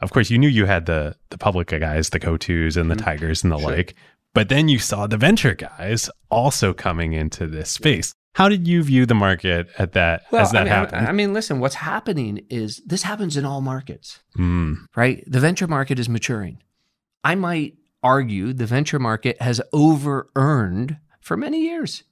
of 0.00 0.10
course, 0.10 0.30
you 0.30 0.38
knew 0.38 0.48
you 0.48 0.64
had 0.66 0.86
the 0.86 1.16
the 1.30 1.38
public 1.38 1.68
guys, 1.68 2.10
the 2.10 2.18
Coatues 2.20 2.76
and 2.78 2.90
the 2.90 2.96
Mhm. 2.96 3.04
tigers 3.04 3.42
and 3.42 3.52
the 3.52 3.58
Sure. 3.58 3.70
like, 3.70 3.94
but 4.34 4.48
then 4.48 4.68
you 4.68 4.78
saw 4.78 5.06
the 5.06 5.16
venture 5.16 5.54
guys 5.54 6.10
also 6.30 6.72
coming 6.72 7.12
into 7.12 7.46
this 7.46 7.70
space. 7.70 8.14
How 8.34 8.48
did 8.48 8.68
you 8.68 8.82
view 8.82 9.06
the 9.06 9.14
market 9.14 9.68
at 9.76 9.92
that 9.92 10.22
as 10.32 10.52
that 10.52 10.60
I 10.60 10.64
mean, 10.64 10.72
happened? 10.72 11.08
I 11.08 11.12
mean, 11.12 11.32
listen, 11.32 11.58
what's 11.58 11.74
happening 11.74 12.46
is 12.48 12.80
this 12.86 13.02
happens 13.02 13.36
in 13.36 13.44
all 13.44 13.60
markets. 13.60 14.20
Mm, 14.38 14.76
right? 14.94 15.24
The 15.26 15.40
venture 15.40 15.66
market 15.66 15.98
is 15.98 16.08
maturing. 16.08 16.62
I 17.24 17.34
might 17.34 17.74
argue 18.02 18.52
the 18.52 18.66
venture 18.66 18.98
market 18.98 19.40
has 19.42 19.60
over 19.72 20.30
earned 20.36 20.96
for 21.20 21.36
many 21.36 21.62
years, 21.62 22.04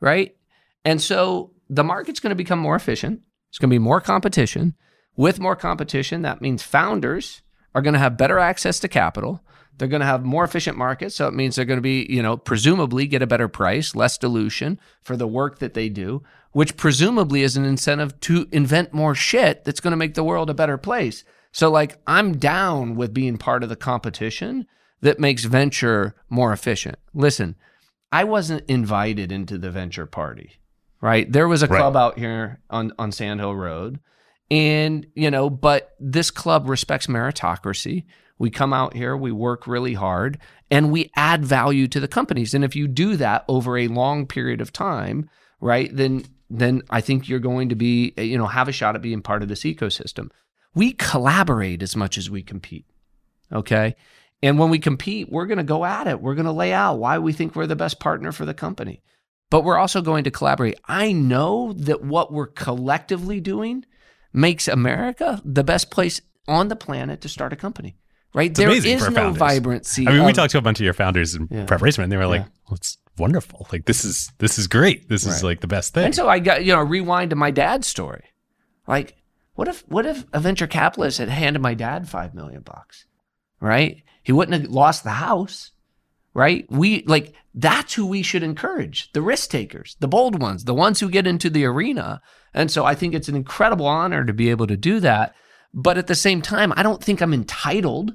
right? 0.00 0.36
And 0.84 1.00
so 1.00 1.52
the 1.68 1.84
market's 1.84 2.20
going 2.20 2.30
to 2.30 2.36
become 2.36 2.58
more 2.58 2.76
efficient. 2.76 3.22
It's 3.48 3.58
going 3.58 3.70
to 3.70 3.74
be 3.74 3.78
more 3.78 4.00
competition. 4.00 4.74
With 5.16 5.40
more 5.40 5.56
competition, 5.56 6.22
that 6.22 6.42
means 6.42 6.62
founders 6.62 7.42
are 7.74 7.82
going 7.82 7.94
to 7.94 8.00
have 8.00 8.16
better 8.16 8.38
access 8.38 8.78
to 8.80 8.88
capital. 8.88 9.43
They're 9.76 9.88
going 9.88 10.00
to 10.00 10.06
have 10.06 10.24
more 10.24 10.44
efficient 10.44 10.78
markets. 10.78 11.16
So 11.16 11.26
it 11.26 11.34
means 11.34 11.56
they're 11.56 11.64
going 11.64 11.78
to 11.78 11.82
be, 11.82 12.06
you 12.08 12.22
know, 12.22 12.36
presumably 12.36 13.06
get 13.06 13.22
a 13.22 13.26
better 13.26 13.48
price, 13.48 13.94
less 13.94 14.16
dilution 14.18 14.78
for 15.02 15.16
the 15.16 15.26
work 15.26 15.58
that 15.58 15.74
they 15.74 15.88
do, 15.88 16.22
which 16.52 16.76
presumably 16.76 17.42
is 17.42 17.56
an 17.56 17.64
incentive 17.64 18.18
to 18.20 18.46
invent 18.52 18.92
more 18.94 19.14
shit 19.14 19.64
that's 19.64 19.80
going 19.80 19.90
to 19.90 19.96
make 19.96 20.14
the 20.14 20.22
world 20.24 20.48
a 20.48 20.54
better 20.54 20.78
place. 20.78 21.24
So, 21.50 21.70
like, 21.70 21.98
I'm 22.06 22.38
down 22.38 22.94
with 22.94 23.12
being 23.14 23.36
part 23.36 23.62
of 23.62 23.68
the 23.68 23.76
competition 23.76 24.66
that 25.00 25.20
makes 25.20 25.44
venture 25.44 26.14
more 26.28 26.52
efficient. 26.52 26.96
Listen, 27.12 27.56
I 28.12 28.24
wasn't 28.24 28.64
invited 28.68 29.32
into 29.32 29.58
the 29.58 29.70
venture 29.70 30.06
party, 30.06 30.52
right? 31.00 31.30
There 31.30 31.48
was 31.48 31.62
a 31.62 31.66
Right. 31.66 31.78
club 31.78 31.96
out 31.96 32.18
here 32.18 32.60
on, 32.70 32.92
on 32.98 33.10
Sand 33.12 33.40
Hill 33.40 33.54
Road. 33.56 33.98
And, 34.50 35.06
you 35.14 35.30
know, 35.30 35.50
but 35.50 35.94
this 35.98 36.30
club 36.30 36.68
respects 36.68 37.06
meritocracy. 37.08 38.04
We 38.38 38.50
come 38.50 38.72
out 38.72 38.94
here, 38.94 39.16
we 39.16 39.32
work 39.32 39.66
really 39.66 39.94
hard, 39.94 40.38
and 40.70 40.90
we 40.90 41.10
add 41.14 41.44
value 41.44 41.86
to 41.88 42.00
the 42.00 42.08
companies. 42.08 42.52
And 42.54 42.64
if 42.64 42.74
you 42.74 42.88
do 42.88 43.16
that 43.16 43.44
over 43.48 43.78
a 43.78 43.88
long 43.88 44.26
period 44.26 44.60
of 44.60 44.72
time, 44.72 45.28
right, 45.60 45.94
then 45.94 46.24
then 46.50 46.82
I 46.90 47.00
think 47.00 47.28
you're 47.28 47.38
going 47.38 47.70
to 47.70 47.74
be, 47.74 48.12
you 48.16 48.36
know, 48.36 48.46
have 48.46 48.68
a 48.68 48.72
shot 48.72 48.94
at 48.94 49.02
being 49.02 49.22
part 49.22 49.42
of 49.42 49.48
this 49.48 49.62
ecosystem. 49.62 50.30
We 50.74 50.92
collaborate 50.92 51.82
as 51.82 51.96
much 51.96 52.18
as 52.18 52.30
we 52.30 52.42
compete. 52.42 52.86
Okay. 53.52 53.96
And 54.42 54.58
when 54.58 54.70
we 54.70 54.78
compete, 54.78 55.30
we're 55.30 55.46
going 55.46 55.58
to 55.58 55.64
go 55.64 55.84
at 55.84 56.06
it. 56.06 56.20
We're 56.20 56.34
going 56.34 56.44
to 56.44 56.52
lay 56.52 56.72
out 56.72 56.98
why 56.98 57.18
we 57.18 57.32
think 57.32 57.56
we're 57.56 57.66
the 57.66 57.76
best 57.76 57.98
partner 57.98 58.30
for 58.30 58.44
the 58.44 58.54
company. 58.54 59.02
But 59.50 59.64
we're 59.64 59.78
also 59.78 60.02
going 60.02 60.24
to 60.24 60.30
collaborate. 60.30 60.78
I 60.86 61.12
know 61.12 61.72
that 61.74 62.02
what 62.02 62.32
we're 62.32 62.46
collectively 62.46 63.40
doing 63.40 63.86
makes 64.32 64.68
America 64.68 65.40
the 65.44 65.64
best 65.64 65.90
place 65.90 66.20
on 66.46 66.68
the 66.68 66.76
planet 66.76 67.20
to 67.22 67.28
start 67.28 67.52
a 67.52 67.56
company. 67.56 67.96
Right? 68.34 68.50
It's 68.50 68.58
There 68.58 68.70
is 68.70 68.84
no 68.84 69.10
founders. 69.10 69.38
vibrancy. 69.38 70.08
I 70.08 70.12
mean, 70.12 70.24
we 70.24 70.32
talked 70.32 70.50
to 70.52 70.58
a 70.58 70.62
bunch 70.62 70.80
of 70.80 70.84
your 70.84 70.92
founders 70.92 71.34
in 71.36 71.46
Yeah. 71.50 71.64
preparation, 71.66 72.02
and 72.02 72.10
they 72.10 72.16
were 72.16 72.26
like, 72.26 72.40
Yeah. 72.42 72.48
well, 72.68 72.74
"It's 72.76 72.98
wonderful. 73.16 73.66
Like 73.72 73.84
this 73.86 74.04
is 74.04 74.32
this 74.38 74.58
is 74.58 74.66
great. 74.66 75.08
This 75.08 75.24
is 75.24 75.44
like 75.44 75.60
the 75.60 75.68
best 75.68 75.94
thing." 75.94 76.06
And 76.06 76.14
so 76.14 76.28
I 76.28 76.40
got, 76.40 76.64
you 76.64 76.72
know, 76.72 76.82
rewind 76.82 77.30
to 77.30 77.36
my 77.36 77.50
dad's 77.52 77.86
story. 77.86 78.24
Like, 78.88 79.16
what 79.54 79.68
if 79.68 79.84
what 79.88 80.04
if 80.04 80.24
a 80.32 80.40
venture 80.40 80.66
capitalist 80.66 81.18
had 81.18 81.28
handed 81.28 81.62
my 81.62 81.74
dad 81.74 82.08
five 82.08 82.34
million 82.34 82.62
bucks? 82.62 83.06
Right? 83.60 84.02
He 84.22 84.32
wouldn't 84.32 84.60
have 84.62 84.70
lost 84.70 85.04
the 85.04 85.10
house. 85.10 85.70
Right? 86.34 86.66
We 86.68 87.04
like 87.06 87.34
that's 87.54 87.94
who 87.94 88.04
we 88.04 88.22
should 88.22 88.42
encourage. 88.42 89.12
The 89.12 89.22
risk 89.22 89.50
takers, 89.50 89.96
the 90.00 90.08
bold 90.08 90.42
ones, 90.42 90.64
the 90.64 90.74
ones 90.74 90.98
who 90.98 91.08
get 91.08 91.28
into 91.28 91.48
the 91.48 91.64
arena. 91.66 92.20
And 92.52 92.68
so 92.68 92.84
I 92.84 92.96
think 92.96 93.14
it's 93.14 93.28
an 93.28 93.36
incredible 93.36 93.86
honor 93.86 94.24
to 94.24 94.32
be 94.32 94.50
able 94.50 94.66
to 94.66 94.76
do 94.76 94.98
that. 95.00 95.36
But 95.72 95.98
at 95.98 96.08
the 96.08 96.16
same 96.16 96.42
time, 96.42 96.72
I 96.76 96.82
don't 96.82 97.02
think 97.02 97.20
I'm 97.20 97.32
entitled 97.32 98.14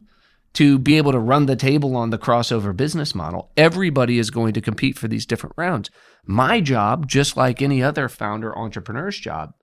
to 0.53 0.79
be 0.79 0.97
able 0.97 1.11
to 1.11 1.19
run 1.19 1.45
the 1.45 1.55
table 1.55 1.95
on 1.95 2.09
the 2.09 2.17
crossover 2.17 2.75
business 2.75 3.13
model. 3.13 3.51
Everybody 3.55 4.17
is 4.17 4.29
going 4.31 4.53
to 4.53 4.61
compete 4.61 4.97
for 4.97 5.07
these 5.07 5.25
different 5.25 5.55
rounds. 5.57 5.89
My 6.25 6.59
job, 6.61 7.07
just 7.07 7.37
like 7.37 7.61
any 7.61 7.83
other 7.83 8.09
founder 8.09 8.57
entrepreneur's 8.57 9.17
job, 9.17 9.53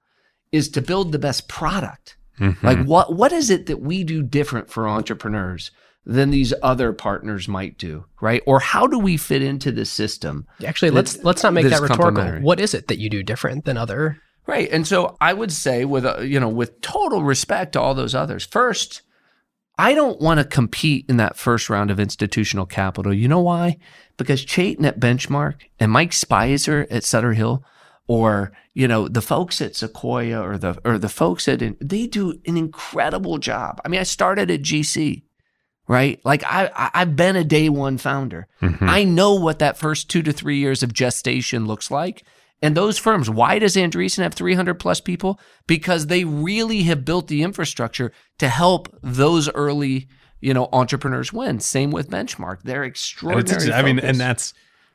is 0.52 0.68
to 0.70 0.82
build 0.82 1.12
the 1.12 1.18
best 1.18 1.48
product. 1.48 2.16
Mm-hmm. 2.38 2.66
Like 2.66 2.84
what 2.84 3.14
what 3.14 3.32
is 3.32 3.50
it 3.50 3.66
that 3.66 3.80
we 3.80 4.04
do 4.04 4.22
different 4.22 4.70
for 4.70 4.86
entrepreneurs 4.86 5.70
than 6.04 6.30
these 6.30 6.54
other 6.62 6.92
partners 6.92 7.48
might 7.48 7.78
do, 7.78 8.04
right? 8.20 8.42
Or 8.46 8.60
how 8.60 8.86
do 8.86 8.98
we 8.98 9.16
fit 9.16 9.42
into 9.42 9.72
the 9.72 9.84
system? 9.84 10.46
Actually, 10.64 10.90
let's 10.90 11.22
let's 11.24 11.42
not 11.42 11.54
make 11.54 11.68
that 11.68 11.80
rhetorical. 11.80 12.40
What 12.42 12.60
is 12.60 12.74
it 12.74 12.88
that 12.88 12.98
you 12.98 13.10
do 13.10 13.22
different 13.22 13.64
than 13.64 13.76
other? 13.76 14.18
Right. 14.46 14.68
And 14.70 14.86
so 14.86 15.16
I 15.20 15.32
would 15.32 15.52
say 15.52 15.84
with 15.84 16.04
uh, 16.04 16.20
you 16.20 16.38
know 16.38 16.48
with 16.48 16.80
total 16.80 17.22
respect 17.22 17.72
to 17.72 17.80
all 17.80 17.94
those 17.94 18.14
others. 18.14 18.44
First, 18.44 19.02
I 19.78 19.92
don't 19.94 20.20
want 20.20 20.38
to 20.38 20.44
compete 20.44 21.04
in 21.08 21.18
that 21.18 21.36
first 21.36 21.68
round 21.68 21.90
of 21.90 22.00
institutional 22.00 22.64
capital. 22.66 23.12
You 23.12 23.28
know 23.28 23.40
why? 23.40 23.76
Because 24.16 24.44
Chetan 24.44 24.84
at 24.86 24.98
Benchmark 24.98 25.56
and 25.78 25.92
Mike 25.92 26.12
Speiser 26.12 26.86
at 26.90 27.04
Sutter 27.04 27.34
Hill 27.34 27.62
or 28.06 28.52
you 28.72 28.88
know 28.88 29.08
the 29.08 29.20
folks 29.20 29.60
at 29.60 29.76
Sequoia 29.76 30.40
or 30.40 30.56
the 30.58 30.78
or 30.84 30.96
the 30.98 31.08
folks 31.08 31.48
at 31.48 31.60
they 31.80 32.06
do 32.06 32.40
an 32.46 32.56
incredible 32.56 33.38
job. 33.38 33.80
I 33.84 33.88
mean, 33.88 34.00
I 34.00 34.04
started 34.04 34.50
at 34.50 34.62
GC, 34.62 35.22
right? 35.88 36.20
Like 36.24 36.42
I 36.44 36.70
I- 36.74 36.90
I've 36.94 37.16
been 37.16 37.36
a 37.36 37.44
day 37.44 37.68
one 37.68 37.98
founder. 37.98 38.46
Mm-hmm. 38.62 38.88
I 38.88 39.04
know 39.04 39.34
what 39.34 39.58
that 39.58 39.76
first 39.76 40.08
two 40.08 40.22
to 40.22 40.32
three 40.32 40.58
years 40.58 40.82
of 40.82 40.92
gestation 40.94 41.66
looks 41.66 41.90
like. 41.90 42.22
And 42.62 42.76
those 42.76 42.96
firms, 42.98 43.28
why 43.28 43.58
does 43.58 43.76
Andreessen 43.76 44.22
have 44.22 44.32
300 44.34 44.74
plus 44.74 45.00
people? 45.00 45.38
Because 45.66 46.06
they 46.06 46.24
really 46.24 46.84
have 46.84 47.04
built 47.04 47.28
the 47.28 47.42
infrastructure 47.42 48.12
to 48.38 48.48
help 48.48 48.88
those 49.02 49.50
early, 49.50 50.08
you 50.40 50.54
know, 50.54 50.68
entrepreneurs 50.72 51.32
win. 51.32 51.60
Same 51.60 51.90
with 51.90 52.08
Benchmark. 52.10 52.62
They're 52.62 52.84
extraordinary. 52.84 53.72
I 53.72 53.82
mean, 53.82 53.98
and 53.98 54.18
that's 54.18 54.54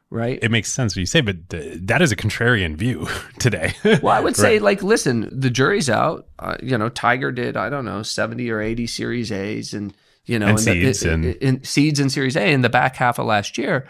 right. 0.09 0.39
it 0.41 0.49
makes 0.49 0.73
sense 0.73 0.93
what 0.95 1.01
you 1.01 1.05
say, 1.05 1.21
but 1.21 1.37
that 1.49 2.01
is 2.01 2.11
a 2.11 2.15
contrarian 2.15 2.75
view 2.75 3.07
today. 3.39 3.73
Well, 3.83 4.07
I 4.09 4.19
would 4.19 4.35
say, 4.35 4.53
Right. 4.53 4.61
like, 4.63 4.83
listen, 4.83 5.29
the 5.31 5.51
jury's 5.51 5.89
out. 5.89 6.27
Uh, 6.39 6.57
you 6.63 6.77
know, 6.79 6.89
Tiger 6.89 7.31
did, 7.31 7.55
I 7.55 7.69
don't 7.69 7.85
know, 7.85 8.01
70 8.01 8.49
or 8.49 8.59
80 8.59 8.87
Series 8.87 9.31
A's 9.31 9.73
and, 9.75 9.93
you 10.25 10.39
know, 10.39 10.47
And 10.47 10.59
in 10.59 10.65
the- 10.65 10.93
seeds 10.93 11.03
in, 11.03 11.11
and- 11.25 11.35
in- 11.35 11.63
seeds 11.63 11.99
and 11.99 12.11
Series 12.11 12.35
A 12.35 12.51
in 12.51 12.61
the 12.61 12.69
back 12.69 12.95
half 12.95 13.19
of 13.19 13.27
last 13.27 13.57
year. 13.59 13.87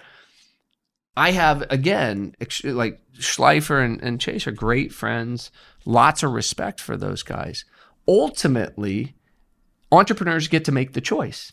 I 1.16 1.32
have, 1.32 1.64
again, 1.70 2.36
like 2.64 3.02
Shleifer 3.18 3.84
and, 3.84 4.02
and 4.02 4.20
Chase 4.20 4.48
are 4.48 4.52
great 4.52 4.94
friends, 4.94 5.52
lots 5.86 6.24
of 6.24 6.32
respect 6.32 6.80
for 6.80 6.96
those 6.96 7.22
guys. 7.22 7.66
Ultimately, 8.08 9.16
entrepreneurs 9.92 10.48
get 10.48 10.66
to 10.66 10.72
make 10.72 10.94
the 10.94 11.02
choice 11.02 11.52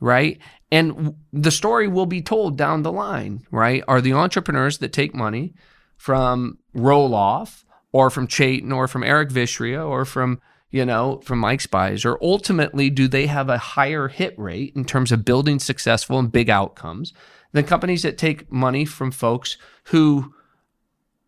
right? 0.00 0.38
And 0.70 1.14
the 1.32 1.50
story 1.50 1.88
will 1.88 2.06
be 2.06 2.22
told 2.22 2.58
down 2.58 2.82
the 2.82 2.92
line, 2.92 3.46
right? 3.50 3.82
Are 3.88 4.00
the 4.00 4.12
entrepreneurs 4.12 4.78
that 4.78 4.92
take 4.92 5.14
money 5.14 5.54
from 5.96 6.58
Roelof 6.74 7.64
or 7.92 8.10
from 8.10 8.26
Chetan 8.26 8.74
or 8.74 8.88
from 8.88 9.04
Eric 9.04 9.30
Vishria 9.30 9.86
or 9.86 10.04
from, 10.04 10.40
you 10.70 10.84
know, 10.84 11.20
from 11.24 11.38
Mike 11.38 11.60
Speiser, 11.60 12.12
or 12.12 12.18
ultimately 12.22 12.90
do 12.90 13.08
they 13.08 13.26
have 13.26 13.48
a 13.48 13.58
higher 13.58 14.08
hit 14.08 14.38
rate 14.38 14.72
in 14.76 14.84
terms 14.84 15.12
of 15.12 15.24
building 15.24 15.58
successful 15.58 16.18
and 16.18 16.32
big 16.32 16.50
outcomes 16.50 17.14
than 17.56 17.64
companies 17.64 18.02
that 18.02 18.18
take 18.18 18.50
money 18.52 18.84
from 18.84 19.10
folks 19.10 19.56
who 19.84 20.32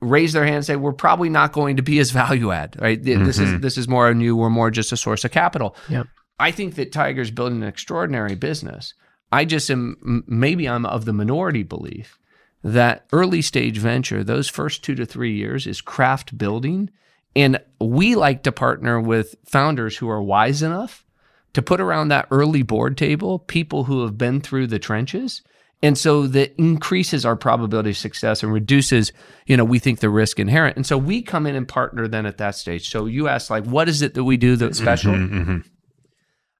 raise 0.00 0.32
their 0.32 0.44
hand 0.44 0.56
and 0.56 0.64
say 0.64 0.76
we're 0.76 0.92
probably 0.92 1.28
not 1.28 1.52
going 1.52 1.76
to 1.76 1.82
be 1.82 1.98
as 1.98 2.12
value 2.12 2.52
add 2.52 2.76
right 2.80 3.02
Th- 3.02 3.18
this 3.18 3.38
is 3.38 3.48
mm-hmm. 3.48 3.60
this 3.60 3.76
is 3.76 3.88
more 3.88 4.08
a 4.08 4.14
new 4.14 4.36
we're 4.36 4.48
more 4.48 4.70
just 4.70 4.92
a 4.92 4.96
source 4.96 5.24
of 5.24 5.32
capital 5.32 5.74
Yep. 5.88 6.06
I 6.38 6.50
think 6.50 6.76
that 6.76 6.92
Tiger's 6.92 7.30
building 7.30 7.62
an 7.62 7.68
extraordinary 7.68 8.34
business. 8.34 8.94
I 9.32 9.44
just 9.44 9.70
am 9.70 10.24
maybe 10.26 10.68
I'm 10.68 10.86
of 10.86 11.04
the 11.04 11.12
minority 11.12 11.62
belief 11.62 12.18
that 12.62 13.06
early 13.12 13.42
stage 13.42 13.78
venture, 13.78 14.24
those 14.24 14.48
first 14.48 14.82
two 14.82 14.94
to 14.94 15.06
three 15.06 15.34
years 15.34 15.66
is 15.66 15.80
craft 15.80 16.36
building. 16.38 16.90
And 17.36 17.60
we 17.80 18.14
like 18.14 18.42
to 18.44 18.52
partner 18.52 19.00
with 19.00 19.36
founders 19.44 19.96
who 19.96 20.08
are 20.08 20.22
wise 20.22 20.62
enough 20.62 21.04
to 21.52 21.62
put 21.62 21.80
around 21.80 22.08
that 22.08 22.26
early 22.30 22.62
board 22.62 22.96
table 22.96 23.38
people 23.38 23.84
who 23.84 24.02
have 24.02 24.16
been 24.16 24.40
through 24.40 24.68
the 24.68 24.78
trenches. 24.78 25.42
And 25.82 25.96
so 25.96 26.26
that 26.26 26.54
increases 26.58 27.24
our 27.24 27.36
probability 27.36 27.90
of 27.90 27.96
success 27.96 28.42
and 28.42 28.52
reduces, 28.52 29.12
you 29.46 29.56
know, 29.56 29.64
we 29.64 29.78
think 29.78 30.00
the 30.00 30.10
risk 30.10 30.40
inherent. 30.40 30.76
And 30.76 30.84
so 30.84 30.98
we 30.98 31.22
come 31.22 31.46
in 31.46 31.54
and 31.54 31.68
partner 31.68 32.08
then 32.08 32.26
at 32.26 32.38
that 32.38 32.56
stage. 32.56 32.88
So 32.88 33.06
you 33.06 33.28
ask 33.28 33.48
like, 33.48 33.64
what 33.64 33.88
is 33.88 34.02
it 34.02 34.14
that 34.14 34.24
we 34.24 34.36
do 34.36 34.56
that's 34.56 34.78
special? 34.78 35.14
Mhm. 35.14 35.64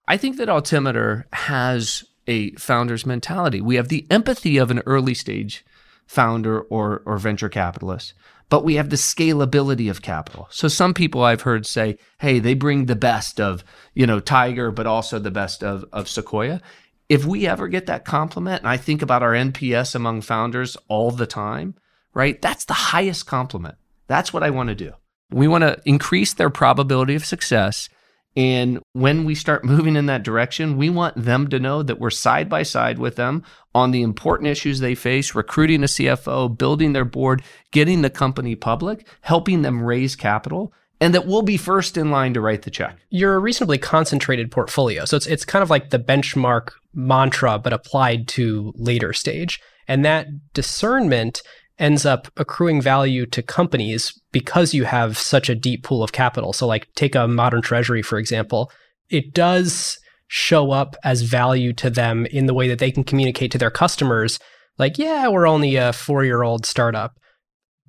I 0.06 0.16
think 0.16 0.36
that 0.36 0.48
Altimeter 0.48 1.26
has 1.32 2.04
a 2.28 2.52
founder's 2.52 3.04
mentality. 3.04 3.60
We 3.60 3.76
have 3.76 3.88
the 3.88 4.06
empathy 4.10 4.56
of 4.56 4.70
an 4.70 4.82
early 4.86 5.14
stage 5.14 5.64
founder 6.06 6.60
or, 6.60 7.02
or 7.04 7.18
venture 7.18 7.48
capitalist, 7.48 8.14
but 8.48 8.64
we 8.64 8.76
have 8.76 8.88
the 8.88 8.96
scalability 8.96 9.90
of 9.90 10.00
capital. 10.00 10.46
So 10.50 10.68
some 10.68 10.94
people 10.94 11.24
I've 11.24 11.42
heard 11.42 11.66
say, 11.66 11.98
hey, 12.20 12.38
they 12.38 12.54
bring 12.54 12.86
the 12.86 12.96
best 12.96 13.40
of, 13.40 13.64
you 13.94 14.06
know, 14.06 14.20
Tiger, 14.20 14.70
but 14.70 14.86
also 14.86 15.18
the 15.18 15.30
best 15.30 15.62
of, 15.62 15.84
of 15.92 16.08
Sequoia. 16.08 16.60
If 17.08 17.24
we 17.24 17.46
ever 17.46 17.68
get 17.68 17.86
that 17.86 18.04
compliment, 18.04 18.62
and 18.62 18.68
I 18.68 18.76
think 18.76 19.00
about 19.00 19.22
our 19.22 19.32
NPS 19.32 19.94
among 19.94 20.20
founders 20.20 20.76
all 20.88 21.10
the 21.10 21.26
time, 21.26 21.74
right? 22.12 22.40
That's 22.42 22.66
the 22.66 22.74
highest 22.74 23.26
compliment. 23.26 23.76
That's 24.08 24.32
what 24.32 24.42
I 24.42 24.50
want 24.50 24.68
to 24.68 24.74
do. 24.74 24.92
We 25.30 25.48
want 25.48 25.62
to 25.62 25.80
increase 25.84 26.34
their 26.34 26.50
probability 26.50 27.14
of 27.14 27.24
success. 27.24 27.88
And 28.36 28.80
when 28.92 29.24
we 29.24 29.34
start 29.34 29.64
moving 29.64 29.96
in 29.96 30.06
that 30.06 30.22
direction, 30.22 30.76
we 30.76 30.90
want 30.90 31.16
them 31.16 31.48
to 31.48 31.58
know 31.58 31.82
that 31.82 31.98
we're 31.98 32.10
side 32.10 32.48
by 32.48 32.62
side 32.62 32.98
with 32.98 33.16
them 33.16 33.42
on 33.74 33.90
the 33.90 34.02
important 34.02 34.48
issues 34.48 34.80
they 34.80 34.94
face, 34.94 35.34
recruiting 35.34 35.82
a 35.82 35.86
CFO, 35.86 36.56
building 36.56 36.92
their 36.92 37.04
board, 37.04 37.42
getting 37.72 38.02
the 38.02 38.10
company 38.10 38.54
public, 38.54 39.06
helping 39.22 39.62
them 39.62 39.82
raise 39.82 40.14
capital, 40.14 40.72
and 41.00 41.14
that 41.14 41.26
we'll 41.26 41.42
be 41.42 41.56
first 41.56 41.96
in 41.96 42.10
line 42.10 42.34
to 42.34 42.40
write 42.40 42.62
the 42.62 42.70
check. 42.70 42.96
You're 43.10 43.34
a 43.34 43.38
reasonably 43.38 43.78
concentrated 43.78 44.50
portfolio. 44.50 45.04
So 45.04 45.16
it's 45.16 45.26
it's 45.26 45.44
kind 45.44 45.62
of 45.62 45.70
like 45.70 45.90
the 45.90 45.98
benchmark 45.98 46.70
mantra 46.94 47.58
but 47.58 47.72
applied 47.72 48.28
to 48.28 48.72
later 48.76 49.12
stage. 49.12 49.60
And 49.86 50.04
that 50.04 50.26
discernment 50.52 51.42
ends 51.78 52.04
up 52.04 52.28
accruing 52.36 52.82
value 52.82 53.24
to 53.26 53.40
companies 53.40 54.12
because 54.32 54.74
you 54.74 54.84
have 54.84 55.16
such 55.16 55.48
a 55.48 55.54
deep 55.54 55.84
pool 55.84 56.02
of 56.02 56.12
capital. 56.12 56.52
So 56.52 56.66
like 56.66 56.88
take 56.94 57.14
a 57.14 57.28
modern 57.28 57.62
treasury 57.62 58.02
for 58.02 58.18
example, 58.18 58.70
it 59.08 59.32
does 59.32 59.98
show 60.26 60.72
up 60.72 60.96
as 61.04 61.22
value 61.22 61.72
to 61.72 61.88
them 61.88 62.26
in 62.26 62.46
the 62.46 62.54
way 62.54 62.68
that 62.68 62.80
they 62.80 62.90
can 62.90 63.04
communicate 63.04 63.50
to 63.52 63.58
their 63.58 63.70
customers 63.70 64.38
like 64.78 64.96
yeah, 64.96 65.28
we're 65.28 65.48
only 65.48 65.76
a 65.76 65.90
4-year-old 65.90 66.64
startup. 66.64 67.18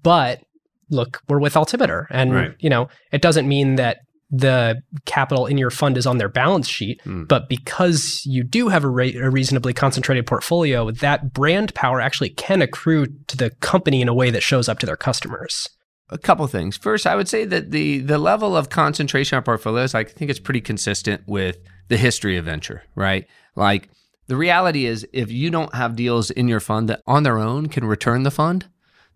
But 0.02 0.42
look, 0.90 1.22
we're 1.28 1.40
with 1.40 1.56
Altimeter 1.58 2.08
and 2.10 2.34
Right. 2.34 2.56
you 2.60 2.70
know, 2.70 2.90
it 3.12 3.22
doesn't 3.22 3.48
mean 3.48 3.76
that 3.76 3.98
the 4.32 4.76
capital 5.06 5.48
in 5.48 5.58
your 5.58 5.72
fund 5.72 5.98
is 5.98 6.06
on 6.06 6.20
their 6.20 6.30
balance 6.30 6.68
sheet, 6.68 7.02
Hmm. 7.04 7.24
but 7.24 7.50
because 7.50 8.22
you 8.26 8.44
do 8.44 8.68
have 8.68 8.84
a, 8.84 8.88
re- 8.90 9.16
a 9.16 9.30
reasonably 9.30 9.74
concentrated 9.74 10.28
portfolio, 10.28 10.92
that 10.92 11.34
brand 11.34 11.74
power 11.74 12.00
actually 12.00 12.30
can 12.30 12.62
accrue 12.62 13.08
to 13.28 13.36
the 13.38 13.50
company 13.60 14.02
in 14.04 14.08
a 14.08 14.14
way 14.14 14.30
that 14.30 14.44
shows 14.44 14.70
up 14.70 14.78
to 14.80 14.86
their 14.86 14.96
customers. 14.98 15.68
a 16.12 16.18
couple 16.18 16.48
things. 16.48 16.76
First, 16.76 17.06
I 17.06 17.16
would 17.16 17.28
say 17.28 17.46
that 17.46 17.70
the 17.70 18.00
the 18.00 18.18
level 18.18 18.58
of 18.58 18.70
concentration 18.70 19.38
of 19.38 19.46
portfolios, 19.46 19.94
I 19.94 20.04
think 20.04 20.32
it's 20.32 20.40
pretty 20.40 20.60
consistent 20.62 21.22
with 21.28 21.58
the 21.88 21.98
history 21.98 22.36
of 22.36 22.46
venture, 22.46 22.82
right? 22.96 23.28
Like 23.56 23.90
the 24.28 24.36
reality 24.36 24.86
is 24.88 25.06
if 25.14 25.30
you 25.32 25.52
don't 25.52 25.74
have 25.76 25.96
deals 25.96 26.32
in 26.32 26.48
your 26.48 26.60
fund 26.60 26.90
that 26.90 27.02
on 27.06 27.22
their 27.22 27.38
own 27.38 27.68
can 27.68 27.86
return 27.86 28.24
the 28.24 28.32
fund, 28.32 28.66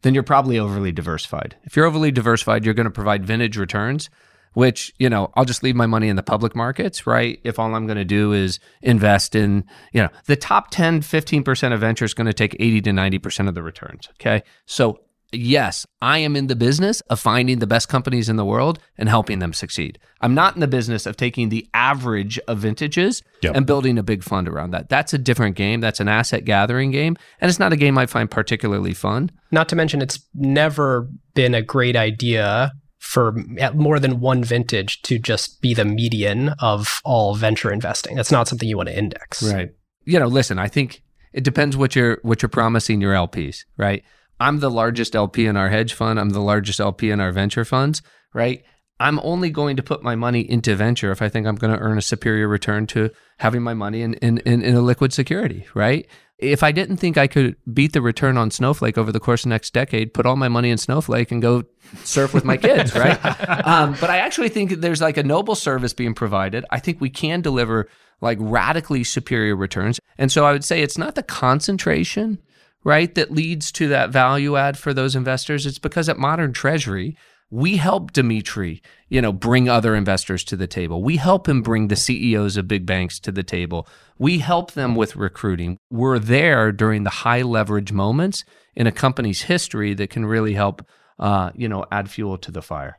then 0.04 0.14
you're 0.14 0.24
probably 0.24 0.60
overly 0.60 0.92
diversified. 0.92 1.56
If 1.64 1.76
you're 1.76 1.86
overly 1.86 2.12
diversified, 2.12 2.64
you're 2.64 2.74
going 2.74 2.86
to 2.86 2.92
provide 2.92 3.26
vintage 3.26 3.58
returns, 3.58 4.10
which, 4.54 4.94
you 5.00 5.10
know, 5.10 5.32
I'll 5.36 5.46
just 5.46 5.64
leave 5.64 5.76
my 5.76 5.88
money 5.88 6.10
in 6.10 6.16
the 6.16 6.24
public 6.24 6.56
markets, 6.56 7.08
right? 7.08 7.40
If 7.44 7.58
all 7.58 7.74
I'm 7.74 7.88
going 7.88 7.98
to 7.98 8.06
do 8.06 8.34
is 8.34 8.60
invest 8.82 9.34
in, 9.36 9.66
you 9.92 10.02
know, 10.02 10.10
the 10.26 10.36
top 10.36 10.70
10, 10.70 11.02
15% 11.02 11.74
of 11.74 11.80
venture 11.80 12.06
is 12.06 12.14
going 12.14 12.28
to 12.28 12.34
take 12.34 12.56
80 12.60 12.82
to 12.82 12.92
90% 12.92 13.48
of 13.48 13.56
the 13.56 13.64
returns, 13.64 14.10
okay? 14.12 14.44
So 14.66 15.00
yes, 15.36 15.86
I 16.02 16.20
am 16.20 16.36
in 16.36 16.48
the 16.48 16.56
business 16.56 17.02
of 17.10 17.20
finding 17.20 17.60
the 17.60 17.68
best 17.68 17.90
companies 17.90 18.30
in 18.30 18.36
the 18.36 18.46
world 18.46 18.80
and 18.98 19.10
helping 19.10 19.40
them 19.40 19.54
succeed. 19.54 20.00
I'm 20.22 20.34
not 20.34 20.56
in 20.56 20.60
the 20.62 20.68
business 20.68 21.06
of 21.06 21.18
taking 21.18 21.50
the 21.50 21.68
average 21.74 22.40
of 22.48 22.60
vintages 22.60 23.22
Yep. 23.42 23.56
and 23.56 23.66
building 23.66 23.98
a 23.98 24.04
big 24.04 24.24
fund 24.24 24.48
around 24.48 24.72
that. 24.72 24.90
That's 24.90 25.14
a 25.14 25.18
different 25.18 25.56
game. 25.56 25.82
That's 25.82 26.00
an 26.00 26.08
asset 26.08 26.46
gathering 26.46 26.92
game. 26.92 27.18
And 27.42 27.50
it's 27.50 27.60
not 27.60 27.74
a 27.74 27.78
game 27.78 27.98
I 27.98 28.06
find 28.06 28.30
particularly 28.32 28.94
fun. 28.94 29.32
Not 29.52 29.70
to 29.70 29.76
mention, 29.76 30.02
it's 30.02 30.20
never 30.34 31.10
been 31.34 31.54
a 31.54 31.62
great 31.62 31.96
idea 31.96 32.72
for 33.00 33.34
more 33.74 34.00
than 34.00 34.22
one 34.22 34.44
vintage 34.44 35.02
to 35.04 35.20
just 35.20 35.62
be 35.62 35.74
the 35.74 35.84
median 35.84 36.50
of 36.60 37.02
all 37.04 37.36
venture 37.36 37.72
investing. 37.72 38.16
That's 38.16 38.32
not 38.32 38.48
something 38.48 38.68
you 38.70 38.78
want 38.78 38.88
to 38.90 38.98
index. 38.98 39.44
Right. 39.44 39.72
You 40.06 40.20
know, 40.20 40.28
listen, 40.28 40.58
I 40.58 40.68
think 40.70 41.02
it 41.34 41.44
depends 41.44 41.76
what 41.76 41.96
you're 41.98 42.20
what 42.24 42.42
you're 42.42 42.50
promising 42.50 43.02
your 43.02 43.14
LPs, 43.14 43.66
right? 43.78 44.04
I'm 44.44 44.60
the 44.60 44.70
largest 44.70 45.16
LP 45.16 45.46
in 45.46 45.56
our 45.56 45.70
hedge 45.70 45.94
fund. 45.94 46.20
I'm 46.20 46.32
the 46.32 46.42
largest 46.42 46.80
LP 46.80 47.10
in 47.12 47.20
our 47.20 47.32
venture 47.32 47.66
funds, 47.66 48.02
right? 48.34 48.64
I'm 49.00 49.20
only 49.20 49.50
going 49.50 49.78
to 49.78 49.84
put 49.84 50.04
my 50.04 50.16
money 50.16 50.42
into 50.42 50.76
venture 50.76 51.12
if 51.12 51.22
I 51.22 51.30
think 51.30 51.48
I'm 51.48 51.56
going 51.56 51.74
to 51.74 51.80
earn 51.80 51.98
a 51.98 52.02
superior 52.02 52.48
return 52.48 52.86
to 52.88 53.10
having 53.40 53.64
my 53.64 53.74
money 53.74 54.02
in, 54.02 54.14
in, 54.16 54.40
in, 54.40 54.62
in 54.62 54.76
a 54.76 54.82
liquid 54.82 55.14
security, 55.14 55.66
right? 55.74 56.08
if 56.44 56.64
I 56.64 56.72
didn't 56.72 56.98
think 56.98 57.18
I 57.18 57.28
could 57.28 57.56
beat 57.72 57.94
the 57.94 58.02
return 58.02 58.38
on 58.38 58.52
Snowflake 58.52 58.98
over 58.98 59.12
the 59.12 59.20
course 59.20 59.42
of 59.42 59.50
the 59.50 59.50
next 59.50 59.74
decade, 59.74 60.14
put 60.14 60.26
all 60.26 60.36
my 60.36 60.50
money 60.50 60.70
in 60.70 60.78
Snowflake 60.78 61.32
and 61.32 61.42
go 61.42 61.64
surf 62.04 62.34
with 62.34 62.44
my 62.44 62.58
kids, 62.58 62.94
right? 62.96 63.20
um, 63.66 63.96
but 64.00 64.10
I 64.10 64.18
actually 64.18 64.50
think 64.50 64.72
there's 64.72 65.02
like 65.02 65.18
a 65.18 65.24
noble 65.24 65.56
service 65.56 65.94
being 65.94 66.14
provided. 66.14 66.66
I 66.70 66.80
think 66.80 67.00
we 67.00 67.10
can 67.10 67.42
deliver 67.42 67.88
like 68.22 68.38
radically 68.42 69.04
superior 69.04 69.56
returns. 69.56 70.00
And 70.18 70.32
so 70.32 70.46
I 70.46 70.52
would 70.52 70.64
say 70.64 70.82
it's 70.82 70.98
not 70.98 71.16
the 71.16 71.24
concentration, 71.24 72.40
right, 72.84 73.14
that 73.16 73.32
leads 73.32 73.72
to 73.74 73.88
that 73.90 74.10
value 74.10 74.56
add 74.56 74.78
for 74.78 74.94
those 74.94 75.16
investors. 75.16 75.66
It's 75.66 75.80
because 75.80 76.10
at 76.10 76.18
Modern 76.18 76.54
Treasury, 76.54 77.18
we 77.54 77.78
help 77.78 78.14
Dimitri, 78.14 78.82
you 79.10 79.22
know, 79.22 79.32
bring 79.32 79.70
other 79.70 79.96
investors 79.96 80.44
to 80.46 80.56
the 80.56 80.66
table. 80.66 81.04
We 81.04 81.18
help 81.18 81.48
him 81.48 81.62
bring 81.62 81.88
the 81.88 81.96
CEOs 81.96 82.58
of 82.58 82.68
big 82.68 82.88
banks 82.88 83.20
to 83.20 83.32
the 83.32 83.44
table. 83.44 83.88
We 84.18 84.40
help 84.40 84.72
them 84.72 84.96
with 84.96 85.16
recruiting. 85.16 85.78
We're 85.92 86.18
there 86.18 86.72
during 86.72 87.04
the 87.04 87.12
high 87.12 87.44
leverage 87.44 87.92
moments 87.92 88.44
in 88.76 88.88
a 88.88 88.92
company's 88.92 89.44
history 89.44 89.94
that 89.94 90.10
can 90.10 90.26
really 90.26 90.54
help, 90.54 90.84
uh, 91.20 91.52
you 91.54 91.70
know, 91.70 91.86
add 91.92 92.10
fuel 92.10 92.40
to 92.40 92.52
the 92.52 92.64
fire. 92.64 92.98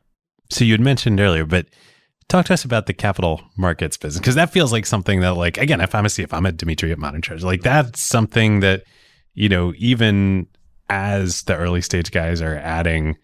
So 0.51 0.65
you 0.65 0.73
had 0.73 0.81
mentioned 0.81 1.19
earlier, 1.19 1.45
but 1.45 1.67
talk 2.29 2.47
to 2.47 2.55
us 2.55 2.65
about 2.65 2.87
the 2.87 2.95
capital 2.95 3.41
markets 3.57 3.97
business 3.97 4.21
because 4.21 4.37
that 4.37 4.51
feels 4.51 4.71
like 4.71 4.87
something 4.87 5.21
that, 5.21 5.35
like, 5.35 5.59
again, 5.59 5.81
if 5.81 5.97
I'm 5.97 6.05
a 6.05 6.11
if 6.19 6.33
I'm 6.33 6.47
a 6.47 6.53
Dimitri 6.53 6.93
at 6.93 6.99
Modern 6.99 7.23
Treasury, 7.23 7.47
like 7.47 7.63
that's 7.63 8.01
something 8.01 8.61
that, 8.61 8.85
you 9.35 9.49
know, 9.49 9.73
even 9.77 10.47
as 10.89 11.43
the 11.43 11.57
early 11.57 11.81
stage 11.81 12.11
guys 12.11 12.41
are 12.41 12.57
adding 12.57 13.17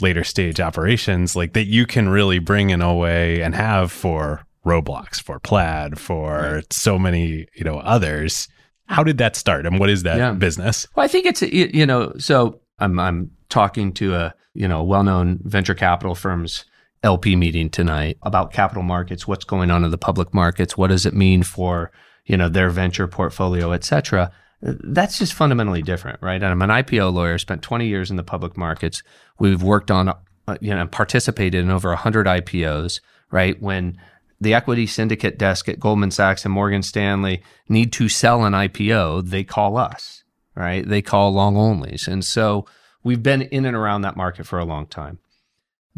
later 0.00 0.22
stage 0.24 0.60
operations 0.60 1.34
like 1.34 1.54
that 1.54 1.66
you 1.66 1.86
can 1.86 2.08
really 2.08 2.38
bring 2.38 2.70
in 2.70 2.82
a 2.82 2.94
way 2.94 3.40
and 3.40 3.54
have 3.54 3.90
for 3.90 4.46
Roblox, 4.64 5.22
for 5.22 5.38
Plaid, 5.38 5.98
for 5.98 6.54
right. 6.56 6.72
so 6.72 6.98
many, 6.98 7.46
you 7.54 7.64
know, 7.64 7.78
others. 7.78 8.48
How 8.86 9.02
did 9.02 9.18
that 9.18 9.36
start 9.36 9.66
and 9.66 9.80
what 9.80 9.90
is 9.90 10.02
that 10.02 10.18
yeah. 10.18 10.32
business? 10.32 10.86
Well, 10.94 11.04
I 11.04 11.08
think 11.08 11.26
it's 11.26 11.42
you 11.42 11.86
know, 11.86 12.12
so 12.18 12.60
I'm 12.78 12.98
I'm 12.98 13.30
talking 13.48 13.92
to 13.94 14.14
a, 14.14 14.34
you 14.54 14.68
know, 14.68 14.82
well-known 14.82 15.40
venture 15.44 15.74
capital 15.74 16.14
firms 16.14 16.64
LP 17.02 17.36
meeting 17.36 17.70
tonight 17.70 18.18
about 18.22 18.52
capital 18.52 18.82
markets, 18.82 19.26
what's 19.26 19.44
going 19.44 19.70
on 19.70 19.84
in 19.84 19.90
the 19.90 19.98
public 19.98 20.34
markets, 20.34 20.76
what 20.76 20.88
does 20.88 21.06
it 21.06 21.14
mean 21.14 21.42
for, 21.42 21.90
you 22.26 22.36
know, 22.36 22.48
their 22.48 22.70
venture 22.70 23.06
portfolio, 23.06 23.72
et 23.72 23.84
cetera 23.84 24.32
that's 24.62 25.18
just 25.18 25.34
fundamentally 25.34 25.82
different, 25.82 26.20
right? 26.22 26.42
I'm 26.42 26.62
an 26.62 26.70
IPO 26.70 27.12
lawyer, 27.12 27.38
spent 27.38 27.62
20 27.62 27.86
years 27.86 28.10
in 28.10 28.16
the 28.16 28.22
public 28.22 28.56
markets. 28.56 29.02
We've 29.38 29.62
worked 29.62 29.90
on, 29.90 30.08
uh, 30.08 30.56
you 30.60 30.74
know, 30.74 30.86
participated 30.86 31.62
in 31.62 31.70
over 31.70 31.90
100 31.90 32.26
IPOs, 32.26 33.00
right? 33.30 33.60
When 33.60 33.98
the 34.40 34.54
equity 34.54 34.86
syndicate 34.86 35.38
desk 35.38 35.68
at 35.68 35.80
Goldman 35.80 36.10
Sachs 36.10 36.44
and 36.44 36.52
Morgan 36.52 36.82
Stanley 36.82 37.42
need 37.68 37.92
to 37.94 38.08
sell 38.08 38.44
an 38.44 38.52
IPO, 38.52 39.28
they 39.28 39.44
call 39.44 39.76
us, 39.76 40.24
right? 40.54 40.86
They 40.86 41.02
call 41.02 41.32
long 41.32 41.54
onlys. 41.54 42.08
And 42.08 42.24
so 42.24 42.66
we've 43.02 43.22
been 43.22 43.42
in 43.42 43.64
and 43.66 43.76
around 43.76 44.02
that 44.02 44.16
market 44.16 44.46
for 44.46 44.58
a 44.58 44.64
long 44.64 44.86
time. 44.86 45.18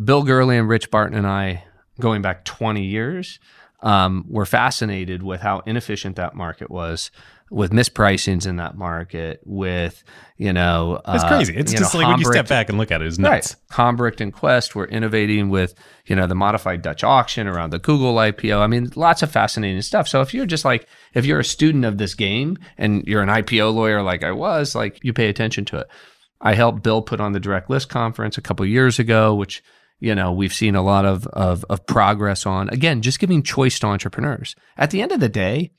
Bill 0.02 0.22
Gurley 0.22 0.56
and 0.56 0.68
Rich 0.68 0.90
Barton 0.90 1.16
and 1.16 1.26
I, 1.26 1.64
going 2.00 2.22
back 2.22 2.44
20 2.44 2.84
years, 2.84 3.40
um, 3.80 4.24
were 4.28 4.46
fascinated 4.46 5.22
with 5.22 5.40
how 5.40 5.60
inefficient 5.60 6.16
that 6.16 6.34
market 6.34 6.70
was 6.70 7.10
with 7.50 7.70
mispricings 7.70 8.46
in 8.46 8.56
that 8.56 8.76
market, 8.76 9.40
with 9.44 10.04
you 10.36 10.52
know, 10.52 11.00
it's 11.08 11.24
uh, 11.24 11.28
crazy. 11.28 11.56
It's 11.56 11.72
just 11.72 11.94
know, 11.94 12.00
like 12.00 12.06
Hambrecht, 12.06 12.12
when 12.12 12.20
you 12.20 12.32
step 12.32 12.48
back 12.48 12.68
and 12.68 12.78
look 12.78 12.90
at 12.90 13.00
it, 13.00 13.06
it's 13.06 13.18
nuts. 13.18 13.56
Right. 13.78 14.20
And 14.20 14.32
Quest 14.32 14.74
were 14.74 14.86
innovating 14.86 15.48
with 15.48 15.74
you 16.06 16.14
know 16.14 16.26
the 16.26 16.34
modified 16.34 16.82
Dutch 16.82 17.04
auction 17.04 17.46
around 17.46 17.70
the 17.70 17.78
Google 17.78 18.14
IPO. 18.16 18.60
I 18.60 18.66
mean, 18.66 18.90
lots 18.96 19.22
of 19.22 19.30
fascinating 19.30 19.80
stuff. 19.82 20.08
So 20.08 20.20
if 20.20 20.34
you're 20.34 20.46
just 20.46 20.64
like 20.64 20.86
if 21.14 21.24
you're 21.24 21.40
a 21.40 21.44
student 21.44 21.84
of 21.84 21.98
this 21.98 22.14
game 22.14 22.58
and 22.76 23.04
you're 23.06 23.22
an 23.22 23.28
IPO 23.28 23.74
lawyer 23.74 24.02
like 24.02 24.22
I 24.22 24.32
was, 24.32 24.74
like 24.74 25.02
you 25.02 25.12
pay 25.12 25.28
attention 25.28 25.64
to 25.66 25.78
it. 25.78 25.88
I 26.40 26.54
helped 26.54 26.82
Bill 26.82 27.02
put 27.02 27.20
on 27.20 27.32
the 27.32 27.40
direct 27.40 27.68
list 27.68 27.88
conference 27.88 28.38
a 28.38 28.42
couple 28.42 28.64
years 28.64 28.98
ago, 28.98 29.34
which 29.34 29.62
you 30.00 30.14
know 30.14 30.32
we've 30.32 30.52
seen 30.52 30.74
a 30.74 30.82
lot 30.82 31.04
of, 31.04 31.26
of 31.28 31.64
of 31.68 31.86
progress 31.86 32.46
on. 32.46 32.68
Again, 32.70 33.02
just 33.02 33.18
giving 33.18 33.42
choice 33.42 33.78
to 33.80 33.86
entrepreneurs. 33.86 34.54
At 34.76 34.90
the 34.90 35.02
end 35.02 35.12
of 35.12 35.20
the 35.20 35.28
day 35.28 35.72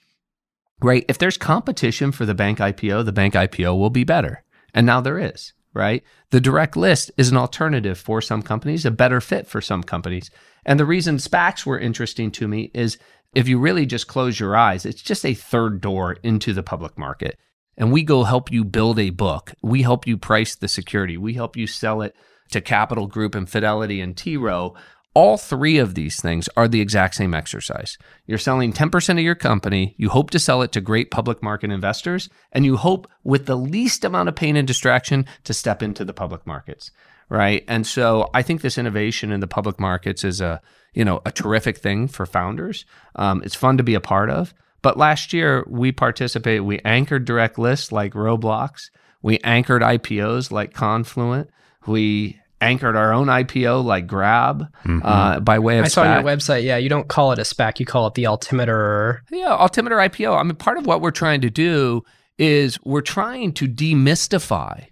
right? 0.81 1.05
If 1.07 1.17
there's 1.17 1.37
competition 1.37 2.11
for 2.11 2.25
the 2.25 2.33
bank 2.33 2.59
IPO, 2.59 3.05
the 3.05 3.11
bank 3.11 3.33
IPO 3.33 3.77
will 3.77 3.89
be 3.89 4.03
better. 4.03 4.43
And 4.73 4.85
now 4.85 5.01
there 5.01 5.19
is, 5.19 5.53
right? 5.73 6.03
The 6.31 6.41
direct 6.41 6.77
list 6.77 7.11
is 7.17 7.29
an 7.29 7.37
alternative 7.37 7.97
for 7.97 8.21
some 8.21 8.41
companies, 8.41 8.85
a 8.85 8.91
better 8.91 9.21
fit 9.21 9.47
for 9.47 9.61
some 9.61 9.83
companies. 9.83 10.29
And 10.65 10.79
the 10.79 10.85
reason 10.85 11.17
SPACs 11.17 11.65
were 11.65 11.79
interesting 11.79 12.31
to 12.31 12.47
me 12.47 12.71
is 12.73 12.97
if 13.33 13.47
you 13.47 13.59
really 13.59 13.85
just 13.85 14.07
close 14.07 14.39
your 14.39 14.55
eyes, 14.55 14.85
it's 14.85 15.01
just 15.01 15.25
a 15.25 15.33
third 15.33 15.81
door 15.81 16.17
into 16.23 16.53
the 16.53 16.63
public 16.63 16.97
market. 16.97 17.37
And 17.77 17.91
we 17.91 18.03
go 18.03 18.23
help 18.23 18.51
you 18.51 18.63
build 18.65 18.99
a 18.99 19.09
book. 19.09 19.53
We 19.61 19.83
help 19.83 20.05
you 20.05 20.17
price 20.17 20.55
the 20.55 20.67
security. 20.67 21.17
We 21.17 21.33
help 21.33 21.55
you 21.55 21.65
sell 21.65 22.01
it 22.01 22.15
to 22.51 22.61
Capital 22.61 23.07
Group 23.07 23.35
and 23.35 23.49
Fidelity 23.49 24.01
and 24.01 24.15
T 24.15 24.37
Rowe 24.37 24.75
all 25.13 25.37
three 25.37 25.77
of 25.79 25.95
these 25.95 26.21
things 26.21 26.47
are 26.55 26.67
the 26.67 26.81
exact 26.81 27.15
same 27.15 27.33
exercise. 27.33 27.97
You're 28.27 28.37
selling 28.37 28.71
10% 28.71 29.09
of 29.09 29.19
your 29.19 29.35
company, 29.35 29.95
you 29.97 30.09
hope 30.09 30.29
to 30.31 30.39
sell 30.39 30.61
it 30.61 30.71
to 30.73 30.81
great 30.81 31.09
public 31.09 31.41
market 31.41 31.71
investors, 31.71 32.29
and 32.51 32.65
you 32.65 32.77
hope 32.77 33.09
with 33.23 33.45
the 33.45 33.57
least 33.57 34.05
amount 34.05 34.29
of 34.29 34.35
pain 34.35 34.55
and 34.55 34.67
distraction 34.67 35.25
to 35.45 35.53
step 35.53 35.81
into 35.81 36.05
the 36.05 36.13
public 36.13 36.45
markets, 36.45 36.91
right? 37.27 37.65
And 37.67 37.87
so 37.87 38.29
I 38.33 38.43
think 38.43 38.61
this 38.61 38.77
innovation 38.77 39.31
in 39.31 39.39
the 39.39 39.47
public 39.47 39.79
markets 39.79 40.23
is 40.23 40.41
a, 40.41 40.61
you 40.93 41.03
know, 41.03 41.21
a 41.25 41.31
terrific 41.31 41.79
thing 41.79 42.07
for 42.07 42.25
founders. 42.25 42.85
Um, 43.15 43.41
it's 43.43 43.55
fun 43.55 43.77
to 43.77 43.83
be 43.83 43.95
a 43.95 44.01
part 44.01 44.29
of. 44.29 44.53
But 44.81 44.97
last 44.97 45.33
year 45.33 45.65
we 45.67 45.91
participated, 45.91 46.61
we 46.61 46.79
anchored 46.85 47.25
direct 47.25 47.57
lists 47.59 47.91
like 47.91 48.13
Roblox, 48.13 48.89
we 49.21 49.39
anchored 49.39 49.81
IPOs 49.81 50.51
like 50.51 50.73
Confluent, 50.73 51.49
we 51.87 52.39
anchored 52.61 52.95
our 52.95 53.13
own 53.13 53.27
IPO 53.27 53.83
like 53.83 54.07
Grab 54.07 54.67
mm-hmm. 54.83 54.99
uh, 55.03 55.39
by 55.39 55.59
way 55.59 55.79
of. 55.79 55.85
I 55.85 55.87
saw 55.87 56.03
SPAC. 56.03 56.15
your 56.15 56.23
website. 56.23 56.63
Yeah, 56.63 56.77
you 56.77 56.89
don't 56.89 57.07
call 57.07 57.31
it 57.31 57.39
a 57.39 57.43
SPAC, 57.43 57.79
you 57.79 57.85
call 57.85 58.07
it 58.07 58.13
the 58.13 58.27
Altimeter. 58.27 59.23
Yeah, 59.31 59.55
Altimeter 59.55 59.97
IPO. 59.97 60.37
I 60.37 60.43
mean, 60.43 60.55
part 60.55 60.77
of 60.77 60.85
what 60.85 61.01
we're 61.01 61.11
trying 61.11 61.41
to 61.41 61.49
do 61.49 62.03
is 62.37 62.79
we're 62.83 63.01
trying 63.01 63.53
to 63.53 63.67
demystify 63.67 64.87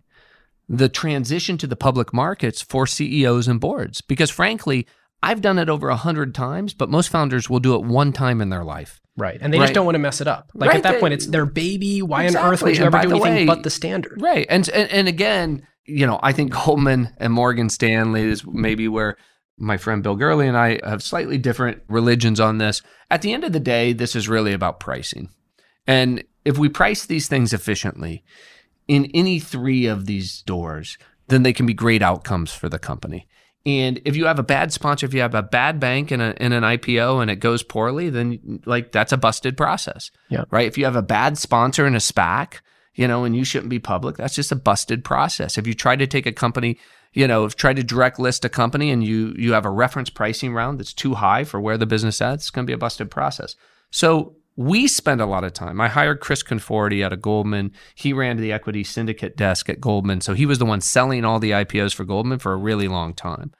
the 0.69 0.89
transition 0.89 1.57
to 1.57 1.67
the 1.67 1.77
public 1.77 2.13
markets 2.13 2.61
for 2.61 2.85
CEOs 2.85 3.47
and 3.47 3.59
boards 3.59 4.01
because, 4.01 4.29
frankly, 4.29 4.85
I've 5.23 5.41
done 5.41 5.57
it 5.57 5.69
over 5.69 5.89
a 5.89 5.95
hundred 5.95 6.35
times, 6.35 6.73
but 6.73 6.89
most 6.89 7.07
founders 7.07 7.49
will 7.49 7.59
do 7.59 7.75
it 7.75 7.83
one 7.83 8.11
time 8.11 8.41
in 8.41 8.49
their 8.49 8.63
life. 8.63 8.99
Right. 9.15 9.39
And 9.41 9.51
they 9.51 9.57
right. 9.57 9.65
just 9.65 9.73
don't 9.73 9.85
want 9.85 9.95
to 9.95 9.99
mess 9.99 10.21
it 10.21 10.27
up. 10.27 10.51
Like 10.53 10.69
right. 10.69 10.77
at 10.77 10.83
that 10.83 10.93
they, 10.93 10.99
point, 10.99 11.13
it's 11.13 11.25
their 11.25 11.45
baby. 11.45 12.01
Why 12.03 12.25
exactly. 12.25 12.45
on 12.45 12.53
earth 12.53 12.61
would 12.61 12.77
you 12.77 12.83
ever 12.83 13.01
do 13.01 13.11
anything 13.11 13.21
way, 13.21 13.45
but 13.45 13.63
the 13.63 13.71
standard? 13.71 14.21
Right. 14.21 14.45
And, 14.47 14.69
and, 14.69 14.91
and 14.91 15.07
again, 15.07 15.65
you 15.87 16.05
know, 16.05 16.19
I 16.21 16.33
think 16.33 16.53
Goldman 16.65 17.13
and 17.17 17.33
Morgan 17.33 17.69
Stanley 17.69 18.23
is 18.23 18.45
maybe 18.45 18.87
where 18.87 19.17
my 19.57 19.77
friend 19.77 20.03
Bill 20.03 20.15
Gurley 20.15 20.47
and 20.47 20.57
I 20.57 20.79
have 20.83 21.01
slightly 21.01 21.37
different 21.37 21.81
religions 21.87 22.39
on 22.39 22.59
this. 22.59 22.81
At 23.09 23.21
the 23.21 23.33
end 23.33 23.43
of 23.43 23.53
the 23.53 23.59
day, 23.59 23.93
this 23.93 24.15
is 24.15 24.29
really 24.29 24.53
about 24.53 24.79
pricing. 24.79 25.29
And 25.87 26.23
if 26.45 26.57
we 26.57 26.69
price 26.69 27.05
these 27.05 27.27
things 27.27 27.53
efficiently 27.53 28.23
in 28.87 29.09
any 29.13 29.39
three 29.39 29.87
of 29.87 30.05
these 30.05 30.43
doors, 30.43 30.97
then 31.27 31.43
they 31.43 31.53
can 31.53 31.65
be 31.65 31.73
great 31.73 32.01
outcomes 32.01 32.53
for 32.53 32.69
the 32.69 32.79
company. 32.79 33.27
And 33.65 33.99
if 34.05 34.15
you 34.15 34.27
have 34.27 34.39
a 34.39 34.43
bad 34.43 34.71
sponsor, 34.71 35.05
if 35.05 35.13
you 35.13 35.19
have 35.21 35.35
a 35.35 35.43
bad 35.43 35.79
bank 35.79 36.11
in, 36.11 36.21
a, 36.21 36.33
in 36.37 36.53
an 36.53 36.63
IPO 36.63 37.21
and 37.21 37.29
it 37.29 37.37
goes 37.37 37.63
poorly, 37.63 38.09
then 38.09 38.61
like 38.65 38.93
that's 38.93 39.11
a 39.11 39.17
busted 39.17 39.57
process. 39.57 40.09
Yeah. 40.29 40.45
Right. 40.51 40.67
If 40.67 40.77
you 40.77 40.85
have 40.85 40.95
a 40.95 41.01
bad 41.01 41.37
sponsor 41.37 41.85
in 41.85 41.93
a 41.93 41.99
SPAC, 41.99 42.61
you 42.97 43.07
know, 43.07 43.23
and 43.23 43.35
you 43.35 43.45
shouldn't 43.45 43.69
be 43.69 43.79
public. 43.79 44.17
That's 44.17 44.35
just 44.35 44.51
a 44.51 44.55
busted 44.55 45.05
process. 45.05 45.57
If 45.57 45.67
you 45.67 45.73
try 45.73 45.95
to 45.95 46.07
take 46.07 46.25
a 46.25 46.33
company, 46.33 46.77
you 47.13 47.27
know, 47.27 47.45
if 47.45 47.55
try 47.55 47.73
to 47.73 47.83
direct 47.83 48.19
list 48.19 48.43
a 48.43 48.49
company 48.49 48.89
and 48.91 49.03
you 49.03 49.33
you 49.37 49.53
have 49.53 49.65
a 49.65 49.69
reference 49.69 50.09
pricing 50.09 50.53
round 50.53 50.79
that's 50.79 50.93
too 50.93 51.13
high 51.13 51.45
for 51.45 51.61
where 51.61 51.77
the 51.77 51.85
business 51.85 52.19
is, 52.19 52.33
it's 52.33 52.49
going 52.49 52.65
to 52.65 52.69
be 52.69 52.73
a 52.73 52.77
busted 52.77 53.09
process. 53.09 53.55
So 53.91 54.35
we 54.55 54.87
spend 54.87 55.21
a 55.21 55.27
lot 55.27 55.43
of 55.43 55.53
time. 55.53 55.79
I 55.79 55.87
hired 55.87 56.19
Chris 56.19 56.41
Conforti 56.41 57.05
out 57.05 57.13
of 57.13 57.21
Goldman. 57.21 57.71
He 57.93 58.11
ran 58.11 58.37
the 58.37 58.51
equity 58.51 58.83
syndicate 58.83 59.37
desk 59.37 59.69
at 59.69 59.79
Goldman. 59.79 60.21
So 60.21 60.33
he 60.33 60.47
was 60.47 60.57
the 60.57 60.65
one 60.65 60.81
selling 60.81 61.23
all 61.23 61.39
the 61.39 61.51
IPOs 61.51 61.93
for 61.93 62.03
Goldman 62.03 62.39
for 62.39 62.51
a 62.51 62.57
really 62.57 62.87
long 62.87 63.13
time. 63.13 63.53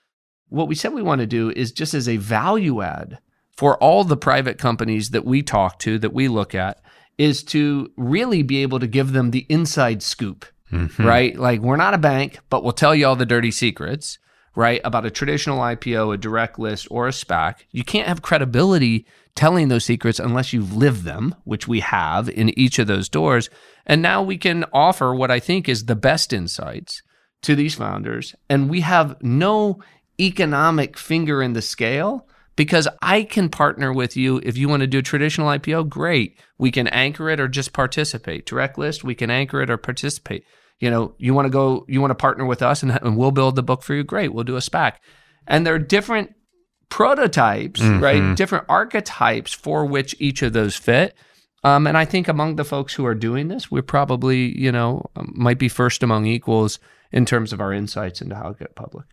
What 0.49 0.67
we 0.67 0.73
said 0.73 0.93
we 0.93 1.03
want 1.03 1.21
to 1.21 1.27
do 1.27 1.51
is 1.51 1.71
just 1.71 1.93
as 1.93 2.09
a 2.09 2.17
value 2.17 2.81
add 2.81 3.19
for 3.51 3.77
all 3.77 4.03
the 4.03 4.17
private 4.17 4.57
companies 4.57 5.11
that 5.11 5.25
we 5.25 5.43
talk 5.43 5.77
to, 5.79 5.99
that 5.99 6.13
we 6.13 6.27
look 6.27 6.55
at, 6.55 6.81
is 7.17 7.43
to 7.43 7.91
really 7.97 8.43
be 8.43 8.61
able 8.61 8.79
to 8.79 8.87
give 8.87 9.11
them 9.11 9.31
the 9.31 9.45
inside 9.49 10.03
scoop, 10.03 10.45
mm-hmm. 10.71 11.05
right? 11.05 11.37
Like 11.37 11.61
we're 11.61 11.75
not 11.75 11.93
a 11.93 11.99
bank, 11.99 12.39
but 12.49 12.63
we'll 12.63 12.73
tell 12.73 12.93
you 12.93 13.07
all 13.07 13.15
the 13.15 13.25
dirty 13.25 13.51
secrets, 13.51 14.19
right? 14.55 14.81
About 14.83 15.05
a 15.05 15.11
traditional 15.11 15.59
IPO, 15.59 16.13
a 16.13 16.17
direct 16.17 16.59
list, 16.59 16.87
or 16.91 17.07
a 17.07 17.11
SPAC. 17.11 17.65
You 17.71 17.83
can't 17.83 18.07
have 18.07 18.21
credibility 18.21 19.05
telling 19.35 19.67
those 19.67 19.85
secrets 19.85 20.19
unless 20.19 20.51
you've 20.51 20.75
lived 20.75 21.03
them, 21.03 21.35
which 21.43 21.67
we 21.67 21.79
have 21.79 22.27
in 22.29 22.57
each 22.57 22.79
of 22.79 22.87
those 22.87 23.07
doors. 23.07 23.49
And 23.85 24.01
now 24.01 24.23
we 24.23 24.37
can 24.37 24.65
offer 24.73 25.13
what 25.13 25.31
I 25.31 25.39
think 25.39 25.69
is 25.69 25.85
the 25.85 25.95
best 25.95 26.33
insights 26.33 27.03
to 27.43 27.55
these 27.55 27.75
founders. 27.75 28.35
And 28.49 28.69
we 28.69 28.81
have 28.81 29.15
no 29.21 29.79
economic 30.19 30.97
finger 30.97 31.41
in 31.41 31.53
the 31.53 31.61
scale 31.61 32.27
because 32.57 32.89
I 33.01 33.23
can 33.23 33.47
partner 33.47 33.93
with 33.93 34.17
you 34.17 34.41
if 34.43 34.57
you 34.57 34.67
want 34.67 34.81
to 34.81 34.87
do 34.87 34.97
a 34.99 35.01
traditional 35.01 35.47
IPO. 35.47 35.87
Great, 35.87 36.37
we 36.57 36.71
can 36.71 36.87
anchor 36.87 37.29
it 37.29 37.39
or 37.39 37.47
just 37.47 37.71
participate. 37.71 38.45
Direct 38.45 38.77
list, 38.77 39.05
we 39.05 39.15
can 39.15 39.29
anchor 39.29 39.61
it 39.61 39.69
or 39.69 39.77
participate. 39.77 40.43
You 40.79 40.91
know, 40.91 41.15
you 41.17 41.33
want 41.33 41.45
to 41.45 41.49
go, 41.49 41.85
you 41.87 42.01
want 42.01 42.11
to 42.11 42.15
partner 42.15 42.45
with 42.45 42.61
us, 42.61 42.83
and, 42.83 42.91
and 43.01 43.15
we'll 43.15 43.31
build 43.31 43.55
the 43.55 43.63
book 43.63 43.81
for 43.83 43.93
you. 43.95 44.03
Great, 44.03 44.33
we'll 44.33 44.43
do 44.43 44.57
a 44.57 44.59
SPAC. 44.59 44.93
And 45.47 45.65
there 45.65 45.73
are 45.75 45.79
different 45.79 46.33
prototypes, 46.89 47.81
Mhm. 47.81 48.01
right? 48.01 48.35
Different 48.35 48.65
archetypes 48.69 49.53
for 49.53 49.85
which 49.85 50.15
each 50.19 50.41
of 50.41 50.53
those 50.53 50.75
fit. 50.75 51.15
Um, 51.63 51.87
and 51.87 51.97
I 51.97 52.05
think 52.05 52.27
among 52.27 52.55
the 52.55 52.63
folks 52.63 52.93
who 52.93 53.05
are 53.05 53.15
doing 53.15 53.47
this, 53.49 53.69
we're 53.71 53.81
probably, 53.81 54.57
you 54.57 54.71
know, 54.71 55.05
um, 55.15 55.33
might 55.35 55.57
be 55.59 55.67
first 55.69 56.03
among 56.03 56.25
equals 56.25 56.79
in 57.11 57.25
terms 57.25 57.51
of 57.53 57.59
our 57.61 57.73
insights 57.73 58.21
into 58.21 58.35
how 58.35 58.51
to 58.51 58.57
get 58.59 58.75
public. 58.75 59.05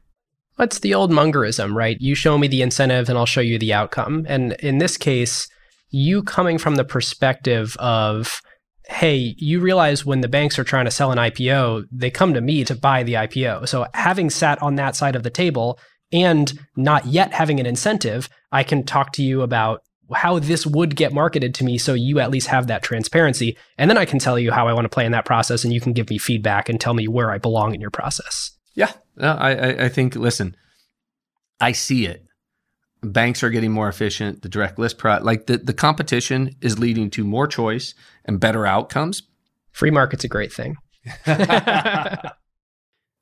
What's 0.57 0.79
the 0.79 0.95
old 0.95 1.11
Mungerism, 1.11 1.75
right? 1.75 2.01
You 2.01 2.15
show 2.15 2.39
me 2.39 2.47
the 2.47 2.63
incentive 2.63 3.09
and 3.09 3.19
I'll 3.19 3.27
show 3.27 3.41
you 3.41 3.59
the 3.59 3.73
outcome. 3.73 4.25
And 4.29 4.53
in 4.55 4.79
this 4.79 4.97
case, 4.97 5.49
you 5.91 6.23
coming 6.23 6.59
from 6.59 6.77
the 6.77 6.85
perspective 6.85 7.77
of, 7.79 8.41
hey, 8.87 9.35
you 9.39 9.61
realize 9.61 10.05
when 10.05 10.21
the 10.21 10.29
banks 10.29 10.59
are 10.59 10.65
trying 10.65 10.85
to 10.85 10.91
sell 10.93 11.11
an 11.11 11.19
IPO, 11.19 11.85
they 11.91 12.11
come 12.11 12.35
to 12.35 12.41
me 12.41 12.65
to 12.65 12.77
buy 12.77 13.03
the 13.03 13.15
IPO. 13.15 13.69
So 13.69 13.87
having 13.95 14.31
sat 14.31 14.63
on 14.63 14.77
that 14.77 14.95
side 14.95 15.17
of 15.17 15.25
the 15.25 15.31
table 15.31 15.79
and 16.13 16.53
not 16.77 17.07
yet 17.07 17.33
having 17.33 17.59
an 17.59 17.67
incentive, 17.67 18.29
I 18.53 18.63
can 18.63 18.85
talk 18.85 19.13
to 19.15 19.23
you 19.23 19.43
about 19.43 19.81
how 20.15 20.39
this 20.39 20.67
would 20.67 20.95
get 20.95 21.13
marketed 21.13 21.55
to 21.57 21.65
me 21.65 21.79
so 21.79 21.95
you 21.95 22.21
at 22.21 22.31
least 22.31 22.47
have 22.49 22.69
that 22.69 22.83
transparency. 22.83 23.57
And 23.79 23.91
then 23.91 23.99
I 23.99 24.05
can 24.05 24.19
tell 24.21 24.39
you 24.39 24.53
how 24.53 24.69
I 24.69 24.73
want 24.73 24.85
to 24.85 24.91
play 24.91 25.07
in 25.07 25.13
that 25.13 25.25
process 25.25 25.65
and 25.65 25.73
you 25.73 25.81
can 25.81 25.95
give 25.95 26.11
me 26.11 26.19
feedback 26.19 26.69
and 26.69 26.81
tell 26.81 26.95
me 26.95 27.09
where 27.09 27.33
I 27.33 27.39
belong 27.39 27.75
in 27.75 27.81
your 27.81 27.91
process. 27.91 28.54
Yeah, 28.75 28.93
no, 29.17 29.33
I, 29.33 29.53
I, 29.53 29.85
I 29.85 29.89
think. 29.89 30.17
Listen, 30.17 30.57
I 31.61 31.73
see 31.73 32.07
it. 32.07 32.27
Banks 33.03 33.43
are 33.43 33.51
getting 33.51 33.73
more 33.73 33.89
efficient. 33.89 34.43
The 34.43 34.49
direct 34.49 34.79
list, 34.79 34.99
product, 34.99 35.25
like 35.25 35.47
the 35.47 35.59
the 35.59 35.75
competition, 35.75 36.57
is 36.61 36.79
leading 36.79 37.11
to 37.11 37.25
more 37.25 37.47
choice 37.47 37.95
and 38.25 38.41
better 38.41 38.67
outcomes. 38.67 39.23
Free 39.73 39.91
market's 39.91 40.25
a 40.25 40.29
great 40.29 40.53
thing. 40.53 40.77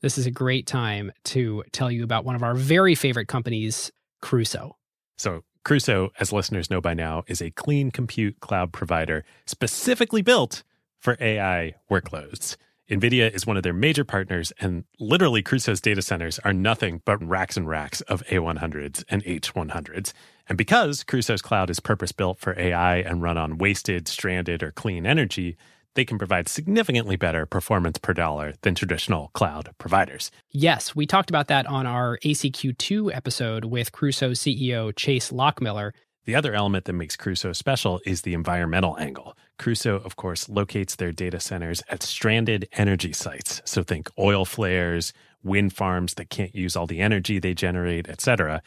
This 0.03 0.19
is 0.19 0.27
a 0.27 0.33
great 0.33 0.67
time 0.67 1.13
to 1.27 1.63
tell 1.71 1.89
you 1.89 2.03
about 2.03 2.25
one 2.25 2.35
of 2.35 2.43
our 2.43 2.55
very 2.55 2.97
favorite 2.97 3.29
companies, 3.29 3.93
Crusoe. 4.21 4.77
So, 5.17 5.45
Crusoe, 5.65 6.11
as 6.19 6.33
listeners 6.33 6.71
know 6.71 6.81
by 6.81 6.93
now, 6.93 7.23
is 7.29 7.41
a 7.41 7.53
clean 7.53 7.93
compute 7.93 8.41
cloud 8.41 8.73
provider 8.73 9.25
specifically 9.47 10.21
built 10.21 10.65
for 10.99 11.17
AI 11.21 11.75
workloads. 11.89 12.57
NVIDIA 12.93 13.33
is 13.35 13.47
one 13.47 13.57
of 13.57 13.63
their 13.63 13.73
major 13.73 14.05
partners, 14.05 14.53
and 14.61 14.85
literally, 15.01 15.41
Crusoe's 15.41 15.81
data 15.81 16.03
centers 16.03 16.39
are 16.41 16.53
nothing 16.53 17.01
but 17.07 17.27
racks 17.27 17.57
and 17.57 17.67
racks 17.67 18.03
of 18.03 18.23
A100s 18.27 19.03
and 19.09 19.25
H100s. 19.25 20.13
And 20.47 20.59
because 20.59 21.03
Crusoe's 21.03 21.41
cloud 21.41 21.71
is 21.71 21.81
purpose 21.81 22.13
built 22.13 22.39
for 22.39 22.55
AI 22.61 22.97
and 22.97 23.23
run 23.23 23.39
on 23.39 23.57
wasted, 23.57 24.09
stranded, 24.09 24.63
or 24.63 24.73
clean 24.73 25.07
energy, 25.07 25.57
they 25.95 26.05
can 26.05 26.19
provide 26.19 26.51
significantly 26.51 27.17
better 27.17 27.47
performance 27.47 27.97
per 27.97 28.13
dollar 28.13 28.53
than 28.61 28.75
traditional 28.75 29.31
cloud 29.33 29.71
providers. 29.79 30.31
Yes, 30.51 30.95
we 30.95 31.07
talked 31.07 31.31
about 31.31 31.49
that 31.49 31.65
on 31.67 31.87
our 31.87 32.19
ACQ2 32.19 33.17
episode 33.17 33.65
with 33.65 33.93
Crusoe 33.93 34.33
CEO 34.33 34.95
Chase 34.95 35.31
Lochmiller. 35.31 35.93
The 36.27 36.35
other 36.35 36.53
element 36.53 36.85
that 36.85 36.93
makes 36.93 37.17
Crusoe 37.17 37.53
special 37.53 38.01
is 38.05 38.23
the 38.23 38.35
environmental 38.35 38.99
angle. 38.99 39.35
Crusoe, 39.63 40.01
of 40.05 40.17
course, 40.17 40.49
locates 40.49 40.97
their 40.97 41.13
data 41.13 41.39
centers 41.39 41.85
at 41.89 42.03
stranded 42.03 42.69
energy 42.73 43.13
sites. 43.13 43.63
So 43.65 43.85
think 43.85 44.11
oil 44.19 44.45
flares, 44.45 45.13
wind 45.45 45.73
farms 45.73 46.15
that 46.15 46.31
can't 46.31 46.53
use 46.53 46.75
all 46.75 46.89
the 46.89 47.01
energy 47.01 47.39
they 47.39 47.55
generate, 47.55 48.09
etc., 48.09 48.61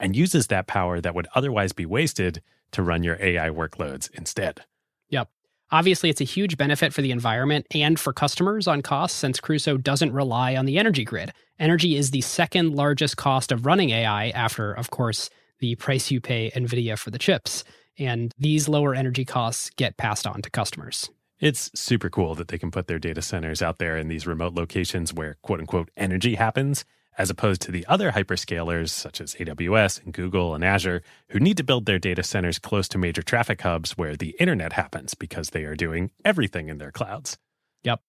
and 0.00 0.16
uses 0.16 0.48
that 0.48 0.66
power 0.66 1.00
that 1.00 1.14
would 1.14 1.28
otherwise 1.36 1.72
be 1.72 1.86
wasted 1.86 2.42
to 2.72 2.82
run 2.82 3.04
your 3.04 3.16
AI 3.20 3.50
workloads 3.50 4.10
instead. 4.12 4.64
Yep. 5.10 5.28
Obviously, 5.70 6.10
it's 6.10 6.20
a 6.20 6.24
huge 6.24 6.56
benefit 6.56 6.92
for 6.92 7.00
the 7.00 7.12
environment 7.12 7.64
and 7.72 8.00
for 8.00 8.12
customers 8.12 8.66
on 8.66 8.82
costs 8.82 9.16
since 9.16 9.38
Crusoe 9.38 9.76
doesn't 9.76 10.12
rely 10.12 10.56
on 10.56 10.66
the 10.66 10.78
energy 10.78 11.04
grid. 11.04 11.32
Energy 11.60 11.94
is 11.94 12.10
the 12.10 12.22
second 12.22 12.74
largest 12.74 13.16
cost 13.16 13.52
of 13.52 13.66
running 13.66 13.90
AI 13.90 14.30
after, 14.30 14.72
of 14.72 14.90
course, 14.90 15.30
the 15.60 15.76
price 15.76 16.10
you 16.10 16.20
pay 16.20 16.50
NVIDIA 16.50 16.98
for 16.98 17.10
the 17.10 17.18
chips. 17.18 17.62
And 17.98 18.32
these 18.38 18.68
lower 18.68 18.94
energy 18.94 19.24
costs 19.24 19.70
get 19.76 19.96
passed 19.96 20.26
on 20.26 20.42
to 20.42 20.50
customers. 20.50 21.10
It's 21.40 21.70
super 21.74 22.10
cool 22.10 22.34
that 22.34 22.48
they 22.48 22.58
can 22.58 22.70
put 22.70 22.86
their 22.86 22.98
data 22.98 23.22
centers 23.22 23.62
out 23.62 23.78
there 23.78 23.96
in 23.96 24.08
these 24.08 24.26
remote 24.26 24.52
locations 24.52 25.14
where 25.14 25.38
quote 25.42 25.60
unquote 25.60 25.90
energy 25.96 26.34
happens, 26.34 26.84
as 27.16 27.30
opposed 27.30 27.62
to 27.62 27.72
the 27.72 27.86
other 27.86 28.12
hyperscalers 28.12 28.90
such 28.90 29.22
as 29.22 29.34
AWS 29.34 30.04
and 30.04 30.12
Google 30.12 30.54
and 30.54 30.62
Azure, 30.62 31.02
who 31.28 31.40
need 31.40 31.56
to 31.56 31.64
build 31.64 31.86
their 31.86 31.98
data 31.98 32.22
centers 32.22 32.58
close 32.58 32.88
to 32.88 32.98
major 32.98 33.22
traffic 33.22 33.62
hubs 33.62 33.96
where 33.96 34.16
the 34.16 34.36
internet 34.38 34.74
happens 34.74 35.14
because 35.14 35.50
they 35.50 35.64
are 35.64 35.74
doing 35.74 36.10
everything 36.26 36.68
in 36.68 36.76
their 36.76 36.92
clouds. 36.92 37.38
Yep. 37.84 38.02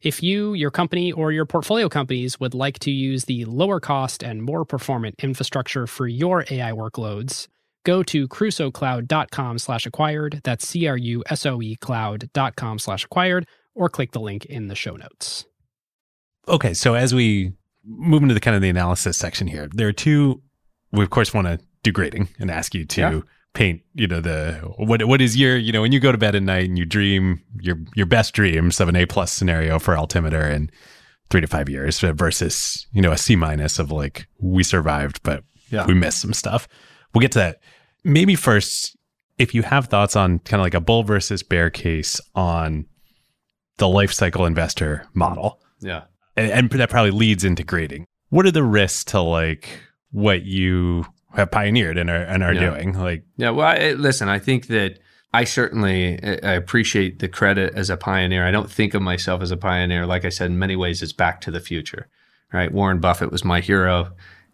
If 0.00 0.20
you, 0.20 0.54
your 0.54 0.72
company, 0.72 1.12
or 1.12 1.30
your 1.30 1.46
portfolio 1.46 1.88
companies 1.88 2.40
would 2.40 2.54
like 2.54 2.80
to 2.80 2.90
use 2.90 3.26
the 3.26 3.44
lower 3.44 3.78
cost 3.78 4.24
and 4.24 4.42
more 4.42 4.64
performant 4.64 5.14
infrastructure 5.22 5.86
for 5.86 6.08
your 6.08 6.44
AI 6.50 6.72
workloads, 6.72 7.46
go 7.84 8.02
to 8.04 8.28
crusoecloud.com 8.28 9.58
slash 9.58 9.86
acquired. 9.86 10.40
That's 10.44 10.66
C-R-U-S-O-E 10.68 11.76
cloud.com 11.76 12.78
slash 12.78 13.04
acquired, 13.04 13.46
or 13.74 13.88
click 13.88 14.12
the 14.12 14.20
link 14.20 14.44
in 14.46 14.68
the 14.68 14.74
show 14.74 14.96
notes. 14.96 15.44
Okay, 16.48 16.74
so 16.74 16.94
as 16.94 17.14
we 17.14 17.52
move 17.84 18.22
into 18.22 18.34
the 18.34 18.40
kind 18.40 18.56
of 18.56 18.62
the 18.62 18.68
analysis 18.68 19.16
section 19.16 19.46
here, 19.46 19.68
there 19.72 19.88
are 19.88 19.92
two. 19.92 20.42
We 20.92 21.02
of 21.02 21.10
course 21.10 21.32
want 21.32 21.46
to 21.46 21.58
do 21.82 21.90
grading 21.92 22.28
and 22.38 22.50
ask 22.50 22.74
you 22.74 22.84
to 22.84 23.00
Yeah. 23.00 23.20
paint, 23.54 23.82
you 23.94 24.06
know, 24.06 24.20
the 24.20 24.54
what 24.76 25.04
what 25.04 25.20
is 25.20 25.36
your, 25.36 25.56
you 25.56 25.72
know, 25.72 25.80
when 25.82 25.92
you 25.92 26.00
go 26.00 26.12
to 26.12 26.18
bed 26.18 26.34
at 26.34 26.42
night 26.42 26.68
and 26.68 26.78
you 26.78 26.84
dream 26.84 27.40
your 27.60 27.78
your 27.94 28.06
best 28.06 28.34
dreams 28.34 28.80
of 28.80 28.88
an 28.88 28.96
A 28.96 29.06
plus 29.06 29.32
scenario 29.32 29.78
for 29.78 29.96
altimeter 29.96 30.46
in 30.48 30.70
three 31.30 31.40
to 31.40 31.46
five 31.46 31.68
years 31.68 32.02
uh, 32.04 32.12
versus 32.12 32.86
you 32.92 33.00
know 33.00 33.10
a 33.12 33.16
C 33.16 33.36
minus 33.36 33.78
of 33.78 33.90
like 33.90 34.26
we 34.38 34.62
survived 34.62 35.22
but 35.22 35.44
Yeah. 35.70 35.86
we 35.86 35.94
missed 35.94 36.20
some 36.20 36.34
stuff. 36.34 36.68
We'll 37.14 37.20
get 37.22 37.32
to 37.32 37.38
that. 37.40 37.60
Maybe 38.04 38.34
first, 38.34 38.96
if 39.38 39.54
you 39.54 39.62
have 39.62 39.86
thoughts 39.86 40.16
on 40.16 40.38
kind 40.40 40.60
of 40.60 40.64
like 40.64 40.74
a 40.74 40.80
bull 40.80 41.02
versus 41.04 41.42
bear 41.42 41.70
case 41.70 42.20
on 42.34 42.86
the 43.78 43.88
life 43.88 44.12
cycle 44.12 44.44
investor 44.46 45.06
model 45.14 45.60
Yeah. 45.80 46.02
and, 46.36 46.50
and 46.50 46.70
that 46.70 46.90
probably 46.90 47.10
leads 47.10 47.44
into 47.44 47.64
grading. 47.64 48.06
What 48.30 48.46
are 48.46 48.50
the 48.50 48.62
risks 48.62 49.04
to 49.12 49.20
like 49.20 49.68
what 50.10 50.42
you 50.44 51.06
have 51.34 51.50
pioneered 51.50 51.96
and 51.98 52.10
are 52.10 52.22
and 52.22 52.42
are 52.42 52.52
Yeah. 52.52 52.70
doing? 52.70 52.92
Like, 52.98 53.24
Yeah, 53.36 53.50
well, 53.50 53.66
I, 53.66 53.92
listen, 53.92 54.28
I 54.28 54.38
think 54.38 54.66
that 54.68 54.98
I 55.34 55.44
certainly 55.44 56.22
I 56.22 56.38
I 56.42 56.52
appreciate 56.52 57.18
the 57.18 57.28
credit 57.28 57.72
as 57.74 57.88
a 57.90 57.96
pioneer. 57.96 58.46
I 58.46 58.50
don't 58.50 58.70
think 58.70 58.92
of 58.94 59.00
myself 59.02 59.40
as 59.42 59.50
a 59.50 59.56
pioneer. 59.56 60.06
Like 60.06 60.24
I 60.24 60.28
said, 60.28 60.50
in 60.50 60.58
many 60.58 60.76
ways, 60.76 61.02
it's 61.02 61.12
back 61.14 61.40
to 61.42 61.50
the 61.50 61.60
future, 61.60 62.08
right? 62.52 62.70
Warren 62.70 63.00
Buffett 63.00 63.32
was 63.32 63.44
my 63.44 63.60
hero. 63.60 64.12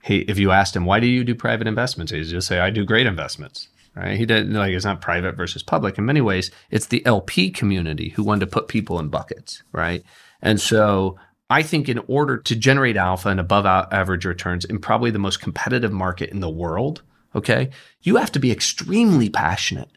He, 0.08 0.20
if 0.20 0.38
you 0.38 0.52
asked 0.52 0.74
him, 0.74 0.86
why 0.86 1.00
do 1.00 1.06
you 1.06 1.22
do 1.22 1.34
private 1.34 1.66
investments? 1.66 2.12
He'd 2.12 2.24
just 2.24 2.48
say, 2.48 2.60
I 2.60 2.70
do 2.70 2.82
great 2.82 3.06
investments, 3.06 3.68
right? 3.94 4.16
He 4.16 4.24
didn't 4.24 4.54
like 4.54 4.72
it's 4.72 4.86
not 4.86 5.02
private 5.02 5.36
versus 5.36 5.62
public. 5.62 5.98
In 5.98 6.06
many 6.06 6.22
ways, 6.22 6.50
it's 6.70 6.86
the 6.86 7.04
LP 7.04 7.50
community 7.50 8.08
who 8.08 8.24
wanted 8.24 8.46
to 8.46 8.50
put 8.50 8.68
people 8.68 8.98
in 8.98 9.08
buckets, 9.08 9.62
right? 9.70 10.02
And 10.40 10.58
so 10.58 11.18
I 11.50 11.62
think 11.62 11.90
in 11.90 11.98
order 12.08 12.38
to 12.38 12.56
generate 12.56 12.96
alpha 12.96 13.28
and 13.28 13.38
above 13.38 13.66
average 13.66 14.24
returns 14.24 14.64
in 14.64 14.78
probably 14.78 15.10
the 15.10 15.18
most 15.18 15.42
competitive 15.42 15.92
market 15.92 16.30
in 16.30 16.40
the 16.40 16.48
world, 16.48 17.02
okay, 17.34 17.68
you 18.00 18.16
have 18.16 18.32
to 18.32 18.38
be 18.38 18.50
extremely 18.50 19.28
passionate, 19.28 19.90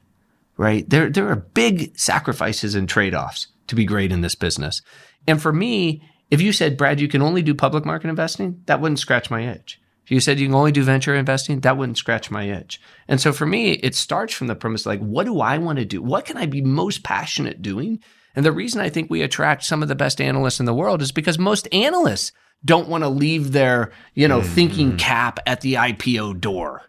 right? 0.57 0.89
There, 0.89 1.09
there 1.09 1.29
are 1.29 1.37
big 1.37 1.97
sacrifices 1.97 2.75
and 2.75 2.89
trade 2.89 3.15
offs 3.15 3.47
to 3.67 3.75
be 3.75 3.85
great 3.85 4.11
in 4.11 4.19
this 4.19 4.35
business. 4.35 4.81
And 5.25 5.41
for 5.41 5.53
me, 5.53 6.03
if 6.29 6.41
you 6.41 6.51
said, 6.51 6.75
Brad, 6.75 6.99
you 6.99 7.07
can 7.07 7.21
only 7.21 7.41
do 7.41 7.55
public 7.55 7.85
market 7.85 8.09
investing, 8.09 8.61
that 8.65 8.81
wouldn't 8.81 8.99
scratch 8.99 9.31
my 9.31 9.47
itch. 9.47 9.80
If 10.03 10.11
you 10.11 10.19
said 10.19 10.39
you 10.39 10.47
can 10.47 10.55
only 10.55 10.71
do 10.71 10.83
venture 10.83 11.15
investing, 11.15 11.59
that 11.61 11.77
wouldn't 11.77 11.97
scratch 11.97 12.31
my 12.31 12.43
itch. 12.45 12.81
And 13.07 13.21
so 13.21 13.31
for 13.31 13.45
me, 13.45 13.73
it 13.73 13.95
starts 13.95 14.33
from 14.33 14.47
the 14.47 14.55
premise 14.55 14.85
like, 14.85 14.99
what 14.99 15.25
do 15.25 15.39
I 15.39 15.57
want 15.57 15.79
to 15.79 15.85
do? 15.85 16.01
What 16.01 16.25
can 16.25 16.37
I 16.37 16.47
be 16.47 16.61
most 16.61 17.03
passionate 17.03 17.61
doing? 17.61 17.99
And 18.35 18.45
the 18.45 18.51
reason 18.51 18.81
I 18.81 18.89
think 18.89 19.09
we 19.09 19.21
attract 19.21 19.63
some 19.63 19.81
of 19.81 19.89
the 19.89 19.95
best 19.95 20.21
analysts 20.21 20.59
in 20.59 20.65
the 20.65 20.73
world 20.73 21.01
is 21.01 21.11
because 21.11 21.37
most 21.37 21.67
analysts 21.73 22.31
don't 22.63 22.87
want 22.87 23.03
to 23.03 23.09
leave 23.09 23.51
their, 23.51 23.91
you 24.13 24.27
know, 24.27 24.39
mm-hmm. 24.39 24.53
thinking 24.53 24.97
cap 24.97 25.39
at 25.45 25.61
the 25.61 25.75
IPO 25.75 26.39
door. 26.39 26.83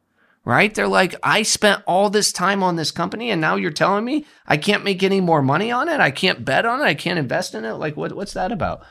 Right? 0.45 0.75
They're 0.75 0.89
like, 0.89 1.15
I 1.23 1.43
spent 1.43 1.85
all 1.87 2.11
this 2.11 2.33
time 2.33 2.65
on 2.65 2.75
this 2.75 2.91
company 2.91 3.31
and 3.31 3.41
now 3.41 3.55
you're 3.55 3.71
telling 3.71 4.05
me 4.05 4.27
I 4.45 4.57
can't 4.57 4.83
make 4.83 5.05
any 5.05 5.21
more 5.21 5.41
money 5.41 5.71
on 5.71 5.89
it. 5.89 6.01
I 6.01 6.11
can't 6.11 6.45
bet 6.45 6.67
on 6.67 6.81
it. 6.81 6.85
I 6.85 6.95
can't 6.95 7.19
invest 7.19 7.55
in 7.55 7.65
it. 7.65 7.75
Like 7.75 7.97
what, 7.97 8.13
what's 8.13 8.33
that 8.33 8.51
about? 8.51 8.85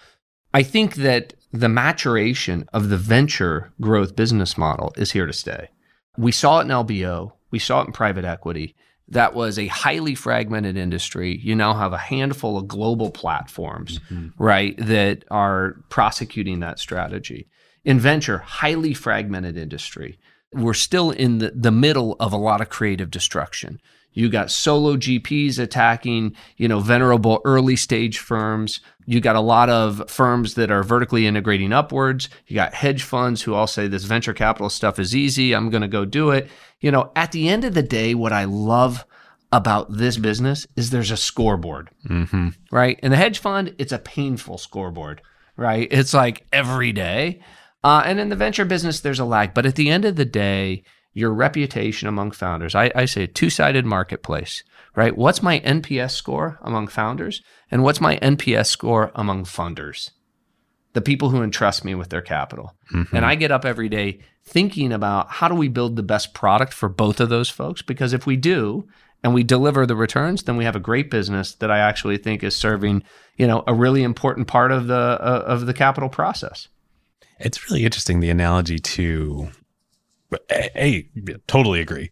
I 0.53 0.63
think 0.63 0.95
that 0.95 1.33
the 1.51 1.69
maturation 1.69 2.67
of 2.73 2.89
the 2.89 2.97
venture 2.97 3.71
growth 3.81 4.15
business 4.15 4.57
model 4.57 4.93
is 4.97 5.11
here 5.11 5.25
to 5.25 5.33
stay. 5.33 5.69
We 6.17 6.31
saw 6.31 6.59
it 6.59 6.63
in 6.63 6.67
LBO, 6.69 7.33
we 7.51 7.59
saw 7.59 7.81
it 7.81 7.87
in 7.87 7.93
private 7.93 8.25
equity. 8.25 8.75
That 9.07 9.33
was 9.33 9.59
a 9.59 9.67
highly 9.67 10.15
fragmented 10.15 10.77
industry. 10.77 11.37
You 11.37 11.53
now 11.53 11.73
have 11.73 11.91
a 11.91 11.97
handful 11.97 12.57
of 12.57 12.69
global 12.69 13.11
platforms, 13.11 13.99
mm-hmm. 13.99 14.41
right, 14.41 14.77
that 14.77 15.25
are 15.29 15.75
prosecuting 15.89 16.61
that 16.61 16.79
strategy. 16.79 17.49
In 17.83 17.99
venture, 17.99 18.37
highly 18.37 18.93
fragmented 18.93 19.57
industry. 19.57 20.17
we're 20.53 20.73
still 20.73 21.11
in 21.11 21.39
the, 21.39 21.51
the 21.51 21.71
middle 21.71 22.15
of 22.21 22.31
a 22.31 22.37
lot 22.37 22.61
of 22.61 22.69
creative 22.69 23.11
destruction. 23.11 23.81
You 24.13 24.29
got 24.29 24.51
solo 24.51 24.97
GPs 24.97 25.57
attacking, 25.59 26.35
you 26.57 26.67
know, 26.67 26.79
venerable 26.79 27.41
early 27.45 27.75
stage 27.75 28.19
firms. 28.19 28.81
You 29.05 29.21
got 29.21 29.35
a 29.35 29.41
lot 29.41 29.69
of 29.69 30.09
firms 30.09 30.55
that 30.55 30.69
are 30.71 30.83
vertically 30.83 31.25
integrating 31.27 31.71
upwards. 31.73 32.29
You 32.47 32.55
got 32.55 32.73
hedge 32.73 33.03
funds 33.03 33.41
who 33.41 33.53
all 33.53 33.67
say 33.67 33.87
this 33.87 34.03
venture 34.03 34.33
capital 34.33 34.69
stuff 34.69 34.99
is 34.99 35.15
easy. 35.15 35.53
I'm 35.53 35.69
going 35.69 35.81
to 35.81 35.87
go 35.87 36.03
do 36.05 36.31
it. 36.31 36.49
You 36.81 36.91
know, 36.91 37.11
at 37.15 37.31
the 37.31 37.47
end 37.49 37.63
of 37.63 37.73
the 37.73 37.83
day, 37.83 38.13
what 38.13 38.33
I 38.33 38.43
love 38.45 39.05
about 39.53 39.91
this 39.91 40.17
business 40.17 40.65
is 40.75 40.89
there's 40.89 41.11
a 41.11 41.17
scoreboard, 41.17 41.89
Mm-hmm. 42.07 42.49
right? 42.71 42.99
In 43.03 43.11
the 43.11 43.17
hedge 43.17 43.39
fund, 43.39 43.75
it's 43.77 43.91
a 43.91 43.99
painful 43.99 44.57
scoreboard, 44.57 45.21
right? 45.57 45.87
It's 45.91 46.13
like 46.13 46.45
every 46.53 46.91
day. 46.91 47.41
Uh, 47.83 48.03
and 48.05 48.19
in 48.19 48.29
the 48.29 48.35
venture 48.35 48.63
business, 48.65 48.99
there's 48.99 49.19
a 49.19 49.25
lag. 49.25 49.53
But 49.53 49.65
at 49.65 49.75
the 49.75 49.89
end 49.89 50.05
of 50.05 50.15
the 50.15 50.25
day, 50.25 50.83
your 51.13 51.33
reputation 51.33 52.07
among 52.07 52.31
founders, 52.31 52.75
I, 52.75 52.91
I 52.95 53.05
say 53.05 53.23
a 53.23 53.27
two 53.27 53.49
sided 53.49 53.85
marketplace, 53.85 54.63
right? 54.95 55.15
What's 55.15 55.43
my 55.43 55.59
NPS 55.59 56.11
score 56.11 56.59
among 56.61 56.87
founders? 56.87 57.41
And 57.69 57.83
what's 57.83 58.01
my 58.01 58.17
NPS 58.17 58.67
score 58.67 59.11
among 59.15 59.45
funders? 59.45 60.11
The 60.93 61.01
people 61.01 61.29
who 61.29 61.43
entrust 61.43 61.85
me 61.85 61.95
with 61.95 62.09
their 62.09 62.21
capital. 62.21 62.75
And 63.15 63.25
I 63.25 63.35
get 63.35 63.51
up 63.51 63.65
every 63.65 63.89
day 63.89 64.19
thinking 64.43 64.91
about 64.91 65.29
how 65.29 65.47
do 65.47 65.55
we 65.55 65.67
build 65.69 65.95
the 65.95 66.03
best 66.03 66.33
product 66.33 66.73
for 66.73 66.89
both 66.89 67.19
of 67.19 67.29
those 67.29 67.49
folks? 67.49 67.81
Because 67.81 68.11
if 68.11 68.25
we 68.25 68.35
do, 68.35 68.87
and 69.23 69.33
we 69.33 69.43
deliver 69.43 69.85
the 69.85 69.95
returns, 69.95 70.43
then 70.43 70.57
we 70.57 70.65
have 70.65 70.75
a 70.75 70.79
great 70.79 71.11
business 71.11 71.53
that 71.55 71.69
I 71.69 71.79
actually 71.79 72.17
think 72.17 72.43
is 72.43 72.55
serving, 72.55 73.03
you 73.37 73.47
know, 73.47 73.63
a 73.67 73.73
really 73.73 74.03
important 74.03 74.47
part 74.47 74.71
of 74.71 74.87
the 74.87 74.95
uh, 74.95 75.43
of 75.45 75.65
the 75.65 75.73
capital 75.73 76.09
process. 76.09 76.67
It's 77.39 77.69
really 77.69 77.85
interesting 77.85 78.19
the 78.19 78.29
analogy 78.29 78.77
to, 78.79 79.49
a, 80.49 80.69
a 80.75 81.09
totally 81.47 81.81
agree, 81.81 82.09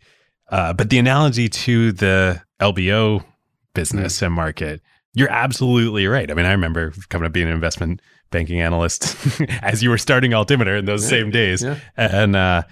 uh, 0.50 0.74
but 0.74 0.90
the 0.90 0.98
analogy 0.98 1.50
to 1.50 1.92
the 1.92 2.42
LBO 2.60 3.24
business 3.74 4.22
and 4.22 4.34
market. 4.34 4.82
You're 5.14 5.32
absolutely 5.32 6.06
right. 6.08 6.30
I 6.30 6.34
mean, 6.34 6.46
I 6.46 6.52
remember 6.52 6.94
coming 7.10 7.26
up 7.26 7.34
being 7.34 7.48
an 7.48 7.54
investment 7.54 8.02
banking 8.32 8.62
analyst 8.62 9.18
as 9.62 9.82
you 9.82 9.90
were 9.90 9.98
starting 9.98 10.34
Altimeter 10.34 10.76
in 10.76 10.86
those 10.86 11.08
same 11.08 11.32
days, 11.32 11.64
yeah. 11.64 11.80
and 11.98 12.36
uh, 12.36 12.64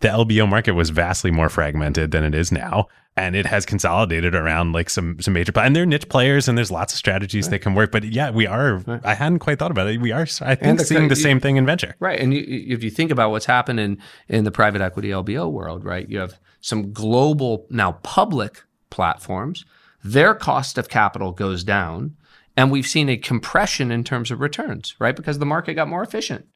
the 0.00 0.08
LBO 0.08 0.48
market 0.48 0.72
was 0.72 0.90
vastly 0.90 1.30
more 1.30 1.48
fragmented 1.48 2.10
than 2.10 2.24
it 2.24 2.34
is 2.34 2.52
now. 2.52 2.88
And 3.18 3.34
it 3.34 3.46
has 3.46 3.66
consolidated 3.66 4.34
around 4.34 4.72
like 4.72 4.88
some 4.88 5.20
some 5.20 5.34
major, 5.34 5.52
and 5.56 5.74
they're 5.74 5.86
niche 5.86 6.08
players, 6.08 6.48
and 6.48 6.56
there's 6.56 6.70
lots 6.70 6.92
of 6.92 6.98
strategies 6.98 7.48
that 7.48 7.58
can 7.60 7.74
work. 7.74 7.90
But 7.90 8.04
yeah, 8.04 8.30
we 8.30 8.46
are. 8.46 8.76
Right. 8.78 9.00
I 9.04 9.14
hadn't 9.14 9.40
quite 9.40 9.58
thought 9.58 9.70
about 9.70 9.88
it. 9.88 10.00
We 10.00 10.12
are, 10.12 10.26
I 10.40 10.54
think, 10.54 10.80
seeing 10.80 11.08
the 11.08 11.16
you- 11.16 11.22
same 11.22 11.40
thing 11.40 11.56
in 11.56 11.66
venture. 11.66 11.96
Right. 11.98 12.20
And 12.20 12.32
you, 12.32 12.44
if 12.46 12.84
you 12.84 12.90
think 12.90 13.10
about 13.10 13.30
what's 13.30 13.46
happened 13.46 13.80
in, 13.80 13.98
in 14.28 14.44
the 14.44 14.50
private 14.50 14.80
equity 14.80 15.08
LBO 15.08 15.50
world, 15.50 15.84
right, 15.84 16.08
you 16.08 16.18
have 16.18 16.38
some 16.60 16.92
global, 16.92 17.66
now 17.70 17.92
public 18.02 18.62
platforms. 18.90 19.64
Their 20.04 20.34
cost 20.34 20.78
of 20.78 20.88
capital 20.88 21.32
goes 21.32 21.64
down. 21.64 22.16
And 22.56 22.72
we've 22.72 22.86
seen 22.86 23.08
a 23.08 23.16
compression 23.16 23.92
in 23.92 24.02
terms 24.02 24.32
of 24.32 24.40
returns, 24.40 24.96
right? 24.98 25.14
Because 25.14 25.38
the 25.38 25.46
market 25.46 25.74
got 25.74 25.86
more 25.86 26.02
efficient. 26.02 26.46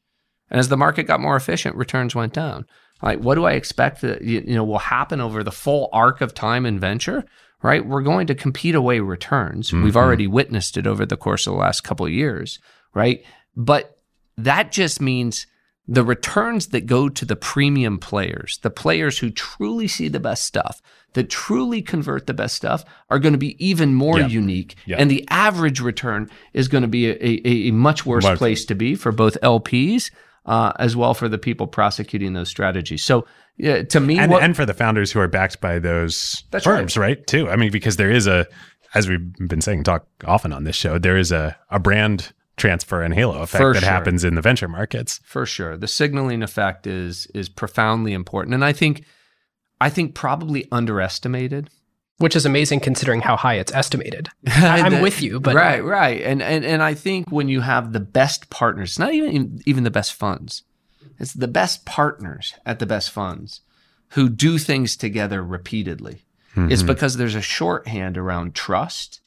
And 0.50 0.58
as 0.58 0.68
the 0.68 0.76
market 0.76 1.04
got 1.04 1.20
more 1.20 1.36
efficient, 1.36 1.76
returns 1.76 2.14
went 2.14 2.32
down. 2.32 2.66
Like, 3.02 3.18
what 3.18 3.34
do 3.34 3.44
I 3.44 3.52
expect 3.52 4.00
that 4.02 4.22
you 4.22 4.42
know 4.42 4.64
will 4.64 4.78
happen 4.78 5.20
over 5.20 5.42
the 5.42 5.52
full 5.52 5.88
arc 5.92 6.20
of 6.20 6.34
time 6.34 6.66
in 6.66 6.78
venture? 6.78 7.24
Right, 7.62 7.86
we're 7.86 8.02
going 8.02 8.26
to 8.26 8.34
compete 8.34 8.74
away 8.74 8.98
returns. 8.98 9.72
We've 9.72 9.84
mm-hmm. 9.84 9.96
already 9.96 10.26
witnessed 10.26 10.76
it 10.76 10.84
over 10.84 11.06
the 11.06 11.16
course 11.16 11.46
of 11.46 11.52
the 11.52 11.60
last 11.60 11.82
couple 11.82 12.04
of 12.04 12.10
years, 12.10 12.58
right? 12.92 13.24
But 13.54 13.98
that 14.36 14.72
just 14.72 15.00
means 15.00 15.46
the 15.86 16.04
returns 16.04 16.68
that 16.68 16.86
go 16.86 17.08
to 17.08 17.24
the 17.24 17.36
premium 17.36 17.98
players, 17.98 18.58
the 18.62 18.70
players 18.70 19.18
who 19.18 19.30
truly 19.30 19.86
see 19.88 20.08
the 20.08 20.20
best 20.20 20.44
stuff, 20.44 20.80
that 21.14 21.28
truly 21.28 21.82
convert 21.82 22.26
the 22.26 22.34
best 22.34 22.56
stuff, 22.56 22.84
are 23.10 23.18
going 23.18 23.32
to 23.32 23.38
be 23.38 23.64
even 23.64 23.94
more 23.94 24.18
Yeah. 24.18 24.28
unique. 24.28 24.76
Yeah. 24.86 24.96
And 24.98 25.10
the 25.10 25.24
average 25.28 25.80
return 25.80 26.30
is 26.52 26.68
going 26.68 26.82
to 26.82 26.88
be 26.88 27.08
a, 27.08 27.14
a, 27.14 27.68
a 27.68 27.70
much 27.72 28.06
worse 28.06 28.28
place 28.38 28.64
to 28.66 28.74
be 28.74 28.94
for 28.94 29.12
both 29.12 29.36
LPs 29.42 30.10
uh, 30.46 30.72
as 30.78 30.96
well 30.96 31.14
for 31.14 31.28
the 31.28 31.38
people 31.38 31.66
prosecuting 31.66 32.32
those 32.32 32.48
strategies. 32.48 33.04
So, 33.04 33.26
yeah, 33.56 33.82
to 33.82 34.00
me, 34.00 34.18
and, 34.18 34.30
what, 34.30 34.42
and 34.42 34.56
for 34.56 34.66
the 34.66 34.74
founders 34.74 35.12
who 35.12 35.20
are 35.20 35.28
backed 35.28 35.60
by 35.60 35.78
those 35.78 36.42
That's 36.50 36.64
firms, 36.64 36.96
right. 36.96 37.24
Too. 37.26 37.48
I 37.48 37.56
mean, 37.56 37.70
because 37.70 37.96
there 37.96 38.10
is 38.10 38.26
a, 38.26 38.46
as 38.94 39.08
we've 39.08 39.32
been 39.48 39.60
saying, 39.60 39.84
talk 39.84 40.06
often 40.24 40.52
on 40.52 40.64
this 40.64 40.76
show, 40.76 40.98
there 40.98 41.16
is 41.16 41.32
a, 41.32 41.56
a 41.70 41.78
brand 41.78 42.32
transfer 42.56 43.02
and 43.02 43.14
halo 43.14 43.40
effect 43.42 43.62
For 43.62 43.72
that 43.72 43.80
sure. 43.80 43.88
happens 43.88 44.24
in 44.24 44.34
the 44.34 44.42
venture 44.42 44.68
markets. 44.68 45.20
for 45.24 45.46
sure, 45.46 45.76
the 45.76 45.88
signaling 45.88 46.42
effect 46.42 46.86
is 46.86 47.26
is 47.34 47.48
profoundly 47.48 48.12
important, 48.12 48.54
and 48.54 48.64
I 48.64 48.72
think, 48.72 49.04
I 49.80 49.88
think 49.90 50.14
probably 50.14 50.66
underestimated. 50.70 51.70
Which 52.22 52.36
is 52.36 52.46
amazing 52.46 52.80
considering 52.80 53.20
how 53.20 53.36
high 53.36 53.54
it's 53.54 53.72
estimated. 53.72 54.28
I- 54.46 54.80
I'm 54.80 54.92
That- 54.92 55.02
with 55.02 55.20
you, 55.20 55.40
but 55.40 55.54
right, 55.54 55.84
right, 55.84 56.22
and 56.22 56.40
and 56.40 56.64
and 56.64 56.82
I 56.82 56.94
think 56.94 57.30
when 57.30 57.48
you 57.48 57.60
have 57.60 57.92
the 57.92 58.00
best 58.00 58.48
partners, 58.48 58.98
not 58.98 59.12
even 59.12 59.60
even 59.66 59.84
the 59.84 59.90
best 59.90 60.14
funds, 60.14 60.62
it's 61.18 61.34
the 61.34 61.48
best 61.48 61.84
partners 61.84 62.54
at 62.64 62.78
the 62.78 62.86
best 62.86 63.10
funds 63.10 63.60
who 64.10 64.28
do 64.28 64.58
things 64.58 64.96
together 64.96 65.42
repeatedly. 65.42 66.24
It's 66.54 66.82
mm-hmm. 66.82 66.86
because 66.86 67.16
there's 67.16 67.34
a 67.34 67.40
shorthand 67.40 68.18
around 68.18 68.54
trust. 68.54 69.20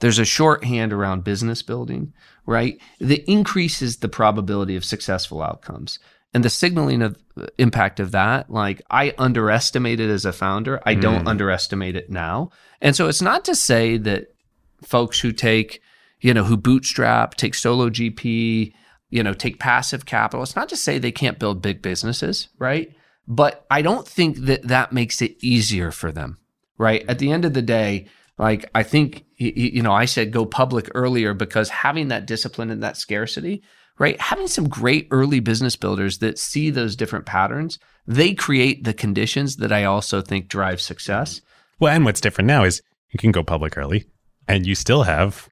There's 0.00 0.18
a 0.18 0.24
shorthand 0.24 0.92
around 0.92 1.22
business 1.22 1.62
building, 1.62 2.12
right? 2.44 2.76
That 2.98 3.30
increases 3.30 3.98
the 3.98 4.08
probability 4.08 4.74
of 4.74 4.84
successful 4.84 5.42
outcomes. 5.42 6.00
And 6.34 6.44
the 6.44 6.50
signaling 6.50 7.02
of 7.02 7.18
impact 7.58 8.00
of 8.00 8.12
that, 8.12 8.50
like 8.50 8.80
I 8.90 9.14
underestimated 9.18 10.10
as 10.10 10.24
a 10.24 10.32
founder, 10.32 10.80
I 10.86 10.94
don't 10.94 11.24
mm. 11.24 11.28
underestimate 11.28 11.94
it 11.94 12.10
now. 12.10 12.50
And 12.80 12.96
so 12.96 13.08
it's 13.08 13.20
not 13.20 13.44
to 13.46 13.54
say 13.54 13.98
that 13.98 14.34
folks 14.82 15.20
who 15.20 15.32
take, 15.32 15.82
you 16.20 16.32
know, 16.32 16.44
who 16.44 16.56
bootstrap, 16.56 17.34
take 17.34 17.54
solo 17.54 17.90
GP, 17.90 18.72
you 19.10 19.22
know, 19.22 19.34
take 19.34 19.58
passive 19.58 20.06
capital. 20.06 20.42
It's 20.42 20.56
not 20.56 20.70
to 20.70 20.76
say 20.76 20.98
they 20.98 21.12
can't 21.12 21.38
build 21.38 21.60
big 21.60 21.82
businesses, 21.82 22.48
right? 22.58 22.94
But 23.28 23.66
I 23.70 23.82
don't 23.82 24.08
think 24.08 24.38
that 24.46 24.66
that 24.68 24.92
makes 24.92 25.20
it 25.20 25.36
easier 25.44 25.90
for 25.90 26.12
them, 26.12 26.38
right? 26.78 27.04
At 27.08 27.18
the 27.18 27.30
end 27.30 27.44
of 27.44 27.52
the 27.52 27.62
day, 27.62 28.06
like 28.38 28.68
I 28.74 28.82
think, 28.82 29.26
you 29.36 29.82
know, 29.82 29.92
I 29.92 30.06
said 30.06 30.32
go 30.32 30.46
public 30.46 30.90
earlier 30.94 31.34
because 31.34 31.68
having 31.68 32.08
that 32.08 32.26
discipline 32.26 32.70
and 32.70 32.82
that 32.82 32.96
scarcity, 32.96 33.62
right? 33.98 34.20
Having 34.20 34.48
some 34.48 34.68
great 34.68 35.08
early 35.10 35.40
business 35.40 35.76
builders 35.76 36.18
that 36.18 36.38
see 36.38 36.70
those 36.70 36.96
different 36.96 37.26
patterns, 37.26 37.78
they 38.06 38.34
create 38.34 38.84
the 38.84 38.94
conditions 38.94 39.56
that 39.56 39.72
I 39.72 39.84
also 39.84 40.20
think 40.20 40.48
drive 40.48 40.80
success. 40.80 41.40
Well, 41.78 41.94
and 41.94 42.04
what's 42.04 42.20
different 42.20 42.48
now 42.48 42.64
is 42.64 42.82
you 43.10 43.18
can 43.18 43.32
go 43.32 43.42
public 43.42 43.76
early 43.76 44.06
and 44.48 44.66
you 44.66 44.74
still 44.74 45.02
have 45.04 45.48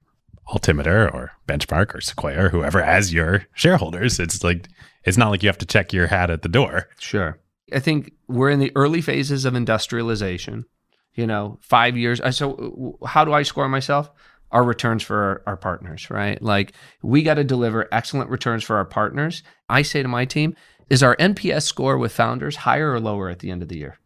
Altimeter 0.47 1.09
or 1.09 1.31
Benchmark 1.47 1.95
or 1.95 2.01
Sequoia 2.01 2.45
or 2.45 2.49
whoever 2.49 2.81
as 2.81 3.13
your 3.13 3.45
shareholders. 3.53 4.19
It's 4.19 4.43
like, 4.43 4.67
it's 5.05 5.17
not 5.17 5.29
like 5.29 5.43
you 5.43 5.49
have 5.49 5.57
to 5.59 5.65
check 5.65 5.93
your 5.93 6.07
hat 6.07 6.29
at 6.29 6.41
the 6.41 6.49
door. 6.49 6.89
Sure. 6.99 7.39
I 7.73 7.79
think 7.79 8.11
we're 8.27 8.49
in 8.49 8.59
the 8.59 8.71
early 8.75 9.01
phases 9.01 9.45
of 9.45 9.55
industrialization. 9.55 10.65
You 11.13 11.27
know, 11.27 11.59
five 11.61 11.97
years. 11.97 12.21
I- 12.21 12.29
So, 12.29 12.97
how 13.05 13.25
do 13.25 13.33
I 13.33 13.43
score 13.43 13.67
myself? 13.67 14.09
Our 14.51 14.63
returns 14.63 15.03
for 15.03 15.15
our, 15.15 15.43
our 15.47 15.57
partners, 15.57 16.09
right? 16.09 16.41
Like, 16.41 16.73
we 17.01 17.23
got 17.23 17.35
to 17.35 17.43
deliver 17.43 17.87
excellent 17.91 18.29
returns 18.29 18.63
for 18.63 18.75
our 18.75 18.85
partners. 18.85 19.43
I 19.69 19.81
say 19.81 20.01
to 20.01 20.09
my 20.09 20.25
team, 20.25 20.55
is 20.89 21.01
our 21.01 21.15
NPS 21.15 21.63
score 21.63 21.97
with 21.97 22.11
founders 22.11 22.57
higher 22.57 22.91
or 22.91 22.99
lower 22.99 23.29
at 23.29 23.39
the 23.39 23.49
end 23.49 23.61
of 23.61 23.69
the 23.69 23.77
year? 23.77 23.97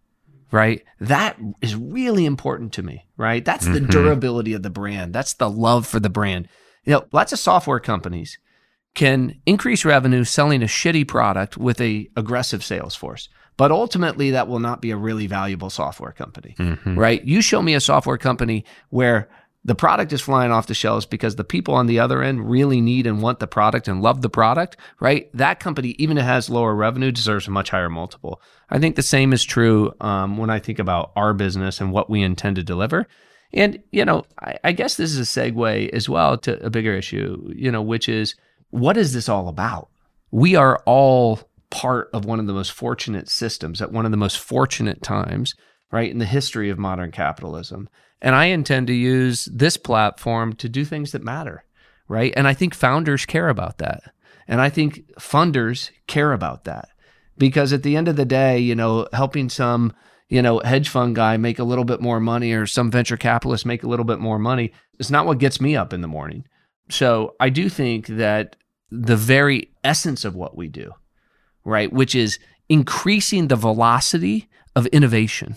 Right? 0.52 0.84
That 1.00 1.36
is 1.60 1.76
really 1.76 2.26
important 2.26 2.74
to 2.74 2.84
me, 2.84 3.08
right? 3.18 3.44
That's 3.44 3.66
the 3.66 3.80
mm-hmm. 3.80 3.90
durability 3.90 4.54
of 4.54 4.62
the 4.62 4.70
brand. 4.70 5.12
That's 5.12 5.34
the 5.34 5.50
love 5.50 5.88
for 5.88 6.00
the 6.00 6.12
brand. 6.12 6.48
You 6.84 6.94
know, 6.94 7.06
lots 7.12 7.34
of 7.34 7.40
software 7.40 7.80
companies 7.80 8.38
can 8.94 9.42
increase 9.48 9.84
revenue 9.84 10.24
selling 10.24 10.62
a 10.62 10.68
shitty 10.68 11.08
product 11.08 11.58
with 11.58 11.82
a 11.82 12.08
aggressive 12.16 12.64
sales 12.64 12.96
force. 12.96 13.30
But 13.58 13.72
ultimately 13.72 14.32
that 14.32 14.48
will 14.48 14.60
not 14.60 14.82
be 14.82 14.92
a 14.92 14.98
really 14.98 15.28
valuable 15.28 15.70
software 15.70 16.12
company. 16.12 16.56
Mm-hmm. 16.60 16.98
Right? 16.98 17.24
You 17.24 17.42
show 17.42 17.62
me 17.62 17.74
a 17.74 17.80
software 17.80 18.18
company 18.18 18.64
where 18.90 19.30
the 19.66 19.76
product 19.76 20.14
is 20.14 20.22
flying 20.22 20.52
off 20.52 20.68
the 20.68 20.76
shelves 20.76 21.08
because 21.08 21.36
the 21.36 21.44
people 21.44 21.74
on 21.74 21.88
the 21.88 22.00
other 22.00 22.22
end 22.22 22.50
really 22.50 22.80
need 22.80 23.08
and 23.08 23.24
want 23.24 23.40
the 23.40 23.48
product 23.48 23.88
and 23.88 24.00
love 24.00 24.22
the 24.22 24.30
product, 24.30 24.78
right? 25.00 25.28
That 25.34 25.60
company, 25.60 25.96
even 25.98 26.20
if 26.20 26.22
it 26.22 26.28
has 26.28 26.52
lower 26.52 26.76
revenue, 26.76 27.12
deserves 27.12 27.48
a 27.48 27.52
much 27.52 27.72
higher 27.72 27.90
multiple. 27.90 28.40
I 28.70 28.78
think 28.78 28.96
the 28.96 29.02
same 29.02 29.34
is 29.34 29.44
true 29.44 29.92
um, 30.02 30.38
when 30.38 30.52
I 30.52 30.60
think 30.60 30.78
about 30.78 31.12
our 31.16 31.34
business 31.34 31.82
and 31.82 31.92
what 31.92 32.12
we 32.12 32.22
intend 32.22 32.58
to 32.58 32.64
deliver. 32.64 33.08
And, 33.54 33.82
you 33.92 34.06
know, 34.06 34.26
I, 34.40 34.60
I 34.66 34.72
guess 34.72 34.98
this 34.98 35.16
is 35.16 35.20
a 35.20 35.42
segue 35.42 35.90
as 35.90 36.08
well 36.08 36.38
to 36.40 36.64
a 36.64 36.70
bigger 36.70 36.94
issue, 36.94 37.52
you 37.56 37.72
know, 37.72 37.82
which 37.82 38.08
is 38.08 38.36
what 38.70 38.98
is 38.98 39.14
this 39.14 39.28
all 39.28 39.48
about? 39.48 39.90
We 40.30 40.56
are 40.56 40.84
all 40.86 41.40
part 41.72 42.12
of 42.14 42.26
one 42.26 42.40
of 42.40 42.46
the 42.46 42.54
most 42.54 42.72
fortunate 42.72 43.30
systems 43.30 43.82
at 43.82 43.92
one 43.92 44.06
of 44.06 44.12
the 44.12 44.18
most 44.18 44.38
fortunate 44.38 45.02
times, 45.02 45.56
right, 45.92 46.12
in 46.12 46.20
the 46.20 46.26
history 46.26 46.70
of 46.70 46.78
modern 46.78 47.12
capitalism. 47.12 47.90
And 48.22 48.36
I 48.36 48.46
intend 48.46 48.88
to 48.88 48.94
use 48.94 49.46
this 49.54 49.78
platform 49.78 50.54
to 50.54 50.70
do 50.70 50.86
things 50.86 51.12
that 51.12 51.24
matter, 51.24 51.64
right? 52.08 52.34
And 52.36 52.48
I 52.48 52.54
think 52.54 52.74
founders 52.74 53.26
care 53.26 53.50
about 53.50 53.78
that. 53.80 54.04
And 54.48 54.62
I 54.62 54.70
think 54.70 55.12
funders 55.20 55.92
care 56.08 56.34
about 56.34 56.64
that. 56.66 56.90
because 57.38 57.74
at 57.74 57.84
the 57.84 57.96
end 57.96 58.08
of 58.08 58.16
the 58.16 58.26
day, 58.26 58.60
you 58.60 58.76
know, 58.76 59.08
helping 59.14 59.50
some 59.50 59.94
you 60.30 60.42
know 60.42 60.60
hedge 60.60 60.90
fund 60.90 61.16
guy 61.16 61.38
make 61.38 61.60
a 61.60 61.64
little 61.64 61.86
bit 61.86 62.02
more 62.02 62.20
money 62.20 62.52
or 62.54 62.66
some 62.66 62.90
venture 62.90 63.18
capitalist 63.18 63.66
make 63.66 63.84
a 63.84 63.88
little 63.88 64.06
bit 64.06 64.20
more 64.20 64.40
money 64.40 64.72
is 65.00 65.12
not 65.12 65.26
what 65.26 65.38
gets 65.38 65.62
me 65.62 65.76
up 65.76 65.94
in 65.94 66.02
the 66.02 66.08
morning. 66.08 66.44
So 66.90 67.36
I 67.40 67.50
do 67.50 67.70
think 67.70 68.08
that 68.08 68.56
the 68.90 69.18
very 69.18 69.72
essence 69.84 70.24
of 70.26 70.36
what 70.36 70.56
we 70.56 70.68
do, 70.68 70.92
right, 71.64 71.92
which 71.92 72.16
is 72.16 72.40
increasing 72.70 73.48
the 73.48 73.56
velocity 73.56 74.50
of 74.76 74.86
innovation, 74.88 75.56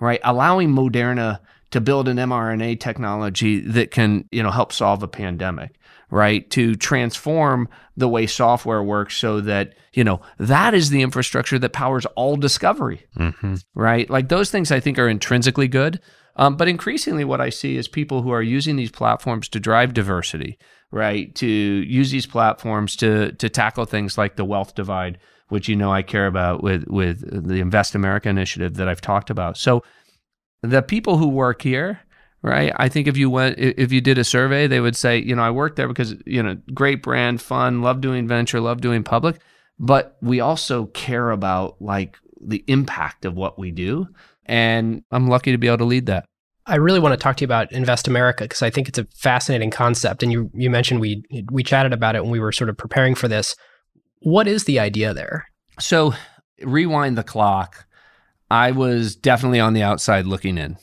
right, 0.00 0.20
allowing 0.24 0.70
Moderna 0.70 1.40
to 1.72 1.80
build 1.80 2.08
an 2.08 2.16
mRNA 2.16 2.80
technology 2.80 3.60
that 3.60 3.90
can, 3.90 4.26
you 4.30 4.42
know, 4.42 4.50
help 4.50 4.72
solve 4.72 5.02
a 5.02 5.08
pandemic, 5.08 5.74
right? 6.10 6.48
To 6.50 6.74
transform 6.76 7.68
the 7.96 8.08
way 8.08 8.26
software 8.26 8.82
works 8.82 9.16
so 9.16 9.40
that, 9.40 9.74
you 9.92 10.04
know, 10.04 10.20
that 10.38 10.74
is 10.74 10.90
the 10.90 11.02
infrastructure 11.02 11.58
that 11.58 11.72
powers 11.72 12.06
all 12.14 12.36
discovery, 12.36 13.06
Mm-hmm. 13.18 13.56
right? 13.74 14.08
Like 14.08 14.28
those 14.28 14.50
things 14.50 14.70
I 14.70 14.80
think 14.80 14.98
are 14.98 15.08
intrinsically 15.08 15.68
good. 15.68 16.00
Um, 16.36 16.56
but 16.56 16.68
increasingly, 16.68 17.24
what 17.24 17.42
I 17.42 17.50
see 17.50 17.76
is 17.76 17.88
people 17.88 18.22
who 18.22 18.30
are 18.30 18.42
using 18.42 18.76
these 18.76 18.90
platforms 18.90 19.48
to 19.50 19.60
drive 19.60 19.92
diversity, 19.92 20.58
right? 20.90 21.34
To 21.34 21.46
use 21.46 22.10
these 22.10 22.26
platforms 22.26 22.96
to 22.96 23.32
to 23.32 23.48
tackle 23.50 23.84
things 23.84 24.16
like 24.16 24.36
the 24.36 24.44
wealth 24.44 24.74
divide, 24.74 25.18
which 25.48 25.68
you 25.68 25.76
know 25.76 25.92
I 25.92 26.00
care 26.02 26.26
about 26.26 26.62
with 26.62 26.84
with 26.88 27.46
the 27.48 27.60
Invest 27.60 27.94
America 27.94 28.30
initiative 28.30 28.76
that 28.76 28.88
I've 28.88 29.02
talked 29.02 29.28
about. 29.28 29.58
So 29.58 29.82
the 30.62 30.82
people 30.82 31.18
who 31.18 31.28
work 31.28 31.62
here, 31.62 32.00
right? 32.42 32.72
I 32.76 32.88
think 32.88 33.08
if 33.08 33.16
you 33.16 33.28
went 33.30 33.58
if 33.58 33.92
you 33.92 34.00
did 34.00 34.18
a 34.18 34.24
survey, 34.24 34.66
they 34.66 34.80
would 34.80 34.96
say, 34.96 35.18
you 35.18 35.34
know, 35.34 35.42
I 35.42 35.50
work 35.50 35.76
there 35.76 35.88
because 35.88 36.14
you 36.26 36.42
know, 36.42 36.56
great 36.72 37.02
brand, 37.02 37.42
fun, 37.42 37.82
love 37.82 38.00
doing 38.00 38.26
venture, 38.26 38.60
love 38.60 38.80
doing 38.80 39.02
public, 39.02 39.40
but 39.78 40.16
we 40.22 40.40
also 40.40 40.86
care 40.86 41.30
about 41.30 41.80
like 41.80 42.16
the 42.40 42.64
impact 42.66 43.24
of 43.24 43.34
what 43.34 43.58
we 43.58 43.70
do. 43.70 44.08
And 44.46 45.04
I'm 45.10 45.28
lucky 45.28 45.52
to 45.52 45.58
be 45.58 45.68
able 45.68 45.78
to 45.78 45.84
lead 45.84 46.06
that. 46.06 46.24
I 46.66 46.76
really 46.76 47.00
want 47.00 47.12
to 47.12 47.16
talk 47.16 47.36
to 47.36 47.42
you 47.42 47.46
about 47.46 47.72
Invest 47.72 48.06
America 48.06 48.44
because 48.44 48.62
I 48.62 48.70
think 48.70 48.88
it's 48.88 48.98
a 48.98 49.06
fascinating 49.16 49.70
concept. 49.70 50.22
And 50.22 50.32
you 50.32 50.50
you 50.54 50.70
mentioned 50.70 51.00
we 51.00 51.24
we 51.50 51.62
chatted 51.62 51.92
about 51.92 52.14
it 52.14 52.22
when 52.22 52.30
we 52.30 52.40
were 52.40 52.52
sort 52.52 52.70
of 52.70 52.76
preparing 52.76 53.14
for 53.14 53.28
this. 53.28 53.56
What 54.20 54.46
is 54.46 54.64
the 54.64 54.78
idea 54.78 55.12
there? 55.12 55.46
So 55.80 56.14
rewind 56.60 57.18
the 57.18 57.24
clock. 57.24 57.86
I 58.52 58.72
was 58.72 59.16
definitely 59.16 59.60
on 59.60 59.72
the 59.72 59.82
outside 59.82 60.26
looking 60.26 60.58
in, 60.58 60.76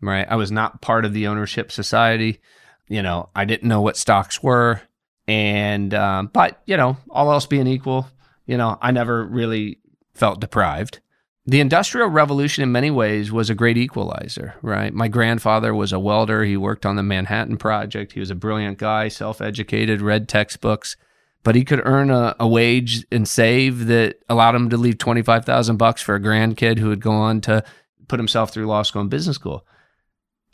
right? 0.00 0.26
I 0.28 0.34
was 0.34 0.50
not 0.50 0.82
part 0.82 1.04
of 1.04 1.12
the 1.12 1.28
ownership 1.28 1.70
society. 1.70 2.40
You 2.88 3.02
know, 3.02 3.28
I 3.36 3.44
didn't 3.44 3.68
know 3.68 3.80
what 3.80 3.96
stocks 3.96 4.42
were. 4.42 4.82
And, 5.28 5.94
um, 5.94 6.28
but, 6.32 6.60
you 6.66 6.76
know, 6.76 6.96
all 7.08 7.30
else 7.30 7.46
being 7.46 7.68
equal, 7.68 8.08
you 8.46 8.56
know, 8.56 8.78
I 8.82 8.90
never 8.90 9.24
really 9.24 9.78
felt 10.14 10.40
deprived. 10.40 10.98
The 11.46 11.60
Industrial 11.60 12.08
Revolution, 12.08 12.64
in 12.64 12.72
many 12.72 12.90
ways, 12.90 13.30
was 13.30 13.48
a 13.48 13.54
great 13.54 13.76
equalizer, 13.76 14.56
right? 14.60 14.92
My 14.92 15.06
grandfather 15.06 15.72
was 15.72 15.92
a 15.92 16.00
welder. 16.00 16.42
He 16.42 16.56
worked 16.56 16.84
on 16.84 16.96
the 16.96 17.04
Manhattan 17.04 17.58
Project. 17.58 18.10
He 18.10 18.20
was 18.20 18.30
a 18.32 18.34
brilliant 18.34 18.76
guy, 18.76 19.06
self 19.06 19.40
educated, 19.40 20.00
read 20.00 20.28
textbooks, 20.28 20.96
but 21.44 21.54
he 21.54 21.64
could 21.64 21.80
earn 21.84 22.10
a, 22.10 22.34
a 22.40 22.48
wage 22.48 23.06
and 23.12 23.28
save 23.28 23.86
that 23.86 24.16
allowed 24.28 24.54
him 24.56 24.70
to 24.70 24.76
leave 24.76 24.98
25,000 24.98 25.76
bucks 25.76 26.02
for 26.02 26.16
a 26.16 26.20
grandkid 26.20 26.78
who 26.78 26.88
would 26.88 27.00
go 27.00 27.12
on 27.12 27.40
to 27.42 27.62
put 28.08 28.18
himself 28.18 28.50
through 28.50 28.66
law 28.66 28.82
school 28.82 29.02
and 29.02 29.10
business 29.10 29.36
school. 29.36 29.64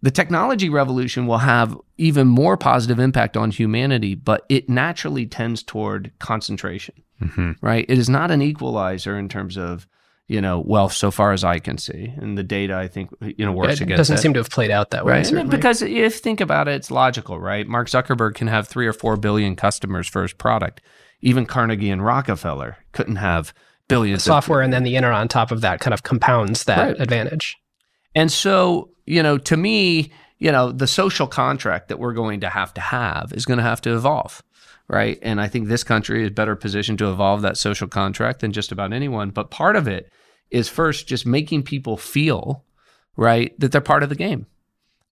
The 0.03 0.11
technology 0.11 0.69
revolution 0.69 1.27
will 1.27 1.39
have 1.39 1.77
even 1.99 2.27
more 2.27 2.57
positive 2.57 2.99
impact 2.99 3.37
on 3.37 3.51
humanity, 3.51 4.15
but 4.15 4.47
it 4.49 4.69
naturally 4.69 5.27
tends 5.27 5.63
toward 5.63 6.13
concentration, 6.19 6.95
Mm-hmm. 7.23 7.53
right? 7.61 7.85
It 7.87 7.99
is 7.99 8.09
not 8.09 8.31
an 8.31 8.41
equalizer 8.41 9.19
in 9.19 9.29
terms 9.29 9.59
of 9.59 9.87
you 10.31 10.41
know 10.41 10.61
wealth 10.61 10.93
so 10.93 11.11
far 11.11 11.33
as 11.33 11.43
I 11.43 11.59
can 11.59 11.77
see, 11.77 12.15
and 12.17 12.39
the 12.39 12.45
data 12.45 12.77
I 12.77 12.87
think 12.87 13.11
you 13.21 13.45
know 13.45 13.51
works 13.51 13.75
it 13.75 13.81
against 13.81 13.91
it. 13.91 13.97
doesn't 13.97 14.17
that. 14.17 14.23
seem 14.23 14.33
to 14.35 14.39
have 14.39 14.49
played 14.49 14.71
out 14.71 14.91
that 14.93 15.05
way. 15.05 15.15
Right. 15.15 15.27
certainly. 15.27 15.57
Because 15.57 15.83
if 15.83 16.21
think 16.21 16.41
about 16.41 16.69
it, 16.69 16.75
it's 16.77 16.91
logical, 16.91 17.41
right? 17.41 17.67
Mark 17.67 17.89
Zuckerberg 17.89 18.35
can 18.37 18.47
have 18.47 18.69
three 18.69 18.87
or 18.87 18.93
four 18.93 19.17
billion 19.17 19.57
customers 19.57 20.07
for 20.07 20.23
his 20.23 20.33
product. 20.33 20.81
Even 21.21 21.47
Carnegie 21.47 21.91
and 21.91 22.05
Rockefeller 22.05 22.77
couldn't 22.93 23.17
have 23.17 23.53
billions 23.89 24.21
of 24.21 24.27
software 24.27 24.61
and 24.63 24.73
then 24.73 24.85
the 24.85 24.95
internet 24.95 25.19
on 25.19 25.27
top 25.27 25.51
of 25.51 25.63
that 25.63 25.81
kind 25.81 25.93
of 25.93 26.05
compounds 26.05 26.63
that 26.65 26.79
Right. 26.79 27.01
advantage. 27.01 27.57
And 28.15 28.31
so, 28.31 28.91
you 29.07 29.23
know, 29.25 29.37
to 29.37 29.57
me, 29.57 30.13
you 30.39 30.53
know, 30.53 30.71
the 30.71 30.87
social 30.87 31.27
contract 31.27 31.89
that 31.89 31.99
we're 31.99 32.15
going 32.15 32.39
to 32.41 32.49
have 32.49 32.73
to 32.75 32.81
have 32.81 33.33
is 33.33 33.45
going 33.45 33.59
to 33.59 33.65
have 33.65 33.81
to 33.81 33.95
evolve, 33.97 34.43
right? 34.89 35.19
And 35.23 35.41
I 35.41 35.49
think 35.49 35.67
this 35.67 35.83
country 35.83 36.23
is 36.25 36.31
better 36.31 36.55
positioned 36.55 36.99
to 37.01 37.11
evolve 37.11 37.43
that 37.43 37.57
social 37.59 37.89
contract 37.89 38.41
than 38.41 38.53
just 38.53 38.71
about 38.71 38.93
anyone. 38.93 39.31
But 39.31 39.51
part 39.51 39.75
of 39.75 39.89
it 39.89 40.09
is 40.51 40.69
first 40.69 41.07
just 41.07 41.27
making 41.27 41.63
people 41.63 41.97
feel, 41.97 42.65
right, 43.17 43.59
that 43.61 43.73
they're 43.73 43.81
part 43.81 44.03
of 44.03 44.09
the 44.09 44.15
game. 44.15 44.47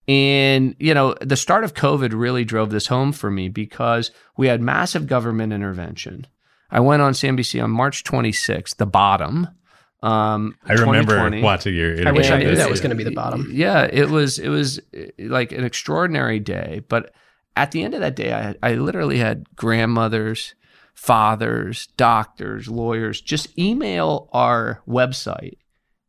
And, 0.08 0.74
you 0.78 0.94
know, 0.94 1.14
the 1.20 1.36
start 1.36 1.64
of 1.64 1.74
COVID 1.74 2.18
really 2.18 2.44
drove 2.44 2.70
this 2.70 2.86
home 2.86 3.12
for 3.12 3.30
me 3.30 3.48
because 3.48 4.10
we 4.38 4.46
had 4.46 4.62
massive 4.62 5.06
government 5.06 5.52
intervention. 5.52 6.26
I 6.70 6.80
went 6.80 7.02
on 7.02 7.12
CNBC 7.12 7.62
on 7.62 7.70
March 7.70 8.04
26th, 8.04 8.76
the 8.76 8.86
bottom. 8.86 9.48
Um, 10.02 10.56
I 10.64 10.74
remember 10.74 11.12
2020. 11.12 11.42
watching 11.42 11.74
your. 11.74 12.08
I 12.08 12.12
wish 12.12 12.30
I 12.30 12.38
knew 12.38 12.54
that 12.54 12.70
was 12.70 12.80
going 12.80 12.90
to 12.90 12.96
be 12.96 13.04
the 13.04 13.10
bottom. 13.10 13.50
Yeah, 13.52 13.88
it 13.90 14.08
was. 14.08 14.38
It 14.38 14.48
was 14.48 14.78
uh, 14.96 15.06
like 15.18 15.50
an 15.52 15.64
extraordinary 15.64 16.38
day. 16.38 16.82
But 16.88 17.12
at 17.56 17.72
the 17.72 17.82
end 17.82 17.94
of 17.94 18.00
that 18.00 18.14
day, 18.14 18.32
I 18.32 18.54
I 18.62 18.74
literally 18.74 19.18
had 19.18 19.46
grandmothers, 19.56 20.54
fathers, 20.98 21.86
doctors, 21.96 22.68
lawyers 22.68 23.20
just 23.20 23.56
email 23.58 24.28
our 24.32 24.82
website, 24.86 25.58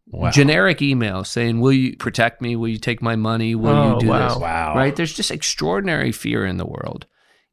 Wow. 0.08 0.32
generic 0.32 0.82
email 0.82 1.24
saying, 1.24 1.60
"Will 1.60 1.72
you 1.72 1.96
protect 1.96 2.42
me? 2.42 2.56
Will 2.56 2.70
you 2.70 2.80
take 2.80 3.00
my 3.02 3.16
money? 3.16 3.54
Will 3.54 3.70
Oh, 3.70 3.94
you 3.94 4.00
do 4.00 4.08
wow. 4.08 4.28
this?" 4.30 4.38
Wow. 4.40 4.76
Right? 4.76 4.96
There's 4.96 5.14
just 5.14 5.30
extraordinary 5.30 6.12
fear 6.12 6.44
in 6.44 6.58
the 6.58 6.66
world, 6.66 7.06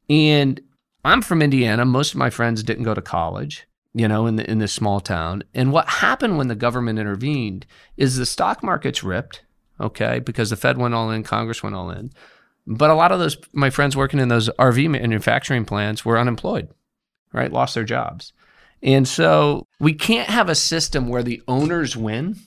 and 0.09 0.59
I'm 1.05 1.21
from 1.21 1.43
Indiana. 1.43 1.85
Most 1.85 2.13
of 2.13 2.17
my 2.17 2.31
friends 2.31 2.63
didn't 2.63 2.83
go 2.83 2.93
to 2.95 3.01
college 3.01 3.67
you 3.93 4.07
know, 4.07 4.27
in 4.27 4.35
the, 4.35 4.47
in 4.51 4.59
this 4.59 4.73
small 4.73 4.99
town. 4.99 5.43
And 5.55 5.71
what 5.71 5.87
happened 5.89 6.37
when 6.37 6.49
the 6.49 6.55
government 6.55 6.99
intervened 6.99 7.65
is 7.95 8.15
the 8.15 8.27
stock 8.27 8.61
markets 8.61 9.03
ripped, 9.03 9.41
okay, 9.81 10.19
because 10.19 10.51
the 10.51 10.55
Fed 10.55 10.77
went 10.77 10.93
all 10.93 11.09
in, 11.09 11.23
Congress 11.23 11.63
went 11.63 11.75
all 11.75 11.89
in. 11.89 12.11
But 12.67 12.91
a 12.91 12.93
lot 12.93 13.11
of 13.11 13.17
those 13.17 13.37
my 13.53 13.71
friends 13.71 13.97
working 13.97 14.19
in 14.19 14.27
those 14.27 14.49
RV 14.59 14.87
manufacturing 14.91 15.65
plants 15.65 16.05
were 16.05 16.19
unemployed, 16.19 16.67
right? 17.37 17.51
Lost 17.51 17.75
their 17.75 17.83
jobs. 17.83 18.33
And 18.83 19.07
so 19.07 19.65
we 19.79 19.93
can't 19.93 20.29
have 20.29 20.49
a 20.49 20.55
system 20.55 21.07
where 21.07 21.23
the 21.23 21.41
owners 21.47 21.97
win, 21.97 22.37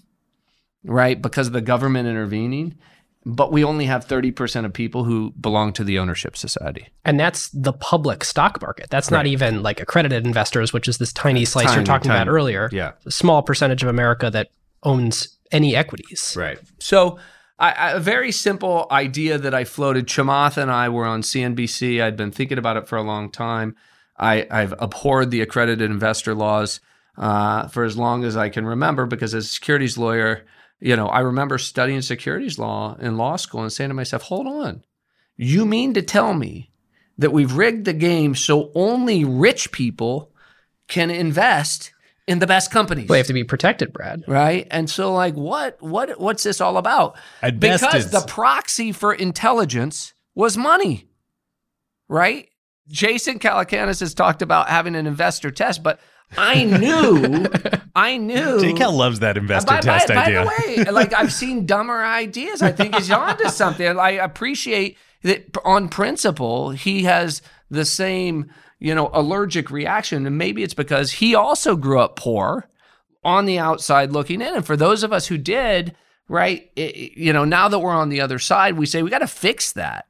right, 0.85 1.21
because 1.21 1.49
of 1.49 1.53
the 1.53 1.61
government 1.61 2.09
intervening, 2.09 2.79
but 3.27 3.53
we 3.53 3.65
only 3.65 3.87
have 3.87 4.07
30% 4.07 4.65
of 4.65 4.73
people 4.73 5.05
who 5.05 5.33
belong 5.41 5.73
to 5.75 5.85
the 5.85 5.99
ownership 5.99 6.37
society. 6.37 6.89
And 7.05 7.19
that's 7.19 7.49
the 7.51 7.73
public 7.73 8.25
stock 8.25 8.61
market. 8.63 8.89
That's 8.91 9.11
not 9.11 9.27
even 9.27 9.63
like 9.63 9.81
accredited 9.81 10.27
investors, 10.27 10.73
which 10.73 10.89
is 10.89 10.99
this 10.99 11.13
tiny 11.13 11.45
slice 11.45 11.67
Tiny, 11.67 11.77
you're 11.77 11.85
talking 11.85 12.11
about 12.11 12.29
earlier. 12.29 12.71
Yeah. 12.73 12.93
A 13.05 13.11
small 13.11 13.43
percentage 13.43 13.83
of 13.83 13.89
America 13.89 14.31
that 14.31 14.49
owns 14.83 15.37
any 15.53 15.77
equities. 15.77 16.35
Right. 16.39 16.59
So, 16.79 17.19
I, 17.59 17.93
a 17.93 18.01
very 18.01 18.33
simple 18.33 18.87
idea 18.91 19.37
that 19.37 19.53
I 19.53 19.65
floated. 19.65 20.07
Chamath 20.07 20.57
and 20.57 20.71
I 20.71 20.89
were 20.89 21.05
on 21.05 21.21
CNBC. 21.21 22.03
I'd 22.03 22.17
been 22.17 22.31
thinking 22.31 22.57
about 22.57 22.79
it 22.79 22.89
for 22.89 22.97
a 22.97 23.03
long 23.03 23.31
time. 23.31 23.77
I, 24.21 24.47
I've 24.51 24.75
abhorred 24.79 25.31
the 25.31 25.41
accredited 25.41 25.91
investor 25.91 26.35
laws 26.35 26.81
uh, 27.17 27.69
for 27.69 27.85
as 27.85 27.97
long 27.97 28.25
as 28.25 28.37
I 28.37 28.51
can 28.51 28.67
remember 28.67 29.07
because 29.07 29.35
as 29.35 29.47
a 29.47 29.49
securities 29.49 29.97
lawyer, 29.97 30.45
you 30.79 30.95
know, 30.95 31.07
I 31.09 31.21
remember 31.21 31.57
studying 31.57 32.03
securities 32.03 32.59
law 32.59 32.97
in 33.01 33.17
law 33.17 33.37
school 33.37 33.63
and 33.63 33.73
saying 33.73 33.91
to 33.91 33.95
myself, 33.95 34.23
hold 34.23 34.47
on. 34.47 34.85
You 35.37 35.65
mean 35.65 35.95
to 35.95 36.03
tell 36.03 36.35
me 36.35 36.71
that 37.17 37.33
we've 37.33 37.55
rigged 37.55 37.87
the 37.87 37.95
game 37.95 38.35
so 38.35 38.71
only 38.75 39.25
rich 39.25 39.73
people 39.73 40.33
can 40.87 41.11
invest 41.11 41.93
in 42.27 42.41
the 42.41 42.47
best 42.47 42.71
companies? 42.71 43.09
Well, 43.09 43.15
they 43.15 43.21
have 43.21 43.27
to 43.29 43.33
be 43.33 43.45
protected, 43.45 43.93
Brad. 43.93 44.25
right? 44.27 44.67
And 44.71 44.89
so, 44.89 45.15
like, 45.15 45.35
what, 45.35 45.81
what, 45.81 46.21
what's 46.21 46.43
this 46.43 46.61
all 46.61 46.77
about? 46.77 47.17
At 47.41 47.59
because 47.59 47.83
it's- 47.83 48.11
the 48.11 48.21
proxy 48.27 48.93
for 48.93 49.15
intelligence 49.15 50.13
was 50.35 50.59
money, 50.59 51.09
right? 52.07 52.50
Jason 52.91 53.39
Calacanis 53.39 54.01
has 54.01 54.15
talked 54.15 54.43
about 54.43 54.69
having 54.69 54.95
an 54.97 55.07
investor 55.07 55.51
test, 55.51 55.83
but 55.83 56.01
I 56.37 56.65
knew, 56.65 57.47
I 57.95 58.17
knew. 58.17 58.61
Jake 58.61 58.77
Cal 58.77 58.93
loves 58.93 59.21
that 59.21 59.37
investor 59.37 59.73
by, 59.75 59.81
test 59.81 60.09
by, 60.09 60.17
idea. 60.17 60.45
By 60.45 60.75
the 60.75 60.83
way, 60.85 60.91
like 60.91 61.13
I've 61.15 61.33
seen 61.33 61.67
dumber 61.67 62.05
ideas. 62.05 62.63
I 62.63 62.73
think 62.73 62.95
he's 62.97 63.11
onto 63.11 63.49
something. 63.49 63.87
I 63.99 64.11
appreciate 64.11 64.97
that 65.23 65.57
on 65.65 65.89
principle 65.89 66.71
he 66.71 67.05
has 67.05 67.43
the 67.71 67.85
same, 67.85 68.51
you 68.79 68.95
know, 68.95 69.11
allergic 69.13 69.71
reaction, 69.71 70.27
and 70.27 70.37
maybe 70.39 70.63
it's 70.63 70.75
because 70.75 71.13
he 71.13 71.35
also 71.35 71.77
grew 71.77 72.01
up 72.01 72.17
poor, 72.17 72.69
on 73.23 73.45
the 73.45 73.59
outside 73.59 74.13
looking 74.13 74.41
in. 74.41 74.55
And 74.57 74.65
for 74.67 74.77
those 74.77 75.03
of 75.03 75.13
us 75.13 75.27
who 75.27 75.37
did, 75.37 75.95
right, 76.29 76.71
it- 76.75 77.19
you 77.19 77.33
know, 77.33 77.45
now 77.45 77.69
that 77.69 77.79
we're 77.79 77.93
on 77.93 78.09
the 78.09 78.21
other 78.23 78.39
side, 78.39 78.79
we 78.79 78.87
say 78.87 79.03
we 79.03 79.11
got 79.11 79.19
to 79.19 79.27
fix 79.27 79.73
that, 79.73 80.07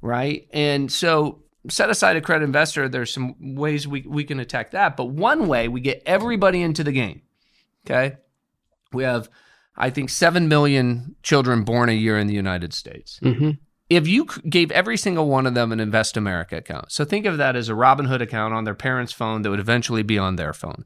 right? 0.00 0.46
And 0.52 0.90
so 0.90 1.43
set 1.68 1.90
aside 1.90 2.16
accredited 2.16 2.48
investor. 2.48 2.88
There's 2.88 3.12
some 3.12 3.54
ways 3.56 3.86
we 3.88 4.02
we 4.06 4.24
can 4.24 4.40
attack 4.40 4.72
that, 4.72 4.96
but 4.96 5.06
one 5.06 5.48
way 5.48 5.68
we 5.68 5.80
get 5.80 6.02
everybody 6.06 6.62
into 6.62 6.84
the 6.84 6.92
game 6.92 7.22
Okay. 7.86 8.16
We 8.92 9.04
have, 9.04 9.28
I 9.76 9.90
think, 9.90 10.08
7 10.08 10.48
million 10.48 11.16
children 11.22 11.64
born 11.64 11.88
a 11.88 11.92
year 11.92 12.18
in 12.18 12.26
the 12.26 12.34
United 12.34 12.72
States. 12.72 13.18
Mm-hmm. 13.22 13.50
If 13.90 14.06
you 14.08 14.26
gave 14.48 14.70
every 14.70 14.96
single 14.96 15.28
one 15.28 15.46
of 15.46 15.54
them 15.54 15.72
an 15.72 15.80
Invest 15.80 16.16
America 16.16 16.56
account, 16.56 16.90
so 16.90 17.04
think 17.04 17.26
of 17.26 17.36
that 17.36 17.56
as 17.56 17.68
a 17.68 17.72
Robinhood 17.72 18.22
account 18.22 18.54
on 18.54 18.64
their 18.64 18.74
parents' 18.74 19.12
phone 19.12 19.42
that 19.42 19.50
would 19.50 19.60
eventually 19.60 20.02
be 20.02 20.16
on 20.18 20.36
their 20.36 20.52
phone. 20.52 20.84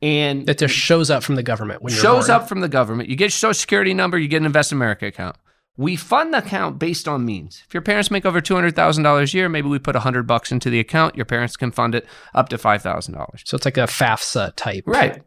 And 0.00 0.46
That 0.46 0.58
just 0.58 0.74
shows 0.74 1.10
up 1.10 1.22
from 1.22 1.34
the 1.34 1.42
government 1.42 1.82
when 1.82 1.92
you're 1.92 2.02
shows 2.02 2.28
born. 2.28 2.40
up 2.40 2.48
from 2.48 2.60
the 2.60 2.68
government. 2.68 3.08
You 3.08 3.16
get 3.16 3.24
your 3.26 3.30
social 3.30 3.54
security 3.54 3.92
number, 3.92 4.18
you 4.18 4.28
get 4.28 4.38
an 4.38 4.46
Invest 4.46 4.72
America 4.72 5.06
account. 5.06 5.36
We 5.76 5.96
fund 5.96 6.34
the 6.34 6.38
account 6.38 6.78
based 6.78 7.08
on 7.08 7.24
means. 7.24 7.62
If 7.66 7.72
your 7.72 7.82
parents 7.82 8.10
make 8.10 8.26
over 8.26 8.40
two 8.40 8.54
hundred 8.54 8.76
thousand 8.76 9.04
dollars 9.04 9.32
a 9.32 9.36
year, 9.38 9.48
maybe 9.48 9.68
we 9.68 9.78
put 9.78 9.96
hundred 9.96 10.26
bucks 10.26 10.52
into 10.52 10.68
the 10.68 10.80
account. 10.80 11.16
Your 11.16 11.24
parents 11.24 11.56
can 11.56 11.70
fund 11.70 11.94
it 11.94 12.06
up 12.34 12.50
to 12.50 12.58
five 12.58 12.82
thousand 12.82 13.14
dollars. 13.14 13.42
So 13.46 13.56
it's 13.56 13.64
like 13.64 13.78
a 13.78 13.82
FAFSA 13.82 14.54
type. 14.56 14.84
Right. 14.86 15.22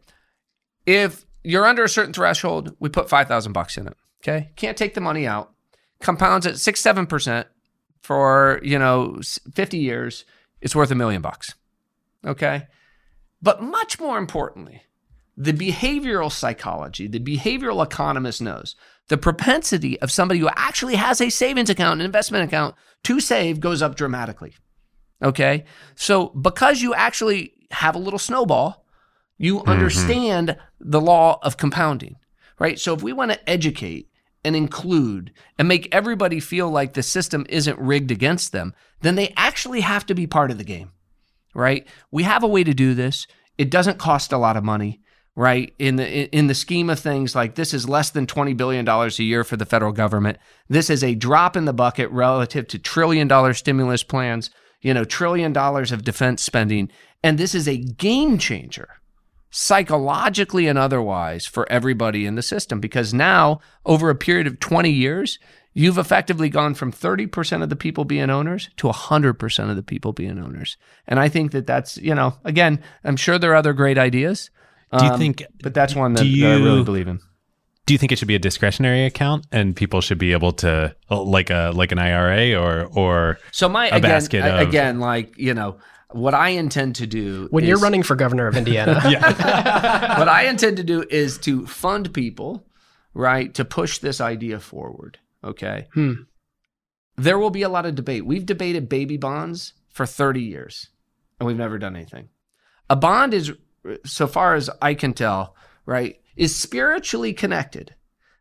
If 0.86 1.26
you're 1.42 1.66
under 1.66 1.84
a 1.84 1.88
certain 1.88 2.12
threshold, 2.12 2.76
we 2.78 2.88
put 2.88 3.08
five 3.08 3.26
thousand 3.26 3.52
bucks 3.52 3.76
in 3.76 3.88
it. 3.88 3.96
Okay. 4.22 4.50
Can't 4.56 4.76
take 4.76 4.94
the 4.94 5.00
money 5.00 5.26
out. 5.26 5.52
Compounds 6.00 6.46
at 6.46 6.58
six 6.58 6.80
seven 6.80 7.06
percent 7.06 7.48
for 8.02 8.60
you 8.62 8.78
know 8.78 9.20
fifty 9.52 9.78
years. 9.78 10.24
It's 10.60 10.76
worth 10.76 10.90
a 10.90 10.94
million 10.94 11.22
bucks. 11.22 11.54
Okay. 12.24 12.66
But 13.42 13.62
much 13.62 14.00
more 14.00 14.16
importantly, 14.18 14.82
the 15.36 15.52
behavioral 15.52 16.32
psychology, 16.32 17.06
the 17.06 17.20
behavioral 17.20 17.84
economist 17.84 18.40
knows 18.40 18.74
the 19.08 19.18
propensity 19.18 20.00
of 20.00 20.10
somebody 20.10 20.40
who 20.40 20.48
actually 20.56 20.96
has 20.96 21.20
a 21.20 21.30
savings 21.30 21.70
account, 21.70 22.00
an 22.00 22.06
investment 22.06 22.44
account 22.44 22.74
to 23.04 23.20
save 23.20 23.60
goes 23.60 23.82
up 23.82 23.94
dramatically. 23.94 24.54
Okay. 25.22 25.64
So 25.94 26.28
because 26.28 26.82
you 26.82 26.94
actually 26.94 27.52
have 27.70 27.94
a 27.94 28.00
little 28.00 28.18
snowball, 28.18 28.84
you 29.38 29.58
mm-hmm. 29.58 29.68
understand 29.68 30.56
the 30.80 31.00
law 31.00 31.38
of 31.42 31.56
compounding, 31.56 32.16
right? 32.58 32.78
So 32.78 32.94
if 32.94 33.02
we 33.02 33.12
want 33.12 33.32
to 33.32 33.48
educate 33.50 34.08
and 34.44 34.56
include 34.56 35.32
and 35.58 35.68
make 35.68 35.88
everybody 35.94 36.40
feel 36.40 36.70
like 36.70 36.92
the 36.92 37.02
system 37.02 37.46
isn't 37.48 37.78
rigged 37.78 38.10
against 38.10 38.52
them, 38.52 38.74
then 39.02 39.14
they 39.14 39.32
actually 39.36 39.80
have 39.80 40.06
to 40.06 40.14
be 40.14 40.26
part 40.26 40.50
of 40.50 40.58
the 40.58 40.64
game, 40.64 40.92
right? 41.54 41.86
We 42.10 42.22
have 42.24 42.42
a 42.42 42.48
way 42.48 42.64
to 42.64 42.74
do 42.74 42.94
this. 42.94 43.26
It 43.58 43.70
doesn't 43.70 43.98
cost 43.98 44.32
a 44.32 44.38
lot 44.38 44.56
of 44.56 44.64
money, 44.64 45.00
right? 45.36 45.72
In 45.78 45.96
the 45.96 46.34
in 46.34 46.48
the 46.48 46.54
scheme 46.54 46.90
of 46.90 46.98
things, 46.98 47.34
like 47.34 47.54
this 47.54 47.72
is 47.72 47.88
less 47.88 48.10
than 48.10 48.26
twenty 48.26 48.54
billion 48.54 48.84
dollars 48.84 49.18
a 49.18 49.24
year 49.24 49.44
for 49.44 49.56
the 49.56 49.66
federal 49.66 49.92
government. 49.92 50.38
This 50.68 50.90
is 50.90 51.04
a 51.04 51.14
drop 51.14 51.56
in 51.56 51.66
the 51.66 51.72
bucket 51.72 52.10
relative 52.10 52.66
to 52.68 52.78
trillion 52.78 53.28
dollar 53.28 53.54
stimulus 53.54 54.02
plans, 54.02 54.50
you 54.80 54.92
know, 54.92 55.04
trillion 55.04 55.52
dollars 55.52 55.92
of 55.92 56.02
defense 56.02 56.42
spending, 56.42 56.90
and 57.22 57.38
this 57.38 57.54
is 57.54 57.68
a 57.68 57.76
game 57.76 58.38
changer 58.38 58.88
psychologically 59.50 60.66
and 60.66 60.78
otherwise 60.78 61.46
for 61.46 61.70
everybody 61.70 62.26
in 62.26 62.34
the 62.34 62.42
system 62.42 62.80
because 62.80 63.14
now 63.14 63.60
over 63.84 64.10
a 64.10 64.14
period 64.14 64.46
of 64.46 64.60
20 64.60 64.90
years 64.90 65.38
you've 65.72 65.98
effectively 65.98 66.48
gone 66.48 66.74
from 66.74 66.92
30% 66.92 67.62
of 67.62 67.68
the 67.68 67.76
people 67.76 68.04
being 68.04 68.28
owners 68.28 68.68
to 68.76 68.88
100% 68.88 69.70
of 69.70 69.76
the 69.76 69.82
people 69.82 70.12
being 70.12 70.38
owners 70.38 70.76
and 71.06 71.20
i 71.20 71.28
think 71.28 71.52
that 71.52 71.66
that's 71.66 71.96
you 71.96 72.14
know 72.14 72.36
again 72.44 72.82
i'm 73.04 73.16
sure 73.16 73.38
there 73.38 73.52
are 73.52 73.56
other 73.56 73.72
great 73.72 73.96
ideas 73.96 74.50
Do 74.92 75.04
you 75.04 75.10
um, 75.12 75.18
think- 75.18 75.44
but 75.62 75.74
that's 75.74 75.94
one 75.94 76.12
that, 76.14 76.22
do 76.22 76.40
that 76.40 76.46
i 76.46 76.54
really 76.56 76.84
believe 76.84 77.08
in 77.08 77.20
Do 77.86 77.94
you 77.94 77.98
think 77.98 78.12
it 78.12 78.18
should 78.18 78.28
be 78.28 78.34
a 78.34 78.40
discretionary 78.40 79.04
account 79.04 79.46
and 79.52 79.74
people 79.74 80.00
should 80.00 80.18
be 80.18 80.32
able 80.32 80.52
to 80.52 80.94
like 81.10 81.50
a 81.50 81.72
like 81.74 81.92
an 81.92 81.98
IRA 81.98 82.54
or 82.54 82.86
or 82.94 83.38
so 83.50 83.68
my 83.68 83.86
A 83.88 83.96
again 83.96 84.02
basket 84.02 84.44
of- 84.44 84.68
again 84.68 85.00
like 85.00 85.36
you 85.38 85.54
know 85.54 85.78
what 86.12 86.34
i 86.34 86.50
intend 86.50 86.94
to 86.96 87.06
do 87.06 87.48
When 87.50 87.64
you're 87.64 87.78
running 87.78 88.02
for 88.04 88.14
governor 88.14 88.46
of 88.46 88.56
Indiana. 88.56 88.94
what 89.04 90.28
I 90.28 90.46
intend 90.48 90.76
to 90.76 90.84
do 90.84 91.04
is 91.10 91.36
to 91.38 91.66
fund 91.66 92.14
people, 92.14 92.64
right, 93.12 93.52
to 93.54 93.64
push 93.64 93.98
this 93.98 94.20
idea 94.20 94.60
forward. 94.60 95.18
Okay. 95.42 95.88
Hmm. 95.92 96.12
There 97.16 97.38
will 97.38 97.50
be 97.50 97.62
a 97.62 97.68
lot 97.68 97.86
of 97.86 97.94
debate. 97.96 98.24
We've 98.24 98.46
debated 98.46 98.88
baby 98.88 99.16
bonds 99.16 99.72
for 99.90 100.06
30 100.06 100.42
years 100.42 100.90
and 101.40 101.46
we've 101.46 101.56
never 101.56 101.76
done 101.78 101.96
anything. 101.96 102.28
A 102.88 102.96
bond 102.96 103.34
is, 103.34 103.52
so 104.04 104.26
far 104.26 104.54
as 104.54 104.70
I 104.80 104.94
can 104.94 105.12
tell, 105.12 105.54
right, 105.84 106.20
is 106.36 106.54
spiritually 106.54 107.32
connected, 107.32 107.94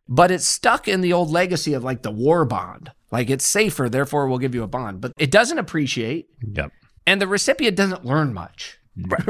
but 0.08 0.32
it's 0.32 0.48
stuck 0.48 0.88
in 0.88 1.02
the 1.02 1.14
old 1.14 1.30
legacy 1.30 1.74
of 1.74 1.84
like 1.84 2.02
the 2.02 2.12
war 2.12 2.46
bond. 2.46 2.92
Like 3.12 3.30
it's 3.30 3.46
safer, 3.46 3.88
therefore 3.88 4.28
we'll 4.28 4.40
give 4.40 4.56
you 4.56 4.64
a 4.64 4.68
bond. 4.68 5.02
But 5.02 5.14
it 5.18 5.32
doesn't 5.32 5.60
appreciate 5.60 6.30
yep. 6.54 6.72
and 7.08 7.22
the 7.22 7.28
recipient 7.28 7.78
doesn't 7.78 8.06
learn 8.06 8.34
much 8.34 8.80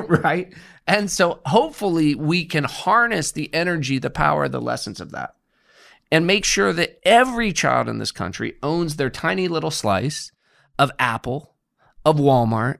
right 0.07 0.53
and 0.87 1.09
so 1.09 1.39
hopefully 1.45 2.15
we 2.15 2.45
can 2.45 2.63
harness 2.63 3.31
the 3.31 3.53
energy 3.53 3.97
the 3.97 4.09
power 4.09 4.47
the 4.47 4.61
lessons 4.61 5.01
of 5.01 5.11
that 5.11 5.35
and 6.11 6.27
make 6.27 6.45
sure 6.45 6.71
that 6.71 6.99
every 7.03 7.51
child 7.51 7.89
in 7.89 7.97
this 7.97 8.11
country 8.11 8.55
owns 8.61 8.95
their 8.95 9.09
tiny 9.09 9.47
little 9.47 9.71
slice 9.71 10.31
of 10.77 10.91
apple 10.99 11.55
of 12.05 12.17
walmart 12.17 12.77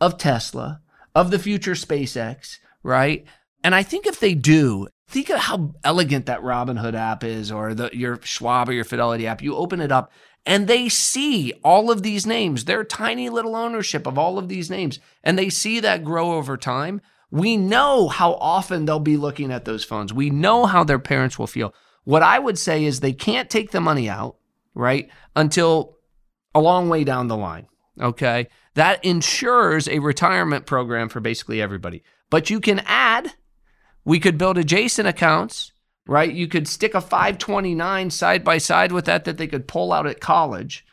of 0.00 0.16
tesla 0.16 0.80
of 1.14 1.30
the 1.30 1.38
future 1.38 1.74
spacex 1.74 2.58
right 2.82 3.24
and 3.62 3.74
i 3.74 3.82
think 3.82 4.06
if 4.06 4.20
they 4.20 4.34
do 4.34 4.86
think 5.08 5.28
of 5.28 5.38
how 5.38 5.74
elegant 5.84 6.26
that 6.26 6.40
robinhood 6.42 6.94
app 6.94 7.22
is 7.24 7.52
or 7.52 7.74
the 7.74 7.90
your 7.92 8.18
schwab 8.22 8.68
or 8.68 8.72
your 8.72 8.84
fidelity 8.84 9.26
app 9.26 9.42
you 9.42 9.54
open 9.56 9.80
it 9.80 9.92
up 9.92 10.10
and 10.44 10.66
they 10.66 10.88
see 10.88 11.52
all 11.62 11.90
of 11.90 12.02
these 12.02 12.26
names, 12.26 12.64
their 12.64 12.84
tiny 12.84 13.28
little 13.28 13.54
ownership 13.54 14.06
of 14.06 14.18
all 14.18 14.38
of 14.38 14.48
these 14.48 14.70
names, 14.70 14.98
and 15.22 15.38
they 15.38 15.48
see 15.48 15.80
that 15.80 16.04
grow 16.04 16.32
over 16.32 16.56
time. 16.56 17.00
We 17.30 17.56
know 17.56 18.08
how 18.08 18.34
often 18.34 18.84
they'll 18.84 19.00
be 19.00 19.16
looking 19.16 19.52
at 19.52 19.64
those 19.64 19.84
phones. 19.84 20.12
We 20.12 20.30
know 20.30 20.66
how 20.66 20.84
their 20.84 20.98
parents 20.98 21.38
will 21.38 21.46
feel. 21.46 21.72
What 22.04 22.22
I 22.22 22.38
would 22.38 22.58
say 22.58 22.84
is 22.84 23.00
they 23.00 23.12
can't 23.12 23.48
take 23.48 23.70
the 23.70 23.80
money 23.80 24.08
out, 24.08 24.36
right, 24.74 25.08
until 25.36 25.96
a 26.54 26.60
long 26.60 26.88
way 26.88 27.04
down 27.04 27.28
the 27.28 27.36
line. 27.36 27.68
Okay. 28.00 28.48
That 28.74 29.04
ensures 29.04 29.86
a 29.88 30.00
retirement 30.00 30.66
program 30.66 31.08
for 31.08 31.20
basically 31.20 31.62
everybody. 31.62 32.02
But 32.32 32.50
you 32.50 32.58
can 32.58 32.80
add, 32.86 33.34
we 34.04 34.18
could 34.18 34.38
build 34.38 34.58
adjacent 34.58 35.06
accounts 35.06 35.72
right? 36.06 36.32
You 36.32 36.48
could 36.48 36.68
stick 36.68 36.94
a 36.94 37.00
529 37.00 38.10
side 38.10 38.44
by 38.44 38.58
side 38.58 38.92
with 38.92 39.06
that 39.06 39.24
that 39.24 39.38
they 39.38 39.46
could 39.46 39.68
pull 39.68 39.92
out 39.92 40.06
at 40.06 40.20
college. 40.20 40.84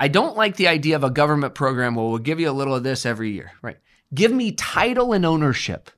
I 0.00 0.08
don't 0.08 0.36
like 0.36 0.56
the 0.56 0.68
idea 0.68 0.96
of 0.96 1.04
a 1.04 1.10
government 1.10 1.54
program 1.54 1.94
where 1.94 2.06
we'll 2.06 2.18
give 2.18 2.38
you 2.38 2.50
a 2.50 2.52
little 2.52 2.74
of 2.74 2.84
this 2.84 3.04
every 3.04 3.32
year, 3.32 3.52
right? 3.62 3.78
Give 4.14 4.32
me 4.32 4.52
title 4.52 5.12
and 5.12 5.26
ownership, 5.26 5.90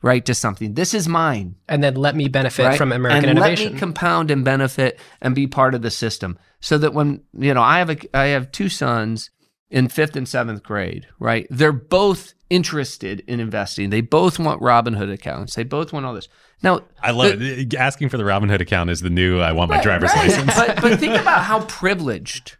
right, 0.00 0.24
to 0.26 0.34
something. 0.34 0.74
This 0.74 0.94
is 0.94 1.08
mine. 1.08 1.56
and 1.68 1.82
then 1.82 1.94
let 1.96 2.14
me 2.14 2.28
benefit 2.28 2.64
right? 2.64 2.78
from 2.78 2.92
American 2.92 3.30
and 3.30 3.38
innovation. 3.38 3.64
Let 3.66 3.72
me 3.74 3.78
compound 3.80 4.30
and 4.30 4.44
benefit 4.44 5.00
and 5.20 5.34
be 5.34 5.46
part 5.46 5.74
of 5.74 5.82
the 5.82 5.90
system. 5.90 6.38
So 6.60 6.78
that 6.78 6.94
when, 6.94 7.22
you 7.36 7.52
know, 7.52 7.62
I 7.62 7.78
have 7.78 7.90
a 7.90 8.16
I 8.16 8.26
have 8.26 8.52
two 8.52 8.68
sons 8.68 9.30
in 9.70 9.88
fifth 9.88 10.14
and 10.16 10.28
seventh 10.28 10.62
grade, 10.62 11.06
right? 11.18 11.46
They're 11.50 11.72
both 11.72 12.34
interested 12.50 13.20
in 13.26 13.40
investing. 13.40 13.90
They 13.90 14.00
both 14.00 14.38
want 14.38 14.60
Robinhood 14.62 15.12
accounts. 15.12 15.54
They 15.54 15.64
both 15.64 15.92
want 15.92 16.06
all 16.06 16.14
this. 16.14 16.28
Now 16.62 16.80
I 17.02 17.10
love 17.10 17.38
the- 17.38 17.62
it. 17.62 17.74
Asking 17.74 18.08
for 18.08 18.16
the 18.16 18.24
Robinhood 18.24 18.60
account 18.60 18.90
is 18.90 19.00
the 19.00 19.10
new 19.10 19.40
I 19.40 19.52
want 19.52 19.68
my 19.70 19.76
Right, 19.76 19.82
driver's 19.82 20.10
right. 20.14 20.28
license. 20.28 20.54
but, 20.54 20.80
but 20.80 20.98
think 21.00 21.14
about 21.20 21.42
how 21.44 21.64
privileged, 21.64 22.56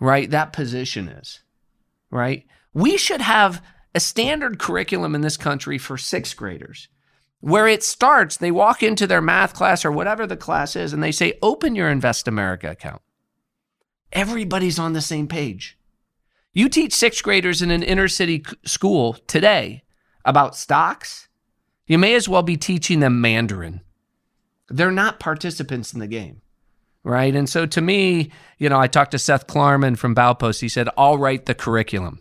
right, 0.00 0.30
that 0.30 0.52
position 0.52 1.08
is, 1.08 1.40
right? 2.10 2.44
We 2.74 2.96
should 2.96 3.20
have 3.22 3.62
a 3.94 4.00
standard 4.00 4.58
curriculum 4.58 5.14
in 5.14 5.22
this 5.22 5.36
country 5.38 5.78
for 5.78 5.96
sixth 5.96 6.36
graders 6.36 6.88
where 7.40 7.68
it 7.68 7.82
starts, 7.82 8.36
they 8.36 8.50
walk 8.50 8.82
into 8.82 9.06
their 9.06 9.22
math 9.22 9.54
class 9.54 9.84
or 9.84 9.92
whatever 9.92 10.26
the 10.26 10.36
class 10.36 10.74
is, 10.74 10.92
and 10.92 11.02
they 11.02 11.12
say, 11.12 11.38
open 11.42 11.74
your 11.76 11.88
Invest 11.88 12.26
America 12.26 12.70
account. 12.70 13.00
Everybody's 14.12 14.78
on 14.78 14.92
the 14.94 15.00
same 15.00 15.28
page. 15.28 15.75
You 16.56 16.68
teach 16.68 16.92
sixth 16.94 17.22
graders 17.22 17.62
in 17.62 17.70
an 17.70 17.82
inner 17.82 18.08
city 18.08 18.44
school 18.64 19.14
today 19.26 19.84
about 20.24 20.56
stocks, 20.56 21.28
you 21.86 21.98
may 21.98 22.14
as 22.14 22.28
well 22.28 22.42
be 22.42 22.56
teaching 22.56 23.00
them 23.00 23.20
Mandarin 23.20 23.82
they're 24.68 24.90
not 24.90 25.20
participants 25.20 25.92
in 25.92 26.00
the 26.00 26.06
game. 26.06 26.40
Right. 27.04 27.34
And 27.34 27.48
so 27.48 27.66
to 27.66 27.80
me, 27.80 28.32
you 28.58 28.68
know, 28.68 28.80
I 28.80 28.88
talked 28.88 29.12
to 29.12 29.18
Seth 29.18 29.46
Klarman 29.46 29.96
from 29.96 30.14
Baupost. 30.14 30.60
He 30.60 30.68
said, 30.68 30.88
I'll 30.98 31.18
write 31.18 31.46
the 31.46 31.54
curriculum. 31.54 32.20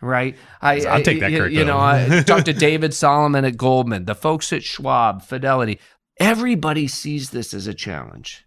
Right. 0.00 0.36
I, 0.60 0.80
I'll 0.86 1.02
take 1.02 1.20
that 1.20 1.30
you, 1.30 1.44
you 1.46 1.64
know. 1.64 1.78
I 1.78 2.22
talked 2.26 2.46
to 2.46 2.52
David 2.54 2.94
Solomon 2.94 3.44
at 3.44 3.56
Goldman, 3.56 4.06
the 4.06 4.14
folks 4.14 4.52
at 4.52 4.64
Schwab, 4.64 5.22
Fidelity. 5.22 5.78
Everybody 6.18 6.88
sees 6.88 7.30
this 7.30 7.54
as 7.54 7.66
a 7.68 7.74
challenge. 7.74 8.44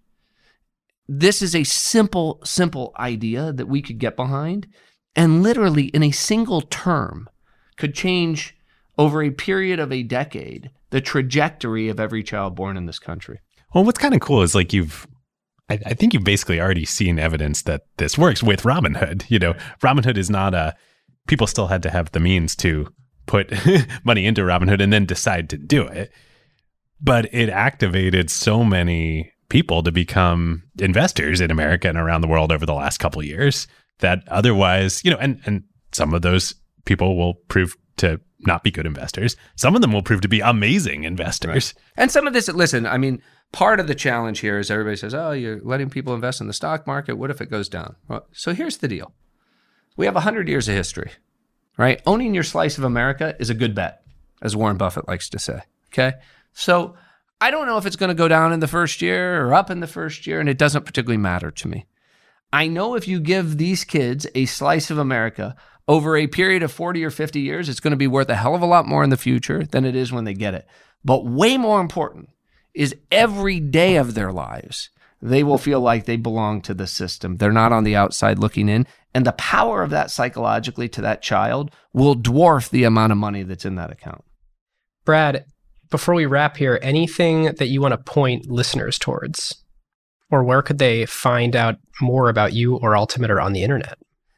This 1.07 1.41
is 1.41 1.56
a 1.56 1.64
simple, 1.64 2.41
simple 2.43 2.93
idea 2.98 3.53
that 3.53 3.68
we 3.68 3.81
could 3.81 3.98
get 3.98 4.15
behind 4.15 4.68
and 5.16 5.44
literally 5.44 5.86
in 5.86 6.04
a 6.04 6.12
single 6.12 6.62
term 6.62 7.30
could 7.78 7.94
change 7.94 8.56
over 8.98 9.24
a 9.24 9.32
period 9.32 9.80
of 9.80 9.92
a 9.92 10.04
decade 10.04 10.72
the 10.92 11.02
trajectory 11.02 11.90
of 11.90 12.00
every 12.00 12.22
child 12.22 12.56
born 12.56 12.78
in 12.78 12.86
this 12.86 13.00
country. 13.00 13.40
Well, 13.74 13.84
what's 13.86 14.00
kind 14.00 14.14
of 14.14 14.20
cool 14.20 14.42
is 14.42 14.54
like 14.54 14.74
you've, 14.74 15.08
I, 15.70 15.78
think 15.94 16.14
you've 16.14 16.26
basically 16.26 16.60
already 16.60 16.84
seen 16.84 17.18
evidence 17.18 17.62
that 17.64 17.84
this 17.96 18.18
works 18.18 18.44
with 18.44 18.64
Robinhood. 18.64 19.24
You 19.30 19.40
know, 19.40 19.54
Robinhood 19.82 20.18
is 20.18 20.30
not 20.30 20.54
a, 20.54 20.76
people 21.28 21.48
still 21.48 21.68
had 21.68 21.82
to 21.84 21.90
have 21.90 22.12
the 22.12 22.20
means 22.20 22.58
to 22.58 22.94
put 23.26 23.54
money 24.04 24.26
into 24.26 24.42
Robinhood 24.42 24.82
and 24.82 24.92
then 24.92 25.06
decide 25.06 25.50
to 25.52 25.58
do 25.58 25.88
it. 25.88 26.12
but 27.02 27.34
it 27.34 27.50
activated 27.50 28.30
so 28.30 28.64
many 28.64 29.32
people 29.50 29.84
to 29.84 29.92
become 29.92 30.64
investors 30.80 31.42
in 31.42 31.52
America 31.52 31.90
and 31.90 31.98
around 31.98 32.22
the 32.22 32.28
world 32.28 32.52
over 32.52 32.66
the 32.66 32.74
last 32.74 33.00
couple 33.00 33.24
years 33.24 33.68
that 34.02 34.23
otherwise, 34.28 35.02
you 35.03 35.11
know, 35.11 35.18
and 35.18 35.41
and 35.45 35.64
some 35.91 36.14
of 36.14 36.22
those 36.22 36.53
people 36.86 37.18
will 37.18 37.36
prove 37.48 37.76
to 37.98 38.19
not 38.40 38.64
be 38.64 38.72
good 38.72 38.86
investors. 38.86 39.36
Some 39.56 39.76
of 39.76 39.82
them 39.82 39.91
will 39.91 40.02
prove 40.02 40.22
to 40.22 40.28
be 40.28 40.40
amazing 40.40 41.03
investors. 41.03 41.73
Right. 41.76 41.84
And 41.98 42.11
some 42.11 42.28
of 42.28 42.34
this, 42.34 42.48
listen, 42.48 42.86
I 42.86 42.98
mean, 42.98 43.22
part 43.52 43.80
of 43.80 43.88
the 43.88 43.95
challenge 43.95 44.40
here 44.40 44.57
is 44.57 44.72
everybody 44.72 44.98
says, 44.98 45.14
oh, 45.14 45.32
you're 45.32 45.60
letting 45.61 45.90
people 45.90 46.14
invest 46.15 46.41
in 46.41 46.48
the 46.48 46.53
stock 46.53 46.88
market. 46.88 47.18
What 47.18 47.30
if 47.30 47.41
it 47.41 47.52
goes 47.52 47.69
down? 47.69 47.95
Well, 48.07 48.28
so 48.32 48.53
here's 48.53 48.78
the 48.78 48.88
deal 48.88 49.14
we 49.98 50.06
have 50.06 50.15
100 50.15 50.48
years 50.48 50.68
of 50.68 50.76
history, 50.76 51.11
right? 51.78 52.02
Owning 52.06 52.34
your 52.34 52.44
slice 52.44 52.78
of 52.78 52.84
America 52.84 53.36
is 53.40 53.49
a 53.49 53.56
good 53.56 53.76
bet, 53.76 54.03
as 54.41 54.56
Warren 54.56 54.78
Buffett 54.78 55.07
likes 55.07 55.30
to 55.30 55.40
say. 55.40 55.61
Okay. 55.94 56.14
So 56.53 56.95
I 57.40 57.52
don't 57.52 57.68
know 57.68 57.78
if 57.78 57.86
it's 57.86 57.95
going 57.95 58.10
to 58.10 58.15
go 58.15 58.28
down 58.28 58.53
in 58.53 58.61
the 58.61 58.68
first 58.68 59.02
year 59.02 59.45
or 59.45 59.53
up 59.53 59.69
in 59.69 59.82
the 59.82 59.88
first 59.88 60.26
year, 60.26 60.40
and 60.40 60.49
it 60.49 60.57
doesn't 60.57 60.86
particularly 60.86 61.18
matter 61.18 61.52
to 61.52 61.68
me. 61.68 61.86
I 62.53 62.68
know 62.68 62.95
if 62.95 63.07
you 63.07 63.19
give 63.19 63.57
these 63.57 63.84
kids 63.84 64.28
a 64.36 64.45
slice 64.45 64.91
of 64.91 64.98
America 64.98 65.56
over 65.88 66.18
a 66.18 66.28
period 66.28 66.64
of 66.64 66.72
40 66.72 67.03
or 67.03 67.10
50 67.10 67.40
years, 67.40 67.69
it's 67.69 67.80
going 67.80 67.91
to 67.91 67.98
be 67.98 68.07
worth 68.07 68.30
a 68.30 68.36
hell 68.36 68.56
of 68.56 68.61
a 68.61 68.65
lot 68.65 68.88
more 68.88 69.03
in 69.03 69.10
the 69.10 69.18
future 69.18 69.64
than 69.64 69.86
it 69.86 69.95
is 69.95 70.11
when 70.11 70.26
they 70.26 70.34
get 70.34 70.53
it. 70.53 70.68
But 71.03 71.26
way 71.26 71.57
more 71.57 71.82
important 71.82 72.30
is 72.73 72.95
every 73.11 73.60
day 73.60 73.95
of 73.95 74.14
their 74.14 74.32
lives, 74.32 74.90
they 75.22 75.44
will 75.44 75.57
feel 75.57 75.80
like 75.80 76.06
they 76.06 76.18
belong 76.18 76.61
to 76.61 76.73
the 76.73 76.88
system. 76.88 77.38
They're 77.38 77.52
not 77.52 77.72
on 77.72 77.84
the 77.84 77.95
outside 77.95 78.40
looking 78.40 78.69
in. 78.69 78.88
And 79.14 79.26
the 79.26 79.34
power 79.34 79.84
of 79.84 79.90
that 79.90 80.11
psychologically 80.11 80.88
to 80.90 81.02
that 81.02 81.22
child 81.22 81.72
will 81.94 82.15
dwarf 82.15 82.69
the 82.69 82.86
amount 82.86 83.11
of 83.11 83.18
money 83.18 83.44
that's 83.44 83.65
in 83.65 83.76
that 83.76 83.91
account. 83.91 84.23
Brad, 85.03 85.45
before 85.90 86.15
we 86.15 86.26
wrap 86.26 86.57
here, 86.57 86.80
anything 86.82 87.44
that 87.56 87.68
you 87.68 87.82
want 87.82 87.91
to 87.91 87.98
point 87.98 88.49
listeners 88.49 88.98
towards? 88.98 89.61
Or 90.32 90.44
where 90.44 90.62
could 90.62 90.80
they 90.80 91.06
find 91.06 91.56
out 91.56 91.78
more 92.02 92.30
about 92.30 92.53
you 92.53 92.78
or 92.78 92.95
Altimeter 92.95 93.40
on 93.40 93.53
the 93.53 93.64
internet? 93.64 93.98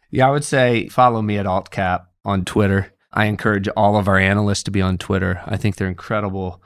Yeah, 0.10 0.28
I 0.28 0.32
would 0.32 0.44
say 0.44 0.90
follow 0.90 1.22
me 1.22 1.38
at 1.38 1.46
AltCap 1.46 2.06
on 2.26 2.46
Twitter. 2.46 2.92
I 3.12 3.26
encourage 3.26 3.68
all 3.70 3.96
of 3.96 4.08
our 4.08 4.18
analysts 4.18 4.64
to 4.64 4.72
be 4.72 4.82
on 4.82 4.98
Twitter. 4.98 5.42
I 5.46 5.58
think 5.58 5.76
they're 5.76 5.88
incredible 5.88 6.62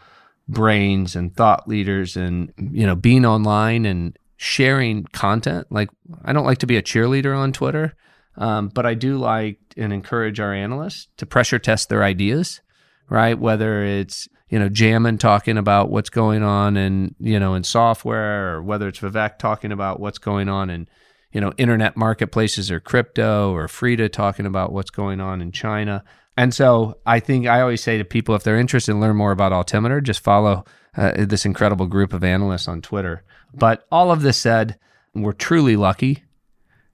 brains 0.47 1.15
and 1.15 1.35
thought 1.35 1.67
leaders 1.67 2.15
and 2.15 2.53
you 2.57 2.85
know 2.85 2.95
being 2.95 3.25
online 3.25 3.85
and 3.85 4.17
sharing 4.37 5.03
content 5.05 5.67
like 5.69 5.89
i 6.23 6.31
don't 6.31 6.45
like 6.45 6.59
to 6.59 6.67
be 6.67 6.77
a 6.77 6.81
cheerleader 6.81 7.37
on 7.37 7.51
twitter 7.51 7.93
um, 8.37 8.69
but 8.69 8.85
i 8.85 8.93
do 8.93 9.17
like 9.17 9.59
and 9.75 9.91
encourage 9.91 10.39
our 10.39 10.53
analysts 10.53 11.09
to 11.17 11.25
pressure 11.25 11.59
test 11.59 11.89
their 11.89 12.03
ideas 12.03 12.61
right 13.09 13.39
whether 13.39 13.83
it's 13.83 14.29
you 14.49 14.59
know 14.59 14.69
Jamin 14.69 15.19
talking 15.19 15.57
about 15.57 15.89
what's 15.89 16.09
going 16.09 16.43
on 16.43 16.77
in 16.77 17.15
you 17.19 17.39
know 17.39 17.53
in 17.53 17.63
software 17.63 18.55
or 18.55 18.61
whether 18.61 18.87
it's 18.87 18.99
vivek 18.99 19.37
talking 19.37 19.71
about 19.71 19.99
what's 19.99 20.17
going 20.17 20.49
on 20.49 20.69
in 20.69 20.87
you 21.31 21.41
know 21.41 21.53
internet 21.57 21.97
marketplaces 21.97 22.71
or 22.71 22.79
crypto 22.79 23.51
or 23.53 23.67
Freda 23.67 24.11
talking 24.11 24.45
about 24.45 24.71
what's 24.71 24.91
going 24.91 25.19
on 25.19 25.41
in 25.41 25.51
china 25.51 26.03
and 26.37 26.53
so 26.53 26.99
I 27.05 27.19
think 27.19 27.47
I 27.47 27.61
always 27.61 27.81
say 27.81 27.97
to 27.97 28.05
people 28.05 28.35
if 28.35 28.43
they're 28.43 28.59
interested 28.59 28.91
in 28.91 29.01
learn 29.01 29.17
more 29.17 29.31
about 29.31 29.51
Altimeter, 29.51 29.99
just 29.99 30.23
follow 30.23 30.63
uh, 30.95 31.25
this 31.25 31.45
incredible 31.45 31.87
group 31.87 32.13
of 32.13 32.23
analysts 32.23 32.67
on 32.67 32.81
Twitter. 32.81 33.23
But 33.53 33.87
all 33.91 34.11
of 34.11 34.21
this 34.21 34.37
said, 34.37 34.77
we're 35.15 35.33
truly 35.33 35.75
lucky, 35.75 36.23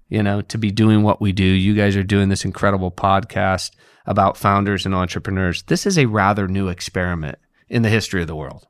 you 0.07 0.23
know, 0.23 0.41
to 0.43 0.57
be 0.57 0.71
doing 0.71 1.03
what 1.03 1.19
we 1.19 1.34
do. 1.34 1.43
You 1.43 1.75
guys 1.75 1.97
are 1.97 2.03
doing 2.03 2.30
this 2.30 2.45
incredible 2.45 2.89
podcast 2.89 3.71
about 4.05 4.38
founders 4.38 4.85
and 4.85 4.95
entrepreneurs. 4.95 5.63
This 5.63 5.85
is 5.85 5.97
a 5.97 6.05
rather 6.05 6.47
new 6.47 6.69
experiment 6.69 7.38
in 7.73 7.81
the 7.81 7.89
history 7.89 8.21
of 8.21 8.27
the 8.27 8.35
world. 8.35 8.67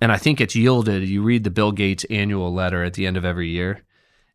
And 0.00 0.10
I 0.12 0.16
think 0.16 0.40
it's 0.40 0.56
yielded. 0.56 1.08
You 1.08 1.22
read 1.22 1.44
the 1.44 1.50
Bill 1.50 1.72
Gates 1.72 2.04
annual 2.10 2.52
letter 2.52 2.82
at 2.84 2.94
the 2.94 3.06
end 3.06 3.16
of 3.16 3.24
every 3.24 3.48
year, 3.48 3.82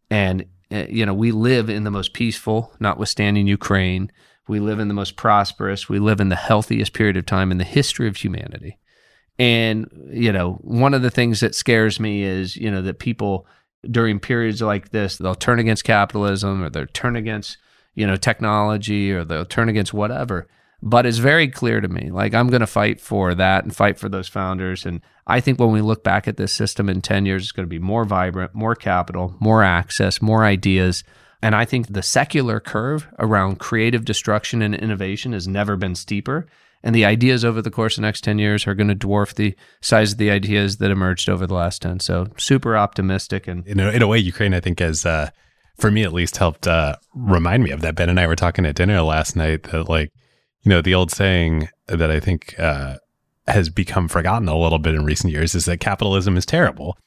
and 0.10 0.46
uh, 0.72 0.86
you 0.90 1.06
know 1.06 1.14
we 1.14 1.32
live 1.32 1.70
in 1.70 1.84
the 1.84 1.92
most 1.92 2.14
peaceful, 2.14 2.74
notwithstanding 2.80 3.48
Ukraine, 3.48 4.12
we 4.48 4.60
live 4.60 4.80
in 4.80 4.88
the 4.88 4.94
most 4.94 5.16
prosperous, 5.16 5.90
we 5.90 6.00
live 6.00 6.20
in 6.20 6.30
the 6.30 6.36
healthiest 6.36 6.94
period 6.94 7.18
of 7.18 7.26
time 7.26 7.52
in 7.52 7.58
the 7.58 7.64
history 7.64 8.08
of 8.08 8.18
humanity. 8.18 8.78
And, 9.38 9.90
you 10.12 10.32
know, 10.32 10.54
one 10.62 10.94
of 10.94 11.02
the 11.02 11.10
things 11.10 11.42
that 11.42 11.56
scares 11.56 12.00
me 12.00 12.24
is, 12.24 12.56
you 12.56 12.72
know, 12.72 12.82
that 12.84 13.00
people 13.00 13.48
during 13.90 14.20
periods 14.20 14.62
like 14.62 14.90
this, 14.90 15.18
they'll 15.18 15.36
turn 15.36 15.60
against 15.60 15.84
capitalism 15.84 16.64
or 16.64 16.70
they'll 16.70 16.86
turn 16.88 17.16
against, 17.16 17.58
you 17.96 18.08
know, 18.08 18.16
technology 18.16 19.12
or 19.12 19.26
they'll 19.26 19.46
turn 19.46 19.68
against 19.68 19.94
whatever. 19.94 20.48
But 20.82 21.06
it's 21.06 21.18
very 21.18 21.48
clear 21.48 21.82
to 21.82 21.88
me, 21.88 22.12
like 22.12 22.34
I'm 22.34 22.50
going 22.50 22.62
to 22.62 22.68
fight 22.68 23.02
for 23.02 23.34
that 23.34 23.64
and 23.64 23.76
fight 23.76 23.98
for 23.98 24.10
those 24.10 24.28
founders. 24.28 24.86
And 24.86 25.02
I 25.26 25.40
think 25.40 25.60
when 25.60 25.72
we 25.72 25.82
look 25.82 26.04
back 26.04 26.28
at 26.28 26.38
this 26.38 26.54
system 26.54 26.90
in 26.90 27.02
10 27.02 27.26
years, 27.26 27.44
it's 27.44 27.52
going 27.52 27.66
to 27.66 27.70
be 27.70 27.80
more 27.80 28.06
vibrant, 28.06 28.54
more 28.54 28.76
capital, 28.76 29.36
more 29.40 29.64
access, 29.64 30.22
more 30.22 30.44
ideas 30.44 31.04
and 31.46 31.56
I 31.56 31.64
think 31.64 31.94
the 31.94 32.02
secular 32.02 32.60
curve 32.60 33.08
around 33.20 33.60
creative 33.60 34.04
destruction 34.04 34.64
and 34.64 34.74
innovation 34.74 35.34
has 35.34 35.48
never 35.48 35.76
been 35.76 35.94
steeper. 35.94 36.48
And 36.84 36.96
the 36.96 37.06
ideas 37.06 37.46
over 37.46 37.62
the 37.62 37.70
course 37.70 37.98
of 37.98 38.02
the 38.02 38.08
next 38.08 38.24
10 38.24 38.40
years 38.40 38.66
are 38.66 38.74
going 38.74 38.88
to 38.88 38.96
dwarf 38.96 39.36
the 39.36 39.56
size 39.80 40.14
of 40.14 40.18
the 40.18 40.32
ideas 40.32 40.78
that 40.78 40.90
emerged 40.90 41.30
over 41.30 41.46
the 41.46 41.54
last 41.54 41.84
10. 41.84 42.00
So 42.00 42.30
super 42.38 42.76
optimistic. 42.76 43.48
And 43.48 43.66
in 43.68 43.80
a, 43.80 43.92
in 43.92 44.02
a 44.02 44.08
way, 44.08 44.18
Ukraine, 44.18 44.56
I 44.56 44.60
think, 44.60 44.80
has, 44.80 45.06
uh, 45.06 45.30
for 45.78 45.92
me 45.92 46.02
at 46.02 46.14
least, 46.14 46.38
helped 46.38 46.66
uh, 46.66 46.96
remind 47.14 47.64
me 47.64 47.70
of 47.70 47.82
that. 47.82 47.94
Ben 47.94 48.10
and 48.10 48.20
I 48.20 48.26
were 48.26 48.36
talking 48.36 48.66
at 48.66 48.76
dinner 48.76 49.00
last 49.04 49.36
night 49.36 49.64
that, 49.64 49.88
like, 49.88 50.12
you 50.66 50.70
know, 50.72 50.82
the 50.82 50.96
old 50.96 51.12
saying 51.12 51.70
that 51.88 52.12
I 52.12 52.20
think 52.20 52.60
uh, 52.60 52.98
has 53.48 53.70
become 53.70 54.08
forgotten 54.08 54.48
a 54.48 54.58
little 54.58 54.80
bit 54.80 54.96
in 54.96 55.06
recent 55.06 55.32
years 55.32 55.56
is 55.56 55.66
that 55.66 55.80
capitalism 55.80 56.36
is 56.36 56.46
terrible 56.46 56.98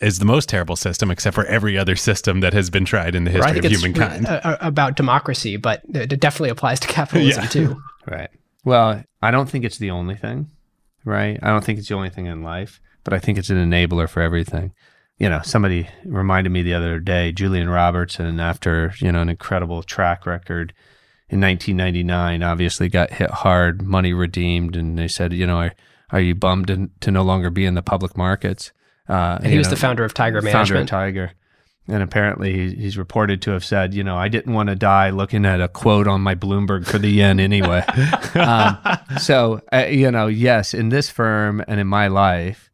is 0.00 0.18
the 0.18 0.24
most 0.24 0.48
terrible 0.48 0.74
system, 0.74 1.10
except 1.10 1.34
for 1.34 1.46
every 1.46 1.78
other 1.78 1.94
system 1.94 2.40
that 2.40 2.52
has 2.52 2.68
been 2.68 2.84
tried 2.84 3.14
in 3.14 3.24
the 3.24 3.30
history 3.30 3.58
of 3.58 3.64
humankind. 3.64 4.26
about 4.28 4.96
democracy, 4.96 5.56
but 5.56 5.82
it 5.94 6.20
definitely 6.20 6.50
applies 6.50 6.80
to 6.80 6.88
capitalism 6.88 7.44
yeah. 7.44 7.48
too. 7.48 7.82
right. 8.06 8.28
Well, 8.64 9.02
I 9.22 9.30
don't 9.30 9.48
think 9.48 9.64
it's 9.64 9.78
the 9.78 9.92
only 9.92 10.16
thing, 10.16 10.50
right? 11.04 11.38
I 11.42 11.48
don't 11.48 11.64
think 11.64 11.78
it's 11.78 11.88
the 11.88 11.94
only 11.94 12.10
thing 12.10 12.26
in 12.26 12.42
life, 12.42 12.80
but 13.04 13.14
I 13.14 13.20
think 13.20 13.38
it's 13.38 13.50
an 13.50 13.56
enabler 13.56 14.08
for 14.08 14.20
everything. 14.20 14.72
You 15.18 15.28
know, 15.28 15.40
somebody 15.44 15.88
reminded 16.04 16.50
me 16.50 16.62
the 16.62 16.74
other 16.74 16.98
day, 16.98 17.30
Julian 17.30 17.70
Robertson, 17.70 18.40
after, 18.40 18.92
you 18.98 19.12
know, 19.12 19.22
an 19.22 19.28
incredible 19.28 19.84
track 19.84 20.26
record 20.26 20.74
in 21.34 21.40
1999, 21.40 22.44
obviously 22.44 22.88
got 22.88 23.10
hit 23.10 23.28
hard, 23.28 23.82
money 23.82 24.12
redeemed. 24.12 24.76
And 24.76 24.96
they 24.96 25.08
said, 25.08 25.32
you 25.32 25.48
know, 25.48 25.56
are, 25.56 25.74
are 26.10 26.20
you 26.20 26.32
bummed 26.32 26.68
to, 26.68 26.88
to 27.00 27.10
no 27.10 27.22
longer 27.22 27.50
be 27.50 27.66
in 27.66 27.74
the 27.74 27.82
public 27.82 28.16
markets? 28.16 28.70
Uh, 29.08 29.42
he 29.42 29.58
was 29.58 29.66
know, 29.66 29.70
the 29.70 29.76
founder 29.76 30.04
of 30.04 30.14
Tiger 30.14 30.40
Management. 30.40 30.68
Founder 30.68 30.80
of 30.82 30.86
Tiger. 30.86 31.32
And 31.88 32.04
apparently 32.04 32.76
he's 32.76 32.96
reported 32.96 33.42
to 33.42 33.50
have 33.50 33.64
said, 33.64 33.94
you 33.94 34.04
know, 34.04 34.16
I 34.16 34.28
didn't 34.28 34.54
want 34.54 34.68
to 34.68 34.76
die 34.76 35.10
looking 35.10 35.44
at 35.44 35.60
a 35.60 35.66
quote 35.66 36.06
on 36.06 36.20
my 36.20 36.36
Bloomberg 36.36 36.86
for 36.86 36.98
the 36.98 37.10
yen 37.10 37.40
anyway. 37.40 37.80
um, 38.36 38.78
so, 39.18 39.60
uh, 39.72 39.86
you 39.90 40.12
know, 40.12 40.28
yes, 40.28 40.72
in 40.72 40.90
this 40.90 41.10
firm 41.10 41.64
and 41.66 41.80
in 41.80 41.88
my 41.88 42.06
life, 42.06 42.70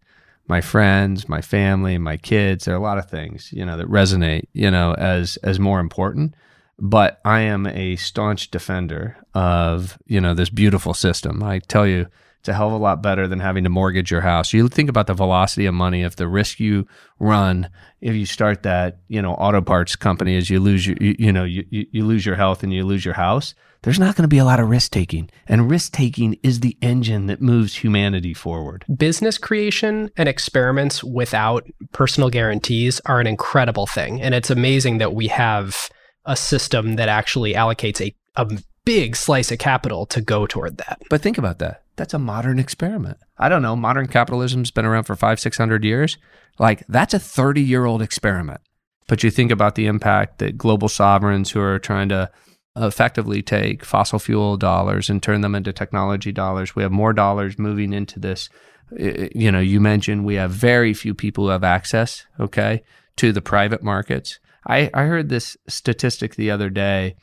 my 0.48 0.60
friends, 0.60 1.30
my 1.30 1.40
family, 1.40 1.96
my 1.96 2.18
kids, 2.18 2.66
there 2.66 2.74
are 2.74 2.78
a 2.78 2.82
lot 2.82 2.98
of 2.98 3.08
things, 3.08 3.50
you 3.54 3.64
know, 3.64 3.78
that 3.78 3.86
resonate, 3.86 4.44
you 4.52 4.70
know, 4.70 4.92
as 4.94 5.38
as 5.38 5.58
more 5.58 5.80
important. 5.80 6.34
But 6.80 7.20
I 7.24 7.40
am 7.40 7.66
a 7.66 7.96
staunch 7.96 8.50
defender 8.50 9.16
of, 9.34 9.98
you 10.06 10.20
know, 10.20 10.34
this 10.34 10.50
beautiful 10.50 10.94
system. 10.94 11.42
I 11.42 11.58
tell 11.58 11.86
you, 11.86 12.06
it's 12.40 12.48
a 12.48 12.54
hell 12.54 12.68
of 12.68 12.72
a 12.72 12.78
lot 12.78 13.02
better 13.02 13.28
than 13.28 13.40
having 13.40 13.64
to 13.64 13.70
mortgage 13.70 14.10
your 14.10 14.22
house. 14.22 14.54
You 14.54 14.66
think 14.68 14.88
about 14.88 15.06
the 15.06 15.12
velocity 15.12 15.66
of 15.66 15.74
money. 15.74 16.02
If 16.02 16.16
the 16.16 16.26
risk 16.26 16.58
you 16.58 16.86
run, 17.18 17.68
if 18.00 18.14
you 18.14 18.24
start 18.24 18.62
that, 18.62 19.00
you 19.08 19.20
know, 19.20 19.34
auto 19.34 19.60
parts 19.60 19.94
company, 19.94 20.38
as 20.38 20.48
you 20.48 20.58
lose 20.58 20.86
your, 20.86 20.96
you, 20.98 21.16
you 21.18 21.32
know, 21.32 21.44
you, 21.44 21.66
you 21.68 22.06
lose 22.06 22.24
your 22.24 22.36
health 22.36 22.62
and 22.62 22.72
you 22.72 22.86
lose 22.86 23.04
your 23.04 23.12
house, 23.12 23.54
there's 23.82 23.98
not 23.98 24.16
going 24.16 24.24
to 24.24 24.28
be 24.28 24.38
a 24.38 24.44
lot 24.46 24.58
of 24.58 24.70
risk 24.70 24.90
taking. 24.90 25.30
And 25.46 25.70
risk 25.70 25.92
taking 25.92 26.38
is 26.42 26.60
the 26.60 26.78
engine 26.80 27.26
that 27.26 27.42
moves 27.42 27.74
humanity 27.74 28.32
forward. 28.32 28.86
Business 28.94 29.36
creation 29.36 30.10
and 30.16 30.26
experiments 30.26 31.04
without 31.04 31.68
personal 31.92 32.30
guarantees 32.30 33.02
are 33.04 33.20
an 33.20 33.26
incredible 33.26 33.86
thing. 33.86 34.22
And 34.22 34.34
it's 34.34 34.50
amazing 34.50 34.96
that 34.98 35.12
we 35.12 35.28
have 35.28 35.90
a 36.30 36.36
system 36.36 36.94
that 36.94 37.08
actually 37.08 37.54
allocates 37.54 38.00
a, 38.00 38.14
a 38.36 38.48
big 38.84 39.16
slice 39.16 39.50
of 39.50 39.58
capital 39.58 40.06
to 40.06 40.20
go 40.20 40.46
toward 40.46 40.76
that. 40.76 41.02
But 41.10 41.20
think 41.22 41.38
about 41.38 41.58
that. 41.58 41.82
That's 41.96 42.14
a 42.14 42.20
modern 42.20 42.60
experiment. 42.60 43.18
I 43.36 43.48
don't 43.48 43.62
know. 43.62 43.74
Modern 43.74 44.06
capitalism's 44.06 44.70
been 44.70 44.86
around 44.86 45.04
for 45.04 45.16
five, 45.16 45.40
six 45.40 45.58
hundred 45.58 45.84
years. 45.84 46.18
Like 46.58 46.84
that's 46.88 47.14
a 47.14 47.18
30 47.18 47.60
year 47.60 47.84
old 47.84 48.00
experiment. 48.00 48.60
But 49.08 49.24
you 49.24 49.30
think 49.30 49.50
about 49.50 49.74
the 49.74 49.86
impact 49.86 50.38
that 50.38 50.56
global 50.56 50.88
sovereigns 50.88 51.50
who 51.50 51.60
are 51.60 51.80
trying 51.80 52.08
to 52.10 52.30
effectively 52.76 53.42
take 53.42 53.84
fossil 53.84 54.20
fuel 54.20 54.56
dollars 54.56 55.10
and 55.10 55.20
turn 55.20 55.40
them 55.40 55.56
into 55.56 55.72
technology 55.72 56.30
dollars. 56.30 56.76
We 56.76 56.84
have 56.84 56.92
more 56.92 57.12
dollars 57.12 57.58
moving 57.58 57.92
into 57.92 58.20
this. 58.20 58.48
You 58.96 59.50
know, 59.50 59.58
you 59.58 59.80
mentioned 59.80 60.24
we 60.24 60.36
have 60.36 60.52
very 60.52 60.94
few 60.94 61.12
people 61.12 61.44
who 61.44 61.50
have 61.50 61.64
access, 61.64 62.24
okay, 62.38 62.84
to 63.16 63.32
the 63.32 63.42
private 63.42 63.82
markets. 63.82 64.38
I, 64.66 64.90
I 64.92 65.04
heard 65.04 65.28
this 65.28 65.56
statistic 65.68 66.34
the 66.34 66.50
other 66.50 66.70
day 66.70 67.16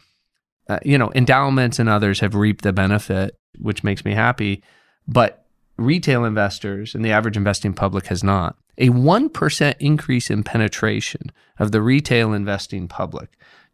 uh, 0.69 0.79
you 0.83 0.97
know, 0.97 1.11
endowments 1.15 1.79
and 1.79 1.87
others 1.89 2.19
have 2.19 2.35
reaped 2.35 2.63
the 2.63 2.73
benefit, 2.73 3.37
which 3.57 3.83
makes 3.83 4.03
me 4.03 4.13
happy. 4.13 4.61
But 5.07 5.45
retail 5.77 6.25
investors 6.25 6.93
and 6.93 7.05
the 7.05 7.11
average 7.11 7.37
investing 7.37 7.73
public 7.73 8.07
has 8.07 8.23
not. 8.23 8.57
A 8.77 8.89
1% 8.89 9.75
increase 9.79 10.29
in 10.29 10.43
penetration 10.43 11.31
of 11.57 11.71
the 11.71 11.81
retail 11.81 12.33
investing 12.33 12.87
public 12.87 13.29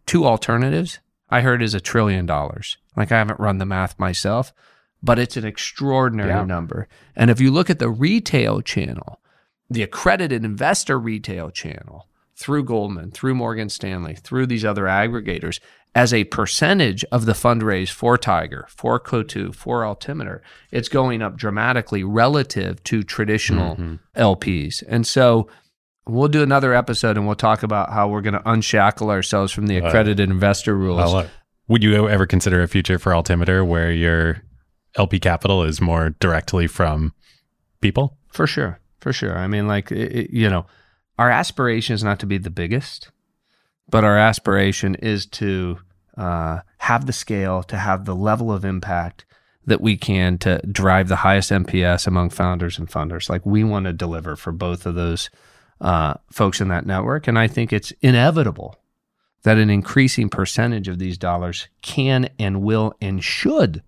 to 0.05 0.25
alternatives, 0.25 0.99
I 1.29 1.41
heard 1.41 1.61
is 1.63 1.73
a 1.73 1.79
trillion 1.81 2.25
dollars. 2.25 2.77
Like 2.95 3.11
I 3.11 3.17
haven't 3.17 3.39
run 3.39 3.57
the 3.57 3.65
math 3.65 3.97
myself, 3.97 4.53
but 5.01 5.19
it's 5.19 5.35
an 5.35 5.45
extraordinary 5.45 6.29
Yeah. 6.29 6.45
number. 6.45 6.87
And 7.15 7.29
if 7.31 7.41
you 7.41 7.51
look 7.51 7.69
at 7.69 7.79
the 7.79 7.89
retail 7.89 8.61
channel, 8.61 9.19
the 9.69 9.83
accredited 9.83 10.45
investor 10.45 10.99
retail 10.99 11.49
channel 11.49 12.07
through 12.35 12.63
Goldman, 12.63 13.11
through 13.11 13.35
Morgan 13.35 13.69
Stanley, 13.69 14.15
through 14.15 14.47
these 14.47 14.65
other 14.65 14.83
aggregators, 14.85 15.59
as 15.95 16.11
a 16.13 16.23
percentage 16.23 17.05
of 17.11 17.25
the 17.27 17.33
fundraise 17.33 17.89
for 17.89 18.17
Tiger, 18.17 18.65
for 18.69 18.99
Coatue, 18.99 19.51
for 19.53 19.85
Altimeter, 19.85 20.41
it's 20.71 20.89
going 20.89 21.21
up 21.21 21.37
dramatically 21.37 22.03
relative 22.03 22.83
to 22.85 23.03
traditional 23.03 23.75
LPs. 24.15 24.81
And 24.87 25.05
so 25.05 25.47
we'll 26.07 26.27
do 26.29 26.41
another 26.41 26.73
episode 26.73 27.15
and 27.15 27.27
we'll 27.27 27.35
talk 27.35 27.61
about 27.61 27.91
how 27.91 28.07
we're 28.07 28.21
going 28.21 28.33
to 28.33 28.49
unshackle 28.49 29.11
ourselves 29.11 29.51
from 29.51 29.67
the 29.67 29.77
accredited 29.77 30.31
investor 30.31 30.75
rules. 30.75 30.99
Uh, 31.13 31.27
would 31.67 31.83
you 31.83 32.09
ever 32.09 32.25
consider 32.25 32.63
a 32.63 32.67
future 32.67 32.97
for 32.97 33.13
Altimeter 33.13 33.63
where 33.63 33.91
your 33.91 34.41
LP 34.97 35.19
capital 35.19 35.63
is 35.63 35.79
more 35.79 36.09
directly 36.19 36.65
from 36.67 37.13
people? 37.81 38.17
For 38.31 38.47
sure. 38.47 38.79
For 38.99 39.13
sure. 39.13 39.37
I 39.37 39.45
mean, 39.47 39.67
like, 39.67 39.91
it- 39.91 40.31
you 40.31 40.49
know, 40.49 40.65
our 41.17 41.29
aspiration 41.29 41.93
is 41.93 42.03
not 42.03 42.19
to 42.19 42.25
be 42.25 42.37
the 42.37 42.49
biggest, 42.49 43.11
but 43.89 44.03
our 44.03 44.17
aspiration 44.17 44.95
is 44.95 45.25
to 45.27 45.79
uh, 46.17 46.59
have 46.79 47.05
the 47.05 47.13
scale, 47.13 47.63
to 47.63 47.77
have 47.77 48.05
the 48.05 48.15
level 48.15 48.51
of 48.51 48.65
impact 48.65 49.25
that 49.65 49.81
we 49.81 49.95
can 49.95 50.37
to 50.39 50.59
drive 50.69 51.07
the 51.07 51.17
highest 51.17 51.51
NPS 51.51 52.07
among 52.07 52.29
founders 52.29 52.77
and 52.77 52.89
funders. 52.89 53.29
Like, 53.29 53.45
we 53.45 53.63
want 53.63 53.85
to 53.85 53.93
deliver 53.93 54.35
for 54.35 54.51
both 54.51 54.85
of 54.85 54.95
those 54.95 55.29
uh, 55.79 56.15
folks 56.31 56.59
in 56.59 56.67
that 56.69 56.85
network. 56.85 57.27
And 57.27 57.39
I 57.39 57.47
think 57.47 57.71
it's 57.71 57.91
inevitable 58.01 58.77
that 59.43 59.57
an 59.57 59.69
increasing 59.69 60.29
percentage 60.29 60.87
of 60.87 60.99
these 60.99 61.17
dollars 61.17 61.67
can 61.81 62.29
and 62.39 62.61
will 62.61 62.93
and 63.01 63.23
should 63.23 63.83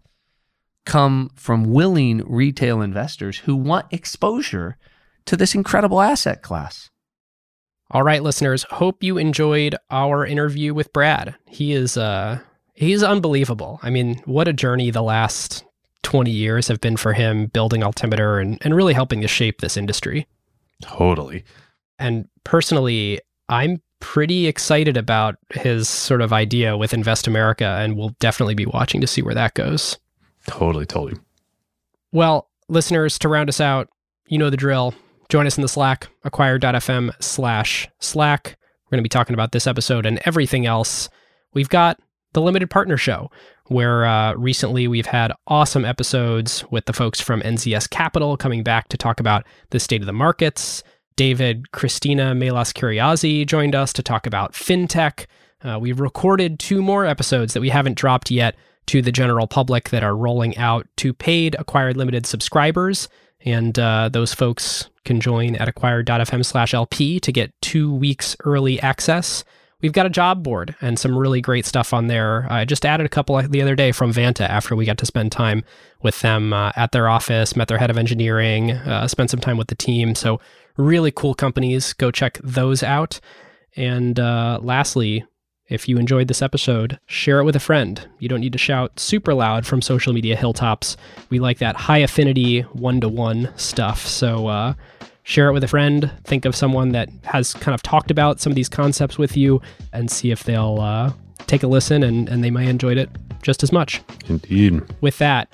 come 0.86 1.32
from 1.36 1.72
willing 1.74 2.22
retail 2.26 2.82
investors 2.82 3.40
who 3.40 3.56
want 3.56 3.92
exposure 3.92 4.78
to 5.26 5.36
this 5.36 5.56
incredible 5.56 6.02
asset 6.02 6.42
class. 6.42 6.90
All 7.92 8.04
right, 8.04 8.24
listeners, 8.24 8.64
hope 8.64 9.04
you 9.04 9.18
enjoyed 9.18 9.76
our 9.92 10.26
interview 10.26 10.74
with 10.74 10.92
Brad. 10.92 11.36
He 11.48 11.74
is 11.74 11.98
uh 11.98 12.40
he's 12.74 13.04
unbelievable. 13.04 13.80
I 13.84 13.90
mean, 13.90 14.22
what 14.26 14.48
a 14.48 14.54
journey 14.54 14.92
the 14.92 15.04
last 15.04 15.64
20 16.04 16.30
years 16.30 16.68
have 16.68 16.82
been 16.82 16.98
for 16.98 17.14
him 17.14 17.48
building 17.48 17.84
Altimeter 17.84 18.40
and, 18.40 18.58
and 18.62 18.76
really 18.76 18.94
helping 18.94 19.22
to 19.22 19.28
shape 19.28 19.62
this 19.62 19.78
industry. 19.78 20.28
Totally. 20.82 21.44
And 21.98 22.28
personally, 22.44 23.22
I'm 23.50 23.82
pretty 24.00 24.48
excited 24.48 24.98
about 24.98 25.38
his 25.52 25.90
sort 25.90 26.22
of 26.22 26.32
idea 26.32 26.78
with 26.78 26.94
Invest 26.94 27.28
America, 27.28 27.78
and 27.80 27.98
we'll 27.98 28.16
definitely 28.20 28.54
be 28.54 28.66
watching 28.66 29.02
to 29.02 29.08
see 29.08 29.22
where 29.22 29.34
that 29.34 29.56
goes. 29.56 29.98
Totally, 30.48 30.86
totally. 30.86 31.20
Well, 32.12 32.50
listeners, 32.68 33.18
to 33.20 33.30
round 33.30 33.50
us 33.50 33.60
out, 33.60 33.90
you 34.28 34.38
know 34.38 34.50
the 34.50 34.58
drill. 34.58 34.94
Join 35.30 35.48
us 35.48 35.58
in 35.58 35.62
the 35.62 35.68
Slack, 35.68 36.08
acquired.fm 36.24 37.12
slash 37.20 37.88
Slack. 38.00 38.58
We're 38.86 38.98
going 38.98 39.00
to 39.00 39.04
be 39.04 39.10
talking 39.10 39.34
about 39.34 39.52
this 39.52 39.68
episode 39.68 40.06
and 40.06 40.20
everything 40.26 40.66
else. 40.66 41.10
We've 41.54 41.70
got 41.70 42.00
the 42.34 42.42
Limited 42.42 42.70
Partner 42.70 42.98
Show, 42.98 43.32
where 43.68 44.06
uh, 44.06 44.34
recently 44.34 44.88
we've 44.88 45.08
had 45.08 45.32
awesome 45.48 45.86
episodes 45.86 46.64
with 46.70 46.86
the 46.86 46.94
folks 46.94 47.20
from 47.20 47.42
NZS 47.42 47.90
Capital 47.90 48.38
coming 48.38 48.62
back 48.62 48.90
to 48.90 48.98
talk 48.98 49.20
about 49.20 49.46
the 49.72 49.80
state 49.80 50.02
of 50.02 50.06
the 50.06 50.14
markets. 50.14 50.84
David, 51.16 51.72
Christina 51.72 52.36
Melas-Kyriazi 52.36 53.48
joined 53.48 53.74
us 53.74 53.94
to 53.94 54.04
talk 54.04 54.28
about 54.28 54.54
fintech. 54.54 55.26
Uh, 55.64 55.80
we've 55.80 56.00
recorded 56.00 56.60
two 56.60 56.84
more 56.84 57.06
episodes 57.06 57.54
that 57.54 57.62
we 57.62 57.70
haven't 57.70 57.98
dropped 57.98 58.30
yet 58.30 58.56
to 58.88 59.02
the 59.02 59.12
general 59.12 59.48
public 59.48 59.90
that 59.90 60.04
are 60.04 60.16
rolling 60.16 60.56
out 60.58 60.88
to 60.98 61.14
paid 61.14 61.56
acquired 61.58 61.98
limited 61.98 62.26
subscribers. 62.26 63.08
And 63.44 63.80
uh, 63.80 64.10
those 64.10 64.34
folks 64.34 64.90
can 65.06 65.22
join 65.22 65.56
at 65.56 65.70
acquired.fm 65.70 66.44
slash 66.44 66.74
LP 66.74 67.20
to 67.20 67.32
get 67.32 67.54
two 67.62 67.94
weeks 67.94 68.36
early 68.44 68.80
access. 68.82 69.44
We've 69.82 69.94
got 69.94 70.06
a 70.06 70.10
job 70.10 70.44
board 70.44 70.76
and 70.82 70.98
some 70.98 71.18
really 71.18 71.42
great 71.42 71.66
stuff 71.66 71.94
on 71.94 72.08
there. 72.08 72.48
I 72.50 72.66
just 72.66 72.86
added 72.86 73.06
a 73.06 73.10
couple 73.10 73.42
the 73.42 73.62
other 73.62 73.76
day 73.76 73.92
from 73.92 74.12
Vanta 74.12 74.48
after 74.50 74.76
we 74.76 74.86
got 74.86 74.98
to 74.98 75.06
spend 75.06 75.32
time 75.32 75.64
with 76.02 76.22
them 76.22 76.54
uh, 76.54 76.72
at 76.76 76.92
their 76.92 77.08
office, 77.08 77.56
met 77.56 77.68
their 77.68 77.78
head 77.78 77.92
of 77.92 77.98
engineering, 77.98 78.72
uh, 78.72 79.08
spent 79.08 79.30
some 79.30 79.40
time 79.40 79.58
with 79.58 79.68
the 79.68 79.76
team. 79.76 80.16
So, 80.16 80.40
really 80.78 81.12
cool 81.12 81.36
companies. 81.36 81.94
Go 81.94 82.10
check 82.10 82.40
those 82.44 82.84
out. 82.84 83.20
And 83.76 84.20
uh, 84.20 84.60
lastly, 84.62 85.26
if 85.68 85.90
you 85.90 85.98
enjoyed 85.98 86.28
this 86.28 86.42
episode, 86.42 87.00
share 87.08 87.40
it 87.40 87.44
with 87.44 87.56
a 87.56 87.60
friend. 87.60 88.08
You 88.20 88.30
don't 88.30 88.40
need 88.40 88.54
to 88.54 88.60
shout 88.60 89.00
super 89.00 89.34
loud 89.34 89.66
from 89.66 89.82
social 89.82 90.14
media 90.14 90.36
hilltops. 90.36 90.96
We 91.30 91.40
like 91.40 91.58
that 91.58 91.76
high 91.76 91.98
affinity 92.00 92.62
one 92.62 93.02
to 93.02 93.10
one 93.10 93.52
stuff. 93.56 94.06
So 94.06 94.48
uh, 94.48 94.74
share 95.26 95.50
it 95.50 95.54
with 95.54 95.64
a 95.64 95.68
friend. 95.68 96.10
Think 96.24 96.46
of 96.46 96.56
someone 96.56 96.90
that 96.90 97.10
has 97.24 97.54
kind 97.54 97.76
of 97.76 97.84
talked 97.84 98.10
about 98.10 98.40
some 98.40 98.52
of 98.52 98.56
these 98.56 98.70
concepts 98.70 99.18
with 99.18 99.36
you 99.36 99.62
and 99.92 100.10
see 100.10 100.32
if 100.32 100.44
they'll 100.46 100.80
uh, 100.80 101.12
take 101.48 101.64
a 101.64 101.68
listen 101.68 102.04
and, 102.04 102.30
and 102.30 102.44
they 102.44 102.52
might 102.52 102.68
enjoy 102.68 102.94
it 102.94 103.10
just 103.42 103.64
as 103.64 103.72
much. 103.72 104.02
Indeed. 104.28 104.82
With 105.02 105.18
that, 105.18 105.52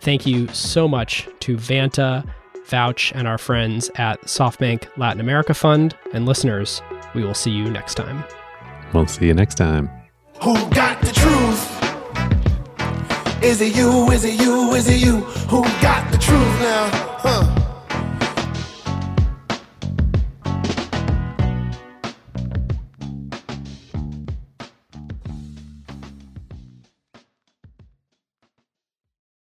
thank 0.00 0.26
you 0.26 0.48
so 0.48 0.88
much 0.88 1.28
to 1.40 1.56
Vanta, 1.56 2.24
Vouch, 2.66 3.12
and 3.14 3.26
our 3.26 3.36
friends 3.36 3.90
at 3.96 4.20
SoftBank 4.22 4.86
Latin 4.96 5.20
America 5.20 5.54
Fund. 5.54 5.96
And 6.14 6.24
listeners, 6.24 6.80
we 7.14 7.24
will 7.24 7.34
see 7.34 7.50
you 7.50 7.68
next 7.68 7.96
time. 7.96 8.24
We'll 8.92 9.06
see 9.06 9.26
you 9.26 9.34
next 9.34 9.56
time. 9.56 9.90
Who 10.42 10.54
got 10.70 11.00
the 11.00 11.12
truth? 11.12 11.76
Is 13.42 13.60
it 13.60 13.76
you? 13.76 14.10
Is 14.12 14.24
it 14.24 14.40
you? 14.40 14.72
Is 14.74 14.88
it 14.88 15.00
you? 15.00 15.16
Who 15.48 15.62
got 15.82 16.10
the 16.12 16.18
truth 16.18 16.60
now? 16.60 16.88
Huh? 17.18 17.59